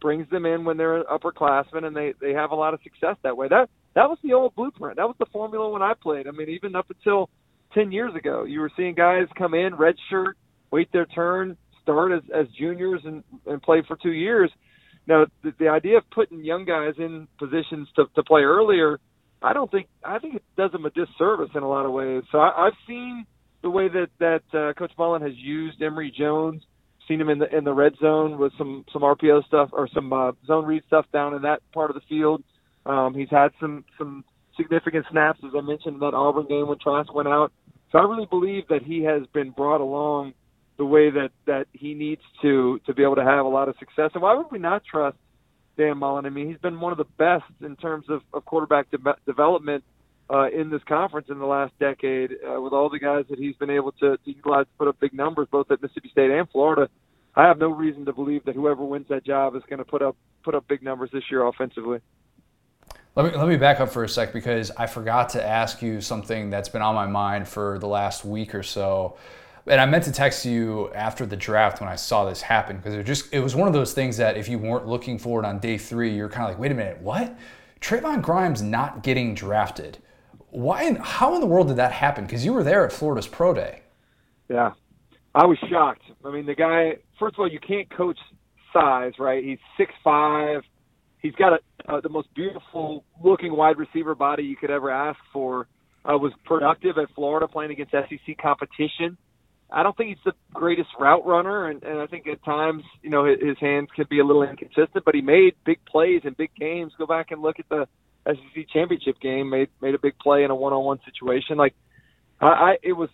brings 0.02 0.30
them 0.30 0.46
in 0.46 0.64
when 0.64 0.78
they're 0.78 1.04
upperclassmen, 1.06 1.84
and 1.86 1.96
they 1.96 2.14
they 2.22 2.32
have 2.32 2.52
a 2.52 2.56
lot 2.56 2.74
of 2.74 2.80
success 2.84 3.16
that 3.24 3.36
way. 3.36 3.48
That 3.48 3.70
that 3.96 4.10
was 4.10 4.18
the 4.24 4.34
old 4.34 4.56
blueprint. 4.56 4.98
That 4.98 5.08
was 5.08 5.16
the 5.20 5.26
formula 5.32 5.70
when 5.70 5.82
I 5.82 5.94
played. 6.02 6.28
I 6.28 6.32
mean, 6.32 6.50
even 6.50 6.76
up 6.76 6.88
until 6.90 7.30
ten 7.74 7.92
years 7.92 8.14
ago, 8.16 8.44
you 8.44 8.60
were 8.62 8.72
seeing 8.78 8.96
guys 8.96 9.28
come 9.38 9.54
in, 9.54 9.74
redshirt, 9.74 10.34
wait 10.72 10.92
their 10.92 11.08
turn, 11.08 11.58
start 11.82 12.12
as 12.12 12.22
as 12.34 12.48
juniors, 12.58 13.02
and 13.06 13.24
and 13.46 13.62
play 13.62 13.82
for 13.88 13.98
two 14.02 14.14
years. 14.14 14.52
Now, 15.08 15.26
the, 15.44 15.54
the 15.58 15.70
idea 15.70 15.98
of 15.98 16.04
putting 16.12 16.44
young 16.44 16.66
guys 16.66 16.94
in 16.98 17.28
positions 17.40 17.88
to 17.96 18.06
to 18.16 18.24
play 18.24 18.42
earlier, 18.42 19.00
I 19.42 19.54
don't 19.54 19.72
think 19.72 19.88
I 20.04 20.20
think 20.20 20.36
it 20.36 20.44
does 20.56 20.72
them 20.72 20.86
a 20.86 20.92
disservice 20.92 21.50
in 21.56 21.64
a 21.64 21.68
lot 21.68 21.86
of 21.86 21.92
ways. 21.92 22.24
So 22.32 22.38
I, 22.38 22.68
I've 22.68 22.78
seen 22.88 23.26
the 23.62 23.70
way 23.70 23.88
that 23.88 24.10
that 24.20 24.58
uh, 24.58 24.74
Coach 24.74 24.92
Mullen 24.98 25.22
has 25.22 25.36
used 25.36 25.82
Emory 25.82 26.14
Jones. 26.16 26.64
Seen 27.08 27.20
him 27.20 27.30
in 27.30 27.40
the 27.40 27.56
in 27.56 27.64
the 27.64 27.74
red 27.74 27.94
zone 28.00 28.38
with 28.38 28.54
some 28.58 28.86
some 28.94 29.02
RPO 29.02 29.46
stuff 29.48 29.70
or 29.72 29.88
some 29.94 30.14
uh, 30.14 30.32
zone 30.46 30.66
read 30.66 30.84
stuff 30.88 31.06
down 31.12 31.34
in 31.34 31.42
that 31.42 31.62
part 31.74 31.90
of 31.90 31.96
the 31.96 32.02
field. 32.08 32.44
Um, 32.86 33.14
he's 33.16 33.30
had 33.30 33.50
some 33.60 33.84
some 33.98 34.24
significant 34.56 35.06
snaps, 35.12 35.40
as 35.44 35.52
I 35.58 35.62
mentioned 35.62 35.96
in 35.96 36.00
that 36.00 36.14
Auburn 36.14 36.48
game 36.48 36.68
when 36.68 36.78
Trask 36.78 37.14
went 37.14 37.28
out. 37.28 37.52
So 37.92 37.98
I 37.98 38.04
really 38.04 38.28
believe 38.28 38.68
that 38.68 38.84
he 38.84 39.04
has 39.04 39.24
been 39.34 39.52
brought 39.52 39.82
along 39.82 40.34
the 40.78 40.86
way 40.86 41.10
that 41.10 41.32
that 41.48 41.66
he 41.74 41.94
needs 41.94 42.22
to 42.42 42.80
to 42.86 42.94
be 42.94 43.04
able 43.04 43.16
to 43.16 43.24
have 43.24 43.46
a 43.46 43.50
lot 43.50 43.70
of 43.70 43.76
success. 43.80 44.12
And 44.14 44.22
why 44.22 44.36
would 44.36 44.52
we 44.52 44.60
not 44.60 44.84
trust 44.90 45.18
Dan 45.78 45.98
Mullen? 45.98 46.26
I 46.26 46.30
mean, 46.30 46.48
he's 46.48 46.60
been 46.60 46.80
one 46.80 46.92
of 46.92 46.98
the 46.98 47.06
best 47.18 47.52
in 47.62 47.76
terms 47.76 48.06
of, 48.10 48.22
of 48.34 48.46
quarterback 48.46 48.92
de- 48.92 49.16
development 49.26 49.84
uh, 50.30 50.48
in 50.50 50.70
this 50.70 50.82
conference 50.88 51.28
in 51.30 51.40
the 51.40 51.46
last 51.46 51.74
decade 51.80 52.32
uh, 52.48 52.62
with 52.62 52.74
all 52.74 52.90
the 52.90 53.00
guys 53.00 53.26
that 53.30 53.40
he's 53.40 53.56
been 53.56 53.70
able 53.70 53.92
to, 53.94 54.18
to 54.18 54.32
utilize 54.32 54.66
to 54.66 54.72
put 54.78 54.88
up 54.88 55.00
big 55.00 55.14
numbers 55.14 55.48
both 55.52 55.70
at 55.72 55.82
Mississippi 55.82 56.10
State 56.10 56.32
and 56.32 56.48
Florida. 56.50 56.90
I 57.36 57.48
have 57.48 57.58
no 57.58 57.70
reason 57.70 58.06
to 58.06 58.14
believe 58.14 58.44
that 58.46 58.56
whoever 58.56 58.84
wins 58.84 59.08
that 59.10 59.26
job 59.26 59.56
is 59.56 59.64
going 59.70 59.80
to 59.80 59.86
put 59.86 60.02
up 60.02 60.16
put 60.44 60.56
up 60.56 60.68
big 60.68 60.84
numbers 60.84 61.10
this 61.12 61.24
year 61.30 61.46
offensively. 61.46 62.00
Let 63.16 63.34
me, 63.34 63.38
let 63.38 63.48
me 63.48 63.58
back 63.58 63.80
up 63.80 63.90
for 63.90 64.04
a 64.04 64.10
sec 64.10 64.32
because 64.34 64.72
I 64.72 64.88
forgot 64.88 65.30
to 65.30 65.46
ask 65.46 65.82
you 65.82 66.00
something 66.00 66.50
that's 66.50 66.70
been 66.70 66.82
on 66.82 66.96
my 66.96 67.08
mind 67.08 67.48
for 67.48 67.78
the 67.80 67.88
last 67.88 68.24
week 68.24 68.56
or 68.56 68.64
so. 68.64 69.18
And 69.68 69.82
I 69.82 69.86
meant 69.86 70.06
to 70.06 70.12
text 70.12 70.46
you 70.46 70.92
after 70.94 71.26
the 71.26 71.36
draft 71.36 71.82
when 71.82 71.90
I 71.90 71.96
saw 71.96 72.26
this 72.26 72.42
happen 72.42 72.78
because 72.78 72.94
it 72.94 73.04
just 73.04 73.34
it 73.34 73.40
was 73.40 73.56
one 73.56 73.68
of 73.68 73.74
those 73.74 73.94
things 73.94 74.18
that 74.18 74.38
if 74.38 74.48
you 74.48 74.58
weren't 74.58 74.88
looking 74.88 75.18
for 75.18 75.40
it 75.40 75.46
on 75.46 75.60
day 75.60 75.78
three, 75.78 76.16
you're 76.16 76.30
kind 76.30 76.44
of 76.44 76.52
like, 76.52 76.60
wait 76.60 76.72
a 76.72 76.76
minute, 76.76 77.02
what? 77.02 77.38
Trevon 77.82 78.22
Grimes 78.22 78.62
not 78.62 79.04
getting 79.04 79.34
drafted 79.34 79.98
why? 80.52 80.84
In, 80.84 80.96
how 80.96 81.36
in 81.36 81.42
the 81.42 81.48
world 81.48 81.68
did 81.68 81.78
that 81.78 81.92
happen? 81.92 82.26
Because 82.26 82.44
you 82.46 82.54
were 82.54 82.64
there 82.64 82.86
at 82.86 82.92
Florida's 82.92 83.28
pro 83.28 83.54
day. 83.54 83.82
Yeah, 84.50 84.72
I 85.36 85.46
was 85.46 85.58
shocked. 85.70 86.04
I 86.26 86.32
mean, 86.32 86.46
the 86.46 86.56
guy. 86.56 86.98
First 87.20 87.36
of 87.36 87.40
all, 87.40 87.52
you 87.52 87.60
can't 87.60 87.90
coach 87.90 88.18
size, 88.74 89.14
right? 89.20 89.44
He's 89.44 89.60
six 89.78 89.92
five. 90.04 90.62
He's 91.22 91.36
got 91.36 91.54
a, 91.54 91.60
uh, 91.92 92.02
the 92.02 92.10
most 92.10 92.34
beautiful 92.34 93.04
looking 93.24 93.56
wide 93.56 93.78
receiver 93.78 94.16
body 94.16 94.44
you 94.44 94.56
could 94.56 94.72
ever 94.72 94.90
ask 94.90 95.20
for. 95.34 95.68
Uh, 96.06 96.18
was 96.18 96.32
productive 96.46 96.98
at 96.98 97.10
Florida 97.14 97.46
playing 97.48 97.72
against 97.72 97.92
SEC 97.92 98.38
competition. 98.42 99.18
I 99.72 99.84
don't 99.84 99.96
think 99.96 100.10
he's 100.10 100.24
the 100.26 100.34
greatest 100.54 100.90
route 101.00 101.26
runner, 101.26 101.68
and, 101.68 101.84
and 101.84 102.00
I 102.00 102.08
think 102.08 102.26
at 102.26 102.44
times, 102.44 102.84
you 103.04 103.10
know, 103.10 103.26
his, 103.26 103.38
his 103.40 103.58
hands 103.60 103.90
could 103.96 104.10
be 104.10 104.20
a 104.20 104.26
little 104.26 104.44
inconsistent. 104.44 105.06
But 105.06 105.14
he 105.14 105.22
made 105.22 105.56
big 105.66 105.84
plays 105.86 106.22
in 106.24 106.34
big 106.34 106.52
games. 106.56 106.94
Go 106.98 107.06
back 107.06 107.32
and 107.32 107.42
look 107.42 107.60
at 107.60 107.70
the 107.70 107.88
SEC 108.36 108.66
championship 108.72 109.20
game, 109.22 109.50
made 109.50 109.70
made 109.82 109.96
a 109.96 110.00
big 110.00 110.18
play 110.20 110.44
in 110.44 110.52
a 110.52 110.56
one 110.56 110.74
on 110.74 110.84
one 110.84 111.00
situation. 111.06 111.58
Like 111.58 111.76
I, 112.40 112.48
I 112.48 112.76
it 112.84 112.94
was 112.94 113.10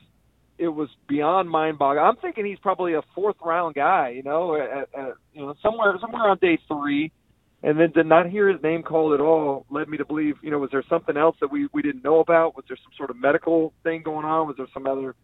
it 0.57 0.69
was 0.69 0.89
beyond 1.07 1.49
mind 1.49 1.77
boggling. 1.77 2.05
I'm 2.05 2.15
thinking 2.17 2.45
he's 2.45 2.59
probably 2.59 2.93
a 2.93 3.01
fourth 3.13 3.35
round 3.43 3.75
guy, 3.75 4.13
you 4.15 4.23
know, 4.23 4.55
at, 4.55 4.87
at, 4.97 5.13
you 5.33 5.41
know 5.41 5.53
somewhere 5.61 5.97
somewhere 5.99 6.29
on 6.29 6.37
day 6.41 6.57
three, 6.67 7.11
and 7.63 7.79
then 7.79 7.91
to 7.93 8.03
not 8.03 8.29
hear 8.29 8.47
his 8.49 8.61
name 8.63 8.83
called 8.83 9.13
at 9.13 9.19
all 9.19 9.65
led 9.69 9.89
me 9.89 9.97
to 9.97 10.05
believe, 10.05 10.35
you 10.41 10.51
know, 10.51 10.59
was 10.59 10.69
there 10.71 10.83
something 10.89 11.17
else 11.17 11.35
that 11.41 11.51
we 11.51 11.67
we 11.73 11.81
didn't 11.81 12.03
know 12.03 12.19
about? 12.19 12.55
Was 12.55 12.65
there 12.67 12.77
some 12.77 12.91
sort 12.97 13.09
of 13.09 13.17
medical 13.17 13.73
thing 13.83 14.01
going 14.03 14.25
on? 14.25 14.47
Was 14.47 14.57
there 14.57 14.67
some 14.73 14.87
other 14.87 15.15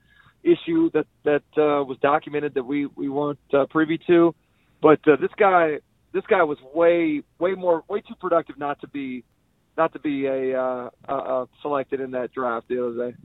issue 0.43 0.89
that 0.93 1.05
that 1.23 1.43
uh, 1.57 1.83
was 1.83 1.97
documented 2.01 2.53
that 2.55 2.63
we 2.63 2.87
we 2.87 3.09
weren't 3.09 3.39
uh, 3.53 3.65
privy 3.69 3.99
to? 4.07 4.35
But 4.81 4.99
uh, 5.07 5.15
this 5.21 5.31
guy 5.37 5.79
this 6.13 6.23
guy 6.29 6.43
was 6.43 6.57
way 6.73 7.23
way 7.39 7.53
more 7.53 7.83
way 7.87 8.01
too 8.01 8.15
productive 8.19 8.57
not 8.57 8.81
to 8.81 8.87
be 8.87 9.23
not 9.77 9.93
to 9.93 9.99
be 9.99 10.25
a, 10.25 10.59
uh, 10.59 10.89
uh, 11.07 11.45
selected 11.61 11.99
in 11.99 12.11
that 12.11 12.33
draft 12.33 12.67
the 12.67 12.85
other 12.85 13.11
day. 13.11 13.17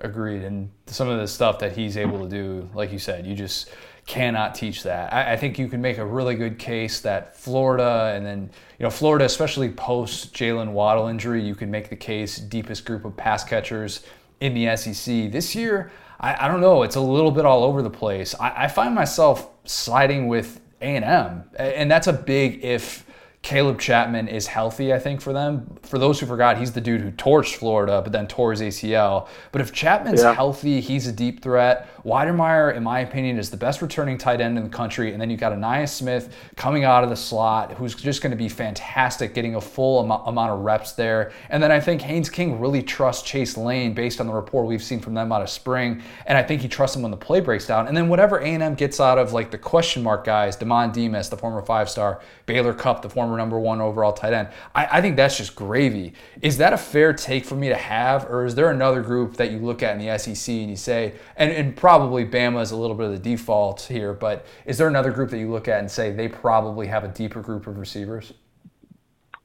Agreed, 0.00 0.42
and 0.42 0.70
some 0.86 1.08
of 1.08 1.18
the 1.18 1.26
stuff 1.26 1.58
that 1.60 1.72
he's 1.72 1.96
able 1.96 2.22
to 2.22 2.28
do, 2.28 2.68
like 2.74 2.92
you 2.92 2.98
said, 2.98 3.26
you 3.26 3.34
just 3.34 3.70
cannot 4.06 4.54
teach 4.54 4.82
that. 4.84 5.12
I, 5.12 5.32
I, 5.32 5.36
think 5.36 5.58
you 5.58 5.68
can 5.68 5.80
make 5.80 5.98
a 5.98 6.04
really 6.04 6.36
good 6.36 6.58
case 6.58 7.00
that 7.00 7.36
Florida 7.36 8.12
and 8.14 8.24
then, 8.24 8.50
you 8.78 8.84
know, 8.84 8.90
Florida, 8.90 9.24
especially 9.24 9.70
post 9.70 10.32
Jaylen 10.32 10.72
Waddle 10.72 11.08
injury, 11.08 11.42
you 11.42 11.54
can 11.54 11.70
make 11.70 11.88
the 11.88 11.96
case 11.96 12.36
deepest 12.36 12.84
group 12.84 13.04
of 13.04 13.16
pass 13.16 13.42
catchers 13.42 14.04
in 14.40 14.54
the 14.54 14.76
SEC. 14.76 15.32
This 15.32 15.54
year, 15.54 15.90
I, 16.20 16.44
I 16.44 16.48
don't 16.48 16.60
know, 16.60 16.82
it's 16.82 16.96
a 16.96 17.00
little 17.00 17.32
bit 17.32 17.44
all 17.44 17.64
over 17.64 17.82
the 17.82 17.90
place. 17.90 18.34
I, 18.38 18.64
I 18.64 18.68
find 18.68 18.94
myself 18.94 19.48
siding 19.64 20.28
with 20.28 20.60
A&M, 20.80 21.44
and 21.58 21.90
that's 21.90 22.06
a 22.06 22.12
big 22.12 22.62
if 22.64 23.05
Caleb 23.46 23.78
Chapman 23.78 24.26
is 24.26 24.48
healthy, 24.48 24.92
I 24.92 24.98
think, 24.98 25.20
for 25.20 25.32
them. 25.32 25.78
For 25.84 26.00
those 26.00 26.18
who 26.18 26.26
forgot, 26.26 26.58
he's 26.58 26.72
the 26.72 26.80
dude 26.80 27.00
who 27.00 27.12
torched 27.12 27.54
Florida, 27.54 28.02
but 28.02 28.10
then 28.10 28.26
tore 28.26 28.50
his 28.50 28.60
ACL. 28.60 29.28
But 29.52 29.60
if 29.60 29.72
Chapman's 29.72 30.22
yeah. 30.22 30.34
healthy, 30.34 30.80
he's 30.80 31.06
a 31.06 31.12
deep 31.12 31.44
threat. 31.44 31.88
Wydermyer, 32.04 32.74
in 32.74 32.82
my 32.82 33.00
opinion, 33.00 33.38
is 33.38 33.48
the 33.48 33.56
best 33.56 33.82
returning 33.82 34.18
tight 34.18 34.40
end 34.40 34.58
in 34.58 34.64
the 34.64 34.70
country. 34.70 35.12
And 35.12 35.20
then 35.20 35.30
you've 35.30 35.38
got 35.38 35.52
Ainias 35.52 35.90
Smith 35.90 36.34
coming 36.56 36.82
out 36.82 37.04
of 37.04 37.10
the 37.10 37.14
slot, 37.14 37.74
who's 37.74 37.94
just 37.94 38.20
going 38.20 38.32
to 38.32 38.36
be 38.36 38.48
fantastic, 38.48 39.32
getting 39.32 39.54
a 39.54 39.60
full 39.60 40.02
am- 40.02 40.26
amount 40.26 40.50
of 40.50 40.60
reps 40.60 40.92
there. 40.92 41.30
And 41.48 41.62
then 41.62 41.70
I 41.70 41.78
think 41.78 42.02
Haynes 42.02 42.28
King 42.28 42.58
really 42.58 42.82
trusts 42.82 43.22
Chase 43.22 43.56
Lane 43.56 43.94
based 43.94 44.20
on 44.20 44.26
the 44.26 44.32
report 44.32 44.66
we've 44.66 44.82
seen 44.82 44.98
from 44.98 45.14
them 45.14 45.30
out 45.30 45.42
of 45.42 45.50
spring. 45.50 46.02
And 46.26 46.36
I 46.36 46.42
think 46.42 46.62
he 46.62 46.68
trusts 46.68 46.96
him 46.96 47.02
when 47.02 47.12
the 47.12 47.16
play 47.16 47.38
breaks 47.38 47.68
down. 47.68 47.86
And 47.86 47.96
then 47.96 48.08
whatever 48.08 48.38
A&M 48.38 48.74
gets 48.74 48.98
out 48.98 49.18
of 49.18 49.32
like 49.32 49.52
the 49.52 49.58
question 49.58 50.02
mark 50.02 50.24
guys, 50.24 50.56
Demond 50.56 50.94
Demas, 50.94 51.28
the 51.28 51.36
former 51.36 51.62
five 51.62 51.88
star, 51.88 52.20
Baylor 52.46 52.74
Cup, 52.74 53.02
the 53.02 53.10
former 53.10 53.35
number 53.36 53.58
one 53.58 53.80
overall 53.80 54.12
tight 54.12 54.32
end. 54.32 54.48
I, 54.74 54.98
I, 54.98 55.00
think 55.00 55.16
that's 55.16 55.36
just 55.36 55.54
gravy. 55.54 56.14
Is 56.42 56.58
that 56.58 56.72
a 56.72 56.78
fair 56.78 57.12
take 57.12 57.44
for 57.44 57.54
me 57.54 57.68
to 57.68 57.76
have, 57.76 58.24
or 58.24 58.44
is 58.44 58.54
there 58.54 58.70
another 58.70 59.02
group 59.02 59.36
that 59.36 59.50
you 59.50 59.58
look 59.58 59.82
at 59.82 59.98
in 59.98 60.06
the 60.06 60.18
SEC 60.18 60.52
and 60.54 60.70
you 60.70 60.76
say, 60.76 61.14
and, 61.36 61.50
and 61.50 61.76
probably 61.76 62.24
Bama 62.24 62.62
is 62.62 62.70
a 62.70 62.76
little 62.76 62.96
bit 62.96 63.06
of 63.06 63.12
the 63.12 63.18
default 63.18 63.82
here, 63.82 64.12
but 64.12 64.46
is 64.64 64.78
there 64.78 64.88
another 64.88 65.10
group 65.10 65.30
that 65.30 65.38
you 65.38 65.50
look 65.50 65.68
at 65.68 65.80
and 65.80 65.90
say 65.90 66.10
they 66.10 66.28
probably 66.28 66.86
have 66.86 67.04
a 67.04 67.08
deeper 67.08 67.40
group 67.40 67.66
of 67.66 67.78
receivers? 67.78 68.32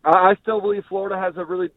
I 0.03 0.35
still 0.41 0.61
believe 0.61 0.83
Florida 0.89 1.17
has 1.19 1.35
a 1.37 1.45
really 1.45 1.69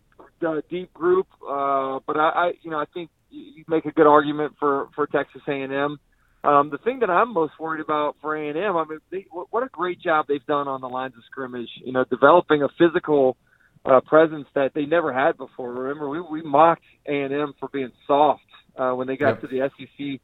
uh, 0.47 0.61
deep 0.71 0.93
group, 0.95 1.27
uh, 1.47 2.01
but 2.07 2.17
I, 2.17 2.29
I, 2.29 2.53
you 2.63 2.71
know, 2.71 2.79
I 2.79 2.87
think 2.87 3.11
you 3.31 3.65
make 3.69 3.85
a 3.85 3.91
good 3.91 4.07
argument 4.07 4.55
for 4.59 4.89
for 4.95 5.07
Texas 5.07 5.43
A&M. 5.47 5.99
Um, 6.45 6.69
the 6.69 6.79
thing 6.79 6.99
that 7.01 7.09
I'm 7.09 7.33
most 7.33 7.55
worried 7.59 7.81
about 7.81 8.17
for 8.21 8.37
A 8.37 8.49
and 8.49 8.59
M, 8.59 8.77
I 8.77 8.85
mean, 8.85 8.99
they, 9.11 9.27
what 9.31 9.63
a 9.63 9.69
great 9.73 10.01
job 10.01 10.27
they've 10.29 10.45
done 10.45 10.69
on 10.69 10.83
the 10.83 10.89
lines 10.89 11.15
of 11.17 11.25
scrimmage. 11.25 11.71
You 11.83 11.93
know, 11.93 12.05
developing 12.11 12.63
a 12.63 12.69
physical 12.79 13.39
uh, 13.87 14.01
presence 14.01 14.47
that 14.55 14.73
they 14.75 14.85
never 14.85 15.13
had 15.13 15.39
before. 15.39 15.73
Remember, 15.73 16.09
we 16.09 16.21
we 16.21 16.43
mocked 16.43 16.85
A 17.09 17.13
and 17.13 17.33
M 17.33 17.55
for 17.59 17.71
being 17.73 17.93
soft 18.07 18.43
uh, 18.77 18.93
when 18.93 19.07
they 19.07 19.17
got 19.17 19.41
yep. 19.41 19.41
to 19.41 19.47
the 19.47 19.71
SEC 19.79 20.21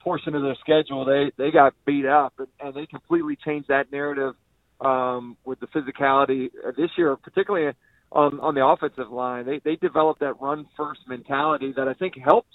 portion 0.00 0.36
of 0.36 0.42
their 0.42 0.56
schedule. 0.60 1.04
They 1.04 1.32
they 1.36 1.50
got 1.50 1.74
beat 1.84 2.06
up, 2.06 2.34
and, 2.38 2.48
and 2.60 2.74
they 2.74 2.86
completely 2.86 3.36
changed 3.44 3.66
that 3.68 3.90
narrative 3.90 4.34
um, 4.80 5.36
with 5.44 5.58
the 5.58 5.66
physicality 5.66 6.50
this 6.76 6.90
year, 6.96 7.16
particularly 7.16 7.74
on 8.12 8.38
on 8.38 8.54
the 8.54 8.64
offensive 8.64 9.10
line. 9.10 9.44
They 9.44 9.60
they 9.64 9.74
developed 9.74 10.20
that 10.20 10.40
run 10.40 10.66
first 10.76 11.00
mentality 11.08 11.72
that 11.76 11.88
I 11.88 11.94
think 11.94 12.14
helped 12.16 12.54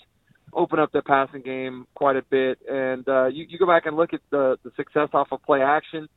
open 0.54 0.80
up 0.80 0.92
their 0.92 1.02
passing 1.02 1.42
game 1.42 1.86
quite 1.96 2.16
a 2.16 2.22
bit. 2.22 2.60
And 2.70 3.08
uh, 3.08 3.28
you, 3.28 3.46
you 3.48 3.58
go 3.58 3.68
back 3.68 3.86
and 3.86 3.96
look 3.96 4.14
at 4.14 4.22
the, 4.32 4.58
the 4.64 4.72
success 4.76 5.10
off 5.14 5.28
of 5.32 5.44
play 5.44 5.62
action. 5.62 6.08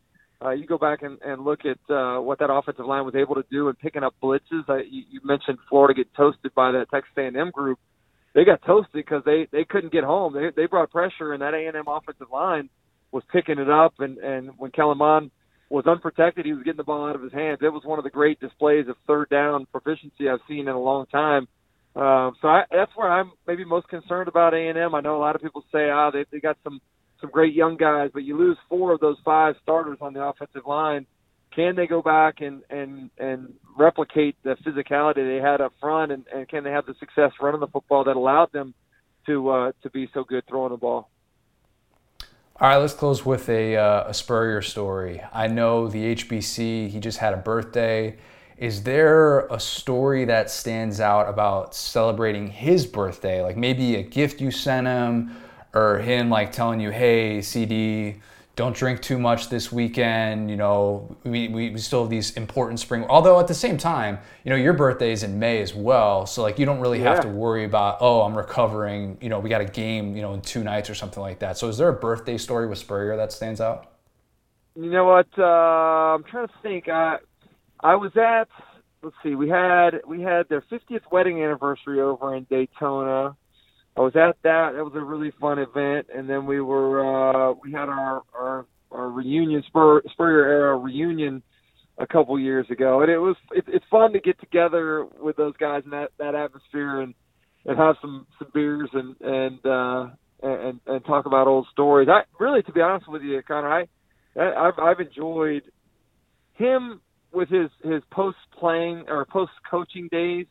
Uh, 0.45 0.51
you 0.51 0.67
go 0.67 0.79
back 0.79 1.03
and, 1.03 1.21
and 1.23 1.45
look 1.45 1.61
at 1.65 1.79
uh, 1.95 2.21
what 2.21 2.41
that 2.41 2.53
offensive 2.53 2.87
line 2.87 3.05
was 3.05 3.15
able 3.15 3.37
to 3.37 3.45
do 3.51 3.69
in 3.69 3.75
picking 3.77 4.03
up 4.03 4.15
blitzes. 4.23 4.69
Uh, 4.69 4.77
you, 4.77 5.05
you 5.11 5.21
mentioned 5.23 5.59
Florida 5.69 5.95
get 5.95 6.13
toasted 6.17 6.53
by 6.55 6.73
that 6.73 6.87
Texas 6.91 7.13
A&M 7.17 7.51
group. 7.53 7.79
They 8.35 8.45
got 8.45 8.63
toasted 8.67 8.95
because 8.95 9.23
they 9.25 9.47
they 9.53 9.65
couldn't 9.65 9.93
get 9.93 10.05
home. 10.05 10.33
They 10.33 10.49
they 10.57 10.67
brought 10.67 10.91
pressure, 10.91 11.35
and 11.35 11.43
that 11.43 11.53
A&M 11.53 11.85
offensive 11.87 12.29
line 12.33 12.71
was 13.13 13.23
picking 13.31 13.59
it 13.59 13.71
up. 13.71 13.95
And 13.99 14.19
and 14.19 14.53
when 14.57 14.71
Kellen 14.71 14.99
Mond 14.99 15.31
was 15.69 15.87
unprotected, 15.87 16.47
he 16.47 16.55
was 16.55 16.63
getting 16.63 16.79
the 16.79 16.85
ball 16.85 17.09
out 17.09 17.15
of 17.15 17.23
his 17.23 17.33
hands. 17.33 17.59
It 17.63 17.69
was 17.69 17.85
one 17.85 17.99
of 17.99 18.05
the 18.05 18.11
great 18.11 18.41
displays 18.41 18.89
of 18.89 18.97
third 19.07 19.29
down 19.29 19.67
proficiency 19.71 20.29
I've 20.29 20.41
seen 20.49 20.61
in 20.61 20.75
a 20.75 20.81
long 20.81 21.07
time. 21.07 21.47
Um, 21.95 22.35
so 22.41 22.49
I, 22.49 22.65
that's 22.71 22.93
where 22.95 23.11
I'm 23.11 23.33
maybe 23.47 23.65
most 23.65 23.89
concerned 23.89 24.29
about 24.29 24.55
A&M. 24.55 24.95
I 24.95 25.01
know 25.01 25.17
a 25.17 25.21
lot 25.21 25.37
of 25.37 25.43
people 25.43 25.65
say, 25.71 25.91
ah, 25.91 26.11
they 26.11 26.25
they 26.31 26.41
got 26.41 26.57
some 26.65 26.81
some 27.21 27.31
great 27.31 27.55
young 27.55 27.77
guys, 27.77 28.11
but 28.13 28.25
you 28.25 28.37
lose 28.37 28.57
four 28.69 28.93
of 28.93 29.01
those 29.01 29.17
five 29.25 29.57
starters 29.63 29.99
on 30.01 30.15
the 30.15 30.23
offensive 30.23 30.67
line. 30.67 31.07
Can 31.55 31.77
they 31.77 31.87
go 31.87 32.01
back 32.01 32.41
and 32.41 32.63
and 32.71 33.11
and 33.19 33.53
replicate 33.77 34.37
the 34.43 34.57
physicality 34.67 35.17
they 35.17 35.43
had 35.43 35.61
up 35.61 35.75
front, 35.81 36.13
and, 36.13 36.25
and 36.35 36.49
can 36.49 36.65
they 36.65 36.71
have 36.71 36.87
the 36.87 36.95
success 36.99 37.33
running 37.41 37.61
the 37.61 37.67
football 37.67 38.05
that 38.05 38.17
allowed 38.17 38.53
them 38.53 38.73
to 39.27 39.51
uh, 39.51 39.73
to 39.83 39.91
be 39.91 40.09
so 40.15 40.25
good 40.25 40.45
throwing 40.49 40.71
the 40.71 40.79
ball? 40.79 41.11
All 42.61 42.69
right, 42.69 42.77
let's 42.77 42.95
close 42.95 43.25
with 43.25 43.49
a, 43.49 43.77
uh, 43.77 44.09
a 44.09 44.15
Spurrier 44.15 44.63
story. 44.63 45.21
I 45.33 45.47
know 45.47 45.89
the 45.89 46.15
HBC, 46.15 46.91
he 46.91 47.01
just 47.01 47.19
had 47.19 47.35
a 47.35 47.39
birthday. 47.39 48.19
Is 48.63 48.85
there 48.85 49.41
a 49.47 49.59
story 49.59 50.25
that 50.27 50.49
stands 50.49 51.01
out 51.01 51.29
about 51.29 51.75
celebrating 51.75 52.47
his 52.47 52.87
birthday? 52.87 53.43
Like 53.43 53.57
maybe 53.57 53.97
a 53.97 54.05
gift 54.05 54.41
you 54.41 54.53
sent 54.53 54.87
him 54.87 55.35
or 55.75 55.99
him 55.99 56.31
like 56.31 56.53
telling 56.53 56.79
you, 56.79 56.91
hey, 56.91 57.43
CD, 57.43 58.21
don't 58.55 58.73
drink 58.73 59.03
too 59.03 59.19
much 59.19 59.49
this 59.49 59.73
weekend. 59.73 60.49
You 60.49 60.55
know, 60.55 61.17
we, 61.25 61.49
we 61.49 61.77
still 61.77 62.03
have 62.03 62.11
these 62.11 62.37
important 62.37 62.79
spring. 62.79 63.05
Although 63.09 63.41
at 63.41 63.49
the 63.49 63.55
same 63.55 63.79
time, 63.79 64.21
you 64.45 64.51
know, 64.51 64.57
your 64.57 64.75
birthday 64.75 65.11
is 65.11 65.25
in 65.25 65.41
May 65.41 65.61
as 65.61 65.75
well. 65.75 66.25
So 66.25 66.43
like 66.43 66.57
you 66.61 66.65
don't 66.65 66.79
really 66.79 67.01
yeah. 67.01 67.15
have 67.15 67.21
to 67.23 67.29
worry 67.29 67.65
about, 67.65 67.97
oh, 68.01 68.23
I'm 68.23 68.37
recovering. 68.37 69.19
You 69.21 69.29
know, 69.29 69.41
we 69.41 69.51
got 69.51 69.61
a 69.61 69.65
game, 69.65 70.15
you 70.15 70.23
know, 70.23 70.35
in 70.35 70.41
two 70.41 70.63
nights 70.63 70.89
or 70.89 70.95
something 70.95 71.21
like 71.21 71.41
that. 71.41 71.59
So 71.59 71.69
is 71.69 71.79
there 71.79 71.89
a 71.89 71.93
birthday 71.93 72.39
story 72.39 72.69
with 72.69 72.79
Spurrier 72.79 73.17
that 73.17 73.33
stands 73.33 73.61
out? 73.61 73.91
You 74.77 74.89
know 74.89 75.05
what? 75.05 75.27
Uh, 75.37 76.15
I'm 76.15 76.23
trying 76.23 76.47
to 76.47 76.55
think. 76.63 76.89
Uh, 76.89 77.19
I 77.83 77.97
was 77.97 78.13
at 78.17 78.49
let's 79.03 79.17
see, 79.23 79.35
we 79.35 79.49
had 79.49 79.91
we 80.07 80.23
had 80.23 80.49
their 80.49 80.63
50th 80.63 81.03
wedding 81.11 81.43
anniversary 81.43 82.01
over 82.01 82.35
in 82.35 82.47
Daytona. 82.49 83.37
I 83.97 84.01
was 84.01 84.15
at 84.17 84.37
that. 84.43 84.73
That 84.75 84.85
was 84.85 84.93
a 84.95 85.01
really 85.01 85.33
fun 85.41 85.59
event, 85.59 86.07
and 86.15 86.29
then 86.29 86.47
we 86.47 86.61
were 86.61 87.51
uh, 87.51 87.55
we 87.63 87.73
had 87.73 87.89
our 87.89 88.23
our, 88.35 88.67
our 88.91 89.11
reunion 89.11 89.63
Spur, 89.67 90.03
Spurrier 90.13 90.47
era 90.47 90.77
reunion 90.77 91.43
a 91.99 92.07
couple 92.07 92.39
years 92.39 92.67
ago, 92.71 93.03
and 93.03 93.11
it 93.11 93.19
was 93.19 93.37
it, 93.51 93.65
it's 93.69 93.85
fun 93.91 94.13
to 94.13 94.21
get 94.21 94.41
together 94.41 95.07
with 95.21 95.37
those 95.37 95.57
guys 95.59 95.83
in 95.85 95.91
that 95.91 96.11
that 96.19 96.35
atmosphere 96.35 97.01
and 97.01 97.15
and 97.67 97.79
have 97.79 97.97
some 98.01 98.27
some 98.39 98.49
beers 98.55 98.89
and 98.95 99.15
and 99.21 99.67
uh, 99.67 100.07
and 100.43 100.81
and 100.87 101.05
talk 101.05 101.27
about 101.27 101.47
old 101.47 101.67
stories. 101.73 102.09
I 102.11 102.23
really, 102.43 102.63
to 102.63 102.73
be 102.73 102.81
honest 102.81 103.09
with 103.09 103.23
you, 103.23 103.43
Connor, 103.47 103.71
I 103.71 103.87
I've 104.41 104.79
I've 104.79 105.01
enjoyed 105.01 105.65
him 106.55 107.01
with 107.33 107.49
his 107.49 107.71
his 107.83 108.03
post 108.11 108.37
playing 108.59 109.05
or 109.09 109.25
post 109.25 109.53
coaching 109.71 110.09
days, 110.11 110.47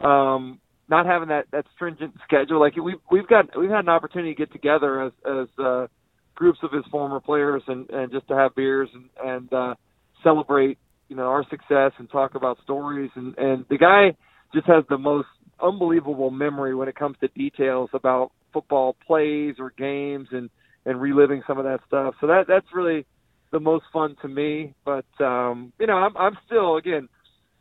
um, 0.00 0.58
not 0.88 1.06
having 1.06 1.28
that 1.28 1.46
that 1.52 1.64
stringent 1.74 2.14
schedule. 2.24 2.60
Like 2.60 2.76
we've 2.76 3.00
we've 3.10 3.26
got 3.26 3.56
we've 3.58 3.70
had 3.70 3.80
an 3.80 3.88
opportunity 3.88 4.34
to 4.34 4.38
get 4.38 4.52
together 4.52 5.02
as 5.02 5.12
as 5.26 5.48
uh, 5.58 5.86
groups 6.34 6.58
of 6.62 6.72
his 6.72 6.84
former 6.90 7.20
players 7.20 7.62
and 7.66 7.88
and 7.90 8.10
just 8.12 8.28
to 8.28 8.34
have 8.34 8.54
beers 8.54 8.88
and 8.94 9.08
and 9.24 9.52
uh, 9.52 9.74
celebrate 10.22 10.78
you 11.08 11.16
know 11.16 11.24
our 11.24 11.44
success 11.50 11.92
and 11.98 12.10
talk 12.10 12.34
about 12.34 12.58
stories 12.64 13.10
and 13.14 13.36
and 13.38 13.64
the 13.68 13.78
guy 13.78 14.16
just 14.54 14.66
has 14.66 14.84
the 14.88 14.98
most 14.98 15.28
unbelievable 15.62 16.30
memory 16.30 16.74
when 16.74 16.88
it 16.88 16.96
comes 16.96 17.16
to 17.20 17.28
details 17.28 17.90
about 17.94 18.32
football 18.52 18.96
plays 19.06 19.54
or 19.58 19.72
games 19.76 20.28
and 20.32 20.50
and 20.84 21.00
reliving 21.00 21.42
some 21.46 21.58
of 21.58 21.64
that 21.64 21.80
stuff. 21.86 22.14
So 22.20 22.26
that 22.26 22.44
that's 22.48 22.66
really 22.74 23.06
the 23.52 23.60
most 23.60 23.84
fun 23.92 24.16
to 24.22 24.28
me. 24.28 24.74
But 24.84 25.06
um, 25.20 25.72
you 25.78 25.86
know, 25.86 25.94
I'm 25.94 26.16
I'm 26.16 26.36
still 26.46 26.76
again, 26.76 27.08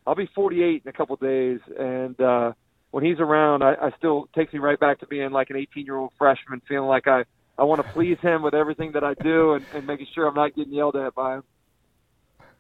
I'll 0.08 0.16
be 0.16 0.30
48 0.34 0.82
in 0.84 0.90
a 0.90 0.94
couple 0.94 1.14
of 1.14 1.20
days, 1.20 1.60
and 1.78 2.20
uh, 2.20 2.54
when 2.90 3.06
he's 3.06 3.20
around, 3.20 3.62
I, 3.62 3.74
I 3.74 3.92
still 3.98 4.28
takes 4.34 4.52
me 4.54 4.60
right 4.60 4.80
back 4.80 5.00
to 5.02 5.08
being 5.08 5.32
like 5.32 5.52
an 5.52 5.58
18 5.58 5.86
year 5.86 5.98
old 5.98 6.14
freshman, 6.18 6.62
feeling 6.68 6.90
like 6.90 7.08
I 7.08 7.26
I 7.58 7.64
want 7.64 7.86
to 7.86 7.92
please 7.92 8.18
him 8.22 8.42
with 8.42 8.56
everything 8.56 8.94
that 8.94 9.04
I 9.04 9.14
do, 9.14 9.54
and, 9.54 9.66
and 9.76 9.86
making 9.86 10.08
sure 10.16 10.28
I'm 10.28 10.34
not 10.34 10.56
getting 10.56 10.74
yelled 10.74 10.96
at 10.96 11.14
by 11.14 11.36
him. 11.36 11.44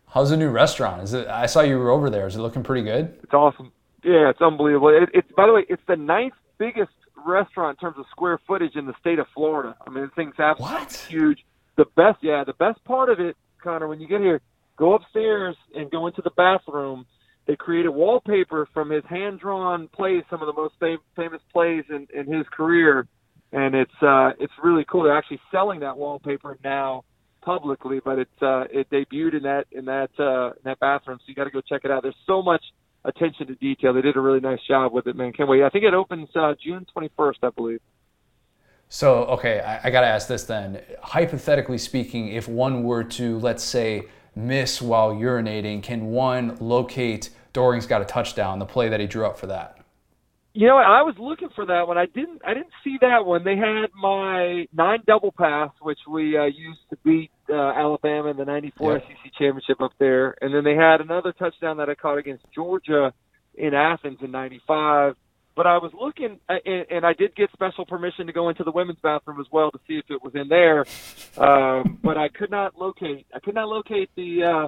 How's 0.07 0.29
the 0.29 0.37
new 0.37 0.49
restaurant? 0.49 1.01
Is 1.01 1.13
it? 1.13 1.27
I 1.27 1.45
saw 1.47 1.61
you 1.61 1.79
were 1.79 1.89
over 1.89 2.09
there. 2.09 2.27
Is 2.27 2.35
it 2.35 2.41
looking 2.41 2.63
pretty 2.63 2.83
good? 2.83 3.17
It's 3.23 3.33
awesome. 3.33 3.71
Yeah, 4.03 4.29
it's 4.29 4.41
unbelievable. 4.41 4.89
It, 4.89 5.09
it's 5.13 5.31
by 5.35 5.47
the 5.47 5.53
way, 5.53 5.65
it's 5.69 5.81
the 5.87 5.95
ninth 5.95 6.33
biggest 6.57 6.91
restaurant 7.25 7.77
in 7.77 7.87
terms 7.87 7.97
of 7.97 8.05
square 8.11 8.39
footage 8.45 8.75
in 8.75 8.85
the 8.85 8.93
state 8.99 9.19
of 9.19 9.27
Florida. 9.33 9.75
I 9.85 9.89
mean, 9.89 10.03
the 10.03 10.09
thing's 10.09 10.37
absolutely 10.37 10.77
what? 10.77 11.05
huge 11.09 11.45
the 11.81 11.89
best, 11.95 12.19
yeah, 12.21 12.43
the 12.45 12.53
best 12.53 12.83
part 12.83 13.09
of 13.09 13.19
it, 13.19 13.35
Connor, 13.63 13.87
when 13.87 13.99
you 13.99 14.07
get 14.07 14.21
here, 14.21 14.39
go 14.77 14.93
upstairs 14.93 15.55
and 15.75 15.89
go 15.89 16.05
into 16.07 16.21
the 16.21 16.31
bathroom. 16.37 17.05
They 17.47 17.55
created 17.55 17.89
wallpaper 17.89 18.67
from 18.71 18.91
his 18.91 19.03
hand-drawn 19.09 19.87
plays, 19.87 20.23
some 20.29 20.41
of 20.41 20.47
the 20.47 20.53
most 20.53 20.75
fam- 20.79 20.99
famous 21.15 21.41
plays 21.51 21.83
in, 21.89 22.07
in 22.13 22.31
his 22.31 22.45
career, 22.55 23.07
and 23.51 23.73
it's 23.73 23.91
uh, 24.01 24.29
it's 24.39 24.53
really 24.63 24.85
cool. 24.89 25.03
They're 25.03 25.17
actually 25.17 25.41
selling 25.51 25.79
that 25.79 25.97
wallpaper 25.97 26.59
now 26.63 27.03
publicly, 27.41 27.99
but 28.05 28.19
it 28.19 28.29
uh, 28.41 28.65
it 28.71 28.87
debuted 28.91 29.37
in 29.37 29.43
that 29.43 29.65
in 29.71 29.85
that 29.85 30.11
uh, 30.19 30.49
in 30.49 30.61
that 30.65 30.79
bathroom, 30.79 31.17
so 31.17 31.23
you 31.27 31.35
got 31.35 31.45
to 31.45 31.49
go 31.49 31.61
check 31.61 31.81
it 31.83 31.89
out. 31.89 32.03
There's 32.03 32.15
so 32.27 32.43
much 32.43 32.63
attention 33.03 33.47
to 33.47 33.55
detail. 33.55 33.93
They 33.93 34.01
did 34.01 34.15
a 34.15 34.21
really 34.21 34.39
nice 34.39 34.59
job 34.67 34.93
with 34.93 35.07
it, 35.07 35.15
man. 35.15 35.33
Can't 35.33 35.49
wait. 35.49 35.63
I 35.63 35.69
think 35.69 35.83
it 35.83 35.95
opens 35.95 36.29
uh, 36.35 36.53
June 36.63 36.85
21st, 36.95 37.37
I 37.41 37.49
believe. 37.49 37.79
So, 38.93 39.23
okay, 39.23 39.61
I, 39.61 39.87
I 39.87 39.89
got 39.89 40.01
to 40.01 40.07
ask 40.07 40.27
this 40.27 40.43
then. 40.43 40.81
Hypothetically 41.01 41.77
speaking, 41.77 42.27
if 42.27 42.49
one 42.49 42.83
were 42.83 43.05
to, 43.05 43.39
let's 43.39 43.63
say, 43.63 44.07
miss 44.35 44.81
while 44.81 45.13
urinating, 45.13 45.81
can 45.81 46.07
one 46.07 46.57
locate 46.59 47.29
Doering's 47.53 47.85
got 47.85 48.01
a 48.01 48.05
touchdown, 48.05 48.59
the 48.59 48.65
play 48.65 48.89
that 48.89 48.99
he 48.99 49.07
drew 49.07 49.25
up 49.25 49.39
for 49.39 49.47
that? 49.47 49.77
You 50.53 50.67
know, 50.67 50.75
I 50.75 51.03
was 51.03 51.15
looking 51.17 51.47
for 51.55 51.65
that 51.67 51.87
one. 51.87 51.97
I 51.97 52.05
didn't. 52.05 52.41
I 52.45 52.53
didn't 52.53 52.73
see 52.83 52.97
that 52.99 53.25
one. 53.25 53.45
They 53.45 53.55
had 53.55 53.85
my 53.95 54.67
nine 54.73 54.99
double 55.07 55.31
pass, 55.31 55.69
which 55.81 55.99
we 56.09 56.37
uh, 56.37 56.43
used 56.43 56.81
to 56.89 56.97
beat 57.05 57.31
uh, 57.49 57.53
Alabama 57.53 58.31
in 58.31 58.35
the 58.35 58.43
'94 58.43 58.91
Yep. 58.91 59.03
SEC 59.07 59.31
championship 59.39 59.79
up 59.79 59.93
there, 59.99 60.35
and 60.41 60.53
then 60.53 60.65
they 60.65 60.75
had 60.75 60.99
another 60.99 61.31
touchdown 61.31 61.77
that 61.77 61.87
I 61.87 61.95
caught 61.95 62.17
against 62.17 62.43
Georgia 62.53 63.13
in 63.55 63.73
Athens 63.73 64.17
in 64.21 64.31
'95. 64.31 65.15
But 65.55 65.67
I 65.67 65.77
was 65.77 65.91
looking, 65.93 66.39
uh, 66.47 66.55
and, 66.65 67.05
I 67.05 67.13
did 67.13 67.35
get 67.35 67.51
special 67.51 67.85
permission 67.85 68.25
to 68.27 68.33
go 68.33 68.49
into 68.49 68.63
the 68.63 68.71
women's 68.71 68.99
bathroom 68.99 69.39
as 69.41 69.47
well 69.51 69.69
to 69.71 69.79
see 69.85 69.95
if 69.95 70.05
it 70.09 70.23
was 70.23 70.33
in 70.33 70.47
there. 70.47 70.85
Um, 71.37 71.99
but 72.01 72.17
I 72.17 72.29
could 72.29 72.49
not 72.49 72.77
locate. 72.77 73.27
I 73.33 73.39
could 73.39 73.55
not 73.55 73.67
locate 73.67 74.09
the. 74.15 74.43
Uh, 74.43 74.67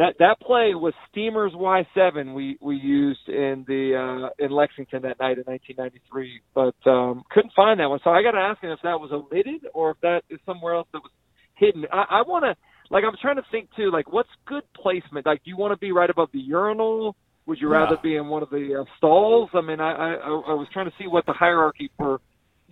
that 0.00 0.14
that 0.18 0.40
play 0.40 0.74
was 0.74 0.94
Steamers 1.10 1.52
Y7 1.52 2.34
we 2.34 2.56
we 2.62 2.76
used 2.76 3.28
in 3.28 3.64
the 3.68 4.30
uh, 4.30 4.44
in 4.44 4.50
Lexington 4.50 5.02
that 5.02 5.20
night 5.20 5.36
in 5.36 5.44
1993, 5.44 6.40
but 6.54 6.90
um, 6.90 7.22
couldn't 7.30 7.52
find 7.54 7.80
that 7.80 7.90
one. 7.90 8.00
So 8.02 8.08
I 8.08 8.22
got 8.22 8.30
to 8.30 8.38
ask 8.38 8.62
him 8.62 8.70
if 8.70 8.78
that 8.82 8.98
was 8.98 9.10
omitted 9.12 9.68
or 9.74 9.90
if 9.90 10.00
that 10.00 10.22
is 10.30 10.40
somewhere 10.46 10.74
else 10.74 10.88
that 10.92 11.00
was 11.02 11.10
hidden. 11.54 11.84
I, 11.92 12.04
I 12.10 12.22
want 12.22 12.44
to 12.44 12.56
like 12.88 13.04
I'm 13.06 13.16
trying 13.20 13.36
to 13.36 13.44
think 13.50 13.68
too. 13.76 13.90
Like 13.90 14.10
what's 14.10 14.30
good 14.46 14.62
placement? 14.74 15.26
Like 15.26 15.44
do 15.44 15.50
you 15.50 15.58
want 15.58 15.72
to 15.72 15.78
be 15.78 15.92
right 15.92 16.08
above 16.08 16.30
the 16.32 16.40
urinal? 16.40 17.14
Would 17.50 17.60
you 17.60 17.66
rather 17.66 17.96
Yeah. 17.96 18.00
be 18.00 18.14
in 18.14 18.28
one 18.28 18.44
of 18.44 18.50
the 18.50 18.76
uh, 18.80 18.84
stalls? 18.96 19.50
I 19.54 19.60
mean, 19.60 19.80
I, 19.80 19.90
I 19.90 20.12
I 20.12 20.54
was 20.54 20.68
trying 20.72 20.88
to 20.88 20.96
see 20.96 21.08
what 21.08 21.26
the 21.26 21.32
hierarchy 21.32 21.90
for 21.96 22.20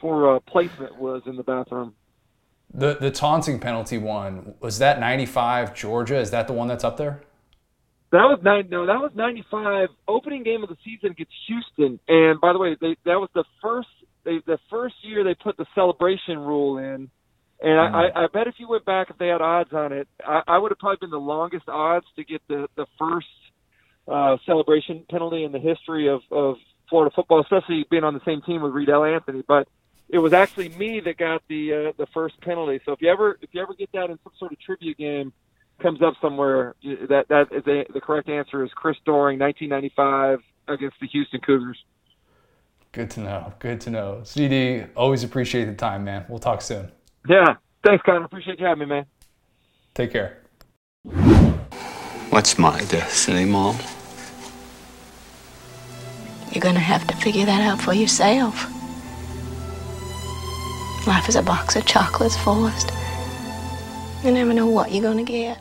for 0.01 0.37
uh, 0.37 0.39
placement 0.47 0.97
was 0.97 1.21
in 1.27 1.35
the 1.35 1.43
bathroom. 1.43 1.95
The 2.73 2.95
the 2.95 3.11
taunting 3.11 3.59
penalty 3.59 3.99
one 3.99 4.55
was 4.61 4.79
that 4.79 5.01
95 5.01 5.75
Georgia. 5.75 6.19
Is 6.21 6.31
that 6.31 6.47
the 6.47 6.53
one 6.53 6.69
that's 6.69 6.85
up 6.85 6.97
there? 6.97 7.23
That 8.13 8.27
was 8.31 8.39
nine. 8.45 8.69
No, 8.71 8.87
that 8.87 9.01
was 9.01 9.11
ninety 9.17 9.45
five. 9.51 9.89
Opening 10.07 10.45
game 10.45 10.63
of 10.63 10.69
the 10.69 10.77
season 10.85 11.11
against 11.11 11.33
Houston. 11.49 11.99
And 12.07 12.41
by 12.41 12.53
the 12.53 12.61
way, 12.61 12.77
they, 12.81 12.95
that 13.05 13.19
was 13.19 13.31
the 13.35 13.45
first. 13.61 13.89
They, 14.23 14.39
the 14.47 14.61
first 14.71 14.95
year 15.03 15.25
they 15.25 15.35
put 15.35 15.57
the 15.57 15.67
celebration 15.75 16.39
rule 16.39 16.79
in. 16.79 17.11
And 17.61 17.81
I, 17.81 17.87
I, 18.03 18.25
I 18.25 18.27
bet 18.33 18.47
if 18.47 18.55
you 18.59 18.69
went 18.69 18.85
back, 18.85 19.11
if 19.11 19.19
they 19.19 19.27
had 19.27 19.41
odds 19.41 19.73
on 19.73 19.93
it, 19.93 20.07
I, 20.25 20.43
I 20.47 20.59
would 20.59 20.71
have 20.71 20.79
probably 20.79 20.99
been 21.01 21.11
the 21.11 21.19
longest 21.19 21.69
odds 21.69 22.07
to 22.15 22.23
get 22.23 22.43
the 22.47 22.69
the 22.77 22.87
first 22.97 23.27
uh, 24.09 24.37
celebration 24.47 25.05
penalty 25.11 25.45
in 25.45 25.53
the 25.53 25.59
history 25.59 26.09
of 26.09 26.21
of 26.31 26.57
Florida 26.89 27.13
football, 27.15 27.41
especially 27.41 27.87
being 27.91 28.05
on 28.05 28.15
the 28.15 28.25
same 28.25 28.43
team 28.43 28.63
with 28.63 28.73
Reidel 28.73 29.05
Anthony. 29.05 29.43
But 29.47 29.69
it 30.09 30.19
was 30.19 30.33
actually 30.33 30.71
me 30.71 31.01
that 31.01 31.19
got 31.19 31.43
the 31.49 31.73
uh, 31.73 31.93
the 31.99 32.07
first 32.15 32.41
penalty. 32.41 32.81
So 32.85 32.93
if 32.93 33.03
you 33.03 33.11
ever 33.11 33.39
if 33.43 33.51
you 33.53 33.61
ever 33.61 33.75
get 33.75 33.91
that 33.93 34.11
in 34.11 34.19
some 34.25 34.33
sort 34.39 34.53
of 34.53 34.61
trivia 34.61 34.95
game, 34.95 35.33
comes 35.81 36.03
up 36.03 36.15
somewhere, 36.21 36.75
that 36.83 37.27
that 37.29 37.53
is 37.53 37.67
a, 37.67 37.93
the 37.93 38.01
correct 38.01 38.29
answer 38.29 38.65
is 38.65 38.71
Chris 38.75 38.97
Doering, 39.05 39.39
1995 39.39 40.41
against 40.69 40.97
the 41.01 41.07
Houston 41.09 41.41
Cougars. 41.41 41.79
Good 42.93 43.11
to 43.13 43.21
know. 43.21 43.53
Good 43.59 43.81
to 43.83 43.91
know. 43.91 44.21
CD, 44.25 44.85
always 44.97 45.23
appreciate 45.23 45.67
the 45.67 45.75
time, 45.75 46.05
man. 46.05 46.25
We'll 46.29 46.39
talk 46.39 46.63
soon. 46.63 46.91
Yeah, 47.29 47.57
thanks, 47.85 48.03
Connor. 48.05 48.25
Appreciate 48.25 48.59
you 48.59 48.67
having 48.67 48.89
me, 48.89 48.95
man. 48.95 49.07
Take 49.95 50.13
care. 50.13 50.43
What's 52.31 52.59
my 52.59 52.83
destiny, 52.85 53.45
Mom? 53.45 53.77
You're 56.53 56.63
gonna 56.63 56.81
have 56.81 57.07
to 57.07 57.17
figure 57.17 57.47
that 57.47 57.61
out 57.61 57.81
for 57.81 57.93
yourself. 57.93 58.67
Life 61.07 61.29
is 61.29 61.37
a 61.37 61.43
box 61.43 61.77
of 61.77 61.87
chocolates, 61.87 62.37
Forrest. 62.37 62.91
You 64.25 64.33
never 64.33 64.53
know 64.53 64.67
what 64.67 64.93
you're 64.93 65.03
gonna 65.03 65.25
get. 65.25 65.61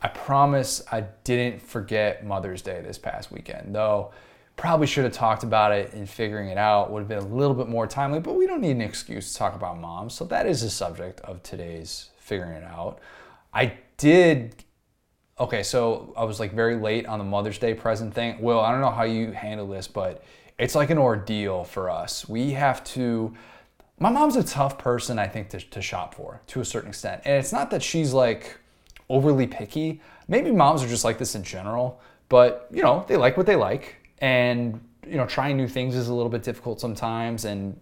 I 0.00 0.08
promise 0.08 0.82
I 0.92 1.04
didn't 1.24 1.60
forget 1.60 2.24
Mother's 2.24 2.62
Day 2.62 2.80
this 2.80 2.98
past 2.98 3.32
weekend, 3.32 3.74
though. 3.74 4.12
Probably 4.56 4.86
should 4.86 5.04
have 5.04 5.12
talked 5.12 5.42
about 5.44 5.72
it 5.72 5.92
and 5.92 6.08
figuring 6.08 6.48
it 6.48 6.58
out 6.58 6.90
would 6.90 7.00
have 7.00 7.08
been 7.08 7.18
a 7.18 7.34
little 7.36 7.54
bit 7.54 7.68
more 7.68 7.86
timely, 7.86 8.20
but 8.20 8.34
we 8.34 8.46
don't 8.46 8.60
need 8.60 8.72
an 8.72 8.80
excuse 8.80 9.32
to 9.32 9.38
talk 9.38 9.54
about 9.54 9.78
moms. 9.78 10.14
So 10.14 10.24
that 10.26 10.46
is 10.46 10.62
the 10.62 10.70
subject 10.70 11.20
of 11.20 11.42
today's 11.42 12.10
figuring 12.18 12.52
it 12.52 12.64
out. 12.64 12.98
I 13.52 13.74
did 13.96 14.64
okay, 15.40 15.62
so 15.62 16.12
I 16.16 16.24
was 16.24 16.40
like 16.40 16.52
very 16.52 16.76
late 16.76 17.06
on 17.06 17.18
the 17.18 17.24
Mother's 17.24 17.58
Day 17.58 17.74
present 17.74 18.14
thing. 18.14 18.40
Will, 18.40 18.60
I 18.60 18.70
don't 18.72 18.80
know 18.80 18.90
how 18.90 19.04
you 19.04 19.32
handle 19.32 19.66
this, 19.66 19.88
but 19.88 20.24
it's 20.58 20.74
like 20.74 20.90
an 20.90 20.98
ordeal 20.98 21.64
for 21.64 21.90
us. 21.90 22.28
We 22.28 22.52
have 22.52 22.82
to. 22.84 23.34
My 24.00 24.10
mom's 24.10 24.36
a 24.36 24.44
tough 24.44 24.78
person, 24.78 25.18
I 25.18 25.26
think, 25.26 25.48
to, 25.50 25.60
to 25.60 25.82
shop 25.82 26.14
for 26.14 26.40
to 26.48 26.60
a 26.60 26.64
certain 26.64 26.90
extent. 26.90 27.22
And 27.24 27.34
it's 27.34 27.52
not 27.52 27.70
that 27.70 27.82
she's 27.82 28.12
like 28.12 28.56
overly 29.08 29.46
picky. 29.46 30.00
Maybe 30.28 30.50
moms 30.50 30.82
are 30.82 30.88
just 30.88 31.04
like 31.04 31.18
this 31.18 31.34
in 31.34 31.42
general, 31.42 32.00
but 32.28 32.68
you 32.72 32.82
know, 32.82 33.04
they 33.08 33.16
like 33.16 33.36
what 33.36 33.46
they 33.46 33.56
like. 33.56 33.96
And 34.18 34.80
you 35.06 35.16
know, 35.16 35.26
trying 35.26 35.56
new 35.56 35.68
things 35.68 35.94
is 35.94 36.08
a 36.08 36.14
little 36.14 36.30
bit 36.30 36.42
difficult 36.42 36.80
sometimes. 36.80 37.44
And 37.44 37.78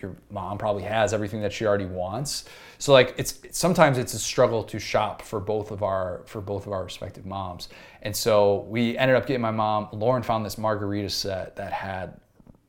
your 0.00 0.16
mom 0.30 0.58
probably 0.58 0.82
has 0.82 1.12
everything 1.12 1.40
that 1.42 1.52
she 1.52 1.66
already 1.66 1.86
wants. 1.86 2.44
So 2.78 2.92
like 2.92 3.14
it's 3.16 3.40
sometimes 3.50 3.98
it's 3.98 4.14
a 4.14 4.18
struggle 4.18 4.62
to 4.64 4.78
shop 4.78 5.22
for 5.22 5.40
both 5.40 5.70
of 5.70 5.82
our 5.82 6.22
for 6.26 6.40
both 6.40 6.66
of 6.66 6.72
our 6.72 6.84
respective 6.84 7.26
moms. 7.26 7.68
And 8.02 8.14
so 8.14 8.66
we 8.68 8.96
ended 8.98 9.16
up 9.16 9.26
getting 9.26 9.42
my 9.42 9.50
mom. 9.50 9.88
Lauren 9.92 10.22
found 10.22 10.44
this 10.44 10.58
margarita 10.58 11.10
set 11.10 11.56
that 11.56 11.72
had 11.72 12.20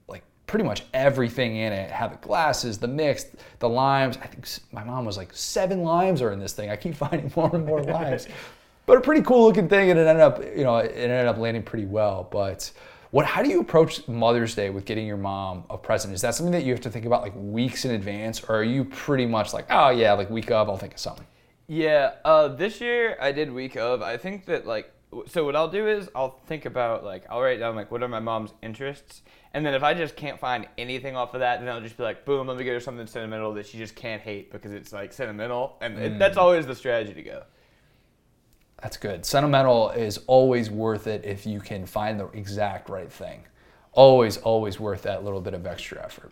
like 0.07 0.23
pretty 0.45 0.65
much 0.65 0.83
everything 0.93 1.57
in 1.57 1.73
it. 1.73 1.91
Had 1.91 2.13
the 2.13 2.17
glasses, 2.17 2.77
the 2.77 2.87
mix, 2.87 3.25
the 3.59 3.69
limes. 3.69 4.17
I 4.17 4.27
think 4.27 4.47
my 4.71 4.83
mom 4.83 5.05
was 5.05 5.17
like 5.17 5.33
seven 5.33 5.83
limes 5.83 6.21
are 6.21 6.31
in 6.31 6.39
this 6.39 6.53
thing. 6.53 6.69
I 6.69 6.75
keep 6.75 6.95
finding 7.05 7.31
more 7.35 7.53
and 7.53 7.65
more 7.65 7.83
limes. 7.83 8.27
But 8.85 8.97
a 8.97 9.01
pretty 9.01 9.21
cool 9.21 9.45
looking 9.45 9.67
thing, 9.67 9.89
and 9.89 9.99
it 9.99 10.07
ended 10.07 10.23
up, 10.23 10.41
you 10.41 10.63
know, 10.63 10.77
it 10.77 10.93
ended 10.95 11.27
up 11.27 11.37
landing 11.37 11.61
pretty 11.61 11.85
well. 11.85 12.25
But 12.31 12.71
what? 13.11 13.25
How 13.25 13.41
do 13.41 13.49
you 13.49 13.61
approach 13.61 14.07
Mother's 14.07 14.55
Day 14.55 14.69
with 14.69 14.85
getting 14.85 15.07
your 15.07 15.17
mom 15.17 15.63
a 15.69 15.77
present? 15.77 16.13
Is 16.13 16.21
that 16.21 16.35
something 16.35 16.51
that 16.51 16.63
you 16.63 16.71
have 16.71 16.81
to 16.81 16.89
think 16.89 17.05
about 17.05 17.21
like 17.21 17.33
weeks 17.35 17.85
in 17.85 17.91
advance, 17.91 18.43
or 18.43 18.57
are 18.57 18.63
you 18.63 18.85
pretty 18.85 19.25
much 19.25 19.53
like, 19.53 19.65
oh 19.69 19.89
yeah, 19.89 20.13
like 20.13 20.29
week 20.29 20.51
of, 20.51 20.69
I'll 20.69 20.77
think 20.77 20.93
of 20.93 20.99
something? 20.99 21.25
Yeah, 21.67 22.13
uh, 22.23 22.47
this 22.49 22.79
year 22.79 23.17
I 23.19 23.31
did 23.31 23.51
week 23.51 23.75
of. 23.75 24.01
I 24.01 24.17
think 24.17 24.45
that 24.45 24.65
like, 24.65 24.91
so 25.27 25.45
what 25.45 25.55
I'll 25.55 25.69
do 25.69 25.87
is 25.87 26.09
I'll 26.15 26.39
think 26.47 26.65
about 26.65 27.03
like 27.03 27.25
I'll 27.29 27.41
write 27.41 27.59
down 27.59 27.75
like 27.75 27.91
what 27.91 28.03
are 28.03 28.07
my 28.07 28.19
mom's 28.19 28.51
interests, 28.61 29.21
and 29.53 29.65
then 29.65 29.73
if 29.73 29.83
I 29.83 29.93
just 29.93 30.15
can't 30.15 30.39
find 30.39 30.67
anything 30.77 31.15
off 31.15 31.33
of 31.33 31.39
that, 31.39 31.59
then 31.59 31.69
I'll 31.69 31.81
just 31.81 31.97
be 31.97 32.03
like, 32.03 32.25
boom, 32.25 32.47
let 32.47 32.57
me 32.57 32.63
get 32.63 32.73
her 32.73 32.79
something 32.79 33.07
sentimental 33.07 33.53
that 33.53 33.65
she 33.65 33.77
just 33.77 33.95
can't 33.95 34.21
hate 34.21 34.51
because 34.51 34.73
it's 34.73 34.91
like 34.91 35.13
sentimental, 35.13 35.77
and 35.81 35.97
it, 35.97 36.19
that's 36.19 36.37
always 36.37 36.65
the 36.65 36.75
strategy 36.75 37.13
to 37.13 37.23
go. 37.23 37.43
That's 38.81 38.97
good. 38.97 39.25
Sentimental 39.25 39.89
is 39.89 40.19
always 40.27 40.69
worth 40.69 41.07
it 41.07 41.25
if 41.25 41.45
you 41.45 41.59
can 41.59 41.85
find 41.85 42.19
the 42.19 42.27
exact 42.27 42.89
right 42.89 43.11
thing. 43.11 43.45
Always, 43.91 44.37
always 44.37 44.79
worth 44.79 45.03
that 45.03 45.23
little 45.23 45.41
bit 45.41 45.55
of 45.55 45.65
extra 45.65 46.03
effort. 46.03 46.31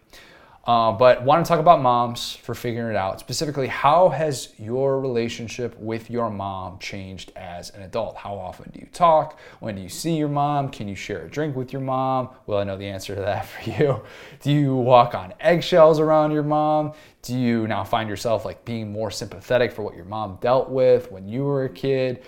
Uh, 0.66 0.92
but 0.92 1.22
want 1.24 1.46
to 1.46 1.48
talk 1.48 1.60
about 1.60 1.80
moms 1.80 2.34
for 2.38 2.56
figuring 2.56 2.90
it 2.90 2.98
out. 2.98 3.20
Specifically, 3.20 3.68
how 3.68 4.10
has 4.10 4.50
your 4.58 5.00
relationship 5.00 5.78
with 5.80 6.10
your 6.10 6.32
mom 6.32 6.80
changed 6.80 7.32
as 7.36 7.70
an 7.72 7.84
adult? 7.84 8.18
How 8.18 8.34
often 8.34 8.72
do 8.74 8.80
you 8.80 8.88
talk? 8.92 9.40
When 9.60 9.76
do 9.76 9.82
you 9.82 9.90
see 9.90 10.16
your 10.16 10.28
mom? 10.28 10.70
Can 10.70 10.88
you 10.88 10.96
share 10.96 11.24
a 11.24 11.30
drink 11.30 11.56
with 11.56 11.72
your 11.72 11.84
mom? 11.84 12.30
Well, 12.48 12.58
I 12.58 12.64
know 12.64 12.78
the 12.78 12.88
answer 12.88 13.14
to 13.14 13.22
that 13.22 13.46
for 13.48 13.70
you. 13.70 14.02
Do 14.42 14.52
you 14.52 14.76
walk 14.76 15.14
on 15.14 15.36
eggshells 15.40 16.00
around 16.00 16.32
your 16.32 16.44
mom? 16.44 16.94
Do 17.22 17.38
you 17.38 17.68
now 17.68 17.84
find 17.84 18.10
yourself 18.10 18.44
like 18.44 18.66
being 18.66 18.92
more 18.92 19.12
sympathetic 19.12 19.72
for 19.72 19.84
what 19.84 19.96
your 19.96 20.06
mom 20.06 20.40
dealt 20.42 20.70
with 20.70 21.12
when 21.12 21.28
you 21.28 21.44
were 21.44 21.66
a 21.66 21.70
kid? 21.70 22.24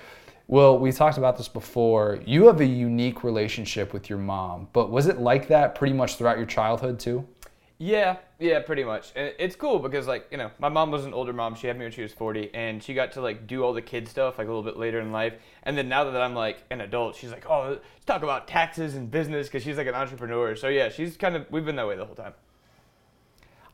Well, 0.50 0.78
we 0.78 0.92
talked 0.92 1.18
about 1.18 1.38
this 1.38 1.48
before. 1.48 2.20
You 2.26 2.46
have 2.46 2.62
a 2.62 2.66
unique 2.66 3.24
relationship 3.24 3.94
with 3.94 4.10
your 4.10 4.20
mom, 4.20 4.70
but 4.74 4.92
was 4.92 5.08
it 5.08 5.18
like 5.20 5.48
that 5.48 5.74
pretty 5.74 5.94
much 5.94 6.16
throughout 6.16 6.38
your 6.38 6.46
childhood 6.46 7.00
too? 7.00 7.28
Yeah, 7.80 8.18
yeah, 8.40 8.60
pretty 8.62 8.84
much. 8.84 9.12
It's 9.16 9.56
cool 9.56 9.78
because 9.78 10.08
like 10.08 10.28
you 10.32 10.38
know, 10.38 10.50
my 10.58 10.70
mom 10.70 10.90
was 10.90 11.06
an 11.06 11.14
older 11.14 11.32
mom. 11.32 11.54
She 11.54 11.68
had 11.68 11.78
me 11.78 11.86
when 11.86 11.92
she 11.92 12.02
was 12.02 12.12
40, 12.12 12.50
and 12.56 12.82
she 12.82 12.96
got 12.96 13.12
to 13.14 13.22
like 13.22 13.46
do 13.46 13.64
all 13.64 13.72
the 13.72 13.84
kid 13.84 14.08
stuff 14.08 14.40
like 14.40 14.48
a 14.48 14.50
little 14.50 14.64
bit 14.64 14.78
later 14.78 15.00
in 15.00 15.12
life. 15.12 15.34
And 15.62 15.78
then 15.78 15.88
now 15.88 16.04
that 16.06 16.20
I'm 16.20 16.34
like 16.34 16.64
an 16.72 16.82
adult, 16.82 17.16
she's 17.16 17.32
like, 17.32 17.46
oh, 17.48 17.70
let's 17.70 18.06
talk 18.06 18.24
about 18.24 18.48
taxes 18.48 18.96
and 18.96 19.12
business 19.12 19.48
because 19.48 19.64
she's 19.64 19.78
like 19.78 19.86
an 19.86 19.94
entrepreneur. 19.94 20.56
So 20.56 20.70
yeah, 20.70 20.90
she's 20.90 21.18
kind 21.18 21.36
of 21.36 21.46
we've 21.52 21.66
been 21.66 21.76
that 21.76 21.88
way 21.88 21.96
the 21.96 22.06
whole 22.06 22.16
time. 22.16 22.34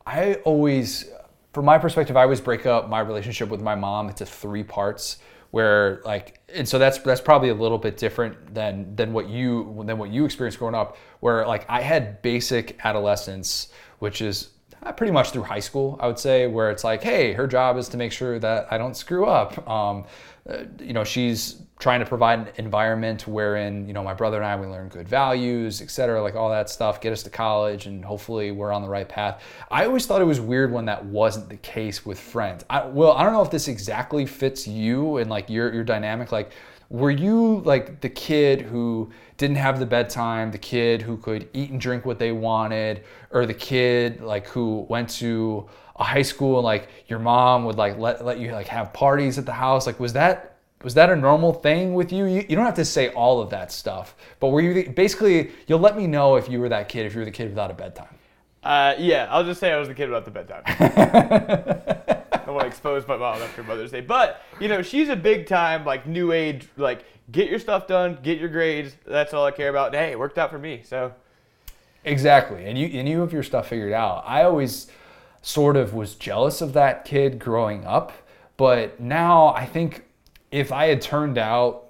I 0.06 0.34
always, 0.44 1.10
from 1.54 1.64
my 1.64 1.78
perspective, 1.78 2.14
I 2.14 2.24
always 2.24 2.42
break 2.42 2.66
up 2.66 2.90
my 2.90 3.00
relationship 3.00 3.48
with 3.48 3.62
my 3.62 3.74
mom 3.74 4.08
into 4.08 4.26
three 4.26 4.64
parts. 4.64 5.18
Where 5.50 6.02
like, 6.04 6.40
and 6.52 6.68
so 6.68 6.80
that's 6.80 6.98
that's 6.98 7.20
probably 7.20 7.50
a 7.50 7.54
little 7.54 7.78
bit 7.78 7.96
different 7.96 8.54
than 8.54 8.96
than 8.96 9.12
what 9.12 9.28
you 9.28 9.84
than 9.86 9.98
what 9.98 10.10
you 10.10 10.24
experienced 10.24 10.58
growing 10.58 10.74
up. 10.74 10.96
Where 11.20 11.46
like 11.46 11.64
I 11.70 11.80
had 11.80 12.22
basic 12.22 12.84
adolescence, 12.84 13.68
which 14.04 14.20
is 14.20 14.50
uh, 14.82 14.92
pretty 14.92 15.12
much 15.12 15.30
through 15.30 15.44
high 15.44 15.64
school, 15.68 15.98
I 15.98 16.06
would 16.06 16.18
say, 16.18 16.46
where 16.46 16.70
it's 16.70 16.84
like, 16.84 17.02
hey, 17.02 17.32
her 17.32 17.46
job 17.46 17.78
is 17.78 17.88
to 17.88 17.96
make 17.96 18.12
sure 18.12 18.38
that 18.38 18.68
I 18.70 18.76
don't 18.76 18.94
screw 18.94 19.24
up. 19.24 19.66
Um, 19.66 20.04
uh, 20.46 20.64
you 20.78 20.92
know, 20.92 21.04
she's 21.04 21.62
trying 21.78 22.00
to 22.00 22.06
provide 22.06 22.38
an 22.38 22.48
environment 22.56 23.26
wherein 23.26 23.86
you 23.88 23.94
know 23.94 24.04
my 24.04 24.12
brother 24.14 24.36
and 24.36 24.46
I 24.46 24.56
we 24.56 24.66
learn 24.66 24.88
good 24.88 25.08
values, 25.08 25.80
et 25.80 25.90
cetera, 25.90 26.20
like 26.20 26.34
all 26.34 26.50
that 26.50 26.68
stuff, 26.68 27.00
get 27.00 27.14
us 27.14 27.22
to 27.22 27.30
college, 27.30 27.86
and 27.86 28.04
hopefully 28.04 28.50
we're 28.52 28.72
on 28.72 28.82
the 28.82 28.88
right 28.88 29.08
path. 29.08 29.42
I 29.70 29.86
always 29.86 30.04
thought 30.04 30.20
it 30.20 30.26
was 30.26 30.40
weird 30.40 30.70
when 30.70 30.84
that 30.84 31.02
wasn't 31.02 31.48
the 31.48 31.56
case 31.56 32.04
with 32.04 32.20
friends. 32.20 32.62
I, 32.68 32.84
well, 32.84 33.12
I 33.12 33.22
don't 33.24 33.32
know 33.32 33.42
if 33.42 33.50
this 33.50 33.68
exactly 33.68 34.26
fits 34.26 34.68
you 34.68 35.16
and 35.16 35.30
like 35.30 35.48
your 35.48 35.72
your 35.72 35.84
dynamic. 35.84 36.30
Like, 36.30 36.50
were 36.94 37.10
you 37.10 37.60
like 37.64 38.00
the 38.00 38.08
kid 38.08 38.60
who 38.60 39.10
didn't 39.36 39.56
have 39.56 39.80
the 39.80 39.86
bedtime, 39.86 40.52
the 40.52 40.58
kid 40.58 41.02
who 41.02 41.16
could 41.16 41.48
eat 41.52 41.70
and 41.70 41.80
drink 41.80 42.06
what 42.06 42.20
they 42.20 42.30
wanted, 42.30 43.02
or 43.32 43.46
the 43.46 43.54
kid 43.54 44.20
like 44.20 44.46
who 44.46 44.86
went 44.88 45.08
to 45.10 45.68
a 45.96 46.04
high 46.04 46.22
school 46.22 46.58
and 46.58 46.64
like 46.64 46.88
your 47.08 47.18
mom 47.18 47.64
would 47.64 47.74
like 47.74 47.98
let, 47.98 48.24
let 48.24 48.38
you 48.38 48.52
like 48.52 48.68
have 48.68 48.92
parties 48.92 49.38
at 49.38 49.46
the 49.46 49.52
house 49.52 49.86
like 49.86 49.98
was 49.98 50.12
that 50.12 50.56
was 50.84 50.94
that 50.94 51.10
a 51.10 51.16
normal 51.16 51.52
thing 51.52 51.94
with 51.94 52.12
you? 52.12 52.26
you? 52.26 52.44
You 52.48 52.54
don't 52.54 52.64
have 52.64 52.74
to 52.74 52.84
say 52.84 53.08
all 53.08 53.40
of 53.40 53.50
that 53.50 53.72
stuff, 53.72 54.14
but 54.38 54.48
were 54.48 54.60
you 54.60 54.88
basically 54.90 55.50
you'll 55.66 55.80
let 55.80 55.96
me 55.96 56.06
know 56.06 56.36
if 56.36 56.48
you 56.48 56.60
were 56.60 56.68
that 56.68 56.88
kid 56.88 57.06
if 57.06 57.14
you 57.14 57.20
were 57.20 57.24
the 57.24 57.32
kid 57.32 57.48
without 57.48 57.72
a 57.72 57.74
bedtime. 57.74 58.14
Uh, 58.62 58.94
yeah, 58.98 59.26
I'll 59.30 59.44
just 59.44 59.58
say 59.58 59.72
I 59.72 59.78
was 59.78 59.88
the 59.88 59.94
kid 59.94 60.10
without 60.10 60.24
the 60.24 60.30
bedtime. 60.30 62.04
Don't 62.54 62.60
want 62.60 62.70
to 62.70 62.76
expose 62.76 63.08
my 63.08 63.16
mom 63.16 63.42
after 63.42 63.64
Mother's 63.64 63.90
Day, 63.90 64.00
but 64.00 64.40
you 64.60 64.68
know 64.68 64.80
she's 64.80 65.08
a 65.08 65.16
big 65.16 65.48
time 65.48 65.84
like 65.84 66.06
new 66.06 66.30
age 66.30 66.68
like 66.76 67.04
get 67.32 67.50
your 67.50 67.58
stuff 67.58 67.88
done, 67.88 68.16
get 68.22 68.38
your 68.38 68.48
grades. 68.48 68.94
That's 69.04 69.34
all 69.34 69.44
I 69.44 69.50
care 69.50 69.70
about. 69.70 69.92
hey, 69.92 70.12
it 70.12 70.18
worked 70.20 70.38
out 70.38 70.52
for 70.52 70.58
me, 70.60 70.82
so. 70.84 71.12
Exactly, 72.04 72.64
and 72.64 72.78
you 72.78 72.86
and 72.96 73.08
you 73.08 73.22
have 73.22 73.32
your 73.32 73.42
stuff 73.42 73.70
figured 73.70 73.92
out. 73.92 74.22
I 74.24 74.44
always 74.44 74.86
sort 75.42 75.76
of 75.76 75.94
was 75.94 76.14
jealous 76.14 76.60
of 76.60 76.74
that 76.74 77.04
kid 77.04 77.40
growing 77.40 77.84
up. 77.84 78.12
But 78.56 79.00
now 79.00 79.48
I 79.48 79.66
think 79.66 80.04
if 80.52 80.70
I 80.70 80.86
had 80.86 81.02
turned 81.02 81.38
out 81.38 81.83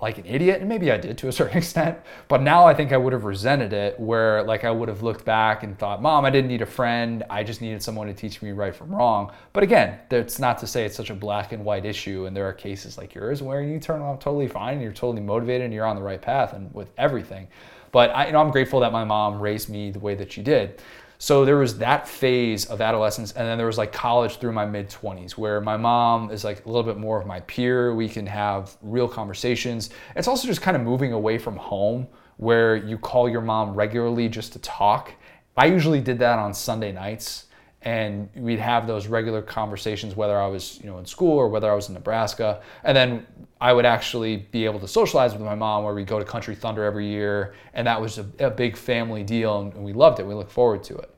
like 0.00 0.18
an 0.18 0.26
idiot, 0.26 0.60
and 0.60 0.68
maybe 0.68 0.92
I 0.92 0.98
did 0.98 1.16
to 1.18 1.28
a 1.28 1.32
certain 1.40 1.56
extent, 1.56 1.98
but 2.28 2.42
now 2.42 2.66
I 2.66 2.74
think 2.74 2.92
I 2.92 2.96
would 2.96 3.12
have 3.12 3.24
resented 3.24 3.72
it 3.72 3.98
where 3.98 4.42
like 4.42 4.64
I 4.64 4.70
would 4.70 4.88
have 4.88 5.02
looked 5.02 5.24
back 5.24 5.62
and 5.62 5.78
thought, 5.78 6.02
Mom, 6.02 6.24
I 6.24 6.30
didn't 6.30 6.48
need 6.48 6.62
a 6.62 6.66
friend. 6.66 7.24
I 7.30 7.42
just 7.42 7.60
needed 7.62 7.82
someone 7.82 8.06
to 8.06 8.14
teach 8.14 8.42
me 8.42 8.52
right 8.52 8.74
from 8.74 8.94
wrong. 8.94 9.32
But 9.52 9.62
again, 9.62 9.98
that's 10.08 10.38
not 10.38 10.58
to 10.58 10.66
say 10.66 10.84
it's 10.84 10.96
such 10.96 11.10
a 11.10 11.14
black 11.14 11.52
and 11.52 11.64
white 11.64 11.86
issue. 11.86 12.26
And 12.26 12.36
there 12.36 12.46
are 12.46 12.52
cases 12.52 12.98
like 12.98 13.14
yours 13.14 13.42
where 13.42 13.62
you 13.62 13.80
turn 13.80 14.02
out 14.02 14.20
totally 14.20 14.48
fine 14.48 14.74
and 14.74 14.82
you're 14.82 14.92
totally 14.92 15.22
motivated 15.22 15.62
and 15.64 15.72
you're 15.72 15.86
on 15.86 15.96
the 15.96 16.02
right 16.02 16.20
path 16.20 16.52
and 16.52 16.72
with 16.74 16.90
everything. 16.98 17.48
But 17.90 18.10
I, 18.10 18.26
you 18.26 18.32
know, 18.32 18.40
I'm 18.40 18.50
grateful 18.50 18.80
that 18.80 18.92
my 18.92 19.04
mom 19.04 19.40
raised 19.40 19.70
me 19.70 19.90
the 19.90 19.98
way 19.98 20.14
that 20.16 20.30
she 20.30 20.42
did. 20.42 20.82
So 21.18 21.44
there 21.44 21.56
was 21.56 21.78
that 21.78 22.06
phase 22.06 22.66
of 22.66 22.80
adolescence, 22.80 23.32
and 23.32 23.46
then 23.46 23.56
there 23.56 23.66
was 23.66 23.78
like 23.78 23.92
college 23.92 24.38
through 24.38 24.52
my 24.52 24.66
mid 24.66 24.90
20s, 24.90 25.32
where 25.32 25.60
my 25.60 25.76
mom 25.76 26.30
is 26.30 26.44
like 26.44 26.64
a 26.64 26.68
little 26.68 26.82
bit 26.82 26.98
more 26.98 27.20
of 27.20 27.26
my 27.26 27.40
peer. 27.40 27.94
We 27.94 28.08
can 28.08 28.26
have 28.26 28.76
real 28.82 29.08
conversations. 29.08 29.90
It's 30.14 30.28
also 30.28 30.46
just 30.46 30.60
kind 30.60 30.76
of 30.76 30.82
moving 30.82 31.12
away 31.12 31.38
from 31.38 31.56
home, 31.56 32.06
where 32.36 32.76
you 32.76 32.98
call 32.98 33.28
your 33.28 33.40
mom 33.40 33.74
regularly 33.74 34.28
just 34.28 34.52
to 34.52 34.58
talk. 34.58 35.12
I 35.56 35.66
usually 35.66 36.00
did 36.00 36.18
that 36.18 36.38
on 36.38 36.52
Sunday 36.52 36.92
nights, 36.92 37.46
and 37.80 38.28
we'd 38.34 38.58
have 38.58 38.86
those 38.86 39.06
regular 39.06 39.40
conversations, 39.40 40.16
whether 40.16 40.38
I 40.38 40.46
was 40.48 40.78
you 40.82 40.90
know 40.90 40.98
in 40.98 41.06
school 41.06 41.36
or 41.38 41.48
whether 41.48 41.70
I 41.70 41.74
was 41.74 41.88
in 41.88 41.94
Nebraska, 41.94 42.60
and 42.84 42.94
then 42.94 43.26
I 43.60 43.72
would 43.72 43.86
actually 43.86 44.36
be 44.36 44.64
able 44.66 44.80
to 44.80 44.88
socialize 44.88 45.32
with 45.32 45.42
my 45.42 45.54
mom, 45.54 45.84
where 45.84 45.94
we 45.94 46.04
go 46.04 46.18
to 46.18 46.24
Country 46.24 46.54
Thunder 46.54 46.84
every 46.84 47.06
year, 47.06 47.54
and 47.72 47.86
that 47.86 48.00
was 48.00 48.18
a, 48.18 48.26
a 48.38 48.50
big 48.50 48.76
family 48.76 49.22
deal, 49.22 49.60
and 49.60 49.84
we 49.84 49.92
loved 49.92 50.20
it. 50.20 50.26
We 50.26 50.34
look 50.34 50.50
forward 50.50 50.82
to 50.84 50.96
it. 50.96 51.10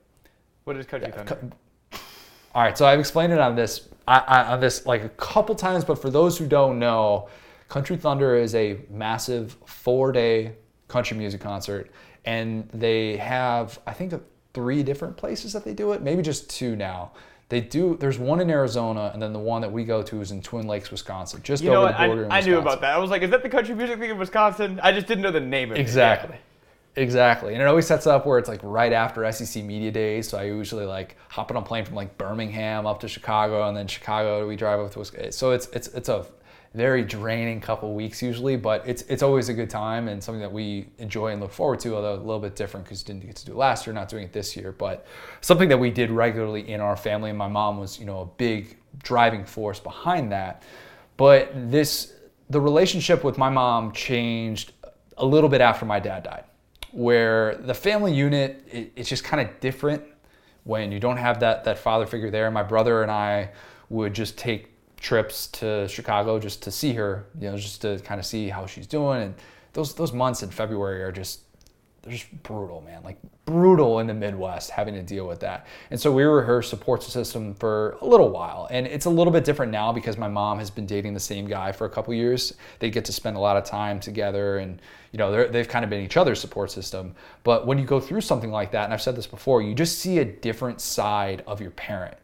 What 0.65 0.77
is 0.77 0.87
Country 0.87 1.11
yeah, 1.13 1.25
Thunder? 1.25 1.57
All 2.55 2.63
right, 2.63 2.79
so 2.79 2.87
I've 2.87 3.01
explained 3.01 3.33
it 3.33 3.41
on 3.41 3.57
this 3.57 3.89
I, 4.07 4.19
I, 4.19 4.53
on 4.53 4.61
this 4.61 4.87
like 4.87 5.05
a 5.05 5.11
couple 5.11 5.55
times, 5.55 5.85
but 5.85 6.01
for 6.01 6.11
those 6.11 6.39
who 6.39 6.47
don't 6.47 6.79
know, 6.79 7.29
Country 7.69 7.97
Thunder 7.97 8.37
is 8.37 8.55
a 8.55 8.79
massive 8.89 9.57
four-day 9.67 10.55
country 10.87 11.17
music 11.17 11.41
concert, 11.41 11.91
and 12.25 12.69
they 12.73 13.17
have 13.19 13.79
I 13.87 13.93
think 13.93 14.15
three 14.55 14.83
different 14.83 15.17
places 15.17 15.53
that 15.53 15.65
they 15.65 15.75
do 15.75 15.93
it, 15.93 16.03
maybe 16.03 16.23
just 16.23 16.49
two 16.49 16.75
now. 16.75 17.13
They 17.49 17.63
do. 17.63 17.97
There's 17.97 18.19
one 18.19 18.41
in 18.41 18.51
Arizona, 18.51 19.11
and 19.13 19.23
then 19.23 19.33
the 19.33 19.39
one 19.39 19.63
that 19.63 19.73
we 19.73 19.85
go 19.85 20.03
to 20.03 20.21
is 20.21 20.33
in 20.33 20.43
Twin 20.43 20.67
Lakes, 20.67 20.91
Wisconsin, 20.91 21.41
just 21.43 21.63
you 21.63 21.73
over 21.73 21.93
the 21.93 22.07
border. 22.07 22.29
I, 22.31 22.39
I 22.39 22.41
knew 22.43 22.59
about 22.59 22.83
that. 22.83 22.95
I 22.95 22.99
was 22.99 23.11
like, 23.11 23.23
is 23.23 23.31
that 23.31 23.43
the 23.43 23.49
country 23.49 23.75
music 23.75 23.99
thing 23.99 24.11
in 24.11 24.19
Wisconsin? 24.19 24.79
I 24.83 24.93
just 24.93 25.07
didn't 25.07 25.23
know 25.23 25.31
the 25.31 25.41
name 25.41 25.73
of 25.73 25.79
exactly. 25.79 26.37
it. 26.37 26.41
Exactly. 26.41 26.45
Exactly. 26.97 27.53
And 27.53 27.63
it 27.63 27.67
always 27.67 27.87
sets 27.87 28.07
up 28.07 28.27
where 28.27 28.39
it's 28.39 28.49
like 28.49 28.61
right 28.63 28.93
after 28.93 29.31
SEC 29.31 29.63
Media 29.63 29.91
Days. 29.91 30.29
So 30.29 30.37
I 30.37 30.45
usually 30.45 30.85
like 30.85 31.17
hop 31.29 31.51
on 31.51 31.57
a 31.57 31.63
plane 31.63 31.85
from 31.85 31.95
like 31.95 32.19
Birmingham 32.19 32.87
up 32.87 33.01
to 33.01 33.09
Chicago 33.09 33.69
and 33.69 33.77
then 33.77 33.87
Chicago 33.87 34.47
we 34.49 34.57
drive 34.57 34.81
up 34.81 34.91
to 34.93 34.99
Wisconsin. 34.99 35.33
So 35.33 35.53
it's 35.53 35.69
it's 35.69 35.89
it's 35.89 36.09
a 36.09 36.27
very 36.79 37.03
draining 37.03 37.61
couple 37.61 37.93
weeks 37.93 38.23
usually, 38.23 38.57
but 38.57 38.87
it's 38.87 39.03
it's 39.03 39.21
always 39.21 39.49
a 39.49 39.53
good 39.53 39.69
time 39.69 40.07
and 40.07 40.23
something 40.23 40.41
that 40.41 40.53
we 40.53 40.87
enjoy 40.99 41.33
and 41.33 41.41
look 41.41 41.53
forward 41.53 41.81
to, 41.81 41.97
although 41.97 42.15
a 42.15 42.17
little 42.17 42.39
bit 42.39 42.55
different 42.55 42.87
because 42.87 43.03
didn't 43.03 43.27
get 43.27 43.35
to 43.35 43.45
do 43.45 43.51
it 43.51 43.59
last 43.59 43.85
year, 43.85 43.93
not 43.93 44.09
doing 44.09 44.23
it 44.23 44.33
this 44.33 44.57
year, 44.57 44.71
but 44.71 45.05
something 45.41 45.69
that 45.69 45.77
we 45.77 45.91
did 45.91 46.09
regularly 46.09 46.71
in 46.71 46.81
our 46.81 46.97
family. 46.97 47.31
And 47.31 47.39
my 47.39 47.49
mom 47.49 47.79
was, 47.79 47.99
you 47.99 48.07
know, 48.07 48.21
a 48.21 48.27
big 48.27 48.77
driving 49.03 49.45
force 49.45 49.81
behind 49.81 50.31
that. 50.31 50.63
But 51.17 51.51
this 51.69 52.15
the 52.49 52.61
relationship 52.61 53.25
with 53.25 53.39
my 53.39 53.51
mom 53.51 53.91
changed 53.91 54.73
a 55.17 55.27
little 55.27 55.51
bit 55.51 55.61
after 55.61 55.85
my 55.85 55.99
dad 55.99 56.23
died 56.23 56.45
where 56.93 57.57
the 57.57 57.75
family 57.75 58.15
unit 58.15 58.67
it, 58.71 58.93
it's 58.97 59.09
just 59.09 59.25
kind 59.25 59.47
of 59.47 59.61
different 59.61 60.03
when 60.63 60.93
you 60.93 61.01
don't 61.01 61.19
have 61.19 61.41
that 61.41 61.65
that 61.65 61.77
father 61.79 62.07
figure 62.07 62.31
there. 62.31 62.49
My 62.53 62.63
brother 62.63 63.03
and 63.03 63.11
I 63.11 63.51
would 63.91 64.15
just 64.15 64.39
take 64.39 64.78
trips 65.01 65.47
to 65.49 65.89
Chicago 65.89 66.39
just 66.39 66.63
to 66.63 66.71
see 66.71 66.93
her, 66.95 67.27
you 67.41 67.51
know, 67.51 67.57
just 67.57 67.83
to 67.83 67.99
kind 68.01 68.19
of 68.19 68.27
see 68.27 68.49
how 68.49 68.67
she's 68.67 68.87
doing. 68.87 69.23
And 69.23 69.35
those 69.73 69.95
those 69.95 70.13
months 70.13 70.43
in 70.43 70.51
February 70.51 71.03
are 71.03 71.13
just 71.13 71.41
they're 72.03 72.13
just 72.13 72.43
brutal, 72.43 72.81
man. 72.81 73.03
Like 73.03 73.19
brutal 73.45 73.99
in 73.99 74.07
the 74.07 74.15
Midwest 74.15 74.71
having 74.71 74.95
to 74.95 75.03
deal 75.03 75.27
with 75.27 75.41
that. 75.41 75.67
And 75.91 76.01
so 76.01 76.13
we 76.13 76.25
were 76.27 76.43
her 76.43 76.63
support 76.63 77.03
system 77.03 77.55
for 77.55 77.99
a 78.01 78.07
little 78.07 78.31
while. 78.31 78.69
And 78.71 78.87
it's 78.87 79.07
a 79.07 79.11
little 79.11 79.33
bit 79.33 79.45
different 79.45 79.73
now 79.73 79.93
because 79.93 80.17
my 80.17 80.29
mom 80.29 80.59
has 80.59 80.71
been 80.71 80.87
dating 80.87 81.15
the 81.15 81.21
same 81.21 81.47
guy 81.47 81.73
for 81.73 81.87
a 81.87 81.91
couple 81.91 82.15
years. 82.15 82.55
They 82.79 82.91
get 82.91 83.05
to 83.07 83.13
spend 83.13 83.37
a 83.37 83.41
lot 83.41 83.57
of 83.57 83.65
time 83.65 84.01
together 84.01 84.59
and 84.59 84.81
you 85.13 85.19
know, 85.19 85.49
they've 85.49 85.69
kind 85.69 85.85
of 85.85 85.91
been 85.91 86.05
each 86.05 86.17
other's 86.17 86.41
support 86.41 86.71
system. 86.71 87.15
But 87.43 87.67
when 87.67 87.79
you 87.79 87.85
go 87.85 87.99
through 87.99 88.21
something 88.21 88.51
like 88.51 88.73
that, 88.73 88.85
and 88.85 88.93
I've 88.93 89.03
said 89.03 89.17
this 89.17 89.27
before, 89.27 89.63
you 89.63 89.75
just 89.75 89.99
see 89.99 90.19
a 90.19 90.25
different 90.25 90.81
side 90.81 91.43
of 91.47 91.61
your 91.61 91.71
parent 91.71 92.17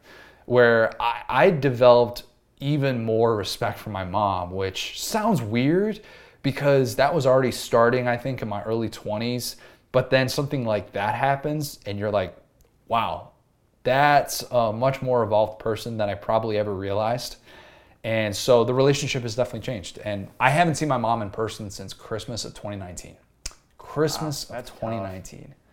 where 0.45 0.91
I, 1.01 1.23
I 1.27 1.49
developed 1.49 2.23
even 2.59 3.03
more 3.03 3.35
respect 3.35 3.79
for 3.79 3.89
my 3.89 4.03
mom, 4.03 4.51
which 4.51 5.01
sounds 5.01 5.41
weird 5.41 6.01
because 6.41 6.95
that 6.95 7.13
was 7.13 7.25
already 7.25 7.51
starting, 7.51 8.07
I 8.07 8.17
think, 8.17 8.41
in 8.41 8.47
my 8.47 8.63
early 8.63 8.89
20s. 8.89 9.55
But 9.91 10.09
then 10.09 10.29
something 10.29 10.65
like 10.65 10.91
that 10.91 11.15
happens, 11.15 11.79
and 11.85 11.97
you're 11.97 12.11
like, 12.11 12.35
wow, 12.87 13.31
that's 13.83 14.43
a 14.51 14.73
much 14.73 15.01
more 15.01 15.23
evolved 15.23 15.59
person 15.59 15.97
than 15.97 16.09
I 16.09 16.15
probably 16.15 16.57
ever 16.57 16.73
realized. 16.73 17.37
And 18.03 18.35
so 18.35 18.63
the 18.63 18.73
relationship 18.73 19.23
has 19.23 19.35
definitely 19.35 19.61
changed. 19.61 19.99
And 19.99 20.27
I 20.39 20.49
haven't 20.49 20.75
seen 20.75 20.87
my 20.87 20.97
mom 20.97 21.21
in 21.21 21.31
person 21.31 21.71
since 21.71 21.93
Christmas 21.93 22.45
of 22.45 22.53
2019. 22.53 23.15
Christmas 23.77 24.49
wow, 24.49 24.59
of 24.59 24.65
2019. 24.65 25.47
Tough. 25.47 25.64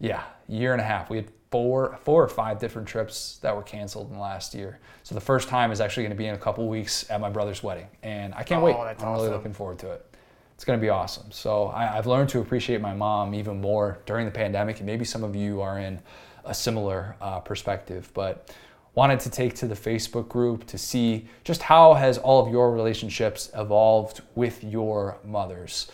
Yeah, 0.00 0.24
year 0.48 0.72
and 0.72 0.80
a 0.80 0.84
half. 0.84 1.10
We 1.10 1.18
had 1.18 1.30
four, 1.50 1.98
four 2.04 2.22
or 2.22 2.28
five 2.28 2.58
different 2.58 2.88
trips 2.88 3.38
that 3.42 3.54
were 3.54 3.62
canceled 3.62 4.08
in 4.08 4.14
the 4.14 4.20
last 4.20 4.54
year. 4.54 4.78
So 5.02 5.14
the 5.14 5.20
first 5.20 5.48
time 5.48 5.70
is 5.70 5.80
actually 5.80 6.04
going 6.04 6.12
to 6.12 6.16
be 6.16 6.26
in 6.26 6.34
a 6.34 6.38
couple 6.38 6.66
weeks 6.68 7.08
at 7.10 7.20
my 7.20 7.28
brother's 7.28 7.62
wedding, 7.62 7.86
and 8.02 8.34
I 8.34 8.42
can't 8.42 8.62
oh, 8.62 8.64
wait. 8.64 8.76
I'm 8.76 8.96
awesome. 8.96 9.12
really 9.12 9.28
looking 9.28 9.52
forward 9.52 9.78
to 9.80 9.90
it. 9.92 10.06
It's 10.54 10.64
going 10.64 10.78
to 10.78 10.82
be 10.82 10.90
awesome. 10.90 11.30
So 11.30 11.66
I, 11.68 11.98
I've 11.98 12.06
learned 12.06 12.28
to 12.30 12.40
appreciate 12.40 12.80
my 12.80 12.94
mom 12.94 13.34
even 13.34 13.60
more 13.60 13.98
during 14.06 14.26
the 14.26 14.32
pandemic, 14.32 14.78
and 14.78 14.86
maybe 14.86 15.04
some 15.04 15.24
of 15.24 15.34
you 15.34 15.60
are 15.60 15.78
in 15.78 16.00
a 16.44 16.54
similar 16.54 17.16
uh, 17.20 17.40
perspective. 17.40 18.10
But 18.14 18.54
wanted 18.94 19.20
to 19.20 19.30
take 19.30 19.54
to 19.54 19.66
the 19.66 19.74
Facebook 19.74 20.28
group 20.28 20.66
to 20.66 20.76
see 20.76 21.26
just 21.44 21.62
how 21.62 21.94
has 21.94 22.18
all 22.18 22.44
of 22.44 22.52
your 22.52 22.72
relationships 22.72 23.50
evolved 23.56 24.20
with 24.34 24.62
your 24.64 25.18
mothers. 25.24 25.90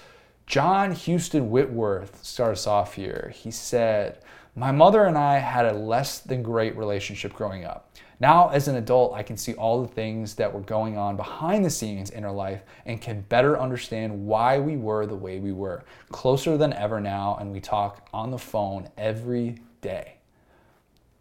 John 0.46 0.92
Houston 0.92 1.50
Whitworth 1.50 2.24
starts 2.24 2.66
off 2.66 2.94
here. 2.94 3.32
He 3.34 3.50
said, 3.50 4.20
My 4.54 4.70
mother 4.72 5.04
and 5.04 5.18
I 5.18 5.38
had 5.38 5.66
a 5.66 5.72
less 5.72 6.20
than 6.20 6.42
great 6.42 6.76
relationship 6.76 7.32
growing 7.34 7.64
up. 7.64 7.90
Now, 8.18 8.48
as 8.48 8.66
an 8.68 8.76
adult, 8.76 9.12
I 9.14 9.22
can 9.22 9.36
see 9.36 9.54
all 9.54 9.82
the 9.82 9.88
things 9.88 10.34
that 10.36 10.52
were 10.52 10.60
going 10.60 10.96
on 10.96 11.16
behind 11.16 11.64
the 11.64 11.70
scenes 11.70 12.10
in 12.10 12.22
her 12.22 12.30
life 12.30 12.62
and 12.86 13.00
can 13.00 13.20
better 13.22 13.60
understand 13.60 14.26
why 14.26 14.58
we 14.58 14.76
were 14.76 15.04
the 15.04 15.14
way 15.16 15.38
we 15.38 15.52
were. 15.52 15.84
Closer 16.10 16.56
than 16.56 16.72
ever 16.72 17.00
now, 17.00 17.36
and 17.38 17.52
we 17.52 17.60
talk 17.60 18.08
on 18.14 18.30
the 18.30 18.38
phone 18.38 18.88
every 18.96 19.58
day 19.82 20.16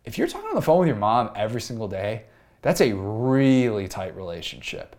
if 0.05 0.17
you're 0.17 0.27
talking 0.27 0.49
on 0.49 0.55
the 0.55 0.61
phone 0.61 0.79
with 0.79 0.87
your 0.87 0.95
mom 0.95 1.31
every 1.35 1.59
single 1.59 1.87
day, 1.87 2.23
that's 2.61 2.81
a 2.81 2.93
really 2.93 3.87
tight 3.87 4.15
relationship. 4.15 4.95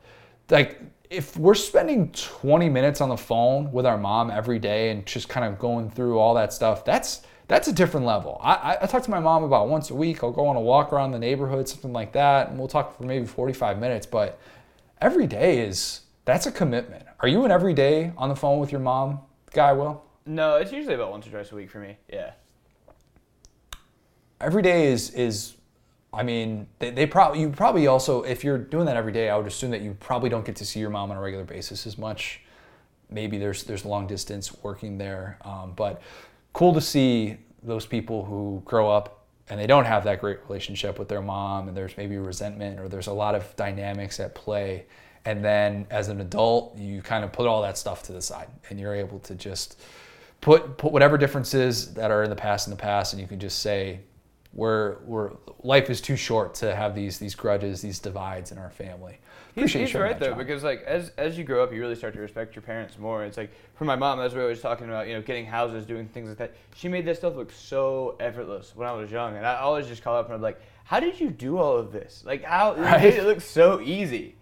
Like, 0.50 0.80
if 1.10 1.36
we're 1.36 1.54
spending 1.54 2.10
20 2.12 2.68
minutes 2.68 3.00
on 3.00 3.08
the 3.08 3.16
phone 3.16 3.72
with 3.72 3.86
our 3.86 3.98
mom 3.98 4.30
every 4.30 4.58
day 4.58 4.90
and 4.90 5.06
just 5.06 5.28
kind 5.28 5.46
of 5.46 5.58
going 5.58 5.90
through 5.90 6.18
all 6.18 6.34
that 6.34 6.52
stuff, 6.52 6.84
that's 6.84 7.22
that's 7.48 7.68
a 7.68 7.72
different 7.72 8.06
level. 8.06 8.40
I, 8.42 8.76
I 8.82 8.86
talk 8.86 9.04
to 9.04 9.10
my 9.10 9.20
mom 9.20 9.44
about 9.44 9.68
once 9.68 9.90
a 9.90 9.94
week. 9.94 10.24
I'll 10.24 10.32
go 10.32 10.48
on 10.48 10.56
a 10.56 10.60
walk 10.60 10.92
around 10.92 11.12
the 11.12 11.18
neighborhood, 11.18 11.68
something 11.68 11.92
like 11.92 12.12
that, 12.12 12.48
and 12.48 12.58
we'll 12.58 12.66
talk 12.66 12.96
for 12.96 13.04
maybe 13.04 13.24
45 13.24 13.78
minutes. 13.78 14.04
But 14.04 14.40
every 15.00 15.28
day 15.28 15.60
is 15.60 16.00
That's 16.24 16.46
a 16.46 16.52
commitment. 16.52 17.04
Are 17.20 17.28
you 17.28 17.44
an 17.44 17.52
everyday 17.52 18.12
on 18.18 18.28
the 18.28 18.36
phone 18.36 18.58
with 18.58 18.72
your 18.72 18.80
mom 18.80 19.20
guy, 19.52 19.72
Will? 19.72 20.02
No, 20.26 20.56
it's 20.56 20.72
usually 20.72 20.96
about 20.96 21.12
once 21.12 21.26
or 21.28 21.30
twice 21.30 21.52
a 21.52 21.54
week 21.54 21.70
for 21.70 21.78
me. 21.78 21.98
Yeah. 22.12 22.32
Every 24.40 24.60
day 24.60 24.88
is 24.88 25.10
is 25.10 25.55
I 26.16 26.22
mean, 26.22 26.66
they, 26.78 26.90
they 26.90 27.06
probably 27.06 27.40
you 27.40 27.50
probably 27.50 27.86
also 27.86 28.22
if 28.22 28.42
you're 28.42 28.58
doing 28.58 28.86
that 28.86 28.96
every 28.96 29.12
day, 29.12 29.28
I 29.28 29.36
would 29.36 29.46
assume 29.46 29.70
that 29.72 29.82
you 29.82 29.96
probably 30.00 30.30
don't 30.30 30.46
get 30.46 30.56
to 30.56 30.64
see 30.64 30.80
your 30.80 30.90
mom 30.90 31.10
on 31.10 31.16
a 31.16 31.20
regular 31.20 31.44
basis 31.44 31.86
as 31.86 31.98
much. 31.98 32.40
Maybe 33.10 33.38
there's 33.38 33.64
there's 33.64 33.84
long 33.84 34.06
distance 34.06 34.52
working 34.62 34.98
there, 34.98 35.38
um, 35.44 35.74
but 35.76 36.00
cool 36.54 36.72
to 36.74 36.80
see 36.80 37.36
those 37.62 37.84
people 37.84 38.24
who 38.24 38.62
grow 38.64 38.90
up 38.90 39.26
and 39.48 39.60
they 39.60 39.66
don't 39.66 39.84
have 39.84 40.04
that 40.04 40.20
great 40.20 40.38
relationship 40.48 40.98
with 40.98 41.08
their 41.08 41.22
mom, 41.22 41.68
and 41.68 41.76
there's 41.76 41.96
maybe 41.96 42.16
resentment 42.16 42.80
or 42.80 42.88
there's 42.88 43.06
a 43.06 43.12
lot 43.12 43.34
of 43.34 43.54
dynamics 43.56 44.18
at 44.18 44.34
play. 44.34 44.86
And 45.24 45.44
then 45.44 45.86
as 45.90 46.08
an 46.08 46.20
adult, 46.20 46.76
you 46.78 47.02
kind 47.02 47.24
of 47.24 47.32
put 47.32 47.46
all 47.46 47.62
that 47.62 47.76
stuff 47.76 48.02
to 48.04 48.12
the 48.12 48.22
side, 48.22 48.48
and 48.70 48.80
you're 48.80 48.94
able 48.94 49.18
to 49.20 49.34
just 49.34 49.80
put 50.40 50.78
put 50.78 50.92
whatever 50.92 51.18
differences 51.18 51.94
that 51.94 52.10
are 52.10 52.24
in 52.24 52.30
the 52.30 52.36
past 52.36 52.66
in 52.66 52.70
the 52.70 52.76
past, 52.76 53.12
and 53.12 53.20
you 53.20 53.28
can 53.28 53.38
just 53.38 53.60
say, 53.60 54.00
we're, 54.56 54.96
we're 55.04 55.32
life 55.62 55.90
is 55.90 56.00
too 56.00 56.16
short 56.16 56.54
to 56.56 56.74
have 56.74 56.94
these 56.94 57.18
these 57.18 57.34
grudges, 57.34 57.82
these 57.82 57.98
divides 57.98 58.50
in 58.52 58.58
our 58.58 58.70
family. 58.70 59.18
He's, 59.54 59.62
Appreciate 59.64 59.86
he's 59.86 59.94
right 59.94 60.18
though, 60.18 60.30
John. 60.30 60.38
because 60.38 60.64
like 60.64 60.82
as 60.84 61.12
as 61.18 61.36
you 61.36 61.44
grow 61.44 61.62
up, 61.62 61.72
you 61.72 61.80
really 61.80 61.94
start 61.94 62.14
to 62.14 62.20
respect 62.20 62.56
your 62.56 62.62
parents 62.62 62.98
more. 62.98 63.22
It's 63.24 63.36
like 63.36 63.50
for 63.74 63.84
my 63.84 63.96
mom, 63.96 64.18
as 64.18 64.32
we 64.32 64.38
were 64.38 64.44
always 64.44 64.60
talking 64.62 64.88
about, 64.88 65.06
you 65.08 65.14
know, 65.14 65.20
getting 65.22 65.44
houses, 65.46 65.84
doing 65.86 66.08
things 66.08 66.28
like 66.30 66.38
that. 66.38 66.54
She 66.74 66.88
made 66.88 67.04
that 67.06 67.18
stuff 67.18 67.36
look 67.36 67.52
so 67.52 68.16
effortless 68.18 68.72
when 68.74 68.88
I 68.88 68.92
was 68.92 69.10
young, 69.10 69.36
and 69.36 69.46
I 69.46 69.56
always 69.56 69.86
just 69.86 70.02
call 70.02 70.16
up 70.16 70.26
and 70.26 70.34
I'm 70.34 70.42
like, 70.42 70.58
"How 70.84 71.00
did 71.00 71.20
you 71.20 71.28
do 71.30 71.58
all 71.58 71.76
of 71.76 71.92
this? 71.92 72.22
Like, 72.26 72.42
how 72.42 72.74
Right. 72.76 73.04
it 73.04 73.24
looks 73.24 73.44
so 73.44 73.80
easy?" 73.82 74.36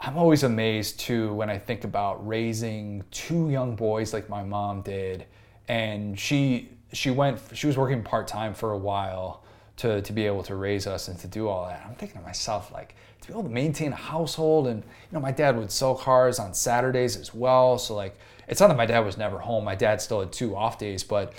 I'm 0.00 0.16
always 0.16 0.44
amazed 0.44 1.00
too 1.00 1.34
when 1.34 1.50
I 1.50 1.58
think 1.58 1.84
about 1.84 2.26
raising 2.26 3.02
two 3.10 3.50
young 3.50 3.74
boys 3.76 4.12
like 4.14 4.28
my 4.30 4.44
mom 4.44 4.80
did, 4.82 5.26
and 5.66 6.18
she 6.18 6.70
she 6.92 7.10
went 7.10 7.40
she 7.54 7.66
was 7.66 7.76
working 7.76 8.02
part 8.02 8.26
time 8.26 8.54
for 8.54 8.72
a 8.72 8.78
while 8.78 9.42
to 9.76 10.02
to 10.02 10.12
be 10.12 10.26
able 10.26 10.42
to 10.42 10.54
raise 10.54 10.86
us 10.86 11.08
and 11.08 11.18
to 11.20 11.26
do 11.26 11.48
all 11.48 11.66
that. 11.66 11.84
I'm 11.86 11.94
thinking 11.94 12.18
to 12.20 12.26
myself 12.26 12.72
like 12.72 12.94
to 13.22 13.28
be 13.28 13.32
able 13.32 13.44
to 13.44 13.48
maintain 13.48 13.92
a 13.92 13.96
household 13.96 14.66
and 14.66 14.82
you 14.82 15.08
know 15.12 15.20
my 15.20 15.32
dad 15.32 15.56
would 15.56 15.70
sell 15.70 15.94
cars 15.94 16.38
on 16.38 16.54
Saturdays 16.54 17.16
as 17.16 17.34
well, 17.34 17.78
so 17.78 17.94
like 17.94 18.18
it's 18.46 18.60
not 18.60 18.68
that 18.68 18.76
my 18.76 18.86
dad 18.86 19.00
was 19.00 19.16
never 19.16 19.38
home. 19.38 19.64
My 19.64 19.74
dad 19.74 20.00
still 20.00 20.20
had 20.20 20.32
two 20.32 20.56
off 20.56 20.78
days, 20.78 21.04
but 21.04 21.34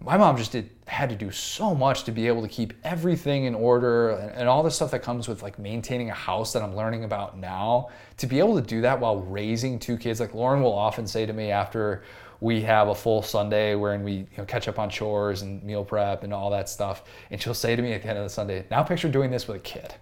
my 0.00 0.16
mom 0.16 0.36
just 0.36 0.52
did 0.52 0.70
had 0.86 1.10
to 1.10 1.16
do 1.16 1.30
so 1.30 1.74
much 1.74 2.04
to 2.04 2.12
be 2.12 2.28
able 2.28 2.42
to 2.42 2.48
keep 2.48 2.72
everything 2.84 3.44
in 3.44 3.54
order 3.54 4.10
and, 4.10 4.30
and 4.32 4.48
all 4.48 4.62
the 4.62 4.70
stuff 4.70 4.90
that 4.92 5.02
comes 5.02 5.28
with 5.28 5.42
like 5.42 5.58
maintaining 5.58 6.08
a 6.08 6.14
house 6.14 6.52
that 6.52 6.62
I'm 6.62 6.74
learning 6.74 7.04
about 7.04 7.36
now. 7.36 7.88
To 8.18 8.26
be 8.26 8.38
able 8.38 8.60
to 8.60 8.66
do 8.66 8.80
that 8.82 9.00
while 9.00 9.18
raising 9.18 9.78
two 9.78 9.96
kids, 9.96 10.20
like 10.20 10.34
Lauren 10.34 10.62
will 10.62 10.72
often 10.72 11.06
say 11.06 11.26
to 11.26 11.32
me 11.32 11.50
after 11.50 12.02
we 12.40 12.60
have 12.62 12.88
a 12.88 12.94
full 12.94 13.22
Sunday 13.22 13.74
wherein 13.74 14.02
we 14.04 14.12
you 14.12 14.26
know, 14.38 14.44
catch 14.44 14.68
up 14.68 14.78
on 14.78 14.90
chores 14.90 15.42
and 15.42 15.62
meal 15.62 15.84
prep 15.84 16.22
and 16.22 16.32
all 16.32 16.50
that 16.50 16.68
stuff, 16.68 17.04
and 17.30 17.40
she'll 17.40 17.54
say 17.54 17.74
to 17.74 17.82
me 17.82 17.92
at 17.92 18.02
the 18.02 18.08
end 18.08 18.18
of 18.18 18.24
the 18.24 18.30
Sunday, 18.30 18.64
"Now 18.70 18.82
picture 18.82 19.08
doing 19.08 19.30
this 19.30 19.48
with 19.48 19.56
a 19.56 19.60
kid." 19.60 19.94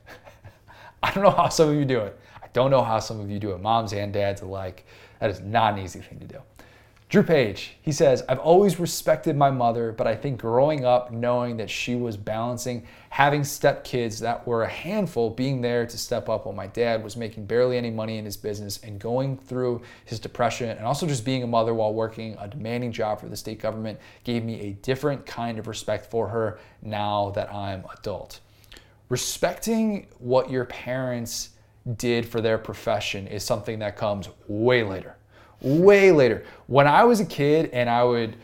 I 1.03 1.13
don't 1.13 1.25
know 1.25 1.31
how 1.31 1.49
some 1.49 1.69
of 1.71 1.77
you 1.77 1.85
do 1.85 2.01
it. 2.01 2.19
I 2.43 2.49
don't 2.53 2.71
know 2.71 2.83
how 2.83 2.99
some 2.99 3.21
of 3.21 3.31
you 3.31 3.39
do 3.39 3.53
it, 3.53 3.61
moms 3.61 3.93
and 3.93 4.13
dads 4.13 4.43
alike. 4.43 4.85
That 5.21 5.31
is 5.31 5.41
not 5.41 5.75
an 5.75 5.85
easy 5.85 6.01
thing 6.01 6.19
to 6.21 6.27
do. 6.27 6.39
Drew 7.09 7.23
Page, 7.23 7.77
he 7.83 7.93
says, 7.93 8.25
I've 8.29 8.41
always 8.41 8.81
respected 8.81 9.37
my 9.37 9.51
mother, 9.51 9.93
but 9.93 10.09
I 10.09 10.17
think 10.17 10.41
growing 10.41 10.85
up 10.85 11.13
knowing 11.13 11.57
that 11.59 11.71
she 11.71 11.95
was 11.95 12.17
balancing 12.17 12.85
having 13.17 13.41
stepkids 13.41 14.21
that 14.21 14.47
were 14.47 14.65
a 14.65 14.69
handful, 14.69 15.31
being 15.31 15.63
there 15.63 15.87
to 15.87 15.97
step 15.97 16.29
up 16.29 16.45
while 16.45 16.55
my 16.55 16.67
dad 16.67 17.03
was 17.03 17.17
making 17.17 17.47
barely 17.47 17.79
any 17.79 17.91
money 17.91 18.19
in 18.19 18.27
his 18.27 18.37
business 18.37 18.79
and 18.83 18.99
going 18.99 19.39
through 19.39 19.81
his 20.05 20.19
depression, 20.19 20.69
and 20.69 20.85
also 20.85 21.07
just 21.07 21.25
being 21.25 21.43
a 21.43 21.47
mother 21.47 21.73
while 21.73 21.95
working 21.95 22.37
a 22.39 22.47
demanding 22.47 22.93
job 22.93 23.19
for 23.19 23.31
the 23.31 23.37
state 23.37 23.59
government 23.59 23.99
gave 24.25 24.45
me 24.45 24.61
a 24.61 24.73
different 24.83 25.25
kind 25.25 25.59
of 25.59 25.67
respect 25.67 26.11
for 26.11 26.29
her 26.29 26.59
now 26.83 27.31
that 27.31 27.51
I'm 27.51 27.85
adult 27.99 28.41
respecting 29.09 30.09
what 30.19 30.51
your 30.51 30.67
parents 30.67 31.51
did 31.97 32.27
for 32.27 32.43
their 32.43 32.59
profession 32.59 33.27
is 33.29 33.45
something 33.45 33.79
that 33.79 33.97
comes 33.97 34.29
way 34.49 34.83
later. 34.83 35.17
Way 35.63 36.13
later. 36.13 36.45
When 36.67 36.87
I 36.87 37.05
was 37.05 37.21
a 37.21 37.25
kid 37.25 37.71
and 37.73 37.89
I 37.89 38.03
would, 38.05 38.37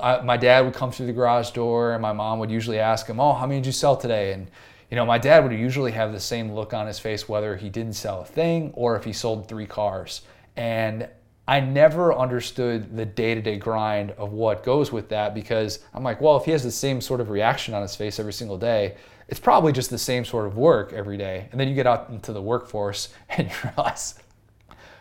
I, 0.00 0.20
my 0.20 0.36
dad 0.36 0.64
would 0.64 0.74
come 0.74 0.92
through 0.92 1.06
the 1.06 1.12
garage 1.12 1.50
door 1.50 1.92
and 1.92 2.02
my 2.02 2.12
mom 2.12 2.38
would 2.38 2.50
usually 2.50 2.78
ask 2.78 3.06
him, 3.06 3.20
Oh, 3.20 3.32
how 3.32 3.46
many 3.46 3.60
did 3.60 3.66
you 3.66 3.72
sell 3.72 3.96
today? 3.96 4.32
And, 4.32 4.48
you 4.90 4.96
know, 4.96 5.06
my 5.06 5.18
dad 5.18 5.42
would 5.42 5.52
usually 5.52 5.92
have 5.92 6.12
the 6.12 6.20
same 6.20 6.52
look 6.52 6.74
on 6.74 6.86
his 6.86 6.98
face 6.98 7.28
whether 7.28 7.56
he 7.56 7.68
didn't 7.68 7.94
sell 7.94 8.20
a 8.20 8.24
thing 8.24 8.70
or 8.74 8.96
if 8.96 9.04
he 9.04 9.12
sold 9.12 9.48
three 9.48 9.66
cars. 9.66 10.22
And 10.56 11.08
I 11.48 11.60
never 11.60 12.14
understood 12.14 12.96
the 12.96 13.04
day 13.04 13.34
to 13.34 13.42
day 13.42 13.56
grind 13.56 14.12
of 14.12 14.32
what 14.32 14.62
goes 14.62 14.92
with 14.92 15.08
that 15.08 15.34
because 15.34 15.80
I'm 15.92 16.04
like, 16.04 16.20
well, 16.20 16.36
if 16.36 16.44
he 16.44 16.52
has 16.52 16.62
the 16.62 16.70
same 16.70 17.00
sort 17.00 17.20
of 17.20 17.30
reaction 17.30 17.74
on 17.74 17.82
his 17.82 17.96
face 17.96 18.20
every 18.20 18.32
single 18.32 18.58
day, 18.58 18.96
it's 19.28 19.40
probably 19.40 19.72
just 19.72 19.90
the 19.90 19.98
same 19.98 20.24
sort 20.24 20.46
of 20.46 20.56
work 20.56 20.92
every 20.92 21.16
day. 21.16 21.48
And 21.50 21.60
then 21.60 21.68
you 21.68 21.74
get 21.74 21.86
out 21.86 22.10
into 22.10 22.32
the 22.32 22.42
workforce 22.42 23.08
and 23.30 23.48
you 23.48 23.54
realize 23.64 24.14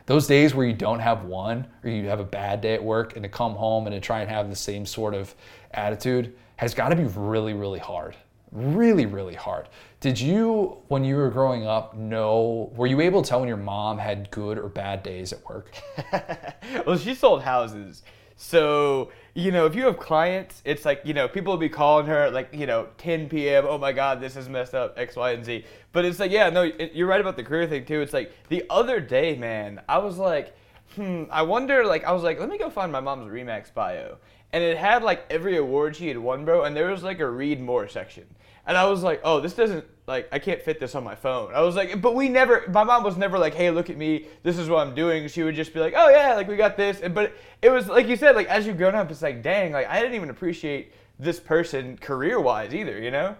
those 0.05 0.27
days 0.27 0.53
where 0.53 0.65
you 0.65 0.73
don't 0.73 0.99
have 0.99 1.25
one 1.25 1.67
or 1.83 1.89
you 1.89 2.07
have 2.07 2.19
a 2.19 2.25
bad 2.25 2.61
day 2.61 2.73
at 2.73 2.83
work 2.83 3.15
and 3.15 3.23
to 3.23 3.29
come 3.29 3.53
home 3.53 3.87
and 3.87 3.93
to 3.93 3.99
try 3.99 4.21
and 4.21 4.29
have 4.29 4.49
the 4.49 4.55
same 4.55 4.85
sort 4.85 5.13
of 5.13 5.33
attitude 5.71 6.33
has 6.57 6.73
got 6.73 6.89
to 6.89 6.95
be 6.95 7.05
really, 7.05 7.53
really 7.53 7.79
hard. 7.79 8.15
Really, 8.51 9.05
really 9.05 9.33
hard. 9.33 9.69
Did 10.01 10.19
you, 10.19 10.77
when 10.89 11.03
you 11.03 11.15
were 11.15 11.29
growing 11.29 11.65
up, 11.65 11.95
know, 11.95 12.71
were 12.75 12.87
you 12.87 12.99
able 13.01 13.21
to 13.21 13.29
tell 13.29 13.39
when 13.39 13.47
your 13.47 13.57
mom 13.57 13.97
had 13.97 14.29
good 14.29 14.57
or 14.57 14.67
bad 14.67 15.03
days 15.03 15.31
at 15.31 15.43
work? 15.47 15.73
well, 16.85 16.97
she 16.97 17.15
sold 17.15 17.43
houses. 17.43 18.03
So, 18.35 19.11
you 19.33 19.51
know, 19.51 19.65
if 19.65 19.75
you 19.75 19.85
have 19.85 19.97
clients, 19.97 20.61
it's 20.65 20.83
like, 20.83 21.01
you 21.05 21.13
know, 21.13 21.27
people 21.27 21.53
will 21.53 21.59
be 21.59 21.69
calling 21.69 22.05
her 22.07 22.23
at 22.23 22.33
like, 22.33 22.53
you 22.53 22.65
know, 22.65 22.87
10 22.97 23.29
p.m. 23.29 23.65
Oh 23.67 23.77
my 23.77 23.91
God, 23.91 24.19
this 24.19 24.35
is 24.35 24.49
messed 24.49 24.75
up, 24.75 24.97
X, 24.97 25.15
Y, 25.15 25.31
and 25.31 25.45
Z. 25.45 25.65
But 25.93 26.05
it's 26.05 26.19
like, 26.19 26.31
yeah, 26.31 26.49
no, 26.49 26.63
you're 26.63 27.07
right 27.07 27.21
about 27.21 27.37
the 27.37 27.43
career 27.43 27.67
thing 27.67 27.85
too. 27.85 28.01
It's 28.01 28.13
like 28.13 28.33
the 28.49 28.65
other 28.69 28.99
day, 28.99 29.35
man, 29.35 29.81
I 29.87 29.99
was 29.99 30.17
like, 30.17 30.55
hmm, 30.95 31.23
I 31.31 31.43
wonder, 31.43 31.85
like, 31.85 32.03
I 32.03 32.11
was 32.11 32.23
like, 32.23 32.39
let 32.39 32.49
me 32.49 32.57
go 32.57 32.69
find 32.69 32.91
my 32.91 32.99
mom's 32.99 33.31
Remax 33.31 33.73
bio. 33.73 34.17
And 34.53 34.63
it 34.63 34.77
had 34.77 35.01
like 35.01 35.25
every 35.29 35.55
award 35.55 35.95
she 35.95 36.09
had 36.09 36.17
won, 36.17 36.43
bro. 36.43 36.63
And 36.63 36.75
there 36.75 36.91
was 36.91 37.03
like 37.03 37.19
a 37.19 37.29
read 37.29 37.61
more 37.61 37.87
section. 37.87 38.25
And 38.65 38.77
I 38.77 38.85
was 38.85 39.03
like, 39.03 39.21
oh, 39.23 39.39
this 39.39 39.53
doesn't, 39.53 39.85
like, 40.07 40.29
I 40.31 40.39
can't 40.39 40.61
fit 40.61 40.79
this 40.79 40.93
on 40.95 41.03
my 41.03 41.15
phone. 41.15 41.53
I 41.53 41.61
was 41.61 41.75
like, 41.75 42.01
but 42.01 42.13
we 42.15 42.29
never, 42.29 42.63
my 42.69 42.83
mom 42.83 43.03
was 43.03 43.17
never 43.17 43.39
like, 43.39 43.55
hey, 43.55 43.71
look 43.71 43.89
at 43.89 43.97
me, 43.97 44.27
this 44.43 44.57
is 44.57 44.69
what 44.69 44.85
I'm 44.85 44.93
doing. 44.93 45.27
She 45.27 45.43
would 45.43 45.55
just 45.55 45.73
be 45.73 45.79
like, 45.79 45.93
oh, 45.95 46.09
yeah, 46.09 46.35
like, 46.35 46.47
we 46.47 46.55
got 46.55 46.77
this. 46.77 47.01
And, 47.01 47.15
but 47.15 47.35
it 47.61 47.69
was, 47.69 47.87
like 47.87 48.07
you 48.07 48.15
said, 48.15 48.35
like, 48.35 48.47
as 48.47 48.67
you've 48.67 48.77
grown 48.77 48.95
up, 48.95 49.09
it's 49.09 49.21
like, 49.21 49.41
dang, 49.41 49.71
like, 49.71 49.87
I 49.87 49.99
didn't 49.99 50.15
even 50.15 50.29
appreciate 50.29 50.93
this 51.19 51.39
person 51.39 51.97
career 51.97 52.39
wise 52.39 52.73
either, 52.73 52.99
you 52.99 53.11
know? 53.11 53.35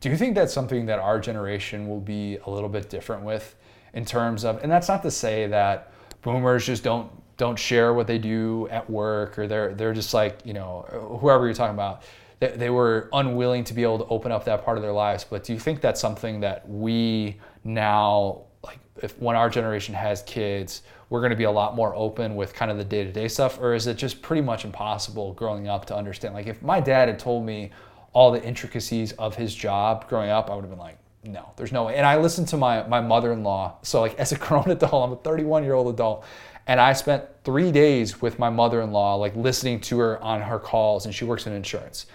Do 0.00 0.10
you 0.10 0.16
think 0.16 0.34
that's 0.34 0.52
something 0.52 0.86
that 0.86 1.00
our 1.00 1.18
generation 1.18 1.88
will 1.88 2.00
be 2.00 2.38
a 2.46 2.50
little 2.50 2.68
bit 2.68 2.88
different 2.88 3.24
with 3.24 3.56
in 3.94 4.04
terms 4.04 4.44
of 4.44 4.62
and 4.62 4.70
that's 4.70 4.88
not 4.88 5.02
to 5.02 5.10
say 5.10 5.46
that 5.48 5.92
boomers 6.22 6.66
just 6.66 6.84
don't 6.84 7.10
don't 7.36 7.58
share 7.58 7.94
what 7.94 8.06
they 8.06 8.18
do 8.18 8.68
at 8.70 8.88
work 8.88 9.38
or 9.38 9.46
they're 9.46 9.74
they're 9.74 9.94
just 9.94 10.14
like, 10.14 10.38
you 10.44 10.52
know, 10.52 10.84
whoever 11.20 11.46
you're 11.46 11.54
talking 11.54 11.74
about, 11.74 12.02
they, 12.40 12.48
they 12.48 12.70
were 12.70 13.08
unwilling 13.12 13.64
to 13.64 13.74
be 13.74 13.82
able 13.82 13.98
to 13.98 14.06
open 14.06 14.32
up 14.32 14.44
that 14.44 14.64
part 14.64 14.76
of 14.78 14.82
their 14.82 14.92
lives, 14.92 15.24
but 15.24 15.44
do 15.44 15.52
you 15.52 15.58
think 15.58 15.80
that's 15.80 16.00
something 16.00 16.40
that 16.40 16.68
we 16.68 17.36
now 17.64 18.42
like 18.64 18.78
if 19.02 19.18
when 19.18 19.36
our 19.36 19.48
generation 19.48 19.94
has 19.94 20.22
kids, 20.22 20.82
we're 21.10 21.20
going 21.20 21.30
to 21.30 21.36
be 21.36 21.44
a 21.44 21.50
lot 21.50 21.74
more 21.74 21.94
open 21.94 22.36
with 22.36 22.52
kind 22.54 22.70
of 22.70 22.76
the 22.76 22.84
day-to-day 22.84 23.28
stuff 23.28 23.58
or 23.60 23.74
is 23.74 23.86
it 23.86 23.96
just 23.96 24.20
pretty 24.20 24.42
much 24.42 24.64
impossible 24.64 25.32
growing 25.34 25.68
up 25.68 25.86
to 25.86 25.96
understand 25.96 26.34
like 26.34 26.46
if 26.46 26.62
my 26.62 26.80
dad 26.80 27.08
had 27.08 27.18
told 27.18 27.44
me 27.44 27.70
all 28.12 28.30
the 28.32 28.42
intricacies 28.42 29.12
of 29.12 29.34
his 29.34 29.54
job 29.54 30.08
growing 30.08 30.30
up, 30.30 30.50
I 30.50 30.54
would 30.54 30.62
have 30.62 30.70
been 30.70 30.78
like, 30.78 30.98
no, 31.24 31.50
there's 31.56 31.72
no 31.72 31.84
way. 31.84 31.96
And 31.96 32.06
I 32.06 32.16
listened 32.16 32.48
to 32.48 32.56
my, 32.56 32.86
my 32.86 33.00
mother-in-law. 33.00 33.76
So 33.82 34.00
like 34.00 34.18
as 34.18 34.32
a 34.32 34.36
grown 34.36 34.70
adult, 34.70 35.08
I'm 35.08 35.12
a 35.12 35.16
31 35.16 35.64
year 35.64 35.74
old 35.74 35.92
adult. 35.92 36.24
And 36.66 36.80
I 36.80 36.92
spent 36.92 37.24
three 37.44 37.72
days 37.72 38.20
with 38.20 38.38
my 38.38 38.50
mother-in-law, 38.50 39.16
like 39.16 39.34
listening 39.34 39.80
to 39.82 39.98
her 39.98 40.22
on 40.22 40.42
her 40.42 40.58
calls 40.58 41.06
and 41.06 41.14
she 41.14 41.24
works 41.24 41.46
in 41.46 41.52
insurance. 41.52 42.06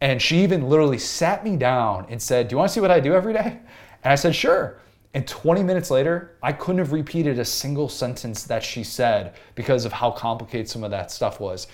And 0.00 0.22
she 0.22 0.42
even 0.42 0.68
literally 0.68 0.98
sat 0.98 1.44
me 1.44 1.56
down 1.56 2.06
and 2.08 2.20
said, 2.20 2.48
do 2.48 2.54
you 2.54 2.58
want 2.58 2.70
to 2.70 2.74
see 2.74 2.80
what 2.80 2.90
I 2.90 3.00
do 3.00 3.14
every 3.14 3.32
day? 3.32 3.58
And 4.04 4.12
I 4.12 4.14
said, 4.14 4.34
sure. 4.34 4.78
And 5.14 5.26
20 5.26 5.62
minutes 5.62 5.90
later, 5.90 6.36
I 6.42 6.52
couldn't 6.52 6.78
have 6.78 6.92
repeated 6.92 7.38
a 7.38 7.44
single 7.44 7.88
sentence 7.88 8.44
that 8.44 8.62
she 8.62 8.84
said 8.84 9.34
because 9.54 9.84
of 9.84 9.92
how 9.92 10.10
complicated 10.10 10.68
some 10.68 10.84
of 10.84 10.90
that 10.92 11.10
stuff 11.10 11.40
was. 11.40 11.66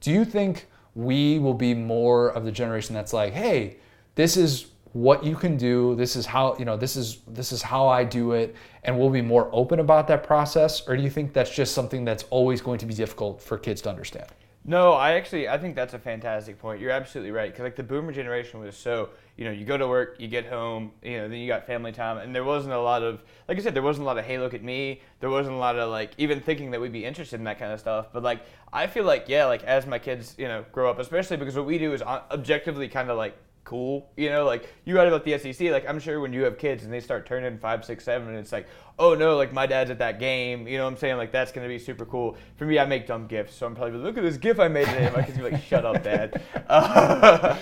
Do 0.00 0.10
you 0.10 0.24
think 0.24 0.66
we 0.94 1.38
will 1.38 1.54
be 1.54 1.74
more 1.74 2.28
of 2.30 2.44
the 2.44 2.52
generation 2.52 2.94
that's 2.94 3.12
like, 3.12 3.34
hey, 3.34 3.76
this 4.14 4.36
is 4.36 4.68
what 4.92 5.22
you 5.22 5.36
can 5.36 5.58
do, 5.58 5.94
this 5.96 6.16
is 6.16 6.24
how, 6.24 6.56
you 6.58 6.64
know, 6.64 6.76
this 6.76 6.96
is 6.96 7.18
this 7.26 7.52
is 7.52 7.60
how 7.60 7.86
I 7.86 8.02
do 8.02 8.32
it, 8.32 8.56
and 8.82 8.98
we'll 8.98 9.10
be 9.10 9.20
more 9.20 9.50
open 9.52 9.80
about 9.80 10.08
that 10.08 10.22
process? 10.22 10.88
Or 10.88 10.96
do 10.96 11.02
you 11.02 11.10
think 11.10 11.34
that's 11.34 11.54
just 11.54 11.74
something 11.74 12.02
that's 12.02 12.24
always 12.30 12.62
going 12.62 12.78
to 12.78 12.86
be 12.86 12.94
difficult 12.94 13.42
for 13.42 13.58
kids 13.58 13.82
to 13.82 13.90
understand? 13.90 14.28
No, 14.68 14.94
I 14.94 15.12
actually 15.12 15.48
I 15.48 15.58
think 15.58 15.76
that's 15.76 15.94
a 15.94 15.98
fantastic 15.98 16.58
point. 16.58 16.80
You're 16.80 16.90
absolutely 16.90 17.30
right 17.30 17.52
because 17.52 17.62
like 17.62 17.76
the 17.76 17.84
boomer 17.84 18.10
generation 18.10 18.58
was 18.58 18.76
so 18.76 19.10
you 19.36 19.44
know 19.44 19.52
you 19.52 19.64
go 19.64 19.76
to 19.76 19.86
work, 19.86 20.16
you 20.18 20.26
get 20.26 20.44
home, 20.46 20.90
you 21.04 21.18
know 21.18 21.28
then 21.28 21.38
you 21.38 21.46
got 21.46 21.68
family 21.68 21.92
time, 21.92 22.18
and 22.18 22.34
there 22.34 22.42
wasn't 22.42 22.74
a 22.74 22.80
lot 22.80 23.04
of 23.04 23.22
like 23.46 23.58
I 23.58 23.60
said 23.62 23.74
there 23.74 23.82
wasn't 23.84 24.02
a 24.02 24.06
lot 24.06 24.18
of 24.18 24.24
hey 24.24 24.38
look 24.38 24.54
at 24.54 24.64
me. 24.64 25.02
There 25.20 25.30
wasn't 25.30 25.54
a 25.54 25.58
lot 25.58 25.78
of 25.78 25.88
like 25.90 26.14
even 26.18 26.40
thinking 26.40 26.72
that 26.72 26.80
we'd 26.80 26.92
be 26.92 27.04
interested 27.04 27.38
in 27.38 27.44
that 27.44 27.60
kind 27.60 27.72
of 27.72 27.78
stuff. 27.78 28.08
But 28.12 28.24
like 28.24 28.40
I 28.72 28.88
feel 28.88 29.04
like 29.04 29.26
yeah 29.28 29.46
like 29.46 29.62
as 29.62 29.86
my 29.86 30.00
kids 30.00 30.34
you 30.36 30.48
know 30.48 30.64
grow 30.72 30.90
up, 30.90 30.98
especially 30.98 31.36
because 31.36 31.54
what 31.54 31.66
we 31.66 31.78
do 31.78 31.92
is 31.92 32.02
uh, 32.02 32.22
objectively 32.32 32.88
kind 32.88 33.08
of 33.08 33.16
like 33.16 33.38
cool. 33.66 34.08
You 34.16 34.30
know, 34.30 34.46
like 34.46 34.72
you 34.86 34.96
write 34.96 35.08
about 35.08 35.24
the 35.24 35.36
SEC. 35.38 35.70
Like 35.70 35.86
I'm 35.86 35.98
sure 35.98 36.20
when 36.20 36.32
you 36.32 36.44
have 36.44 36.56
kids 36.56 36.84
and 36.84 36.92
they 36.92 37.00
start 37.00 37.26
turning 37.26 37.58
five, 37.58 37.84
six, 37.84 38.04
seven, 38.04 38.28
and 38.28 38.38
it's 38.38 38.52
like, 38.52 38.66
oh 38.98 39.14
no, 39.14 39.36
like 39.36 39.52
my 39.52 39.66
dad's 39.66 39.90
at 39.90 39.98
that 39.98 40.18
game. 40.18 40.66
You 40.66 40.78
know 40.78 40.84
what 40.84 40.92
I'm 40.92 40.96
saying? 40.96 41.18
Like 41.18 41.32
that's 41.32 41.52
gonna 41.52 41.68
be 41.68 41.78
super 41.78 42.06
cool. 42.06 42.36
For 42.56 42.64
me, 42.64 42.78
I 42.78 42.86
make 42.86 43.06
dumb 43.06 43.26
gifts, 43.26 43.54
so 43.54 43.66
I'm 43.66 43.74
probably 43.74 43.98
like, 43.98 44.04
look 44.04 44.16
at 44.16 44.22
this 44.22 44.38
gif 44.38 44.58
I 44.58 44.68
made 44.68 44.86
today. 44.86 45.12
My 45.14 45.22
kids 45.22 45.36
be 45.36 45.44
like, 45.44 45.62
shut 45.62 45.84
up, 45.84 46.02
dad. 46.02 46.40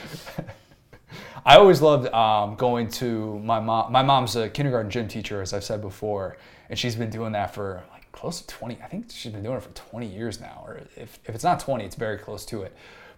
I 1.47 1.57
always 1.57 1.83
loved 1.83 2.07
um, 2.15 2.55
going 2.55 2.89
to 2.93 3.39
my 3.41 3.61
mom. 3.61 3.91
My 3.91 4.03
mom's 4.03 4.37
a 4.37 4.49
kindergarten 4.49 4.91
gym 4.91 5.09
teacher, 5.09 5.43
as 5.43 5.53
I've 5.53 5.65
said 5.65 5.81
before, 5.81 6.39
and 6.71 6.79
she's 6.79 6.95
been 6.95 7.11
doing 7.11 7.33
that 7.33 7.53
for 7.55 7.83
like 7.93 8.11
close 8.13 8.41
to 8.41 8.47
20. 8.47 8.79
I 8.83 8.87
think 8.87 9.11
she's 9.11 9.33
been 9.33 9.43
doing 9.43 9.57
it 9.57 9.63
for 9.63 9.73
20 9.73 10.07
years 10.07 10.41
now, 10.41 10.63
or 10.67 10.81
if, 10.97 11.19
if 11.25 11.35
it's 11.35 11.45
not 11.45 11.61
20, 11.61 11.85
it's 11.85 11.97
very 11.97 12.19
close 12.19 12.47
to 12.47 12.63
it. 12.63 12.75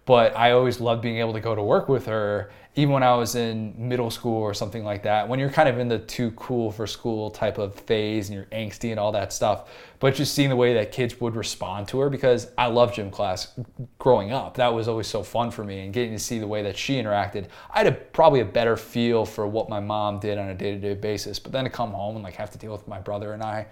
But 0.07 0.37
I 0.37 0.51
always 0.51 0.79
loved 0.79 1.01
being 1.01 1.17
able 1.17 1.33
to 1.33 1.41
go 1.41 1.53
to 1.53 1.61
work 1.61 1.89
with 1.89 2.05
her, 2.05 2.49
even 2.77 2.93
when 2.93 3.03
I 3.03 3.13
was 3.15 3.35
in 3.35 3.73
middle 3.77 4.09
school 4.09 4.41
or 4.41 4.53
something 4.53 4.85
like 4.85 5.03
that. 5.03 5.27
When 5.27 5.37
you're 5.37 5.49
kind 5.49 5.67
of 5.67 5.79
in 5.79 5.89
the 5.89 5.99
too 5.99 6.31
cool 6.31 6.71
for 6.71 6.87
school 6.87 7.29
type 7.29 7.57
of 7.57 7.75
phase 7.75 8.29
and 8.29 8.37
you're 8.37 8.45
angsty 8.45 8.91
and 8.91 9.01
all 9.01 9.11
that 9.11 9.33
stuff, 9.33 9.69
but 9.99 10.15
just 10.15 10.33
seeing 10.33 10.47
the 10.47 10.55
way 10.55 10.73
that 10.75 10.93
kids 10.93 11.19
would 11.19 11.35
respond 11.35 11.89
to 11.89 11.99
her 11.99 12.09
because 12.09 12.49
I 12.57 12.67
loved 12.67 12.95
gym 12.95 13.11
class 13.11 13.59
growing 13.99 14.31
up. 14.31 14.55
That 14.55 14.73
was 14.73 14.87
always 14.87 15.07
so 15.07 15.23
fun 15.23 15.51
for 15.51 15.65
me 15.65 15.81
and 15.81 15.93
getting 15.93 16.13
to 16.13 16.19
see 16.19 16.39
the 16.39 16.47
way 16.47 16.63
that 16.63 16.77
she 16.77 16.93
interacted. 16.93 17.47
I 17.69 17.79
had 17.79 17.87
a, 17.87 17.91
probably 17.91 18.39
a 18.39 18.45
better 18.45 18.77
feel 18.77 19.25
for 19.25 19.45
what 19.45 19.67
my 19.67 19.81
mom 19.81 20.19
did 20.19 20.37
on 20.37 20.47
a 20.47 20.55
day 20.55 20.71
to 20.71 20.77
day 20.79 20.93
basis. 20.93 21.37
But 21.37 21.51
then 21.51 21.65
to 21.65 21.69
come 21.69 21.91
home 21.91 22.15
and 22.15 22.23
like 22.23 22.35
have 22.35 22.51
to 22.51 22.57
deal 22.57 22.71
with 22.71 22.87
my 22.87 22.99
brother 22.99 23.33
and 23.33 23.43
I, 23.43 23.67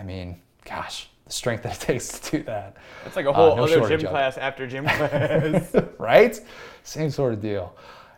I 0.00 0.02
mean, 0.02 0.40
gosh, 0.64 1.10
strength 1.34 1.62
that 1.64 1.74
it 1.74 1.80
takes 1.80 2.18
to 2.20 2.38
do 2.38 2.42
that. 2.44 2.76
It's 3.04 3.16
like 3.16 3.26
a 3.26 3.32
whole 3.32 3.52
Uh, 3.52 3.56
no 3.56 3.64
other 3.64 3.88
gym 3.88 4.00
class 4.08 4.38
after 4.38 4.66
gym 4.66 4.84
class. 4.88 5.74
right? 5.98 6.40
Same 6.82 7.10
sort 7.10 7.34
of 7.34 7.40
deal. 7.42 7.74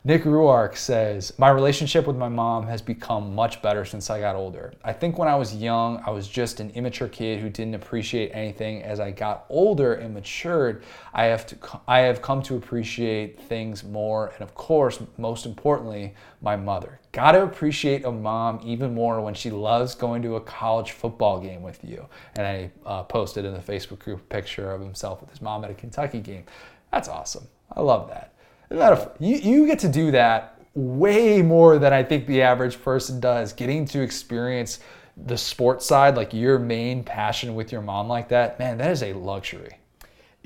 Nick 0.07 0.23
Ruark 0.23 0.77
says, 0.77 1.37
My 1.37 1.49
relationship 1.49 2.07
with 2.07 2.15
my 2.15 2.29
mom 2.29 2.69
has 2.69 2.81
become 2.81 3.35
much 3.35 3.61
better 3.61 3.85
since 3.85 4.09
I 4.09 4.21
got 4.21 4.37
older. 4.37 4.73
I 4.85 4.93
think 4.93 5.19
when 5.19 5.27
I 5.27 5.35
was 5.35 5.57
young, 5.57 6.01
I 6.07 6.11
was 6.11 6.29
just 6.29 6.61
an 6.61 6.71
immature 6.77 7.09
kid 7.09 7.41
who 7.41 7.51
didn't 7.51 7.75
appreciate 7.75 8.31
anything. 8.33 8.85
As 8.85 9.01
I 9.01 9.11
got 9.11 9.47
older 9.49 9.95
and 9.95 10.15
matured, 10.15 10.85
I 11.13 11.25
have, 11.25 11.45
to, 11.49 11.81
I 11.89 12.03
have 12.03 12.23
come 12.23 12.41
to 12.43 12.55
appreciate 12.55 13.41
things 13.41 13.83
more. 13.83 14.29
And 14.29 14.43
of 14.43 14.55
course, 14.55 15.01
most 15.19 15.45
importantly, 15.45 16.15
my 16.41 16.55
mother. 16.55 17.01
Gotta 17.11 17.43
appreciate 17.43 18.05
a 18.05 18.13
mom 18.13 18.61
even 18.63 18.95
more 18.95 19.21
when 19.21 19.35
she 19.35 19.51
loves 19.51 19.97
going 19.97 20.23
to 20.23 20.37
a 20.37 20.41
college 20.41 20.93
football 20.93 21.41
game 21.41 21.63
with 21.63 21.83
you. 21.83 22.07
And 22.37 22.47
I 22.47 22.71
uh, 22.89 23.03
posted 23.03 23.45
in 23.45 23.55
the 23.55 23.59
Facebook 23.59 23.99
group 23.99 24.21
a 24.21 24.35
picture 24.35 24.71
of 24.71 24.81
himself 24.81 25.21
with 25.21 25.31
his 25.31 25.43
mom 25.43 25.65
at 25.65 25.73
a 25.73 25.75
Kentucky 25.75 26.21
game. 26.21 26.45
That's 26.93 27.09
awesome. 27.09 27.49
I 27.73 27.81
love 27.81 28.09
that. 28.11 28.36
Isn't 28.71 28.83
a, 28.83 29.13
you, 29.19 29.37
you 29.37 29.67
get 29.67 29.79
to 29.81 29.89
do 29.89 30.11
that 30.13 30.61
way 30.75 31.41
more 31.43 31.79
than 31.79 31.93
I 31.93 32.03
think 32.03 32.27
the 32.27 32.43
average 32.43 32.83
person 32.83 33.19
does. 33.19 33.53
Getting 33.53 33.87
to 33.87 34.01
experience 34.03 34.81
the 35.17 35.39
sports 35.39 35.87
side, 35.87 36.17
like 36.17 36.35
your 36.35 36.59
main 36.59 37.03
passion 37.03 37.55
with 37.55 37.73
your 37.73 37.81
mom 37.81 38.09
like 38.09 38.29
that, 38.29 38.59
man, 38.59 38.79
that 38.79 38.91
is 38.91 39.03
a 39.03 39.15
luxury. 39.15 39.79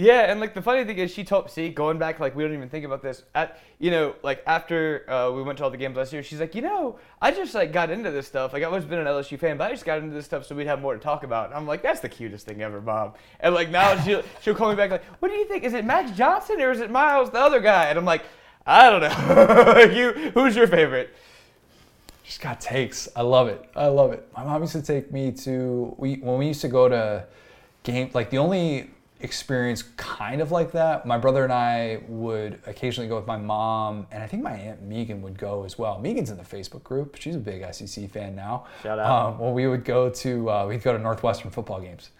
Yeah, 0.00 0.30
and 0.30 0.40
like 0.40 0.54
the 0.54 0.62
funny 0.62 0.82
thing 0.84 0.96
is, 0.96 1.10
she 1.10 1.24
told 1.24 1.50
see 1.50 1.68
going 1.68 1.98
back 1.98 2.20
like 2.20 2.34
we 2.34 2.42
don't 2.42 2.54
even 2.54 2.70
think 2.70 2.86
about 2.86 3.02
this. 3.02 3.22
At 3.34 3.60
you 3.78 3.90
know 3.90 4.14
like 4.22 4.42
after 4.46 5.04
uh, 5.10 5.30
we 5.30 5.42
went 5.42 5.58
to 5.58 5.64
all 5.64 5.70
the 5.70 5.76
games 5.76 5.94
last 5.94 6.10
year, 6.10 6.22
she's 6.22 6.40
like, 6.40 6.54
you 6.54 6.62
know, 6.62 6.98
I 7.20 7.32
just 7.32 7.54
like 7.54 7.70
got 7.70 7.90
into 7.90 8.10
this 8.10 8.26
stuff. 8.26 8.54
Like 8.54 8.62
I've 8.62 8.70
always 8.70 8.86
been 8.86 8.98
an 8.98 9.06
LSU 9.06 9.38
fan, 9.38 9.58
but 9.58 9.68
I 9.68 9.72
just 9.72 9.84
got 9.84 9.98
into 9.98 10.14
this 10.14 10.24
stuff 10.24 10.46
so 10.46 10.54
we'd 10.54 10.66
have 10.66 10.80
more 10.80 10.94
to 10.94 11.00
talk 11.00 11.22
about. 11.22 11.48
And 11.48 11.54
I'm 11.54 11.66
like, 11.66 11.82
that's 11.82 12.00
the 12.00 12.08
cutest 12.08 12.46
thing 12.46 12.62
ever, 12.62 12.80
mom. 12.80 13.12
And 13.40 13.54
like 13.54 13.68
now 13.68 14.00
she'll 14.02 14.22
she'll 14.40 14.54
call 14.54 14.70
me 14.70 14.74
back 14.74 14.90
like, 14.90 15.04
what 15.18 15.30
do 15.30 15.34
you 15.34 15.44
think? 15.44 15.64
Is 15.64 15.74
it 15.74 15.84
Max 15.84 16.12
Johnson 16.12 16.62
or 16.62 16.70
is 16.70 16.80
it 16.80 16.90
Myles, 16.90 17.28
the 17.28 17.38
other 17.38 17.60
guy? 17.60 17.90
And 17.90 17.98
I'm 17.98 18.06
like, 18.06 18.22
I 18.64 18.88
don't 18.88 19.02
know. 19.02 19.80
you 19.92 20.30
who's 20.30 20.56
your 20.56 20.66
favorite? 20.66 21.14
She's 22.22 22.38
got 22.38 22.58
takes. 22.58 23.06
I 23.14 23.20
love 23.20 23.48
it. 23.48 23.68
I 23.76 23.88
love 23.88 24.12
it. 24.12 24.26
My 24.34 24.44
mom 24.44 24.62
used 24.62 24.72
to 24.72 24.82
take 24.82 25.12
me 25.12 25.30
to 25.32 25.94
we 25.98 26.14
when 26.14 26.38
we 26.38 26.46
used 26.46 26.62
to 26.62 26.68
go 26.68 26.88
to 26.88 27.26
game 27.82 28.10
like 28.14 28.30
the 28.30 28.38
only 28.38 28.88
experience 29.22 29.82
kind 29.96 30.40
of 30.40 30.50
like 30.50 30.72
that. 30.72 31.06
My 31.06 31.18
brother 31.18 31.44
and 31.44 31.52
I 31.52 32.00
would 32.08 32.60
occasionally 32.66 33.08
go 33.08 33.16
with 33.16 33.26
my 33.26 33.36
mom, 33.36 34.06
and 34.10 34.22
I 34.22 34.26
think 34.26 34.42
my 34.42 34.52
aunt 34.52 34.82
Megan 34.82 35.22
would 35.22 35.38
go 35.38 35.64
as 35.64 35.78
well. 35.78 35.98
Megan's 35.98 36.30
in 36.30 36.36
the 36.36 36.42
Facebook 36.42 36.82
group. 36.82 37.16
She's 37.16 37.36
a 37.36 37.38
big 37.38 37.62
SEC 37.72 38.10
fan 38.10 38.34
now. 38.34 38.66
Shout 38.82 38.98
out. 38.98 39.26
Um, 39.32 39.38
well, 39.38 39.52
we 39.52 39.66
would 39.66 39.84
go 39.84 40.10
to 40.10 40.50
uh, 40.50 40.66
we'd 40.66 40.82
go 40.82 40.92
to 40.92 40.98
Northwestern 40.98 41.50
football 41.50 41.80
games, 41.80 42.10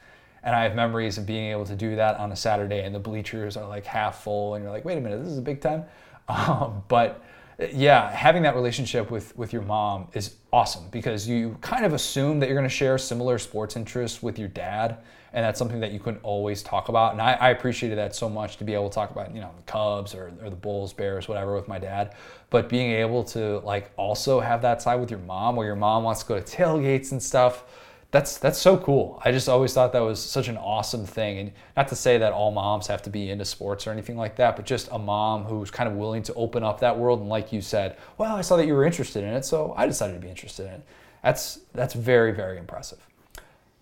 and 0.42 0.54
I 0.54 0.62
have 0.62 0.74
memories 0.74 1.18
of 1.18 1.26
being 1.26 1.50
able 1.50 1.64
to 1.66 1.76
do 1.76 1.96
that 1.96 2.18
on 2.18 2.32
a 2.32 2.36
Saturday, 2.36 2.80
and 2.80 2.94
the 2.94 3.00
bleachers 3.00 3.56
are 3.56 3.68
like 3.68 3.86
half 3.86 4.22
full, 4.22 4.54
and 4.54 4.62
you're 4.64 4.72
like, 4.72 4.84
wait 4.84 4.98
a 4.98 5.00
minute, 5.00 5.22
this 5.22 5.32
is 5.32 5.38
a 5.38 5.42
big 5.42 5.60
time. 5.60 5.84
Um, 6.28 6.84
but 6.86 7.24
yeah, 7.72 8.10
having 8.10 8.42
that 8.44 8.54
relationship 8.54 9.10
with 9.10 9.36
with 9.36 9.52
your 9.52 9.62
mom 9.62 10.08
is 10.14 10.36
awesome 10.52 10.84
because 10.90 11.28
you 11.28 11.56
kind 11.60 11.84
of 11.84 11.92
assume 11.92 12.40
that 12.40 12.46
you're 12.48 12.56
going 12.56 12.68
to 12.68 12.74
share 12.74 12.98
similar 12.98 13.38
sports 13.38 13.76
interests 13.76 14.22
with 14.22 14.38
your 14.38 14.48
dad, 14.48 14.98
and 15.32 15.44
that's 15.44 15.58
something 15.58 15.80
that 15.80 15.92
you 15.92 16.00
can 16.00 16.18
always 16.22 16.62
talk 16.62 16.88
about. 16.88 17.12
And 17.12 17.22
I, 17.22 17.32
I 17.34 17.50
appreciated 17.50 17.98
that 17.98 18.14
so 18.14 18.28
much 18.28 18.56
to 18.56 18.64
be 18.64 18.74
able 18.74 18.88
to 18.88 18.94
talk 18.94 19.10
about 19.10 19.34
you 19.34 19.40
know 19.40 19.50
the 19.56 19.62
Cubs 19.62 20.14
or, 20.14 20.32
or 20.42 20.50
the 20.50 20.56
Bulls, 20.56 20.92
Bears, 20.92 21.28
whatever 21.28 21.54
with 21.54 21.68
my 21.68 21.78
dad. 21.78 22.14
But 22.50 22.68
being 22.68 22.90
able 22.92 23.22
to 23.24 23.58
like 23.58 23.90
also 23.96 24.40
have 24.40 24.62
that 24.62 24.82
side 24.82 24.96
with 24.96 25.10
your 25.10 25.20
mom, 25.20 25.56
where 25.56 25.66
your 25.66 25.76
mom 25.76 26.02
wants 26.02 26.22
to 26.22 26.28
go 26.28 26.40
to 26.40 26.56
tailgates 26.56 27.12
and 27.12 27.22
stuff. 27.22 27.64
That's 28.12 28.38
that's 28.38 28.58
so 28.58 28.76
cool. 28.76 29.22
I 29.24 29.30
just 29.30 29.48
always 29.48 29.72
thought 29.72 29.92
that 29.92 30.00
was 30.00 30.20
such 30.20 30.48
an 30.48 30.56
awesome 30.56 31.06
thing, 31.06 31.38
and 31.38 31.52
not 31.76 31.86
to 31.88 31.94
say 31.94 32.18
that 32.18 32.32
all 32.32 32.50
moms 32.50 32.88
have 32.88 33.02
to 33.02 33.10
be 33.10 33.30
into 33.30 33.44
sports 33.44 33.86
or 33.86 33.92
anything 33.92 34.16
like 34.16 34.34
that, 34.36 34.56
but 34.56 34.66
just 34.66 34.88
a 34.90 34.98
mom 34.98 35.44
who's 35.44 35.70
kind 35.70 35.88
of 35.88 35.94
willing 35.94 36.24
to 36.24 36.34
open 36.34 36.64
up 36.64 36.80
that 36.80 36.98
world. 36.98 37.20
And 37.20 37.28
like 37.28 37.52
you 37.52 37.60
said, 37.60 37.96
well, 38.18 38.34
I 38.34 38.40
saw 38.40 38.56
that 38.56 38.66
you 38.66 38.74
were 38.74 38.84
interested 38.84 39.22
in 39.22 39.32
it, 39.32 39.44
so 39.44 39.74
I 39.76 39.86
decided 39.86 40.14
to 40.14 40.18
be 40.18 40.28
interested 40.28 40.66
in 40.66 40.72
it. 40.72 40.82
That's 41.22 41.60
that's 41.72 41.94
very 41.94 42.32
very 42.32 42.58
impressive. 42.58 42.98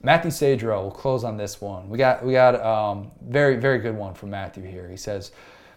Matthew 0.01 0.31
Sadro, 0.31 0.83
we'll 0.83 0.91
close 0.93 1.25
on 1.25 1.37
this 1.37 1.61
one. 1.61 1.89
We 1.89 1.99
got 1.99 2.25
we 2.25 2.33
got 2.33 2.61
um, 2.61 3.11
very 3.21 3.57
very 3.57 3.79
good 3.79 3.97
one 3.97 4.15
from 4.15 4.31
Matthew 4.31 4.63
here. 4.63 4.89
He 4.89 4.97
says, 4.97 5.33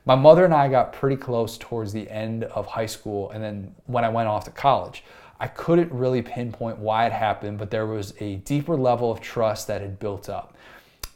"My 0.06 0.14
mother 0.14 0.46
and 0.46 0.54
I 0.54 0.70
got 0.70 0.94
pretty 0.94 1.16
close 1.16 1.58
towards 1.58 1.92
the 1.92 2.10
end 2.10 2.44
of 2.44 2.68
high 2.68 2.86
school, 2.86 3.32
and 3.32 3.44
then 3.44 3.74
when 3.88 4.04
I 4.04 4.10
went 4.10 4.28
off 4.28 4.46
to 4.46 4.52
college, 4.52 5.04
I 5.40 5.48
couldn't 5.48 5.92
really 5.92 6.22
pinpoint 6.22 6.78
why 6.78 7.08
it 7.08 7.12
happened, 7.12 7.58
but 7.58 7.72
there 7.72 7.88
was 7.88 8.14
a 8.20 8.36
deeper 8.38 8.78
level 8.78 9.12
of 9.12 9.22
trust 9.22 9.68
that 9.68 9.82
had 9.82 10.00
built 10.00 10.30
up." 10.30 10.56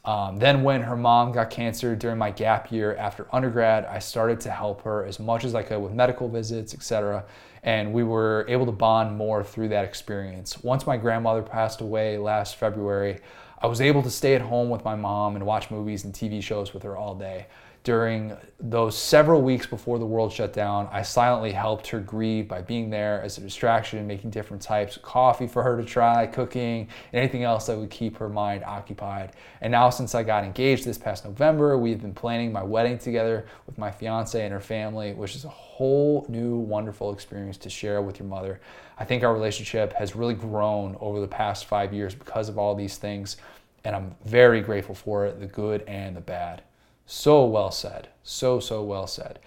Um, 0.04 0.38
then, 0.38 0.64
when 0.64 0.82
her 0.82 0.96
mom 0.96 1.32
got 1.32 1.50
cancer 1.50 1.96
during 1.96 2.18
my 2.18 2.32
gap 2.32 2.72
year 2.72 2.96
after 2.96 3.28
undergrad, 3.32 3.86
I 3.86 4.00
started 4.00 4.40
to 4.42 4.52
help 4.52 4.84
her 4.84 5.06
as 5.06 5.20
much 5.20 5.44
as 5.44 5.54
I 5.56 5.64
could 5.64 5.80
with 5.80 5.94
medical 5.94 6.28
visits, 6.28 6.74
etc. 6.74 7.24
And 7.66 7.94
we 7.94 8.04
were 8.04 8.46
able 8.48 8.68
to 8.68 8.72
bond 8.72 9.18
more 9.18 9.44
through 9.44 9.70
that 9.70 9.86
experience. 9.86 10.64
Once 10.64 10.86
my 10.86 10.98
grandmother 10.98 11.42
passed 11.42 11.82
away 11.82 12.18
last 12.20 12.58
February, 12.58 13.20
I 13.60 13.66
was 13.68 13.82
able 13.82 14.04
to 14.04 14.12
stay 14.12 14.36
at 14.36 14.42
home 14.42 14.70
with 14.70 14.86
my 14.86 14.96
mom 14.96 15.36
and 15.36 15.46
watch 15.46 15.72
movies 15.72 16.06
and 16.06 16.14
TV 16.14 16.44
shows 16.44 16.76
with 16.76 16.84
her 16.84 16.96
all 16.96 17.16
day. 17.16 17.48
During 17.86 18.36
those 18.60 18.98
several 18.98 19.44
weeks 19.44 19.68
before 19.68 20.00
the 20.00 20.08
world 20.08 20.34
shut 20.34 20.54
down, 20.54 20.90
I 20.92 21.04
silently 21.04 21.52
helped 21.52 21.86
her 21.90 22.00
grieve 22.00 22.48
by 22.48 22.64
being 22.64 22.90
there 22.90 23.22
as 23.22 23.38
a 23.38 23.42
distraction, 23.42 24.08
making 24.08 24.32
different 24.32 24.64
types 24.64 24.96
of 24.96 25.04
coffee 25.04 25.46
for 25.46 25.62
her 25.62 25.78
to 25.78 25.86
try, 25.86 26.26
cooking, 26.26 26.88
anything 27.14 27.44
else 27.44 27.68
that 27.68 27.78
would 27.78 27.92
keep 27.92 28.18
her 28.18 28.28
mind 28.28 28.64
occupied. 28.64 29.34
And 29.62 29.70
now, 29.70 29.92
since 29.92 30.16
I 30.16 30.24
got 30.24 30.44
engaged 30.44 30.84
this 30.84 30.98
past 30.98 31.26
November, 31.26 31.78
we've 31.78 32.02
been 32.02 32.16
planning 32.16 32.52
my 32.52 32.64
wedding 32.64 32.98
together 32.98 33.46
with 33.68 33.78
my 33.78 33.92
fiance 33.92 34.44
and 34.44 34.52
her 34.52 34.60
family, 34.60 35.14
which 35.14 35.36
is 35.36 35.46
a 35.46 35.50
whole 35.50 36.26
new 36.28 36.58
wonderful 36.58 37.14
experience 37.14 37.58
to 37.60 37.70
share 37.70 38.02
with 38.02 38.18
your 38.18 38.28
mother. 38.28 38.62
I 38.98 39.06
think 39.06 39.24
our 39.24 39.32
relationship 39.32 39.94
has 39.94 40.16
really 40.16 40.34
grown 40.34 40.98
over 41.00 41.22
the 41.22 41.28
past 41.28 41.66
five 41.66 41.94
years 41.94 42.16
because 42.16 42.50
of 42.50 42.58
all 42.58 42.74
these 42.74 42.98
things, 42.98 43.38
and 43.84 43.96
I'm 43.96 44.16
very 44.26 44.62
grateful 44.62 44.96
for 44.96 45.28
it 45.28 45.40
the 45.40 45.46
good 45.46 45.84
and 45.84 46.16
the 46.16 46.22
bad. 46.22 46.64
So 47.06 47.46
well 47.46 47.72
said. 47.72 48.10
So, 48.24 48.60
so 48.60 48.84
well 48.84 49.08
said. 49.08 49.40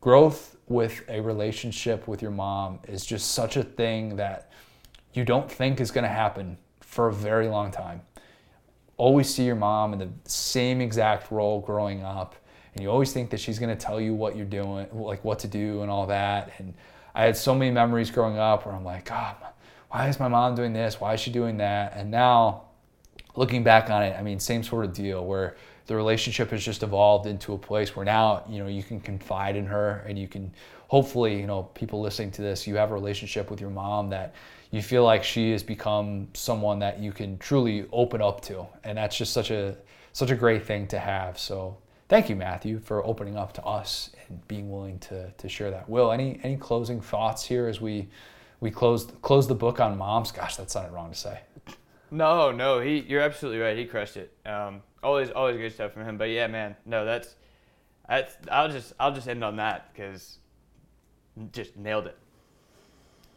Growth 0.00 0.56
with 0.66 1.02
a 1.08 1.20
relationship 1.20 2.08
with 2.08 2.22
your 2.22 2.30
mom 2.30 2.80
is 2.88 3.06
just 3.06 3.32
such 3.32 3.56
a 3.56 3.62
thing 3.62 4.16
that 4.16 4.50
you 5.12 5.24
don't 5.24 5.50
think 5.50 5.80
is 5.80 5.90
going 5.90 6.04
to 6.04 6.10
happen 6.10 6.58
for 6.80 7.08
a 7.08 7.12
very 7.12 7.48
long 7.48 7.70
time. 7.70 8.02
Always 8.96 9.32
see 9.32 9.44
your 9.44 9.56
mom 9.56 9.92
in 9.92 9.98
the 9.98 10.08
same 10.24 10.80
exact 10.80 11.30
role 11.30 11.60
growing 11.60 12.02
up, 12.02 12.36
and 12.74 12.82
you 12.82 12.90
always 12.90 13.12
think 13.12 13.30
that 13.30 13.40
she's 13.40 13.58
going 13.58 13.76
to 13.76 13.82
tell 13.82 14.00
you 14.00 14.14
what 14.14 14.36
you're 14.36 14.46
doing, 14.46 14.86
like 14.92 15.24
what 15.24 15.38
to 15.40 15.48
do 15.48 15.82
and 15.82 15.90
all 15.90 16.06
that. 16.06 16.52
And 16.58 16.74
I 17.14 17.24
had 17.24 17.36
so 17.36 17.54
many 17.54 17.70
memories 17.70 18.10
growing 18.10 18.38
up 18.38 18.66
where 18.66 18.74
I'm 18.74 18.84
like, 18.84 19.04
God, 19.04 19.36
why 19.90 20.08
is 20.08 20.18
my 20.18 20.28
mom 20.28 20.54
doing 20.54 20.72
this? 20.72 21.00
Why 21.00 21.14
is 21.14 21.20
she 21.20 21.30
doing 21.30 21.58
that? 21.58 21.94
And 21.96 22.10
now, 22.10 22.64
looking 23.36 23.62
back 23.62 23.90
on 23.90 24.02
it, 24.02 24.16
I 24.18 24.22
mean, 24.22 24.40
same 24.40 24.62
sort 24.62 24.84
of 24.84 24.92
deal 24.92 25.24
where 25.24 25.56
the 25.86 25.94
relationship 25.94 26.50
has 26.50 26.64
just 26.64 26.82
evolved 26.82 27.26
into 27.26 27.52
a 27.52 27.58
place 27.58 27.94
where 27.94 28.04
now 28.04 28.44
you 28.48 28.58
know 28.58 28.66
you 28.66 28.82
can 28.82 29.00
confide 29.00 29.56
in 29.56 29.66
her 29.66 30.04
and 30.08 30.18
you 30.18 30.28
can 30.28 30.52
hopefully 30.88 31.38
you 31.38 31.46
know 31.46 31.64
people 31.74 32.00
listening 32.00 32.30
to 32.30 32.42
this 32.42 32.66
you 32.66 32.76
have 32.76 32.90
a 32.90 32.94
relationship 32.94 33.50
with 33.50 33.60
your 33.60 33.70
mom 33.70 34.10
that 34.10 34.34
you 34.70 34.82
feel 34.82 35.04
like 35.04 35.22
she 35.22 35.52
has 35.52 35.62
become 35.62 36.28
someone 36.34 36.78
that 36.78 36.98
you 36.98 37.12
can 37.12 37.38
truly 37.38 37.86
open 37.92 38.22
up 38.22 38.40
to 38.40 38.66
and 38.84 38.96
that's 38.96 39.16
just 39.16 39.32
such 39.32 39.50
a 39.50 39.76
such 40.12 40.30
a 40.30 40.36
great 40.36 40.64
thing 40.64 40.86
to 40.86 40.98
have 40.98 41.38
so 41.38 41.76
thank 42.08 42.28
you 42.28 42.36
matthew 42.36 42.78
for 42.78 43.04
opening 43.04 43.36
up 43.36 43.52
to 43.52 43.62
us 43.64 44.10
and 44.28 44.46
being 44.48 44.70
willing 44.70 44.98
to 44.98 45.30
to 45.32 45.48
share 45.48 45.70
that 45.70 45.88
will 45.88 46.12
any 46.12 46.40
any 46.42 46.56
closing 46.56 47.00
thoughts 47.00 47.44
here 47.44 47.66
as 47.66 47.80
we 47.80 48.08
we 48.60 48.70
close 48.70 49.06
close 49.20 49.46
the 49.46 49.54
book 49.54 49.80
on 49.80 49.98
moms 49.98 50.32
gosh 50.32 50.56
that 50.56 50.70
sounded 50.70 50.92
wrong 50.92 51.10
to 51.10 51.18
say 51.18 51.40
No, 52.10 52.52
no, 52.52 52.78
he. 52.78 53.00
You're 53.00 53.22
absolutely 53.22 53.60
right. 53.60 53.76
He 53.76 53.86
crushed 53.86 54.16
it. 54.16 54.32
Um, 54.46 54.82
always, 55.04 55.30
always 55.30 55.56
good 55.56 55.72
stuff 55.72 55.92
from 55.92 56.04
him. 56.04 56.18
But 56.18 56.30
yeah, 56.30 56.46
man, 56.48 56.74
no, 56.84 57.04
that's, 57.04 57.36
that's. 58.08 58.36
I'll 58.50 58.68
just, 58.68 58.92
I'll 58.98 59.14
just 59.14 59.28
end 59.28 59.44
on 59.44 59.56
that 59.56 59.92
because, 59.92 60.38
just 61.52 61.76
nailed 61.76 62.06
it. 62.06 62.18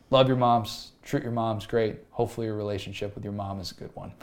love 0.10 0.28
your 0.28 0.38
moms, 0.38 0.94
treat 1.04 1.24
your 1.24 1.32
moms 1.32 1.66
great. 1.68 1.98
Hopefully, 2.12 2.48
your 2.48 2.56
relationship 2.56 3.14
with 3.14 3.24
your 3.24 3.34
mom 3.34 3.60
is 3.60 3.72
a 3.72 3.76
good 3.76 3.92
one. 3.96 4.14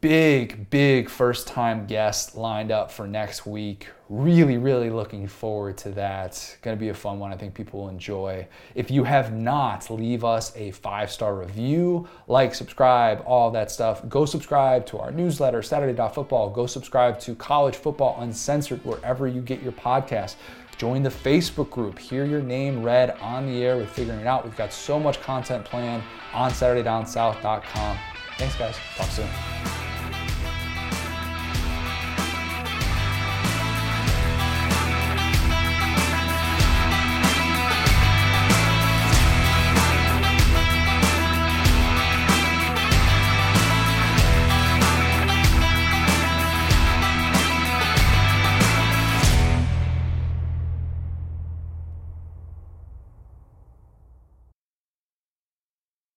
Big, 0.00 0.70
big 0.70 1.10
first 1.10 1.46
time 1.46 1.84
guest 1.84 2.34
lined 2.34 2.72
up 2.72 2.90
for 2.90 3.06
next 3.06 3.44
week. 3.44 3.88
Really, 4.08 4.56
really 4.56 4.88
looking 4.88 5.28
forward 5.28 5.76
to 5.78 5.90
that. 5.90 6.56
Going 6.62 6.74
to 6.74 6.80
be 6.80 6.88
a 6.88 6.94
fun 6.94 7.18
one. 7.18 7.34
I 7.34 7.36
think 7.36 7.52
people 7.52 7.80
will 7.80 7.90
enjoy. 7.90 8.48
If 8.74 8.90
you 8.90 9.04
have 9.04 9.34
not, 9.34 9.90
leave 9.90 10.24
us 10.24 10.56
a 10.56 10.70
five 10.70 11.10
star 11.10 11.34
review, 11.34 12.08
like, 12.28 12.54
subscribe, 12.54 13.22
all 13.26 13.50
that 13.50 13.70
stuff. 13.70 14.08
Go 14.08 14.24
subscribe 14.24 14.86
to 14.86 14.98
our 14.98 15.10
newsletter, 15.10 15.60
Saturday.football. 15.60 16.48
Go 16.48 16.66
subscribe 16.66 17.20
to 17.20 17.34
College 17.34 17.76
Football 17.76 18.16
Uncensored 18.22 18.82
wherever 18.86 19.28
you 19.28 19.42
get 19.42 19.62
your 19.62 19.72
podcast. 19.72 20.36
Join 20.78 21.02
the 21.02 21.10
Facebook 21.10 21.68
group. 21.68 21.98
Hear 21.98 22.24
your 22.24 22.40
name 22.40 22.82
read 22.82 23.10
on 23.20 23.44
the 23.44 23.62
air 23.62 23.76
with 23.76 23.90
Figuring 23.90 24.20
It 24.20 24.26
Out. 24.26 24.44
We've 24.44 24.56
got 24.56 24.72
so 24.72 24.98
much 24.98 25.20
content 25.20 25.66
planned 25.66 26.02
on 26.32 26.52
SaturdayDownSouth.com. 26.52 27.98
Thanks, 28.38 28.56
guys. 28.56 28.76
Talk 28.96 29.10
soon. 29.10 29.89